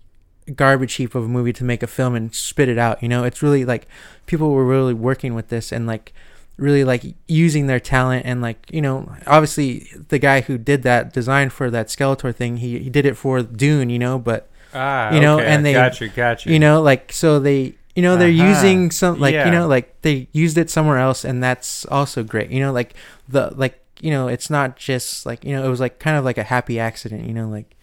garbage 0.56 0.94
heap 0.96 1.16
of 1.16 1.24
a 1.26 1.28
movie 1.28 1.54
to 1.54 1.64
make 1.64 1.82
a 1.82 1.88
film 1.88 2.14
and 2.16 2.34
spit 2.36 2.70
it 2.70 2.78
out 2.78 3.02
you 3.02 3.10
know 3.10 3.24
it's 3.24 3.42
really 3.42 3.66
like 3.66 3.88
people 4.26 4.52
were 4.52 4.66
really 4.66 4.94
working 4.94 5.34
with 5.34 5.50
this 5.50 5.72
and 5.72 5.88
like 5.88 6.14
really 6.58 6.84
like 6.84 7.04
using 7.28 7.68
their 7.68 7.80
talent 7.80 8.26
and 8.26 8.42
like 8.42 8.58
you 8.72 8.82
know 8.82 9.12
obviously 9.28 9.88
the 10.10 10.20
guy 10.20 10.42
who 10.42 10.58
did 10.58 10.84
that 10.84 11.12
design 11.14 11.50
for 11.50 11.70
that 11.72 11.88
skeletor 11.88 12.34
thing 12.34 12.58
he, 12.58 12.80
he 12.80 12.90
did 12.90 13.06
it 13.06 13.16
for 13.18 13.42
dune 13.42 13.90
you 13.90 14.00
know 14.00 14.18
but 14.20 14.50
Ah, 14.78 15.14
You 15.14 15.22
know, 15.22 15.38
okay. 15.40 15.48
and 15.48 15.66
they- 15.66 15.72
got 15.72 16.02
you, 16.02 16.10
got 16.10 16.46
you. 16.46 16.52
you 16.52 16.60
know 16.60 16.82
like 16.82 17.12
so 17.14 17.40
they 17.40 17.76
you 17.96 18.02
know 18.02 18.18
they're 18.18 18.30
Uh-huh. 18.30 18.50
using 18.56 18.92
some 18.92 19.20
like 19.20 19.34
Yeah. 19.34 19.46
you 19.46 19.52
know 19.52 19.68
like 19.68 20.02
they 20.02 20.28
used 20.32 20.58
it 20.58 20.70
somewhere 20.70 20.98
else 21.00 21.24
and 21.26 21.42
that's 21.44 21.86
also 21.86 22.24
great 22.24 22.50
you 22.52 22.60
know 22.60 22.72
like 22.74 22.94
the 23.28 23.52
like 23.56 23.80
you 24.02 24.12
know 24.12 24.28
it's 24.28 24.50
not 24.50 24.76
just 24.78 25.26
like 25.26 25.44
you 25.46 25.54
know 25.56 25.64
it 25.66 25.70
was 25.70 25.80
like 25.80 25.98
kind 26.00 26.18
of 26.18 26.26
like 26.26 26.38
a 26.38 26.44
happy 26.44 26.80
accident 26.80 27.26
you 27.26 27.34
know 27.34 27.48
like 27.48 27.76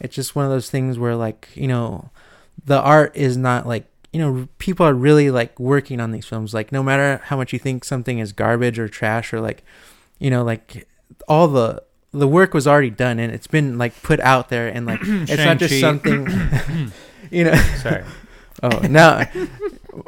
it's 0.00 0.14
just 0.14 0.34
one 0.34 0.44
of 0.44 0.50
those 0.50 0.68
things 0.70 0.98
where 0.98 1.14
like 1.16 1.48
you 1.54 1.68
know 1.68 2.10
the 2.64 2.80
art 2.80 3.12
is 3.16 3.36
not 3.36 3.66
like 3.66 3.86
you 4.12 4.18
know 4.20 4.48
people 4.58 4.84
are 4.84 4.92
really 4.94 5.30
like 5.30 5.58
working 5.60 6.00
on 6.00 6.10
these 6.10 6.26
films 6.26 6.52
like 6.52 6.72
no 6.72 6.82
matter 6.82 7.20
how 7.26 7.36
much 7.36 7.52
you 7.52 7.58
think 7.58 7.84
something 7.84 8.18
is 8.18 8.32
garbage 8.32 8.78
or 8.78 8.88
trash 8.88 9.32
or 9.32 9.40
like 9.40 9.62
you 10.18 10.30
know 10.30 10.42
like 10.42 10.88
all 11.28 11.46
the 11.46 11.80
the 12.12 12.26
work 12.26 12.52
was 12.52 12.66
already 12.66 12.90
done 12.90 13.20
and 13.20 13.32
it's 13.32 13.46
been 13.46 13.78
like 13.78 13.94
put 14.02 14.18
out 14.20 14.48
there 14.48 14.66
and 14.66 14.84
like 14.84 14.98
it's 15.04 15.36
not 15.36 15.58
just 15.58 15.78
something 15.78 16.26
you 17.30 17.44
know 17.44 17.54
Sorry. 17.80 18.02
Oh, 18.62 18.78
now 18.80 19.24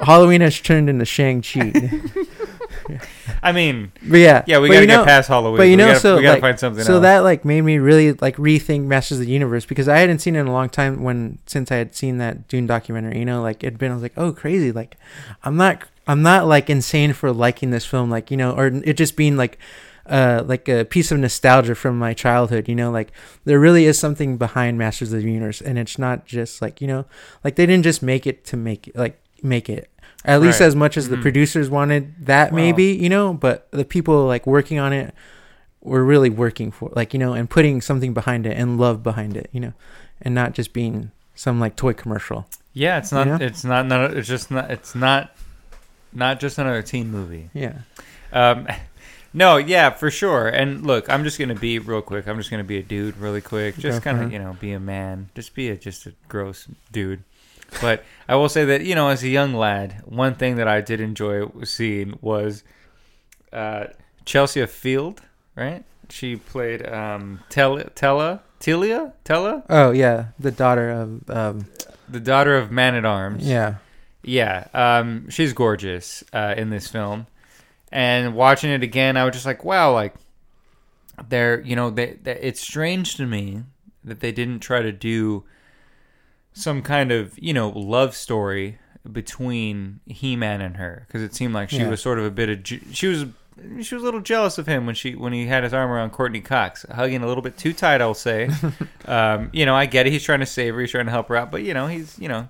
Halloween 0.00 0.40
has 0.42 0.60
turned 0.60 0.88
into 0.90 1.04
Shang 1.04 1.42
Chi. 1.42 1.72
I 3.42 3.52
mean, 3.52 3.92
But 4.02 4.18
yeah, 4.18 4.44
yeah, 4.46 4.58
we 4.58 4.68
but 4.68 4.74
gotta 4.74 4.82
you 4.84 4.88
know, 4.88 4.98
get 4.98 5.06
past 5.06 5.28
Halloween. 5.28 5.56
But 5.56 5.62
you 5.64 5.70
We 5.70 5.76
know, 5.76 5.86
gotta, 5.88 6.00
so 6.00 6.16
we 6.16 6.22
gotta 6.22 6.34
like, 6.34 6.40
find 6.40 6.58
something 6.60 6.84
so 6.84 6.94
else. 6.94 7.02
that 7.02 7.18
like 7.20 7.44
made 7.44 7.62
me 7.62 7.78
really 7.78 8.12
like 8.12 8.36
rethink 8.36 8.84
Masters 8.84 9.18
of 9.18 9.26
the 9.26 9.32
Universe 9.32 9.64
because 9.64 9.88
I 9.88 9.98
hadn't 9.98 10.20
seen 10.20 10.36
it 10.36 10.40
in 10.40 10.46
a 10.46 10.52
long 10.52 10.68
time 10.68 11.02
when 11.02 11.38
since 11.46 11.72
I 11.72 11.76
had 11.76 11.94
seen 11.94 12.18
that 12.18 12.48
Dune 12.48 12.66
documentary. 12.66 13.18
You 13.18 13.24
know, 13.24 13.42
like 13.42 13.62
it'd 13.64 13.78
been 13.78 13.90
I 13.90 13.94
was 13.94 14.02
like, 14.02 14.14
oh 14.16 14.32
crazy, 14.32 14.70
like 14.72 14.96
I'm 15.44 15.56
not 15.56 15.84
I'm 16.06 16.22
not 16.22 16.46
like 16.46 16.70
insane 16.70 17.12
for 17.12 17.32
liking 17.32 17.70
this 17.70 17.84
film, 17.86 18.10
like 18.10 18.30
you 18.30 18.36
know, 18.36 18.52
or 18.52 18.66
it 18.66 18.94
just 18.94 19.16
being 19.16 19.36
like 19.36 19.58
uh 20.06 20.42
like 20.46 20.68
a 20.68 20.84
piece 20.84 21.12
of 21.12 21.18
nostalgia 21.18 21.74
from 21.74 21.98
my 21.98 22.12
childhood 22.12 22.68
you 22.68 22.74
know 22.74 22.90
like 22.90 23.12
there 23.44 23.60
really 23.60 23.84
is 23.84 23.98
something 23.98 24.36
behind 24.36 24.76
masters 24.76 25.12
of 25.12 25.22
the 25.22 25.30
universe 25.30 25.60
and 25.60 25.78
it's 25.78 25.96
not 25.98 26.26
just 26.26 26.60
like 26.60 26.80
you 26.80 26.86
know 26.88 27.04
like 27.44 27.54
they 27.56 27.66
didn't 27.66 27.84
just 27.84 28.02
make 28.02 28.26
it 28.26 28.44
to 28.44 28.56
make 28.56 28.88
it 28.88 28.96
like 28.96 29.20
make 29.42 29.68
it 29.68 29.88
at 30.24 30.40
least 30.40 30.60
Right. 30.60 30.66
as 30.66 30.74
much 30.76 30.96
as 30.96 31.08
the 31.08 31.16
Mhm. 31.16 31.22
producers 31.22 31.70
wanted 31.70 32.26
that 32.26 32.52
maybe 32.52 32.84
you 32.86 33.08
know 33.08 33.32
but 33.32 33.68
the 33.70 33.84
people 33.84 34.26
like 34.26 34.46
working 34.46 34.78
on 34.78 34.92
it 34.92 35.14
were 35.82 36.04
really 36.04 36.30
working 36.30 36.70
for 36.70 36.90
like 36.94 37.12
you 37.12 37.18
know 37.20 37.32
and 37.32 37.48
putting 37.48 37.80
something 37.80 38.12
behind 38.14 38.46
it 38.46 38.56
and 38.56 38.78
love 38.78 39.02
behind 39.02 39.36
it 39.36 39.48
you 39.52 39.60
know 39.60 39.72
and 40.20 40.34
not 40.34 40.52
just 40.52 40.72
being 40.72 41.10
some 41.34 41.58
like 41.60 41.76
toy 41.76 41.92
commercial 41.92 42.46
yeah, 42.74 42.96
it's 42.98 43.12
not. 43.12 43.26
you 43.26 43.32
know? 43.38 43.44
It's 43.44 43.64
not. 43.64 43.86
Not. 43.86 44.14
It's 44.16 44.26
just 44.26 44.50
not. 44.50 44.70
It's 44.70 44.94
not. 44.94 45.36
Not 46.14 46.40
just 46.40 46.56
another 46.58 46.80
teen 46.80 47.10
movie. 47.10 47.50
yeah 47.52 47.80
Um, 48.32 48.66
no, 49.32 49.56
yeah, 49.56 49.90
for 49.90 50.10
sure. 50.10 50.48
And 50.48 50.86
look, 50.86 51.08
I'm 51.10 51.24
just 51.24 51.38
gonna 51.38 51.54
be 51.54 51.78
real 51.78 52.02
quick. 52.02 52.26
I'm 52.28 52.36
just 52.38 52.50
gonna 52.50 52.64
be 52.64 52.78
a 52.78 52.82
dude, 52.82 53.16
really 53.16 53.40
quick. 53.40 53.76
Just 53.78 54.02
kind 54.02 54.22
of, 54.22 54.32
you 54.32 54.38
know, 54.38 54.56
be 54.60 54.72
a 54.72 54.80
man. 54.80 55.28
Just 55.34 55.54
be 55.54 55.68
a 55.70 55.76
just 55.76 56.06
a 56.06 56.12
gross 56.28 56.66
dude. 56.90 57.22
But 57.80 58.04
I 58.28 58.36
will 58.36 58.48
say 58.50 58.64
that 58.66 58.84
you 58.84 58.94
know, 58.94 59.08
as 59.08 59.22
a 59.22 59.28
young 59.28 59.54
lad, 59.54 60.02
one 60.04 60.34
thing 60.34 60.56
that 60.56 60.68
I 60.68 60.80
did 60.82 61.00
enjoy 61.00 61.48
seeing 61.64 62.18
was 62.20 62.62
uh, 63.52 63.86
Chelsea 64.24 64.64
Field. 64.66 65.22
Right? 65.56 65.84
She 66.08 66.36
played 66.36 66.86
um, 66.86 67.40
Tel- 67.48 67.82
Tella, 67.94 68.42
Telia, 68.60 69.12
Tella, 69.24 69.62
oh 69.70 69.90
yeah 69.92 70.26
the 70.38 70.50
daughter 70.50 70.90
of 70.90 71.30
um 71.30 71.66
the 72.08 72.20
daughter 72.20 72.56
of 72.56 72.70
Man 72.70 72.94
at 72.94 73.04
Arms. 73.06 73.46
yeah 73.48 73.76
Yeah, 74.22 74.66
um, 74.74 75.30
she's 75.30 75.52
gorgeous 75.54 76.22
uh, 76.34 76.54
in 76.56 76.68
this 76.70 76.86
film, 76.88 77.26
and 77.92 78.34
watching 78.34 78.70
it 78.70 78.82
again, 78.82 79.16
I 79.16 79.24
was 79.24 79.34
just 79.34 79.46
like, 79.46 79.64
wow, 79.64 79.92
like 79.92 80.14
they're, 81.28 81.60
you 81.60 81.76
know, 81.76 81.90
they, 81.90 82.18
they, 82.22 82.38
it's 82.40 82.60
strange 82.60 83.16
to 83.16 83.26
me 83.26 83.62
that 84.04 84.20
they 84.20 84.32
didn't 84.32 84.60
try 84.60 84.82
to 84.82 84.90
do 84.92 85.44
some 86.52 86.82
kind 86.82 87.12
of, 87.12 87.38
you 87.38 87.52
know, 87.52 87.68
love 87.68 88.14
story 88.16 88.78
between 89.10 90.00
He-Man 90.06 90.60
and 90.60 90.76
her, 90.76 91.04
because 91.06 91.22
it 91.22 91.34
seemed 91.34 91.54
like 91.54 91.70
she 91.70 91.78
Yeah. 91.78 91.88
was 91.88 92.00
sort 92.02 92.18
of 92.18 92.24
a 92.24 92.30
bit 92.30 92.48
of, 92.48 92.60
she 92.92 93.06
was. 93.06 93.26
She 93.82 93.94
was 93.94 94.02
a 94.02 94.06
little 94.06 94.22
jealous 94.22 94.56
of 94.56 94.66
him 94.66 94.86
when 94.86 94.94
she 94.94 95.14
when 95.14 95.34
he 95.34 95.46
had 95.46 95.62
his 95.62 95.74
arm 95.74 95.90
around 95.90 96.10
Courteney 96.10 96.40
Cox, 96.40 96.86
hugging 96.90 97.22
a 97.22 97.26
little 97.26 97.42
bit 97.42 97.58
too 97.58 97.74
tight. 97.74 98.00
I'll 98.00 98.14
say, 98.14 98.48
um, 99.04 99.50
you 99.52 99.66
know, 99.66 99.74
I 99.76 99.84
get 99.84 100.06
it. 100.06 100.10
He's 100.10 100.22
trying 100.24 100.40
to 100.40 100.46
save 100.46 100.74
her. 100.74 100.80
He's 100.80 100.90
trying 100.90 101.04
to 101.04 101.10
help 101.12 101.28
her 101.28 101.36
out, 101.36 101.50
but 101.52 101.62
you 101.62 101.74
know, 101.74 101.86
he's 101.86 102.18
you 102.18 102.28
know, 102.28 102.48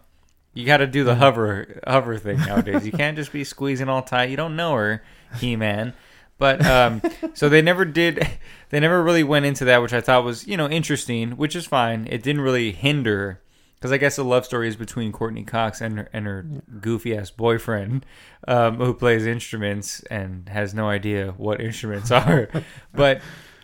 you 0.55 0.64
got 0.64 0.76
to 0.76 0.86
do 0.86 1.03
the 1.03 1.16
hover 1.16 1.80
hover 1.86 2.16
thing 2.18 2.38
nowadays. 2.38 2.86
You 2.86 2.93
can't 2.93 3.16
just 3.16 3.32
be 3.32 3.43
squeezing 3.43 3.88
all 3.88 4.03
tight. 4.03 4.30
You 4.30 4.36
don't 4.36 4.55
know 4.55 4.74
her, 4.74 5.03
He 5.39 5.57
Man. 5.57 5.95
But 6.39 6.64
um, 6.66 7.03
so 7.35 7.49
they 7.49 7.62
never 7.62 7.85
did. 7.85 8.26
They 8.70 8.80
never 8.80 9.03
really 9.03 9.22
went 9.22 9.47
into 9.47 9.64
that, 9.66 9.83
which 9.83 9.93
I 9.93 10.01
thought 10.01 10.24
was 10.24 10.47
you 10.47 10.57
know 10.57 10.68
interesting, 10.68 11.33
which 11.33 11.55
is 11.55 11.66
fine. 11.66 12.07
It 12.11 12.22
didn't 12.22 12.43
really 12.43 12.72
hinder 12.72 13.41
because 13.76 13.93
I 13.93 13.97
guess 13.97 14.16
the 14.16 14.24
love 14.24 14.45
story 14.45 14.68
is 14.68 14.76
between 14.76 15.11
Courteney 15.11 15.43
Cox 15.43 15.80
and 15.80 15.99
her, 15.99 16.09
and 16.12 16.24
her 16.26 16.43
goofy 16.80 17.16
ass 17.16 17.30
boyfriend, 17.30 18.07
um, 18.47 18.76
who 18.76 18.95
plays 18.95 19.26
instruments 19.26 20.01
and 20.11 20.49
has 20.49 20.72
no 20.72 20.89
idea 20.89 21.35
what 21.37 21.61
instruments 21.61 22.11
are. 22.12 22.49
but 22.95 23.20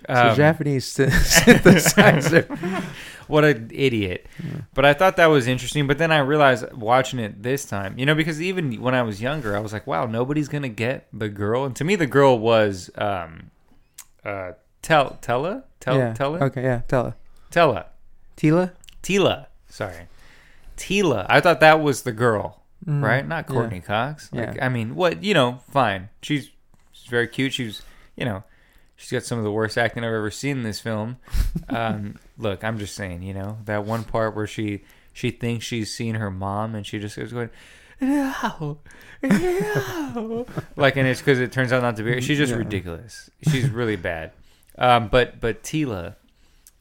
Um, 0.08 0.36
Japanese 0.36 0.86
synthesizer. 0.96 2.46
What 3.28 3.44
an 3.44 3.70
idiot. 3.72 4.26
But 4.74 4.84
I 4.84 4.94
thought 4.94 5.16
that 5.16 5.26
was 5.26 5.46
interesting. 5.46 5.86
But 5.86 5.98
then 5.98 6.10
I 6.10 6.18
realized 6.18 6.72
watching 6.72 7.18
it 7.18 7.42
this 7.42 7.64
time, 7.64 7.98
you 7.98 8.06
know, 8.06 8.14
because 8.14 8.40
even 8.40 8.80
when 8.80 8.94
I 8.94 9.02
was 9.02 9.20
younger, 9.22 9.56
I 9.56 9.60
was 9.60 9.72
like, 9.72 9.86
wow, 9.86 10.06
nobody's 10.06 10.48
gonna 10.48 10.68
get 10.68 11.08
the 11.12 11.28
girl. 11.28 11.64
And 11.64 11.76
to 11.76 11.84
me, 11.84 11.94
the 11.96 12.06
girl 12.06 12.38
was 12.38 12.90
um, 12.96 13.50
uh, 14.24 14.52
Tel 14.82 15.18
Tella 15.20 15.64
Tel 15.80 15.96
yeah. 15.98 16.12
Tella 16.14 16.44
Okay, 16.46 16.62
yeah. 16.62 16.82
Tella. 16.88 17.14
Tella 17.50 17.86
Teela? 18.36 18.72
Teela. 19.02 19.46
Sorry, 19.68 20.08
Teela. 20.76 21.26
I 21.28 21.40
thought 21.40 21.60
that 21.60 21.80
was 21.80 22.02
the 22.02 22.12
girl, 22.12 22.62
Mm, 22.86 23.02
right? 23.02 23.26
Not 23.26 23.46
yeah. 23.48 23.54
Courteney 23.54 23.80
Cox. 23.80 24.32
Like, 24.32 24.54
Yeah. 24.54 24.64
I 24.64 24.68
mean, 24.68 24.94
what 24.94 25.22
you 25.24 25.34
know? 25.34 25.60
Fine. 25.70 26.08
She's 26.22 26.50
she's 26.92 27.08
very 27.10 27.26
cute. 27.28 27.52
She's 27.52 27.82
you 28.16 28.24
know. 28.24 28.44
She's 29.00 29.12
got 29.12 29.22
some 29.22 29.38
of 29.38 29.44
the 29.44 29.52
worst 29.52 29.78
acting 29.78 30.02
I've 30.04 30.12
ever 30.12 30.30
seen 30.30 30.58
in 30.58 30.62
this 30.64 30.80
film. 30.80 31.16
Um, 31.70 32.14
look, 32.38 32.64
I'm 32.64 32.78
just 32.78 32.94
saying, 32.94 33.22
you 33.22 33.34
know, 33.34 33.58
that 33.66 33.84
one 33.84 34.02
part 34.04 34.34
where 34.34 34.46
she 34.46 34.82
she 35.12 35.30
thinks 35.30 35.64
she's 35.66 35.92
seen 35.94 36.14
her 36.14 36.30
mom 36.30 36.74
and 36.74 36.86
she 36.86 36.98
just 36.98 37.14
goes 37.16 37.30
going, 37.32 37.50
no, 38.00 38.78
no. 39.22 40.46
like, 40.76 40.96
and 40.96 41.06
it's 41.06 41.20
because 41.20 41.40
it 41.40 41.52
turns 41.52 41.72
out 41.72 41.82
not 41.82 41.96
to 41.96 42.02
be. 42.02 42.20
She's 42.22 42.38
just 42.38 42.52
Yeah. 42.52 42.58
ridiculous. 42.58 43.28
She's 43.42 43.68
really 43.68 43.96
bad. 43.96 44.32
Um, 44.78 45.08
but 45.08 45.40
but 45.40 45.62
Teela, 45.62 46.14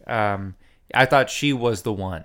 um, 0.05 0.55
I 0.93 1.05
thought 1.05 1.29
she 1.29 1.51
was 1.53 1.81
the 1.81 1.93
one 1.93 2.23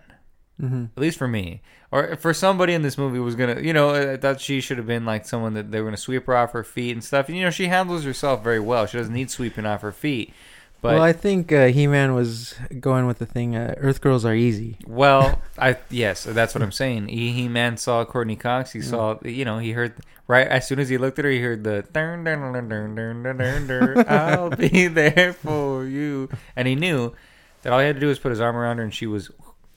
hmm 0.60 0.84
at 0.96 1.00
least 1.00 1.18
for 1.18 1.26
me, 1.26 1.62
or 1.92 2.16
for 2.16 2.32
somebody 2.32 2.72
in 2.72 2.82
this 2.82 2.96
movie 2.96 3.18
was 3.18 3.36
gonna, 3.36 3.60
you 3.60 3.72
know, 3.72 4.12
I 4.12 4.16
thought 4.16 4.40
she 4.40 4.60
should 4.60 4.78
have 4.78 4.86
been 4.86 5.04
like 5.04 5.26
someone 5.26 5.52
that 5.54 5.70
they 5.70 5.80
were 5.80 5.86
gonna 5.86 5.98
sweep 5.98 6.26
her 6.26 6.36
off 6.36 6.52
her 6.52 6.64
feet 6.64 6.92
and 6.92 7.04
stuff. 7.04 7.28
And, 7.28 7.36
you 7.36 7.44
know, 7.44 7.50
she 7.50 7.66
handles 7.66 8.04
herself 8.04 8.42
very 8.42 8.58
well. 8.58 8.86
She 8.86 8.96
doesn't 8.96 9.12
need 9.12 9.30
sweeping 9.30 9.66
off 9.66 9.82
her 9.82 9.92
feet. 9.92 10.32
But 10.80 10.94
well, 10.94 11.02
I 11.02 11.12
think 11.12 11.52
uh, 11.52 11.66
He-Man 11.66 12.12
was 12.12 12.56
going 12.80 13.06
with 13.06 13.18
the 13.18 13.26
thing. 13.26 13.54
Uh, 13.54 13.74
Earth 13.76 14.00
girls 14.00 14.24
are 14.24 14.34
easy. 14.34 14.78
well, 14.84 15.40
I 15.56 15.76
yes, 15.90 16.24
that's 16.24 16.56
what 16.56 16.62
I'm 16.62 16.72
saying. 16.72 17.06
He 17.06 17.30
he 17.30 17.46
man 17.46 17.76
saw 17.76 18.04
Courteney 18.04 18.34
Cox. 18.34 18.72
He 18.72 18.82
saw, 18.82 19.16
you 19.22 19.44
know, 19.44 19.58
he 19.58 19.72
heard 19.72 19.94
right 20.26 20.48
as 20.48 20.66
soon 20.66 20.80
as 20.80 20.88
he 20.88 20.98
looked 20.98 21.20
at 21.20 21.24
her, 21.24 21.30
he 21.30 21.38
heard 21.40 21.62
the 21.62 21.84
dun, 21.92 22.24
dun, 22.24 22.52
dun, 22.52 22.68
dun, 22.68 22.94
dun, 22.96 23.22
dun, 23.22 23.38
dun, 23.38 23.66
dun, 23.68 24.04
I'll 24.08 24.50
be 24.50 24.88
there 24.88 25.32
for 25.34 25.84
you, 25.84 26.28
and 26.56 26.66
he 26.66 26.74
knew 26.74 27.14
that 27.62 27.72
all 27.72 27.78
he 27.78 27.86
had 27.86 27.94
to 27.94 28.00
do 28.00 28.08
was 28.08 28.18
put 28.18 28.30
his 28.30 28.40
arm 28.40 28.56
around 28.56 28.78
her, 28.78 28.82
and 28.82 28.92
she 28.92 29.06
was 29.06 29.30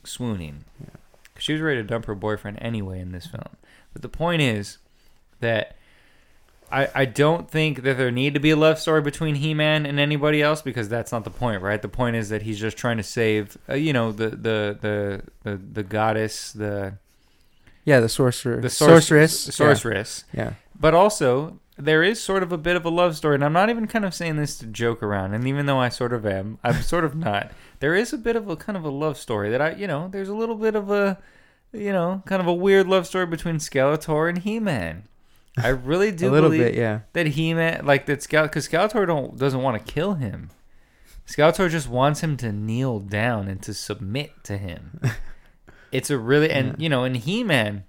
swooning. 0.04 0.64
She 1.38 1.54
was 1.54 1.62
ready 1.62 1.82
to 1.82 1.88
dump 1.88 2.06
her 2.06 2.16
boyfriend 2.16 2.58
anyway 2.62 3.00
in 3.00 3.12
this 3.12 3.28
film. 3.28 3.56
But 3.94 4.02
the 4.02 4.10
point 4.10 4.42
is 4.42 4.78
that 5.40 5.76
I, 6.72 6.88
I 6.96 7.06
don't 7.06 7.50
think 7.50 7.84
that 7.84 7.98
there 7.98 8.10
need 8.12 8.34
to 8.34 8.40
be 8.40 8.50
a 8.50 8.56
love 8.56 8.80
story 8.80 9.02
between 9.02 9.36
He-Man 9.36 9.86
and 9.86 10.00
anybody 10.00 10.42
else 10.42 10.62
because 10.62 10.90
that's 10.90 11.12
not 11.12 11.24
the 11.24 11.30
point, 11.30 11.62
right? 11.62 11.82
The 11.82 11.88
point 11.90 12.16
is 12.16 12.30
that 12.30 12.42
he's 12.42 12.60
just 12.60 12.76
trying 12.78 12.98
to 12.98 13.04
save, 13.04 13.58
uh, 13.70 13.76
you 13.76 13.94
know, 13.94 14.12
the, 14.12 14.30
the 14.30 14.78
the 14.82 15.22
the 15.44 15.58
the 15.74 15.84
goddess, 15.84 16.52
the 16.54 16.94
Yeah, 17.86 18.00
the 18.00 18.10
sorcerer. 18.10 18.62
the 18.62 18.68
sorc- 18.70 18.88
sorceress. 18.88 19.40
sorceress. 19.56 20.24
Yeah. 20.34 20.54
But 20.78 20.94
also, 20.96 21.60
there 21.78 22.02
is 22.04 22.22
sort 22.22 22.42
of 22.42 22.52
a 22.52 22.58
bit 22.58 22.76
of 22.76 22.84
a 22.86 22.90
love 22.90 23.16
story, 23.16 23.36
and 23.36 23.46
I'm 23.46 23.54
not 23.54 23.70
even 23.70 23.86
kind 23.88 24.04
of 24.04 24.14
saying 24.14 24.38
this 24.38 24.58
to 24.60 24.66
joke 24.66 25.04
around. 25.04 25.34
And 25.36 25.48
even 25.48 25.68
though 25.68 25.80
I 25.80 25.90
sort 25.90 26.14
of 26.14 26.26
am, 26.26 26.58
I'm 26.64 26.82
sort 26.82 27.06
of 27.06 27.16
not. 27.16 27.52
There 27.80 27.96
is 27.96 28.14
a 28.14 28.18
bit 28.18 28.36
of 28.36 28.50
a 28.50 28.56
kind 28.56 28.78
of 28.78 28.84
a 28.84 28.90
love 28.90 29.18
story 29.18 29.50
that 29.52 29.62
I, 29.62 29.72
you 29.72 29.88
know, 29.88 30.08
there's 30.08 30.30
a 30.30 30.36
little 30.36 30.56
bit 30.56 30.76
of 30.76 30.90
a, 30.92 31.18
you 31.74 31.92
know, 31.92 32.24
kind 32.26 32.42
of 32.42 32.48
a 32.48 32.54
weird 32.54 32.88
love 32.88 33.06
story 33.08 33.26
between 33.26 33.56
Skeletor 33.58 34.30
and 34.30 34.40
He-Man. 34.40 35.04
I 35.58 35.70
really 35.70 36.12
do 36.14 36.30
a 36.30 36.32
little 36.32 36.50
believe 36.50 36.66
bit, 36.68 36.76
yeah. 36.76 37.02
that 37.14 37.28
He-Man, 37.28 37.86
like 37.86 38.06
that, 38.08 38.20
Skel, 38.20 38.44
because 38.44 38.68
Skeletor 38.68 39.06
don't 39.06 39.38
doesn't 39.38 39.62
want 39.62 39.86
to 39.86 39.94
kill 39.94 40.16
him. 40.16 40.50
Skeletor 41.28 41.70
just 41.70 41.90
wants 41.90 42.22
him 42.22 42.38
to 42.38 42.52
kneel 42.52 43.00
down 43.00 43.48
and 43.48 43.62
to 43.64 43.74
submit 43.74 44.32
to 44.44 44.58
him. 44.58 45.00
It's 45.92 46.10
a 46.10 46.18
really, 46.18 46.52
and 46.52 46.76
you 46.78 46.90
know, 46.90 47.06
and 47.06 47.16
He-Man, 47.16 47.86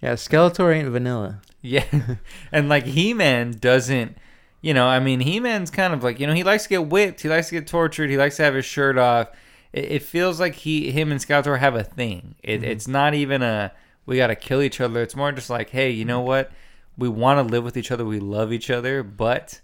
Yeah, 0.00 0.12
Skeletor 0.12 0.72
ain't 0.72 0.88
vanilla. 0.90 1.40
yeah, 1.60 1.84
and 2.52 2.68
like 2.68 2.84
He 2.84 3.12
Man 3.12 3.50
doesn't, 3.50 4.16
you 4.60 4.74
know, 4.74 4.86
I 4.86 5.00
mean, 5.00 5.20
He 5.20 5.40
Man's 5.40 5.70
kind 5.70 5.94
of 5.94 6.02
like, 6.02 6.18
you 6.20 6.26
know, 6.26 6.32
he 6.32 6.44
likes 6.44 6.64
to 6.64 6.68
get 6.68 6.86
whipped, 6.86 7.20
he 7.20 7.28
likes 7.28 7.48
to 7.48 7.54
get 7.54 7.66
tortured, 7.66 8.10
he 8.10 8.16
likes 8.16 8.36
to 8.36 8.44
have 8.44 8.54
his 8.54 8.64
shirt 8.64 8.98
off. 8.98 9.28
It, 9.72 9.84
it 9.92 10.02
feels 10.02 10.40
like 10.40 10.54
he, 10.54 10.90
him, 10.90 11.12
and 11.12 11.20
Skeletor 11.20 11.58
have 11.58 11.74
a 11.74 11.84
thing. 11.84 12.34
It, 12.42 12.62
mm-hmm. 12.62 12.70
It's 12.70 12.88
not 12.88 13.14
even 13.14 13.42
a 13.42 13.72
we 14.08 14.16
got 14.16 14.28
to 14.28 14.36
kill 14.36 14.62
each 14.62 14.80
other. 14.80 15.02
It's 15.02 15.14
more 15.14 15.30
just 15.32 15.50
like, 15.50 15.68
hey, 15.68 15.90
you 15.90 16.06
know 16.06 16.22
what? 16.22 16.50
We 16.96 17.10
want 17.10 17.46
to 17.46 17.52
live 17.52 17.62
with 17.62 17.76
each 17.76 17.90
other. 17.90 18.06
We 18.06 18.20
love 18.20 18.54
each 18.54 18.70
other, 18.70 19.02
but 19.02 19.60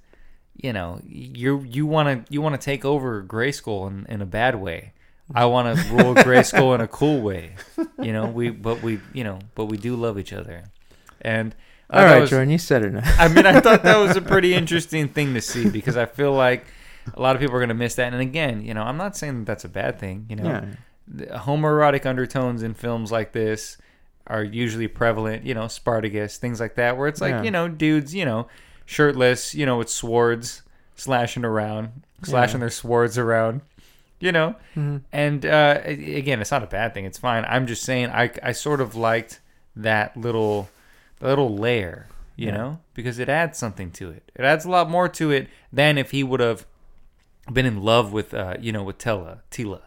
you 0.54 0.72
know, 0.72 1.00
you 1.06 1.64
you 1.66 1.86
want 1.86 2.26
to 2.26 2.32
you 2.32 2.42
want 2.42 2.54
to 2.54 2.64
take 2.64 2.84
over 2.84 3.22
Grayskull 3.22 3.88
in, 3.88 4.06
in 4.06 4.20
a 4.20 4.26
bad 4.26 4.56
way. 4.56 4.92
I 5.34 5.46
want 5.46 5.78
to 5.78 5.84
rule 5.92 6.14
Grayskull 6.14 6.74
in 6.76 6.82
a 6.82 6.86
cool 6.86 7.22
way. 7.22 7.56
You 8.00 8.12
know, 8.12 8.26
we 8.26 8.50
but 8.50 8.82
we 8.82 9.00
you 9.14 9.24
know, 9.24 9.38
but 9.54 9.64
we 9.64 9.78
do 9.78 9.96
love 9.96 10.18
each 10.18 10.34
other. 10.34 10.64
And 11.22 11.54
All 11.90 12.02
right, 12.04 12.20
was- 12.20 12.30
Jordan, 12.30 12.50
you 12.50 12.58
said 12.58 12.84
it 12.84 12.92
now. 12.92 13.02
I 13.18 13.28
mean, 13.28 13.46
I 13.46 13.60
thought 13.60 13.82
that 13.82 13.96
was 13.98 14.16
a 14.16 14.22
pretty 14.32 14.54
interesting 14.54 15.08
thing 15.08 15.34
to 15.34 15.40
see 15.40 15.68
because 15.68 15.96
I 15.96 16.06
feel 16.06 16.32
like 16.32 16.64
a 17.14 17.20
lot 17.20 17.36
of 17.36 17.40
people 17.40 17.54
are 17.56 17.60
going 17.60 17.68
to 17.68 17.74
miss 17.74 17.94
that. 17.96 18.12
And 18.12 18.22
again, 18.22 18.62
you 18.64 18.72
know, 18.74 18.82
I'm 18.82 18.96
not 18.96 19.16
saying 19.16 19.40
that 19.40 19.46
that's 19.46 19.64
a 19.64 19.68
bad 19.68 19.98
thing. 19.98 20.26
You 20.30 20.36
know, 20.36 20.44
Yeah. 20.44 20.64
the 21.06 21.26
homoerotic 21.26 22.06
undertones 22.06 22.62
in 22.62 22.74
films 22.74 23.12
like 23.12 23.32
this 23.32 23.76
are 24.26 24.42
usually 24.42 24.88
prevalent. 24.88 25.44
You 25.44 25.52
know, 25.54 25.68
Spartacus, 25.68 26.38
things 26.38 26.58
like 26.60 26.76
that, 26.76 26.96
where 26.96 27.06
it's 27.08 27.20
like 27.20 27.32
Yeah. 27.32 27.42
you 27.42 27.50
know, 27.50 27.68
dudes, 27.68 28.14
you 28.14 28.24
know, 28.24 28.48
shirtless, 28.86 29.54
you 29.54 29.66
know, 29.66 29.76
with 29.78 29.90
swords 29.90 30.62
slashing 30.96 31.44
around, 31.44 31.90
slashing 32.22 32.60
their 32.60 32.70
swords 32.70 33.18
around. 33.18 33.60
You 34.20 34.32
know, 34.32 34.54
Mhm. 34.74 35.02
and 35.12 35.44
uh, 35.44 35.80
again, 35.84 36.40
it's 36.40 36.50
not 36.50 36.62
a 36.62 36.66
bad 36.66 36.94
thing. 36.94 37.04
It's 37.04 37.18
fine. 37.18 37.44
I'm 37.46 37.66
just 37.66 37.82
saying, 37.82 38.08
I 38.08 38.30
I 38.42 38.52
sort 38.52 38.80
of 38.80 38.94
liked 38.94 39.40
that 39.76 40.16
little 40.16 40.70
little 41.20 41.56
layer, 41.56 42.08
you 42.36 42.48
Yeah. 42.48 42.56
know, 42.56 42.78
because 42.94 43.18
it 43.18 43.28
adds 43.28 43.58
something 43.58 43.90
to 43.92 44.10
it. 44.10 44.30
It 44.34 44.44
adds 44.44 44.64
a 44.64 44.70
lot 44.70 44.90
more 44.90 45.08
to 45.10 45.30
it 45.30 45.48
than 45.72 45.98
if 45.98 46.10
he 46.10 46.22
would 46.22 46.40
have 46.40 46.66
been 47.52 47.66
in 47.66 47.82
love 47.82 48.12
with, 48.12 48.32
uh, 48.34 48.54
you 48.60 48.72
know, 48.72 48.82
with 48.82 48.98
Tella, 48.98 49.42
Teela. 49.50 49.80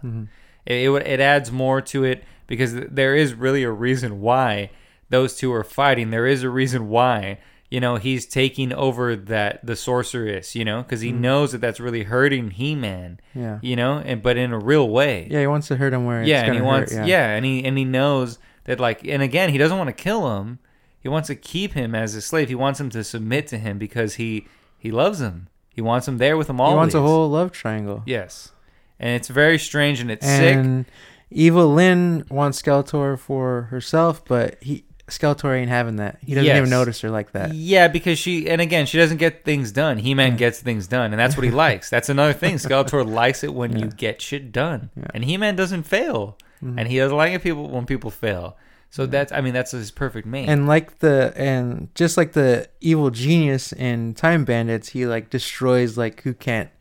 It, 0.65 0.73
it 0.85 0.89
would- 0.89 1.07
it 1.07 1.19
adds 1.19 1.51
more 1.51 1.81
to 1.81 2.03
it 2.03 2.23
because 2.47 2.73
there 2.75 3.15
is 3.15 3.33
really 3.33 3.63
a 3.63 3.71
reason 3.71 4.21
why 4.21 4.69
those 5.09 5.35
two 5.35 5.51
are 5.53 5.63
fighting. 5.63 6.09
There 6.11 6.27
is 6.27 6.43
a 6.43 6.49
reason 6.49 6.89
why. 6.89 7.39
You 7.69 7.81
know, 7.81 7.97
he's 7.97 8.25
taking 8.25 8.71
over 8.71 9.13
that 9.13 9.65
the 9.65 9.75
sorceress, 9.75 10.55
you 10.55 10.63
know, 10.63 10.83
because 10.83 11.01
he 11.01 11.11
knows 11.11 11.51
that 11.51 11.57
that's 11.59 11.81
really 11.81 12.03
hurting 12.03 12.51
He-Man, 12.51 13.19
Yeah. 13.35 13.59
you 13.61 13.75
know, 13.75 13.97
and 14.05 14.21
but 14.21 14.37
in 14.37 14.53
a 14.53 14.57
real 14.59 14.87
way 14.89 15.27
Yeah, 15.29 15.41
he 15.41 15.47
wants 15.47 15.67
to 15.67 15.75
hurt 15.75 15.91
him 15.93 16.05
where 16.05 16.23
yeah, 16.23 16.43
and 16.43 16.53
he 16.53 16.59
gonna 16.59 16.65
wants 16.65 16.93
hurt. 16.93 17.05
yeah. 17.07 17.27
and 17.35 17.43
he 17.45 17.65
and 17.65 17.77
he 17.77 17.83
knows 17.83 18.39
that 18.65 18.79
like 18.79 19.05
and 19.05 19.21
again 19.21 19.49
he 19.49 19.57
doesn't 19.57 19.77
want 19.77 19.89
to 19.89 19.93
kill 19.93 20.37
him. 20.39 20.59
He 20.99 21.09
wants 21.09 21.27
to 21.27 21.35
keep 21.35 21.73
him 21.73 21.93
as 21.95 22.15
a 22.15 22.21
slave. 22.21 22.49
He 22.49 22.55
wants 22.55 22.79
him 22.79 22.89
to 22.91 23.03
submit 23.03 23.47
to 23.47 23.57
him 23.57 23.77
because 23.77 24.15
he 24.15 24.47
he 24.77 24.91
loves 24.91 25.21
him. 25.21 25.47
He 25.73 25.81
wants 25.81 26.07
him 26.07 26.17
there 26.17 26.35
with 26.37 26.49
him 26.49 26.59
always. 26.59 26.73
He 26.73 26.77
wants 26.77 26.95
a 26.95 27.01
whole 27.01 27.29
love 27.29 27.51
triangle. 27.51 28.03
yes, 28.05 28.51
and 28.99 29.11
it's 29.11 29.27
very 29.27 29.59
strange 29.59 29.99
and 29.99 30.09
it's 30.11 30.25
sick. 30.25 30.55
and 30.55 30.85
Evil 31.29 31.73
Lynn 31.73 32.25
wants 32.29 32.61
Skeletor 32.61 33.17
for 33.19 33.63
herself, 33.63 34.23
but 34.25 34.57
he 34.61 34.85
Skeletor 35.07 35.55
ain't 35.57 35.69
having 35.69 35.97
that. 35.97 36.17
He 36.25 36.33
doesn't 36.33 36.45
Yes. 36.47 36.57
even 36.57 36.69
notice 36.69 36.99
her 37.01 37.09
like 37.09 37.31
that. 37.33 37.53
Yeah, 37.53 37.87
because 37.87 38.17
she 38.19 38.49
and 38.49 38.59
again 38.59 38.85
she 38.85 38.97
doesn't 38.97 39.17
get 39.17 39.45
things 39.45 39.71
done. 39.71 39.97
He 39.99 40.13
Man 40.13 40.35
gets 40.35 40.59
things 40.59 40.87
done, 40.87 41.11
and 41.13 41.19
that's 41.19 41.37
what 41.37 41.43
he 41.45 41.51
likes. 41.65 41.89
That's 41.89 42.09
another 42.09 42.33
thing. 42.33 42.55
Skeletor 42.55 43.05
likes 43.21 43.43
it 43.43 43.53
when 43.53 43.77
you 43.77 43.87
get 43.87 44.21
shit 44.21 44.51
done, 44.51 44.89
Yeah. 44.97 45.05
and 45.13 45.23
He 45.23 45.37
Man 45.37 45.55
doesn't 45.55 45.83
fail, 45.83 46.37
Mhm. 46.63 46.75
and 46.79 46.87
he 46.87 46.97
doesn't 46.97 47.15
like 47.15 47.33
it 47.33 47.43
people 47.43 47.69
when 47.69 47.85
people 47.85 48.09
fail. 48.09 48.57
So 48.97 49.05
that's 49.05 49.31
I 49.31 49.41
mean 49.41 49.53
that's 49.53 49.69
his 49.69 49.91
perfect 49.91 50.25
mate. 50.25 50.49
And 50.49 50.65
like 50.65 50.97
the 50.99 51.31
and 51.35 51.93
just 51.93 52.17
like 52.17 52.31
the 52.31 52.67
evil 52.81 53.11
genius 53.11 53.71
in 53.71 54.15
Time 54.15 54.43
Bandits, 54.43 54.89
he 54.89 55.05
like 55.05 55.29
destroys 55.29 55.99
like 55.99 56.23
who 56.23 56.33
can't 56.33 56.71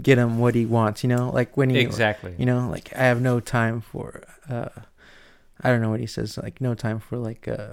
get 0.00 0.16
him 0.16 0.38
what 0.38 0.54
he 0.54 0.64
wants. 0.64 1.02
You 1.02 1.08
know, 1.08 1.28
like 1.30 1.56
when 1.56 1.70
he 1.70 1.80
exactly. 1.80 2.36
you 2.38 2.46
know 2.46 2.68
like 2.70 2.94
I 2.94 3.06
have 3.06 3.20
no 3.20 3.40
time 3.40 3.80
for 3.80 4.22
uh 4.48 4.68
I 5.60 5.70
don't 5.70 5.80
know 5.80 5.90
what 5.90 5.98
he 5.98 6.06
says 6.06 6.38
like 6.38 6.60
no 6.60 6.76
time 6.76 7.00
for 7.00 7.16
like 7.16 7.48
uh 7.48 7.72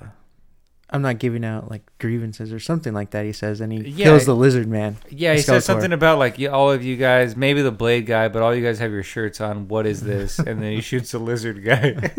I'm 0.90 1.04
not 1.04 1.20
giving 1.20 1.46
out 1.46 1.70
like 1.70 1.84
grievances 2.00 2.52
or 2.52 2.60
something 2.60 2.96
like 2.96 3.12
that. 3.12 3.26
He 3.26 3.32
says, 3.32 3.62
and 3.62 3.72
he 3.72 3.80
Yeah. 3.90 4.06
kills 4.06 4.26
the 4.26 4.36
lizard 4.36 4.68
man. 4.68 4.98
Yeah, 5.12 5.36
he 5.36 5.42
says 5.42 5.66
something 5.66 5.94
about 5.94 6.18
like 6.18 6.40
yeah, 6.40 6.50
all 6.50 6.72
of 6.72 6.84
you 6.84 6.98
guys, 6.98 7.36
maybe 7.36 7.62
the 7.62 7.72
blade 7.72 8.08
guy, 8.08 8.28
but 8.28 8.42
all 8.42 8.56
you 8.56 8.64
guys 8.66 8.80
have 8.80 8.92
your 8.92 9.04
shirts 9.04 9.40
on. 9.40 9.68
What 9.68 9.86
is 9.86 10.02
this? 10.02 10.40
And 10.40 10.64
then 10.64 10.72
he 10.74 10.82
shoots 10.90 11.12
the 11.12 11.20
lizard 11.20 11.64
guy. 11.64 12.12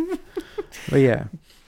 But 0.89 1.01
yeah, 1.01 1.25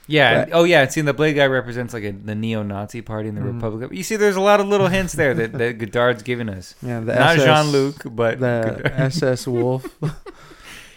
yeah. 0.07 0.45
But- 0.45 0.55
oh 0.55 0.65
yeah. 0.65 0.83
And 0.83 0.93
see, 0.93 1.01
the 1.01 1.13
blade 1.15 1.35
guy 1.35 1.47
represents 1.47 1.93
like 1.95 2.05
a, 2.05 2.13
the 2.13 2.35
neo-Nazi 2.35 3.01
party 3.03 3.29
in 3.29 3.35
the 3.35 3.41
Mhm. 3.41 3.55
Republic. 3.55 3.93
You 3.93 4.03
see, 4.03 4.17
there's 4.17 4.37
a 4.37 4.41
lot 4.41 4.61
of 4.61 4.67
little 4.69 4.89
hints 4.89 5.13
there 5.15 5.35
that, 5.35 5.53
that 5.53 5.79
Godard's 5.79 6.23
giving 6.23 6.49
us. 6.49 6.75
yeah, 6.83 7.01
the 7.01 7.15
Not 7.15 7.37
Jean 7.39 7.73
Luc, 7.73 8.03
but 8.05 8.39
the 8.41 8.81
Godard. 8.83 8.93
SS 9.01 9.47
Wolf. 9.57 9.87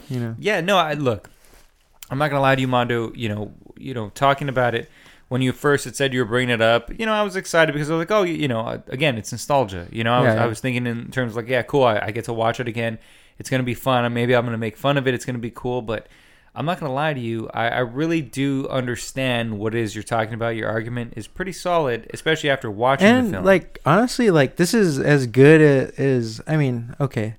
you 0.10 0.20
know, 0.20 0.36
Yeah, 0.40 0.62
no, 0.62 0.78
I 0.78 0.94
look. 0.94 1.30
I'm 2.12 2.18
not 2.18 2.30
gonna 2.30 2.42
lie 2.42 2.56
to 2.56 2.62
you, 2.62 2.68
Mondo. 2.68 3.12
You 3.14 3.30
know, 3.30 3.54
you 3.78 3.94
know, 3.94 4.10
talking 4.10 4.50
about 4.50 4.74
it 4.76 4.90
when 5.28 5.42
you 5.44 5.52
first 5.52 5.86
had 5.86 5.96
said 5.96 6.12
you 6.14 6.20
were 6.20 6.26
bringing 6.26 6.54
it 6.54 6.62
up. 6.62 6.90
You 7.00 7.06
know, 7.06 7.14
I 7.14 7.22
was 7.22 7.36
excited 7.36 7.72
because 7.74 7.90
I 7.90 7.94
was 7.94 8.02
like, 8.02 8.12
oh, 8.12 8.24
you, 8.24 8.48
know, 8.48 8.82
again, 8.88 9.16
it's 9.18 9.32
nostalgia. 9.32 9.88
You 9.92 10.04
know, 10.04 10.14
I 10.14 10.20
was, 10.22 10.28
Yeah, 10.28 10.34
yeah. 10.36 10.44
I 10.44 10.48
was 10.48 10.60
thinking 10.60 10.88
in 10.88 11.12
terms 11.12 11.34
of 11.34 11.36
like, 11.36 11.48
yeah, 11.48 11.62
cool. 11.62 11.84
I, 11.84 12.00
I 12.06 12.12
get 12.12 12.26
to 12.26 12.34
watch 12.34 12.60
it 12.60 12.68
again. 12.68 12.98
It's 13.38 13.50
gonna 13.50 13.62
be 13.64 13.76
fun. 13.76 14.12
Maybe 14.14 14.36
I'm 14.36 14.44
gonna 14.44 14.58
make 14.58 14.76
fun 14.76 14.98
of 14.98 15.08
it. 15.08 15.14
It's 15.14 15.24
gonna 15.26 15.38
be 15.38 15.52
cool, 15.52 15.82
but 15.84 16.08
I'm 16.60 16.66
not 16.66 16.78
gonna 16.78 16.94
lie 16.94 17.14
to 17.14 17.20
you. 17.22 17.50
I, 17.54 17.70
I 17.70 17.80
really 17.80 18.22
do 18.22 18.68
understand 18.68 19.58
what 19.58 19.74
it 19.74 19.80
is 19.80 19.96
you're 19.96 20.04
talking 20.04 20.34
about. 20.34 20.58
Your 20.58 20.68
argument 20.68 21.14
is 21.16 21.26
pretty 21.26 21.54
solid, 21.54 22.10
especially 22.14 22.50
after 22.50 22.70
watching 22.70 23.08
the 23.08 23.14
and 23.14 23.32
film. 23.32 23.46
like 23.46 23.80
honestly 23.86 24.30
like 24.30 24.58
this 24.58 24.74
is 24.74 25.00
as 25.00 25.26
good 25.26 25.62
as 25.98 26.42
i 26.48 26.58
mean 26.58 26.96
okay. 27.00 27.36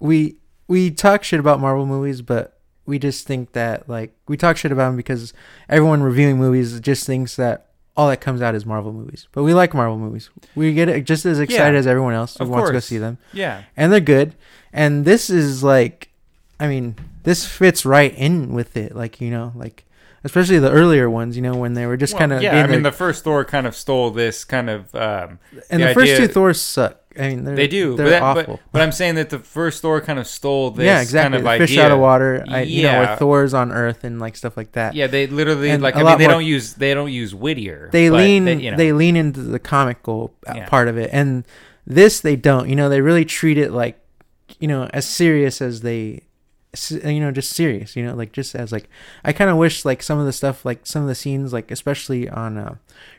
We 0.00 0.36
we 0.68 0.90
talk 0.90 1.24
shit 1.24 1.40
about 1.40 1.60
marvel 1.60 1.86
movies 1.86 2.20
but 2.20 2.58
we 2.84 2.98
just 2.98 3.26
think 3.26 3.52
that 3.52 3.88
like 3.88 4.14
we 4.28 4.36
talk 4.36 4.58
shit 4.58 4.70
about 4.70 4.88
them 4.88 4.96
because 4.96 5.32
everyone 5.70 6.02
reviewing 6.02 6.36
movies 6.36 6.78
just 6.80 7.06
thinks 7.06 7.36
that 7.36 7.68
all 7.96 8.08
that 8.08 8.20
comes 8.20 8.42
out 8.42 8.54
is 8.54 8.66
marvel 8.66 8.92
movies. 8.92 9.28
But 9.32 9.44
we 9.44 9.54
like 9.54 9.72
marvel 9.72 9.96
movies. 9.96 10.28
We 10.54 10.74
get 10.74 11.04
just 11.04 11.24
as 11.24 11.40
excited 11.40 11.72
Yeah, 11.72 11.78
as 11.78 11.86
everyone 11.86 12.12
else 12.12 12.36
who 12.36 12.44
wants 12.46 12.68
to 12.68 12.72
go 12.74 12.80
see 12.80 12.98
them. 12.98 13.16
Yeah, 13.32 13.62
and 13.78 13.90
they're 13.90 14.00
good. 14.00 14.34
And 14.74 15.06
this 15.06 15.30
is 15.30 15.64
like 15.64 16.08
i 16.58 16.68
mean 16.68 16.94
this 17.22 17.44
fits 17.46 17.84
right 17.84 18.14
in 18.16 18.52
with 18.52 18.76
it 18.76 18.94
like 18.94 19.20
you 19.20 19.30
know 19.30 19.52
like 19.54 19.84
especially 20.24 20.58
the 20.58 20.70
earlier 20.70 21.08
ones 21.08 21.36
you 21.36 21.42
know 21.42 21.54
when 21.54 21.74
they 21.74 21.86
were 21.86 21.96
just 21.96 22.12
Well, 22.14 22.20
kind 22.20 22.32
of 22.34 22.42
yeah. 22.42 22.62
I 22.62 22.66
mean, 22.66 22.82
the 22.82 22.92
first 22.92 23.24
Thor 23.24 23.44
kind 23.44 23.66
of 23.66 23.74
stole 23.74 24.10
this 24.10 24.44
kind 24.44 24.68
of. 24.68 24.94
Um, 24.94 25.38
and 25.70 25.82
the 25.82 25.88
the, 25.88 25.94
first 25.94 26.16
two 26.16 26.28
Thors 26.28 26.60
suck. 26.60 26.98
I 27.18 27.28
mean, 27.30 27.42
they're, 27.44 27.66
do, 27.66 27.96
They're 27.96 28.06
but, 28.06 28.10
that- 28.10 28.22
awful. 28.22 28.54
but 28.56 28.72
but 28.72 28.82
I'm 28.82 28.92
saying 28.92 29.14
that 29.16 29.30
the 29.30 29.38
first 29.40 29.80
Thor 29.82 30.00
kind 30.00 30.18
of 30.18 30.26
stole 30.28 30.70
this 30.72 30.84
yeah, 30.84 31.00
exactly. 31.00 31.24
kind 31.24 31.34
of 31.36 31.42
the 31.42 31.48
idea. 31.48 31.66
fish 31.66 31.76
out 31.78 31.90
of 31.90 31.98
water. 31.98 32.44
I, 32.48 32.62
You 32.62 32.82
know, 32.84 32.90
Yeah. 32.92 32.98
where 33.08 33.16
Thor's 33.16 33.52
on 33.54 33.72
Earth 33.72 34.04
and 34.04 34.20
like 34.20 34.36
stuff 34.36 34.56
like 34.56 34.72
that. 34.72 34.94
Yeah, 34.94 35.06
they 35.08 35.26
literally 35.26 35.70
And 35.70 35.82
like. 35.82 35.96
I 35.96 36.02
mean, 36.04 36.18
they 36.18 36.26
more- 36.26 36.34
don't 36.34 36.44
use 36.44 36.74
they 36.74 36.92
don't 36.94 37.10
use 37.10 37.34
Whittier. 37.34 37.88
They 37.90 38.10
lean. 38.10 38.44
They, 38.44 38.54
They, 38.56 38.62
you 38.62 38.70
know, 38.76 38.96
lean 38.96 39.16
into 39.16 39.40
the 39.42 39.58
comical 39.58 40.34
uh 40.46 40.52
Yeah. 40.56 40.68
part 40.68 40.86
of 40.88 40.98
it, 40.98 41.08
and 41.12 41.44
this 41.86 42.20
they 42.20 42.36
don't. 42.36 42.68
You 42.68 42.76
know, 42.76 42.88
they 42.90 43.00
really 43.00 43.24
treat 43.24 43.56
it 43.58 43.72
like, 43.72 43.98
you 44.60 44.68
know, 44.68 44.88
as 44.92 45.06
serious 45.06 45.60
as 45.62 45.80
they, 45.80 46.20
you 46.90 47.20
know, 47.20 47.30
just 47.30 47.50
serious. 47.52 47.96
You 47.96 48.04
know, 48.06 48.14
like 48.14 48.32
just 48.32 48.54
as 48.54 48.72
like. 48.72 48.88
I 49.24 49.32
kind 49.32 49.50
of 49.50 49.56
wish 49.56 49.84
like 49.84 50.02
some 50.02 50.18
of 50.18 50.26
the 50.26 50.32
stuff, 50.32 50.64
like 50.64 50.86
some 50.86 51.02
of 51.02 51.08
the 51.08 51.14
scenes, 51.14 51.52
like 51.52 51.70
especially 51.70 52.28
on 52.28 52.56
uh, 52.56 52.76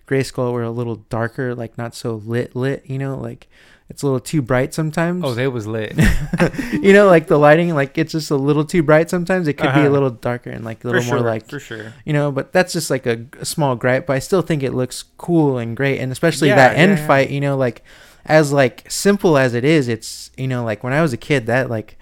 Grayskull, 0.07 0.51
were 0.53 0.63
a 0.63 0.71
little 0.71 0.95
darker, 1.09 1.53
like 1.55 1.77
not 1.77 1.93
so 1.95 2.15
lit, 2.25 2.55
lit. 2.55 2.83
You 2.85 2.97
know, 2.97 3.17
like. 3.17 3.47
It's 3.89 4.03
a 4.03 4.05
little 4.05 4.21
too 4.21 4.41
bright 4.41 4.73
sometimes. 4.73 5.21
oh, 5.25 5.33
they 5.33 5.49
was 5.49 5.67
lit 5.67 5.93
you 6.71 6.93
know, 6.93 7.07
like 7.07 7.27
the 7.27 7.37
lighting, 7.37 7.73
like 7.75 7.97
it's 7.97 8.13
just 8.13 8.31
a 8.31 8.37
little 8.37 8.63
too 8.63 8.81
bright 8.83 9.09
sometimes. 9.09 9.49
It 9.49 9.55
could 9.55 9.63
be 9.73 9.79
Uh-huh. 9.81 9.89
a 9.89 9.91
little 9.91 10.09
darker 10.09 10.49
and 10.49 10.63
like 10.63 10.77
a 10.77 10.81
for 10.83 10.87
little 10.87 11.01
sure. 11.01 11.19
more 11.19 11.27
like 11.27 11.49
for 11.49 11.59
sure. 11.59 11.93
you 12.05 12.13
know. 12.13 12.31
But 12.31 12.53
that's 12.53 12.71
just 12.71 12.89
like 12.89 13.05
a, 13.05 13.25
a 13.37 13.43
small 13.43 13.75
gripe. 13.75 14.05
But 14.07 14.13
I 14.15 14.19
still 14.19 14.41
think 14.41 14.63
it 14.63 14.71
looks 14.73 15.03
cool 15.17 15.57
and 15.57 15.75
great, 15.75 15.99
and 15.99 16.09
especially 16.09 16.47
Yeah, 16.47 16.55
that 16.55 16.77
end 16.77 16.93
yeah, 16.93 16.99
yeah. 17.01 17.07
fight. 17.07 17.29
You 17.31 17.41
know, 17.41 17.57
like 17.57 17.83
as 18.25 18.53
like 18.53 18.89
simple 18.89 19.37
as 19.37 19.53
it 19.53 19.65
is, 19.65 19.89
it's 19.89 20.31
you 20.37 20.47
know 20.47 20.63
like 20.63 20.85
when 20.85 20.93
I 20.93 21.01
was 21.01 21.11
a 21.11 21.17
kid, 21.17 21.45
that 21.47 21.69
like 21.69 21.97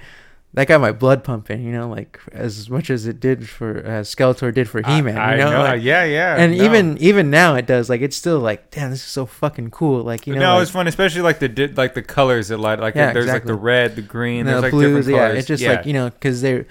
that 0.53 0.67
got 0.67 0.81
my 0.81 0.91
blood 0.91 1.23
pumping. 1.23 1.63
You 1.63 1.71
know, 1.71 1.87
like 1.89 2.19
as 2.31 2.69
much 2.69 2.89
as 2.89 3.05
it 3.05 3.19
did 3.19 3.47
for 3.47 3.77
as 3.77 4.13
Skeletor 4.13 4.53
did 4.53 4.67
for 4.67 4.81
He 4.81 5.01
Man. 5.01 5.17
I, 5.17 5.31
I 5.31 5.31
You 5.33 5.37
know, 5.51 5.59
like- 5.63 5.81
yeah, 5.83 6.03
yeah. 6.03 6.35
and 6.37 6.57
no. 6.57 6.63
even 6.63 6.97
even 6.97 7.29
now 7.29 7.55
it 7.55 7.65
does. 7.65 7.89
Like 7.89 8.01
it's 8.01 8.17
still 8.17 8.39
like, 8.39 8.71
damn, 8.71 8.89
this 8.89 8.99
is 8.99 9.05
so 9.05 9.25
fucking 9.25 9.71
cool. 9.71 10.03
Like 10.03 10.25
you 10.25 10.33
know, 10.33 10.39
no, 10.41 10.53
like, 10.55 10.63
it's 10.63 10.71
fun, 10.71 10.87
especially 10.87 11.21
like 11.21 11.39
the 11.39 11.71
like 11.75 11.93
the 11.93 12.01
colors 12.01 12.47
that 12.47 12.57
light. 12.57 12.79
Like 12.79 12.95
Yeah, 12.95 13.13
there's 13.13 13.27
like 13.27 13.43
exactly. 13.43 13.53
the 13.53 13.59
red, 13.59 13.95
the 13.95 14.01
green, 14.01 14.45
the 14.45 14.51
there's 14.53 14.61
like 14.63 14.71
blues, 14.71 15.07
yeah. 15.07 15.27
It's 15.29 15.47
just 15.47 15.61
yeah. 15.61 15.73
like 15.73 15.85
you 15.85 15.93
know 15.93 16.09
because 16.09 16.41
they 16.41 16.65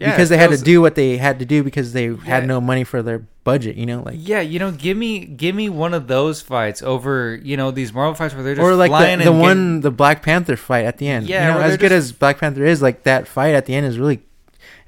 Yeah, 0.00 0.10
because 0.12 0.30
they 0.30 0.38
had 0.38 0.50
to 0.50 0.56
do 0.58 0.80
what 0.80 0.94
they 0.94 1.18
had 1.18 1.38
to 1.40 1.44
do 1.44 1.62
because 1.62 1.92
they 1.92 2.14
had 2.14 2.46
no 2.46 2.60
money 2.60 2.84
for 2.84 3.02
their 3.02 3.18
budget. 3.44 3.76
You 3.76 3.84
know, 3.86 4.02
like 4.02 4.16
Yeah, 4.18 4.40
you 4.40 4.58
know, 4.58 4.72
give 4.72 4.96
me 4.96 5.26
give 5.26 5.54
me 5.54 5.68
one 5.68 5.92
of 5.92 6.08
those 6.08 6.40
fights 6.40 6.82
over 6.82 7.38
you 7.42 7.56
know 7.56 7.70
these 7.70 7.92
Marvel 7.92 8.14
fights 8.14 8.34
where 8.34 8.42
they're 8.42 8.54
just 8.54 8.64
or 8.64 8.74
like 8.74 8.90
flying 8.90 9.18
the, 9.18 9.26
the 9.26 9.32
one 9.32 9.80
the 9.82 9.90
Black 9.90 10.22
Panther 10.22 10.56
fight 10.56 10.86
at 10.86 10.98
the 10.98 11.06
end. 11.06 11.26
Yeah, 11.28 11.48
you 11.48 11.54
know, 11.54 11.60
as 11.60 11.76
good 11.76 11.90
just- 11.90 12.12
as 12.12 12.12
Black 12.12 12.38
Panther 12.38 12.64
is, 12.64 12.80
like 12.80 13.02
that 13.02 13.28
fight 13.28 13.54
at 13.54 13.66
the 13.66 13.74
end 13.74 13.84
is 13.86 13.98
really, 13.98 14.22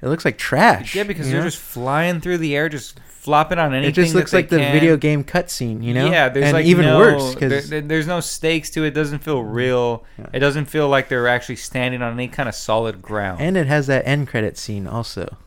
it 0.01 0.07
looks 0.07 0.25
like 0.25 0.37
trash. 0.37 0.95
Yeah, 0.95 1.03
because 1.03 1.27
you 1.27 1.33
they're 1.33 1.41
know? 1.41 1.47
just 1.47 1.59
flying 1.61 2.19
through 2.19 2.39
the 2.39 2.55
air, 2.55 2.67
just 2.67 2.99
flopping 3.23 3.57
on 3.57 3.73
anything. 3.73 3.89
it 3.89 3.93
just 3.93 4.13
looks 4.13 4.31
that 4.31 4.37
like 4.37 4.49
the 4.49 4.57
can. 4.57 4.73
video 4.73 4.97
game 4.97 5.23
cutscene. 5.23 5.81
You 5.81 5.93
know, 5.93 6.09
Yeah, 6.11 6.27
there's 6.29 6.45
and 6.45 6.53
like 6.53 6.65
even 6.65 6.85
no, 6.85 6.97
worse 6.99 7.33
because 7.33 7.69
there- 7.69 7.81
there's 7.81 8.05
no 8.07 8.19
stakes 8.19 8.69
to 8.71 8.83
it. 8.83 8.87
It 8.87 8.91
doesn't 8.93 9.19
feel 9.19 9.41
real. 9.43 10.03
Yeah. 10.17 10.25
It 10.33 10.39
doesn't 10.39 10.65
feel 10.65 10.89
like 10.89 11.07
they're 11.09 11.27
actually 11.27 11.55
standing 11.55 12.01
on 12.01 12.11
any 12.13 12.27
kind 12.27 12.49
of 12.49 12.55
solid 12.55 13.01
ground. 13.01 13.39
and 13.41 13.55
it 13.57 13.67
has 13.67 13.87
that 13.87 14.05
end 14.05 14.27
credit 14.27 14.57
scene 14.57 14.85
also, 14.87 15.37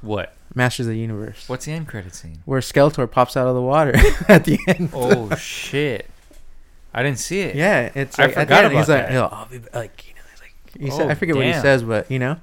what? 0.00 0.34
Masters 0.54 0.86
of 0.86 0.92
the 0.92 0.98
Universe, 0.98 1.48
What's 1.48 1.64
the 1.66 1.72
end 1.72 1.88
credit 1.88 2.14
scene? 2.14 2.38
where 2.44 2.60
Skeletor 2.60 3.10
pops 3.10 3.36
out 3.36 3.48
of 3.48 3.54
the 3.54 3.62
water 3.62 3.92
at 4.28 4.44
the 4.44 4.58
end. 4.68 4.90
Oh 4.94 5.34
shit! 5.36 6.08
I 6.94 7.02
didn't 7.02 7.18
see 7.18 7.40
it. 7.40 7.56
Yeah, 7.56 7.90
it's 7.94 8.18
I 8.18 8.26
like, 8.26 8.34
the 8.34 8.40
forgot 8.42 8.64
end, 8.66 8.74
he's 8.74 8.88
about 8.88 9.04
like, 9.10 9.14
"Oh, 9.14 9.28
I'll 9.36 9.46
be 9.46 9.58
like, 9.74 10.06
you 10.08 10.14
know, 10.14 10.20
like, 10.40 10.54
he 10.80 10.90
Oh, 10.92 10.96
said, 10.98 11.10
I 11.10 11.14
forget 11.14 11.34
what 11.34 11.44
he 11.46 11.52
says, 11.54 11.82
but 11.82 12.08
you 12.10 12.18
know, 12.20 12.36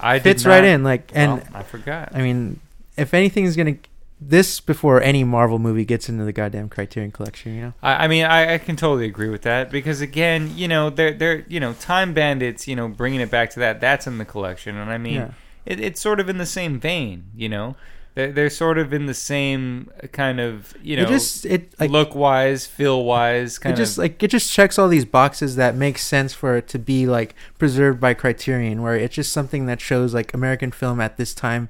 I 0.00 0.14
did 0.18 0.22
fits 0.22 0.46
right 0.46 0.62
in. 0.62 0.84
Like, 0.84 1.10
and 1.14 1.32
well, 1.32 1.42
I 1.52 1.62
forgot. 1.64 2.10
I 2.14 2.22
mean, 2.22 2.60
if 2.96 3.12
anything's 3.12 3.56
gonna, 3.56 3.76
this 4.20 4.58
before 4.60 5.00
any 5.02 5.22
Marvel 5.24 5.58
movie 5.58 5.84
gets 5.84 6.08
into 6.08 6.24
the 6.24 6.32
goddamn 6.32 6.68
Criterion 6.68 7.12
Collection, 7.12 7.54
you 7.54 7.60
know. 7.62 7.72
I, 7.82 8.04
I 8.04 8.08
mean, 8.08 8.24
I, 8.24 8.54
I 8.54 8.58
can 8.58 8.74
totally 8.76 9.06
agree 9.06 9.28
with 9.28 9.42
that 9.42 9.70
because 9.70 10.00
again, 10.00 10.52
you 10.56 10.66
know, 10.68 10.90
they're 10.90 11.12
they're 11.14 11.44
you 11.48 11.60
know, 11.60 11.72
Time 11.74 12.14
Bandits, 12.14 12.66
you 12.66 12.74
know, 12.76 12.88
bringing 12.88 13.20
it 13.20 13.30
back 13.30 13.50
to 13.50 13.60
that. 13.60 13.80
That's 13.80 14.06
in 14.06 14.18
the 14.18 14.24
collection, 14.24 14.76
and 14.76 14.90
I 14.90 14.98
mean, 14.98 15.14
Yeah. 15.14 15.30
it, 15.66 15.78
it's 15.80 16.00
sort 16.00 16.18
of 16.20 16.28
in 16.28 16.38
the 16.38 16.46
same 16.46 16.80
vein. 16.80 17.26
You 17.36 17.48
know, 17.48 17.76
they're 18.14 18.32
they're 18.32 18.50
sort 18.50 18.76
of 18.78 18.92
in 18.92 19.06
the 19.06 19.14
same 19.14 19.88
kind 20.10 20.40
of 20.40 20.74
you 20.82 20.96
know, 20.96 21.02
it 21.04 21.08
just 21.08 21.46
it 21.46 21.78
like 21.78 21.90
look 21.90 22.14
wise, 22.16 22.66
feel 22.66 23.04
wise, 23.04 23.56
it 23.56 23.60
kind 23.60 23.76
just 23.76 23.98
of. 23.98 24.02
like 24.02 24.20
it 24.20 24.28
just 24.28 24.52
checks 24.52 24.80
all 24.80 24.88
these 24.88 25.04
boxes 25.04 25.54
that 25.54 25.76
make 25.76 25.96
sense 25.96 26.34
for 26.34 26.56
it 26.56 26.66
to 26.68 26.78
be 26.80 27.06
like 27.06 27.36
preserved 27.56 28.00
by 28.00 28.14
Criterion, 28.14 28.82
where 28.82 28.96
it's 28.96 29.14
just 29.14 29.32
something 29.32 29.66
that 29.66 29.80
shows 29.80 30.12
like 30.12 30.34
American 30.34 30.72
film 30.72 31.00
at 31.00 31.18
this 31.18 31.34
time 31.34 31.68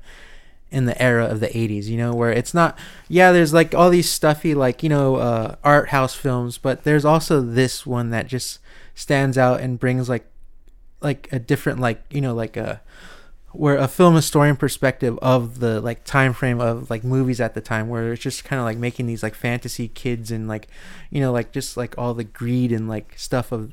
in 0.71 0.85
the 0.85 1.01
era 1.03 1.25
of 1.25 1.41
the 1.41 1.49
80s 1.49 1.85
you 1.87 1.97
know 1.97 2.13
where 2.13 2.31
it's 2.31 2.53
not 2.53 2.79
yeah 3.09 3.33
there's 3.33 3.55
like 3.55 3.75
all 3.75 3.91
these 3.91 4.11
stuffy 4.11 4.55
like 4.55 4.83
you 4.83 4.89
know 4.89 5.17
uh 5.17 5.55
art 5.65 5.89
house 5.89 6.15
films 6.15 6.59
but 6.59 6.85
there's 6.85 7.05
also 7.05 7.41
this 7.41 7.87
one 7.87 8.11
that 8.11 8.27
just 8.27 8.59
stands 8.95 9.39
out 9.39 9.61
and 9.61 9.79
brings 9.79 10.09
like 10.09 10.27
like 11.01 11.29
a 11.33 11.39
different 11.39 11.81
like 11.81 12.03
you 12.11 12.21
know 12.21 12.35
like 12.35 12.57
a 12.57 12.81
where 13.53 13.77
a 13.77 13.89
film 13.89 14.15
historian 14.15 14.57
perspective 14.57 15.19
of 15.23 15.61
the 15.61 15.81
like 15.81 16.05
time 16.05 16.33
frame 16.33 16.61
of 16.61 16.91
like 16.91 17.03
movies 17.03 17.41
at 17.41 17.55
the 17.55 17.61
time 17.61 17.89
where 17.89 18.13
it's 18.13 18.23
just 18.23 18.45
kind 18.45 18.61
of 18.61 18.67
like 18.67 18.77
making 18.77 19.07
these 19.07 19.23
like 19.23 19.35
fantasy 19.35 19.89
kids 19.89 20.31
and 20.31 20.49
like 20.49 20.69
you 21.11 21.21
know 21.21 21.33
like 21.33 21.51
just 21.51 21.77
like 21.77 21.97
all 21.97 22.13
the 22.13 22.25
greed 22.25 22.71
and 22.73 22.89
like 22.89 23.15
stuff 23.17 23.51
of 23.51 23.73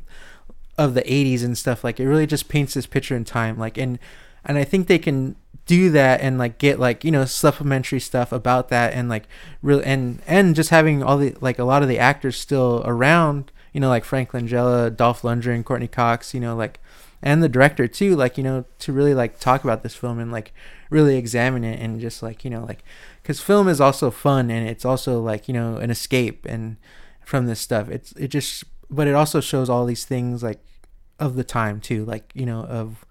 of 0.77 0.93
the 0.93 1.01
80s 1.01 1.43
and 1.43 1.57
stuff 1.57 1.83
like 1.83 1.99
it 1.99 2.07
really 2.07 2.27
just 2.27 2.47
paints 2.47 2.73
this 2.73 2.85
picture 2.85 3.15
in 3.15 3.25
time 3.25 3.57
like 3.57 3.77
and 3.77 3.99
and 4.45 4.57
i 4.57 4.63
think 4.63 4.87
they 4.87 4.99
can 4.99 5.35
do 5.65 5.89
that 5.89 6.21
and 6.21 6.37
like 6.37 6.57
get 6.57 6.79
like 6.79 7.03
you 7.03 7.11
know 7.11 7.25
supplementary 7.25 7.99
stuff 7.99 8.31
about 8.31 8.69
that 8.69 8.93
and 8.93 9.09
like 9.09 9.27
real 9.61 9.81
and 9.83 10.21
and 10.27 10.55
just 10.55 10.69
having 10.69 11.01
all 11.01 11.17
the 11.17 11.35
like 11.41 11.57
a 11.57 11.63
lot 11.63 11.81
of 11.81 11.89
the 11.89 11.97
actors 11.97 12.37
still 12.37 12.83
around 12.85 13.51
you 13.73 13.79
know 13.79 13.89
like 13.89 14.05
frank 14.05 14.31
langella 14.31 14.95
dolph 14.95 15.23
lundgren 15.23 15.65
courteney 15.65 15.87
cox 15.87 16.33
you 16.33 16.39
know 16.39 16.55
like 16.55 16.79
and 17.23 17.41
the 17.41 17.49
director 17.49 17.87
too 17.87 18.15
like 18.15 18.37
you 18.37 18.43
know 18.43 18.63
to 18.77 18.93
really 18.93 19.15
like 19.15 19.39
talk 19.39 19.63
about 19.63 19.81
this 19.81 19.95
film 19.95 20.19
and 20.19 20.31
like 20.31 20.53
really 20.91 21.17
examine 21.17 21.63
it 21.63 21.79
and 21.79 21.99
just 21.99 22.21
like 22.21 22.45
you 22.45 22.51
know 22.51 22.63
like 22.63 22.83
because 23.23 23.41
film 23.41 23.67
is 23.67 23.81
also 23.81 24.11
fun 24.11 24.51
and 24.51 24.69
it's 24.69 24.85
also 24.85 25.19
like 25.19 25.47
you 25.47 25.53
know 25.53 25.77
an 25.77 25.89
escape 25.89 26.45
and 26.47 26.77
from 27.25 27.47
this 27.47 27.59
stuff. 27.59 27.89
It's 27.89 28.11
it 28.13 28.29
just 28.29 28.63
but 28.89 29.07
it 29.07 29.15
also 29.15 29.41
shows 29.41 29.69
all 29.69 29.85
these 29.85 30.05
things 30.05 30.43
like 30.43 30.59
of 31.19 31.35
the 31.35 31.43
time 31.43 31.79
too 31.79 32.03
like 32.05 32.29
you 32.35 32.45
know 32.45 32.63
of 32.65 33.04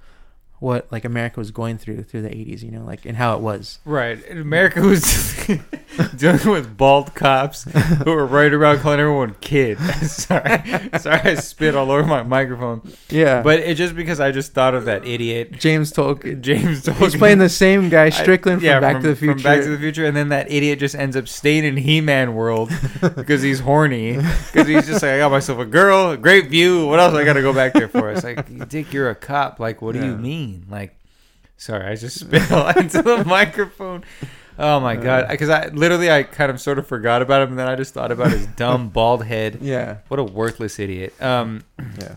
what 0.65 0.91
like 0.91 1.05
america 1.05 1.39
was 1.39 1.51
going 1.51 1.77
through 1.79 2.03
through 2.03 2.23
the 2.23 2.31
80s 2.31 2.62
you 2.62 2.71
know 2.71 2.85
like 2.85 3.05
and 3.05 3.17
how 3.17 3.37
it 3.37 3.41
was 3.41 3.79
Right, 3.85 4.19
And 4.29 4.39
America 4.39 4.81
was 4.81 5.03
dealing 6.17 6.49
with 6.49 6.77
bald 6.77 7.15
cops 7.15 7.65
who 8.05 8.11
were 8.11 8.27
right 8.27 8.53
around 8.53 8.79
calling 8.81 8.99
everyone 8.99 9.37
kid. 9.41 9.79
sorry, 10.03 10.62
sorry, 10.99 11.21
I 11.21 11.35
spit 11.37 11.77
all 11.77 11.91
over 11.91 12.05
my 12.07 12.23
microphone. 12.23 12.81
yeah 13.11 13.43
But 13.43 13.61
it 13.61 13.77
just 13.77 13.95
because 13.95 14.21
I 14.21 14.31
just 14.33 14.53
thought 14.53 14.75
of 14.75 14.87
that 14.87 15.07
idiot 15.07 15.53
james 15.59 15.93
tolkan 15.93 16.41
James 16.41 16.83
Tolkan. 16.85 16.99
he's 16.99 17.17
playing 17.17 17.39
the 17.39 17.49
same 17.49 17.89
guy 17.91 18.07
I- 18.07 18.11
strickland 18.11 18.61
from 18.61 18.67
yeah, 18.67 18.81
back 18.81 19.01
to 19.03 19.09
the 19.09 19.17
future 19.17 19.35
From 19.35 19.43
Back 19.43 19.61
to 19.62 19.69
the 19.71 19.79
Future, 19.79 20.07
and 20.07 20.17
then 20.17 20.31
that 20.31 20.51
idiot 20.51 20.79
just 20.79 20.95
ends 20.95 21.17
up 21.17 21.29
staying 21.29 21.65
in 21.65 21.77
He-Man 21.77 22.35
world 22.35 22.71
because 23.17 23.43
he's 23.43 23.61
horny. 23.61 24.17
Because 24.17 24.67
he's 24.67 24.87
just 24.87 25.03
like, 25.03 25.12
I 25.12 25.19
got 25.19 25.31
myself 25.31 25.59
a 25.59 25.65
girl, 25.67 26.11
a 26.12 26.17
great 26.17 26.49
view. 26.49 26.87
What 26.87 27.01
else 27.01 27.15
I 27.15 27.25
got 27.25 27.35
to 27.35 27.43
go 27.43 27.53
back 27.53 27.73
there 27.75 27.89
for? 27.89 28.11
It's 28.11 28.25
like, 28.25 28.69
Dick, 28.69 28.93
you're 28.93 29.11
a 29.11 29.15
cop. 29.15 29.61
Like, 29.61 29.83
what 29.83 29.93
do 29.95 29.99
you 30.01 30.12
Yeah. 30.12 30.17
Mean? 30.61 30.67
Like, 30.71 30.97
sorry, 31.57 31.85
I 31.87 31.95
just 31.97 32.23
all 32.53 32.69
into 32.71 33.03
the 33.03 33.25
microphone. 33.27 34.05
Oh 34.59 34.79
my 34.81 34.95
god! 34.97 35.29
Because 35.29 35.49
I 35.51 35.67
literally, 35.69 36.11
I 36.11 36.23
kind 36.23 36.51
of 36.51 36.61
sort 36.61 36.79
of 36.79 36.87
forgot 36.87 37.23
about 37.23 37.43
him, 37.43 37.51
and 37.51 37.59
then 37.59 37.67
I 37.69 37.75
just 37.75 37.93
thought 37.95 38.13
about 38.13 38.31
his 38.31 38.47
dumb 38.49 38.89
bald 38.97 39.25
head. 39.25 39.59
yeah 39.61 39.99
What 40.09 40.21
a 40.21 40.25
worthless 40.25 40.79
idiot. 40.79 41.15
Um, 41.21 41.65
yeah 42.01 42.15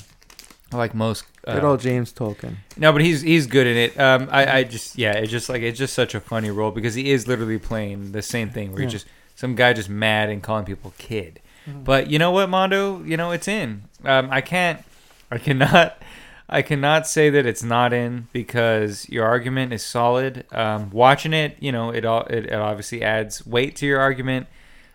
like 0.74 0.94
most. 0.94 1.24
Uh, 1.48 1.54
good 1.54 1.64
old 1.64 1.80
james 1.80 2.12
tolkan 2.12 2.58
no, 2.76 2.92
but 2.92 3.00
he's 3.02 3.22
he's 3.22 3.48
good 3.48 3.66
in 3.66 3.78
it. 3.78 3.98
Um, 4.00 4.28
I, 4.32 4.58
I 4.60 4.64
just 4.66 4.98
yeah, 4.98 5.14
it's 5.14 5.32
just 5.32 5.48
like 5.50 5.62
it's 5.62 5.80
just 5.80 5.94
such 5.94 6.14
a 6.14 6.20
funny 6.20 6.52
role 6.52 6.72
because 6.72 6.94
he 6.94 7.10
is 7.12 7.26
literally 7.28 7.58
playing 7.58 8.12
the 8.12 8.22
same 8.22 8.50
thing 8.50 8.72
where 8.74 8.82
Yeah. 8.82 8.88
he's 8.88 8.92
just 8.92 9.06
some 9.36 9.56
guy 9.56 9.72
just 9.74 9.88
mad 9.90 10.30
and 10.30 10.44
calling 10.44 10.66
people 10.66 10.94
kid. 10.98 11.40
Mhm. 11.68 11.86
But 11.86 12.10
you 12.12 12.20
know 12.20 12.32
what, 12.32 12.50
Mondo? 12.50 13.02
You 13.04 13.16
know 13.18 13.32
it's 13.32 13.48
in. 13.48 13.84
Um, 14.04 14.28
I 14.30 14.42
can't, 14.42 14.84
I 15.32 15.38
cannot, 15.38 16.02
I 16.50 16.62
cannot 16.62 17.08
say 17.08 17.30
that 17.30 17.46
it's 17.46 17.64
not 17.64 17.92
in 17.92 18.28
because 18.32 19.08
your 19.10 19.26
argument 19.26 19.74
is 19.74 19.84
solid. 19.84 20.46
Um, 20.52 20.90
watching 20.92 21.34
it, 21.34 21.58
you 21.60 21.72
know, 21.72 21.90
it 21.90 22.06
all 22.06 22.22
it, 22.24 22.46
it 22.46 22.54
obviously 22.54 23.04
adds 23.04 23.46
weight 23.46 23.76
to 23.78 23.86
your 23.86 24.00
argument. 24.00 24.48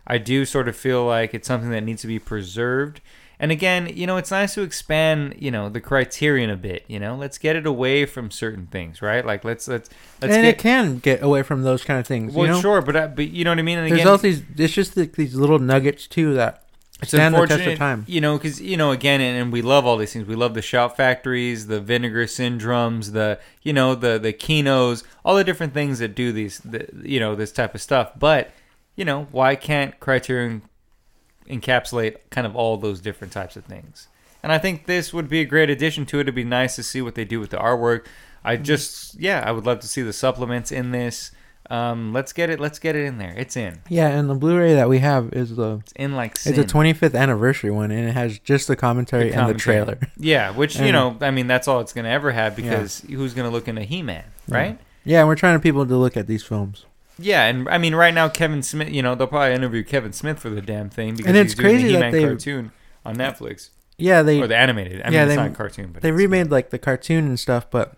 I 0.06 0.18
do 0.18 0.44
sort 0.44 0.66
of 0.66 0.76
feel 0.76 1.04
like 1.04 1.34
it's 1.34 1.46
something 1.46 1.70
that 1.70 1.82
needs 1.82 2.02
to 2.02 2.08
be 2.08 2.18
preserved. 2.18 3.00
And 3.38 3.50
again, 3.50 3.90
you 3.92 4.06
know, 4.06 4.18
it's 4.18 4.30
nice 4.30 4.54
to 4.54 4.62
expand, 4.62 5.34
you 5.38 5.50
know, 5.50 5.68
the 5.68 5.80
criterion 5.80 6.48
a 6.48 6.56
bit. 6.56 6.84
You 6.86 7.00
know, 7.00 7.16
let's 7.16 7.38
get 7.38 7.56
it 7.56 7.66
away 7.66 8.06
from 8.06 8.30
certain 8.30 8.66
things, 8.66 9.02
right? 9.02 9.26
Like 9.26 9.44
let's 9.44 9.68
let's 9.68 9.90
let's 10.20 10.34
and 10.34 10.44
get 10.44 10.54
it 10.54 10.58
can 10.58 10.98
get 10.98 11.22
away 11.22 11.42
from 11.42 11.64
those 11.64 11.84
kind 11.84 11.98
of 11.98 12.06
things. 12.06 12.32
well, 12.34 12.46
you 12.46 12.52
know? 12.52 12.60
sure, 12.60 12.80
but 12.80 12.96
I, 12.96 13.06
but 13.08 13.28
you 13.28 13.44
know 13.44 13.50
what 13.50 13.58
I 13.58 13.62
mean. 13.62 13.78
And 13.78 13.90
There's 13.90 14.00
again, 14.00 14.08
all 14.08 14.18
these. 14.18 14.42
It's 14.56 14.72
just 14.72 14.96
like 14.96 15.16
these 15.16 15.34
little 15.34 15.58
nuggets 15.58 16.06
too 16.06 16.34
that 16.34 16.61
it's 17.02 17.10
stand 17.10 17.34
unfortunate, 17.34 17.72
of 17.74 17.78
time. 17.78 18.04
you 18.08 18.20
know, 18.20 18.36
because 18.38 18.60
you 18.60 18.76
know, 18.76 18.92
again, 18.92 19.20
and, 19.20 19.36
and 19.40 19.52
we 19.52 19.60
love 19.62 19.84
all 19.86 19.96
these 19.96 20.12
things. 20.12 20.26
We 20.26 20.36
love 20.36 20.54
the 20.54 20.62
shout 20.62 20.96
factories, 20.96 21.66
the 21.66 21.80
vinegar 21.80 22.24
syndromes, 22.26 23.12
the 23.12 23.38
you 23.62 23.72
know, 23.72 23.94
the 23.94 24.18
the 24.18 24.32
kinos, 24.32 25.04
all 25.24 25.34
the 25.36 25.44
different 25.44 25.74
things 25.74 25.98
that 25.98 26.14
do 26.14 26.32
these, 26.32 26.58
the, 26.60 26.88
you 27.02 27.20
know, 27.20 27.34
this 27.34 27.52
type 27.52 27.74
of 27.74 27.82
stuff. 27.82 28.12
But 28.18 28.52
you 28.96 29.04
know, 29.04 29.26
why 29.32 29.56
can't 29.56 29.98
Criterion 30.00 30.62
encapsulate 31.48 32.16
kind 32.30 32.46
of 32.46 32.54
all 32.56 32.76
those 32.76 33.00
different 33.00 33.32
types 33.32 33.56
of 33.56 33.64
things? 33.64 34.08
And 34.42 34.52
I 34.52 34.58
think 34.58 34.86
this 34.86 35.12
would 35.12 35.28
be 35.28 35.40
a 35.40 35.44
great 35.44 35.70
addition 35.70 36.04
to 36.06 36.18
it. 36.18 36.22
It'd 36.22 36.34
be 36.34 36.44
nice 36.44 36.76
to 36.76 36.82
see 36.82 37.00
what 37.00 37.14
they 37.14 37.24
do 37.24 37.40
with 37.40 37.50
the 37.50 37.58
artwork. 37.58 38.06
I 38.44 38.56
Mm-hmm. 38.56 38.64
just, 38.64 39.14
yeah, 39.20 39.42
I 39.46 39.52
would 39.52 39.64
love 39.66 39.78
to 39.80 39.88
see 39.88 40.02
the 40.02 40.12
supplements 40.12 40.72
in 40.72 40.90
this. 40.90 41.30
Um, 41.72 42.12
let's 42.12 42.32
get 42.34 42.50
it. 42.50 42.60
Let's 42.60 42.78
get 42.78 42.96
it 42.96 43.04
in 43.06 43.16
there. 43.16 43.34
It's 43.36 43.56
in. 43.56 43.78
Yeah, 43.88 44.08
and 44.08 44.28
the 44.28 44.34
Blu-ray 44.34 44.74
that 44.74 44.88
we 44.90 44.98
have 44.98 45.32
is 45.32 45.56
the 45.56 45.76
It's 45.76 45.92
in 45.96 46.14
like 46.14 46.32
it's 46.44 46.46
a 46.58 46.64
25th 46.64 47.14
anniversary 47.18 47.70
one, 47.70 47.90
and 47.90 48.06
it 48.08 48.12
has 48.12 48.38
just 48.38 48.68
the 48.68 48.76
commentary, 48.76 49.30
The 49.30 49.36
and 49.40 49.48
the 49.48 49.54
trailer. 49.54 49.98
Yeah, 50.18 50.50
which 50.50 50.78
you 50.78 50.92
know, 50.92 51.16
I 51.22 51.30
mean, 51.30 51.46
that's 51.46 51.66
all 51.68 51.80
it's 51.80 51.92
gonna 51.94 52.10
ever 52.10 52.30
have 52.30 52.54
because 52.56 53.00
who's 53.08 53.32
gonna 53.32 53.48
look 53.50 53.68
into 53.68 53.82
He-Man, 53.84 54.24
right? 54.48 54.78
Yeah, 55.04 55.20
and 55.20 55.28
we're 55.28 55.34
trying 55.34 55.56
to 55.56 55.62
people 55.62 55.86
to 55.86 55.96
look 55.96 56.16
at 56.16 56.26
these 56.26 56.42
films, 56.44 56.84
Yeah, 57.18 57.46
and 57.46 57.66
I 57.70 57.78
mean, 57.78 57.94
right 57.94 58.12
now 58.12 58.28
Kevin 58.28 58.62
Smith, 58.62 58.90
you 58.90 59.00
know, 59.02 59.14
they'll 59.14 59.26
probably 59.26 59.54
interview 59.54 59.82
Kevin 59.82 60.12
Smith 60.12 60.38
for 60.40 60.50
the 60.50 60.60
damn 60.60 60.90
thing 60.90 61.14
because 61.16 61.26
And 61.30 61.36
it's 61.38 61.52
he's 61.54 61.58
doing 61.58 61.74
crazy 61.74 61.86
the 61.88 61.92
that 61.94 62.04
He-Man 62.06 62.12
they- 62.12 62.22
cartoon 62.28 62.72
on 63.06 63.16
Netflix 63.16 63.70
Yeah, 63.96 64.22
they 64.22 64.40
or 64.42 64.46
the 64.46 64.56
animated. 64.56 65.00
I 65.00 65.04
mean, 65.06 65.14
yeah, 65.14 65.22
it's 65.24 65.30
they- 65.30 65.36
not 65.36 65.46
a 65.52 65.54
cartoon, 65.54 65.90
but 65.92 66.02
they 66.02 66.12
remade 66.12 66.50
like 66.50 66.68
the 66.70 66.78
cartoon 66.78 67.26
and 67.26 67.40
stuff, 67.40 67.70
but 67.70 67.94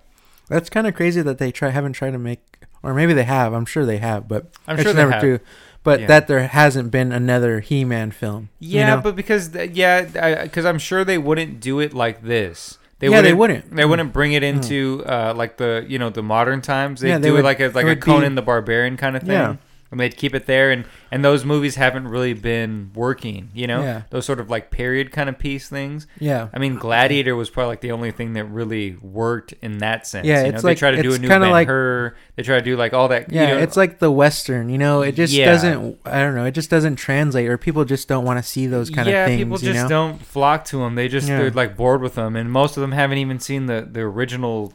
that's 0.48 0.70
kind 0.70 0.86
of 0.86 0.94
crazy 0.94 1.22
that 1.22 1.38
they 1.38 1.50
try 1.50 1.70
haven't 1.70 1.94
tried 1.94 2.12
to 2.12 2.18
make, 2.18 2.60
or 2.84 2.94
maybe 2.94 3.12
they 3.14 3.24
have. 3.24 3.52
I'm 3.52 3.64
sure 3.66 3.84
they 3.86 3.98
have, 3.98 4.28
but 4.28 4.46
I'm 4.68 4.74
it's 4.76 4.84
sure 4.84 4.92
they 4.92 5.00
never 5.02 5.12
have. 5.12 5.20
true. 5.22 5.40
But 5.82 6.00
Yeah. 6.00 6.06
that 6.06 6.28
there 6.28 6.46
hasn't 6.46 6.90
been 6.90 7.12
another 7.12 7.60
He-Man 7.60 8.10
film. 8.10 8.48
you 8.58 8.78
Yeah, 8.80 8.94
know? 8.96 9.00
but 9.02 9.16
because 9.16 9.48
th- 9.48 9.70
yeah, 9.72 10.42
because 10.44 10.64
I'm 10.64 10.78
sure 10.78 11.04
they 11.04 11.18
wouldn't 11.18 11.60
do 11.60 11.80
it 11.80 11.92
like 11.92 12.22
this. 12.22 12.78
They 13.00 13.08
Yeah, 13.08 13.20
they 13.20 13.34
wouldn't, 13.34 13.38
wouldn't. 13.66 13.76
They 13.76 13.82
Mm. 13.82 13.88
wouldn't 13.90 14.12
bring 14.14 14.32
it 14.32 14.42
into 14.42 15.02
uh, 15.06 15.34
like 15.36 15.56
the 15.58 15.84
you 15.86 15.98
know 15.98 16.08
the 16.10 16.22
modern 16.22 16.60
times. 16.62 17.00
They 17.00 17.08
Yeah, 17.08 17.18
they 17.18 17.28
do 17.28 17.36
it 17.36 17.42
like 17.44 17.60
a 17.60 17.68
like 17.68 17.84
a 17.84 17.88
would 17.88 17.96
be- 18.00 18.00
Conan 18.00 18.34
the 18.34 18.40
Barbarian 18.42 18.96
kind 18.96 19.14
of 19.16 19.22
thing. 19.22 19.32
Yeah. 19.32 19.56
And 19.94 20.00
they'd 20.00 20.16
keep 20.16 20.34
it 20.34 20.46
there, 20.46 20.70
and 20.72 20.84
and 21.12 21.24
those 21.24 21.44
movies 21.44 21.76
haven't 21.76 22.08
really 22.08 22.32
been 22.34 22.90
working. 22.94 23.50
You 23.54 23.68
know, 23.68 23.82
Yeah. 23.82 24.02
those 24.10 24.26
sort 24.26 24.40
of 24.40 24.50
like 24.50 24.70
period 24.72 25.12
kind 25.12 25.28
of 25.28 25.38
piece 25.38 25.68
things. 25.68 26.06
yeah, 26.18 26.48
I 26.52 26.58
mean, 26.58 26.76
Gladiator 26.76 27.36
was 27.36 27.48
probably 27.48 27.68
like 27.68 27.80
the 27.80 27.92
only 27.92 28.10
thing 28.10 28.32
that 28.32 28.44
really 28.46 28.96
worked 29.00 29.54
in 29.62 29.78
that 29.78 30.06
sense. 30.06 30.26
Yeah, 30.26 30.42
you 30.42 30.48
it's 30.52 30.62
know? 30.64 30.68
like- 30.68 30.76
they 30.76 30.80
try 30.80 30.90
to 30.90 31.02
do 31.02 31.14
a 31.14 31.18
new 31.18 31.28
kinda 31.28 31.44
Ben 31.46 31.50
like- 31.52 31.68
Hur. 31.68 32.14
They 32.34 32.42
try 32.42 32.58
to 32.58 32.64
do 32.64 32.76
like 32.76 32.92
all 32.92 33.06
that. 33.08 33.30
yeah. 33.32 33.42
you 33.42 33.54
know, 33.54 33.58
it's 33.62 33.76
like 33.76 34.00
the 34.00 34.10
Western. 34.10 34.68
You 34.68 34.78
know, 34.78 35.02
it 35.02 35.14
just 35.14 35.32
Yeah. 35.32 35.46
doesn't. 35.46 35.98
I 36.04 36.20
don't 36.20 36.34
know. 36.34 36.44
It 36.44 36.52
just 36.54 36.70
doesn't 36.70 36.96
translate, 36.96 37.48
or 37.48 37.56
people 37.56 37.84
just 37.84 38.08
don't 38.08 38.24
want 38.24 38.38
to 38.38 38.42
see 38.42 38.66
those 38.66 38.90
kind 38.90 39.08
yeah, 39.08 39.22
of 39.24 39.28
things. 39.28 39.38
people 39.40 39.58
you 39.60 39.72
just 39.72 39.84
know? 39.84 39.88
don't 39.88 40.20
flock 40.26 40.64
to 40.66 40.78
them. 40.78 40.96
They 40.96 41.06
just 41.06 41.28
they're 41.28 41.50
like 41.52 41.76
bored 41.76 42.02
with 42.02 42.16
them, 42.16 42.34
and 42.34 42.50
most 42.50 42.76
of 42.76 42.80
them 42.80 42.90
haven't 42.92 43.18
even 43.18 43.38
seen 43.38 43.66
the 43.66 43.86
the 43.88 44.00
original. 44.00 44.72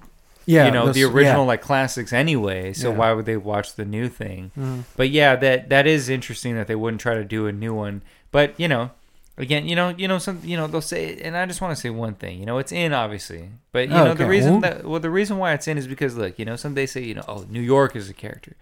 Yeah, 0.49 0.65
you 0.65 0.71
know, 0.71 0.87
those- 0.87 0.95
the 0.95 1.03
original 1.03 1.45
like 1.45 1.61
classics 1.61 2.11
anyway. 2.11 2.73
So 2.73 2.89
Yeah. 2.89 2.95
why 2.97 3.13
would 3.13 3.25
they 3.25 3.37
watch 3.37 3.75
the 3.75 3.85
new 3.85 4.07
thing? 4.09 4.51
Yeah. 4.55 4.63
Mhm. 4.63 4.83
But 4.97 5.09
yeah, 5.09 5.35
that 5.35 5.69
that 5.69 5.85
is 5.87 6.09
interesting 6.09 6.55
that 6.55 6.67
they 6.67 6.75
wouldn't 6.75 7.01
try 7.01 7.13
to 7.15 7.23
do 7.23 7.47
a 7.47 7.51
new 7.51 7.73
one. 7.73 8.01
But 8.31 8.53
you 8.57 8.67
know, 8.67 8.91
again, 9.37 9.67
you 9.67 9.75
know, 9.75 9.93
you 9.97 10.07
know, 10.07 10.17
some 10.17 10.39
you 10.43 10.57
know 10.57 10.67
they'll 10.67 10.81
say, 10.81 11.19
and 11.23 11.37
I 11.37 11.45
just 11.45 11.61
want 11.61 11.75
to 11.75 11.79
say 11.79 11.89
one 11.89 12.13
thing. 12.15 12.39
You 12.39 12.45
know, 12.45 12.57
it's 12.57 12.71
in 12.71 12.93
obviously, 12.93 13.49
but 13.71 13.87
you 13.89 13.93
know 13.93 14.13
the 14.13 14.25
reason 14.25 14.61
that 14.61 14.85
well 14.85 14.99
the 14.99 15.09
reason 15.09 15.37
why 15.37 15.53
it's 15.53 15.67
in 15.67 15.77
is 15.77 15.87
because 15.87 16.17
look, 16.17 16.39
you 16.39 16.45
know, 16.45 16.55
some 16.55 16.73
they 16.73 16.85
say 16.87 17.01
you 17.03 17.13
know, 17.15 17.23
oh, 17.27 17.45
New 17.49 17.61
York 17.61 17.95
is 17.95 18.09
a 18.09 18.13
character. 18.13 18.53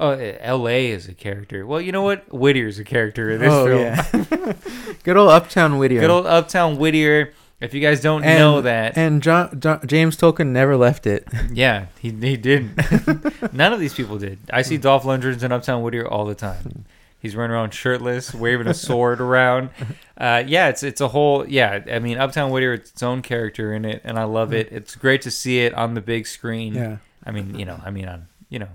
Oh, 0.00 0.10
eh, 0.10 0.36
L.A. 0.40 0.90
is 0.90 1.06
a 1.08 1.14
character. 1.14 1.64
Well, 1.64 1.80
you 1.80 1.92
know 1.92 2.02
what? 2.02 2.24
Whittier's 2.32 2.80
a 2.80 2.84
character 2.84 3.30
in 3.30 3.38
this 3.38 3.52
oh 3.52 3.66
film. 3.66 3.80
yeah, 3.80 4.52
good 5.04 5.16
old 5.16 5.30
Uptown 5.30 5.78
Whittier. 5.78 6.00
Good 6.00 6.10
old 6.10 6.26
Uptown 6.26 6.78
Whittier. 6.78 7.32
If 7.60 7.72
you 7.72 7.80
guys 7.80 8.00
don't 8.00 8.24
and, 8.24 8.38
know 8.38 8.60
that, 8.60 8.98
and 8.98 9.22
John, 9.22 9.58
John 9.60 9.80
James 9.86 10.16
Tolkan 10.16 10.48
never 10.48 10.76
left 10.76 11.06
it. 11.06 11.26
yeah, 11.52 11.86
he 12.00 12.10
he 12.10 12.36
didn't. 12.36 13.52
None 13.54 13.72
of 13.72 13.80
these 13.80 13.94
people 13.94 14.18
did. 14.18 14.38
I 14.52 14.62
Hmm. 14.62 14.68
see 14.68 14.76
Dolph 14.76 15.04
Lundgren's 15.04 15.42
in 15.42 15.52
Uptown 15.52 15.82
Whittier 15.82 16.06
all 16.06 16.26
the 16.26 16.34
time. 16.34 16.84
He's 17.20 17.34
running 17.34 17.54
around 17.54 17.72
shirtless, 17.72 18.34
waving 18.34 18.66
a 18.66 18.74
sword 18.74 19.18
around. 19.28 19.70
Uh, 20.18 20.42
yeah, 20.46 20.68
it's 20.68 20.82
it's 20.82 21.00
a 21.00 21.08
whole 21.08 21.46
yeah. 21.48 21.82
I 21.90 22.00
mean, 22.00 22.18
Uptown 22.18 22.50
Whittier, 22.50 22.74
it's 22.74 22.90
its 22.90 23.02
own 23.02 23.22
character 23.22 23.72
in 23.72 23.86
it, 23.86 24.02
and 24.04 24.18
I 24.18 24.24
love 24.24 24.52
it. 24.52 24.70
It's 24.70 24.94
great 24.94 25.22
to 25.22 25.30
see 25.30 25.60
it 25.60 25.72
on 25.72 25.94
the 25.94 26.02
big 26.02 26.26
screen. 26.26 26.74
Hmm. 26.74 26.78
Yeah, 26.78 26.96
I 27.24 27.30
mean, 27.30 27.58
you 27.58 27.64
know, 27.64 27.80
I 27.82 27.90
mean 27.90 28.08
on 28.08 28.26
you 28.50 28.58
know 28.58 28.68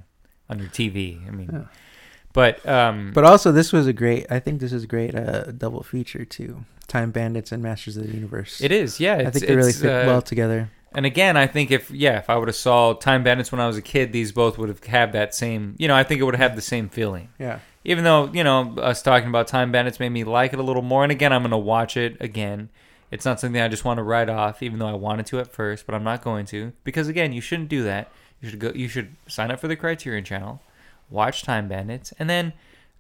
on 0.50 0.58
your 0.58 0.70
TV. 0.70 1.28
I 1.28 1.32
mean, 1.32 1.50
Yeah. 1.54 1.66
but 2.34 2.66
um, 2.68 3.12
but 3.14 3.24
also 3.24 3.52
this 3.52 3.72
was 3.72 3.86
a 3.86 3.94
great. 3.94 4.26
I 4.32 4.40
think 4.40 4.62
this 4.62 4.74
is 4.74 4.84
a 4.86 4.88
great 4.88 5.14
uh, 5.14 5.52
double 5.52 5.84
feature 5.84 6.26
too. 6.26 6.66
Time 6.90 7.12
Bandits 7.12 7.52
and 7.52 7.64
Masters 7.64 7.96
of 7.96 8.08
the 8.08 8.14
Universe. 8.14 8.62
it 8.62 8.72
is 8.72 9.00
yeah. 9.00 9.16
I 9.16 9.30
think 9.30 9.46
they 9.46 9.56
really 9.56 9.72
fit 9.72 9.90
uh, 9.90 10.08
well 10.08 10.22
together. 10.22 10.70
And 10.92 11.06
again, 11.06 11.38
I 11.38 11.46
think 11.46 11.70
if 11.70 11.92
yeah, 11.92 12.18
if 12.18 12.30
I 12.30 12.36
would 12.36 12.48
have 12.48 12.56
saw 12.56 12.94
Time 12.94 13.24
Bandits 13.24 13.52
when 13.52 13.62
I 13.62 13.68
was 13.68 13.78
a 13.78 13.82
kid, 13.82 14.12
these 14.12 14.32
both 14.32 14.58
would 14.58 14.70
have 14.70 14.84
had 14.84 15.14
that 15.14 15.36
same. 15.36 15.76
You 15.78 15.88
know, 15.88 15.96
I 15.96 16.04
think 16.04 16.20
it 16.20 16.24
would 16.24 16.36
have 16.36 16.52
had 16.52 16.58
the 16.58 16.64
same 16.64 16.90
feeling. 16.90 17.30
Yeah, 17.38 17.60
Even 17.86 18.04
though 18.04 18.30
you 18.34 18.44
know 18.44 18.76
us 18.78 19.02
talking 19.02 19.30
about 19.30 19.48
Time 19.48 19.72
Bandits 19.72 20.00
made 20.00 20.10
me 20.10 20.24
like 20.24 20.52
it 20.52 20.60
a 20.60 20.64
little 20.64 20.82
more. 20.82 21.04
And 21.04 21.12
again, 21.12 21.32
I'm 21.32 21.44
gonna 21.44 21.58
watch 21.60 21.96
it 21.96 22.18
again. 22.20 22.70
It's 23.12 23.26
not 23.26 23.40
something 23.40 23.62
I 23.62 23.68
just 23.68 23.86
want 23.86 23.98
to 23.98 24.04
write 24.04 24.30
off, 24.30 24.62
even 24.62 24.80
though 24.80 24.88
I 24.88 24.94
wanted 24.94 25.26
to 25.28 25.40
at 25.40 25.52
first, 25.52 25.86
but 25.86 25.96
I'm 25.96 26.04
not 26.04 26.24
going 26.24 26.46
to 26.48 26.74
because 26.84 27.08
again, 27.08 27.34
you 27.34 27.42
shouldn't 27.42 27.70
do 27.70 27.84
that. 27.84 28.12
You 28.42 28.50
should 28.50 28.60
go. 28.60 28.72
You 28.74 28.88
should 28.88 29.16
sign 29.28 29.52
up 29.52 29.60
for 29.60 29.68
the 29.68 29.76
Criterion 29.76 30.24
Channel, 30.24 30.62
watch 31.10 31.44
Time 31.44 31.68
Bandits, 31.68 32.14
and 32.18 32.30
then 32.30 32.54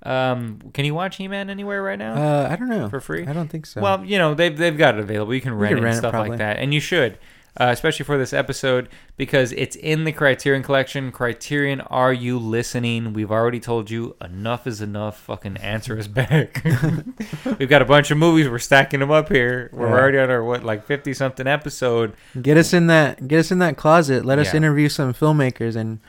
um, 0.03 0.59
can 0.73 0.85
you 0.85 0.93
watch 0.93 1.17
He-Man 1.17 1.49
anywhere 1.49 1.83
right 1.83 1.99
now? 1.99 2.13
uh, 2.13 2.47
I 2.49 2.55
don't 2.55 2.69
know 2.69 2.87
For 2.89 2.99
free? 3.01 3.27
I 3.27 3.33
don't 3.33 3.49
think 3.49 3.65
so. 3.65 3.81
Well, 3.81 4.03
you 4.05 4.17
know 4.17 4.33
they've 4.33 4.57
they've 4.57 4.77
got 4.77 4.95
it 4.95 5.01
available. 5.01 5.33
You 5.33 5.41
can 5.41 5.53
rent 5.53 5.73
it 5.73 5.75
and 5.77 5.83
rent 5.83 5.95
it, 5.95 5.99
stuff 5.99 6.11
probably. 6.11 6.29
like 6.31 6.39
that, 6.39 6.57
and 6.57 6.73
you 6.73 6.79
should, 6.79 7.17
uh, 7.59 7.67
especially 7.71 8.05
for 8.05 8.17
this 8.17 8.31
episode 8.31 8.87
because 9.17 9.51
it's 9.51 9.75
in 9.75 10.05
the 10.05 10.11
Criterion 10.13 10.63
Collection. 10.63 11.11
Criterion, 11.11 11.81
are 11.81 12.13
you 12.13 12.39
listening? 12.39 13.11
We've 13.11 13.31
already 13.31 13.59
told 13.59 13.89
you 13.91 14.15
enough 14.21 14.65
is 14.67 14.79
enough. 14.79 15.19
Fucking 15.19 15.57
answer 15.57 15.97
us 15.99 16.07
back. 16.07 16.63
We've 17.59 17.67
got 17.69 17.81
a 17.81 17.85
bunch 17.85 18.11
of 18.11 18.17
movies. 18.17 18.47
We're 18.47 18.59
stacking 18.59 19.01
them 19.01 19.11
up 19.11 19.27
here. 19.29 19.69
We're 19.73 19.87
Yeah. 19.87 19.93
already 19.93 20.17
on 20.19 20.29
our 20.29 20.43
what 20.43 20.63
like 20.63 20.85
fifty 20.85 21.13
something 21.13 21.47
episode. 21.47 22.13
get 22.41 22.55
us 22.55 22.71
in 22.73 22.87
that. 22.87 23.27
Get 23.27 23.39
us 23.39 23.51
in 23.51 23.59
that 23.59 23.75
closet. 23.75 24.23
Let 24.25 24.39
us 24.39 24.53
Yeah. 24.53 24.57
interview 24.57 24.87
some 24.87 25.13
filmmakers 25.13 25.75
and 25.75 25.99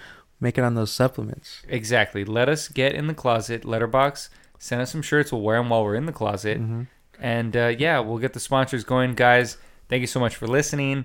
make 0.41 0.57
it 0.59 0.65
on 0.65 0.75
those 0.75 0.91
supplements. 0.91 1.63
Exactly. 1.69 2.25
Let 2.25 2.49
us 2.49 2.69
get 2.69 2.95
in 2.95 3.07
the 3.07 3.15
closet. 3.15 3.63
Letterboxd. 3.63 4.29
Send 4.59 4.83
us 4.83 4.91
some 4.91 5.03
shirts. 5.03 5.33
We'll 5.33 5.41
wear 5.43 5.59
them 5.59 5.71
while 5.71 5.85
we're 5.85 5.95
in 5.95 6.07
the 6.07 6.13
closet. 6.13 6.61
Mhm. 6.61 6.87
And 7.19 7.57
uh, 7.57 7.75
yeah, 7.79 7.99
we'll 8.01 8.19
get 8.19 8.33
the 8.33 8.41
sponsors 8.41 8.85
going, 8.85 9.15
guys. 9.15 9.57
Thank 9.89 10.01
you 10.01 10.07
so 10.07 10.21
much 10.21 10.37
for 10.37 10.47
listening. 10.47 11.05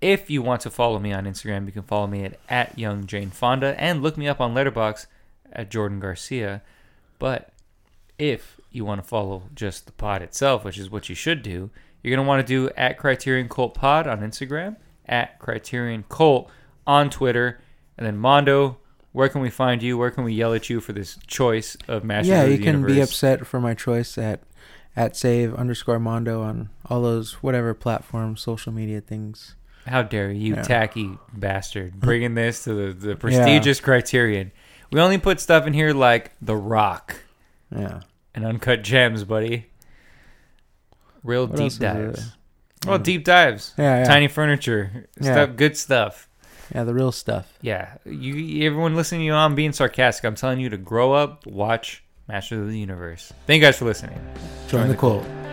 If 0.00 0.28
you 0.28 0.42
want 0.42 0.60
to 0.62 0.70
follow 0.70 0.98
me 0.98 1.12
on 1.12 1.24
Instagram, 1.24 1.66
you 1.66 1.72
can 1.72 1.82
follow 1.82 2.06
me 2.06 2.24
at, 2.24 2.38
at 2.48 2.78
Young 2.78 3.06
Jane 3.06 3.30
Fonda 3.30 3.80
and 3.80 4.02
look 4.02 4.16
me 4.16 4.28
up 4.28 4.40
on 4.40 4.54
Letterboxd 4.54 5.06
at 5.52 5.70
Jordan 5.70 6.00
Garcia. 6.00 6.62
But 7.18 7.52
if 8.18 8.60
you 8.70 8.84
want 8.84 9.02
to 9.02 9.06
follow 9.08 9.44
just 9.54 9.86
the 9.86 9.92
pod 9.92 10.20
itself, 10.22 10.64
which 10.64 10.78
is 10.78 10.90
what 10.90 11.08
you 11.08 11.14
should 11.14 11.42
do, 11.42 11.70
you're 12.02 12.14
going 12.14 12.24
to 12.24 12.28
want 12.28 12.46
to 12.46 12.52
do 12.52 12.70
at 12.76 12.98
Criterion 12.98 13.48
Cult 13.48 13.74
Pod 13.74 14.06
on 14.06 14.20
Instagram, 14.20 14.76
at 15.06 15.38
Criterion 15.38 16.04
Cult 16.08 16.50
on 16.86 17.08
Twitter, 17.08 17.60
and 17.98 18.06
then 18.06 18.16
Mondo. 18.16 18.78
Where 19.12 19.28
can 19.28 19.40
we 19.42 19.50
find 19.50 19.80
you? 19.80 19.96
Where 19.96 20.10
can 20.10 20.24
we 20.24 20.34
yell 20.34 20.54
at 20.54 20.68
you 20.68 20.80
for 20.80 20.92
this 20.92 21.16
choice 21.28 21.76
of 21.86 22.02
Masters 22.02 22.30
yeah, 22.30 22.42
of 22.42 22.50
you 22.50 22.58
can 22.58 22.84
be 22.84 23.00
upset 23.00 23.46
for 23.46 23.60
my 23.60 23.72
choice 23.74 24.18
at 24.18 24.40
at 24.96 25.16
save 25.16 25.54
underscore 25.54 25.98
mondo 26.00 26.42
on 26.42 26.68
all 26.88 27.00
those 27.02 27.34
whatever 27.42 27.74
platforms, 27.74 28.40
social 28.40 28.72
media 28.72 29.00
things. 29.00 29.54
How 29.86 30.02
dare 30.02 30.30
you, 30.32 30.54
Yeah. 30.54 30.62
tacky 30.62 31.16
bastard, 31.32 32.00
bringing 32.00 32.34
this 32.36 32.64
to 32.64 32.74
the, 32.74 32.92
the 33.08 33.16
prestigious 33.16 33.80
Criterion. 33.80 34.50
We 34.90 35.00
only 35.00 35.18
put 35.18 35.40
stuff 35.40 35.66
in 35.66 35.72
here 35.74 35.92
like 35.92 36.32
The 36.40 36.56
Rock 36.56 37.16
Yeah. 37.70 38.00
and 38.34 38.44
Uncut 38.44 38.82
Gems, 38.82 39.22
buddy. 39.24 39.66
Real 41.22 41.46
What 41.46 41.56
deep 41.56 41.62
else 41.64 41.72
is 41.74 41.78
there? 41.78 42.06
dives. 42.06 42.32
Well, 42.86 42.98
Mm. 42.98 43.02
deep 43.02 43.24
dives. 43.24 43.74
Yeah, 43.78 43.98
yeah. 44.00 44.04
Tiny 44.04 44.28
furniture. 44.28 45.06
Yeah. 45.20 45.32
Stuff, 45.32 45.56
good 45.56 45.76
stuff. 45.76 46.28
Yeah, 46.74 46.84
the 46.84 46.94
real 46.94 47.12
stuff. 47.12 47.52
Yeah. 47.60 47.94
You 48.04 48.66
everyone 48.66 48.94
listening 48.94 49.22
to 49.22 49.24
you, 49.26 49.34
I'm 49.34 49.54
being 49.54 49.72
sarcastic. 49.72 50.24
I'm 50.24 50.34
telling 50.34 50.60
you 50.60 50.70
to 50.70 50.76
grow 50.76 51.12
up, 51.12 51.46
watch 51.46 52.04
Masters 52.28 52.60
of 52.60 52.68
the 52.68 52.78
Universe. 52.78 53.32
Thank 53.46 53.60
you 53.60 53.66
guys 53.66 53.76
for 53.76 53.84
listening. 53.84 54.18
Join, 54.68 54.80
Join 54.80 54.88
the 54.88 54.94
the 54.94 55.00
cult. 55.00 55.43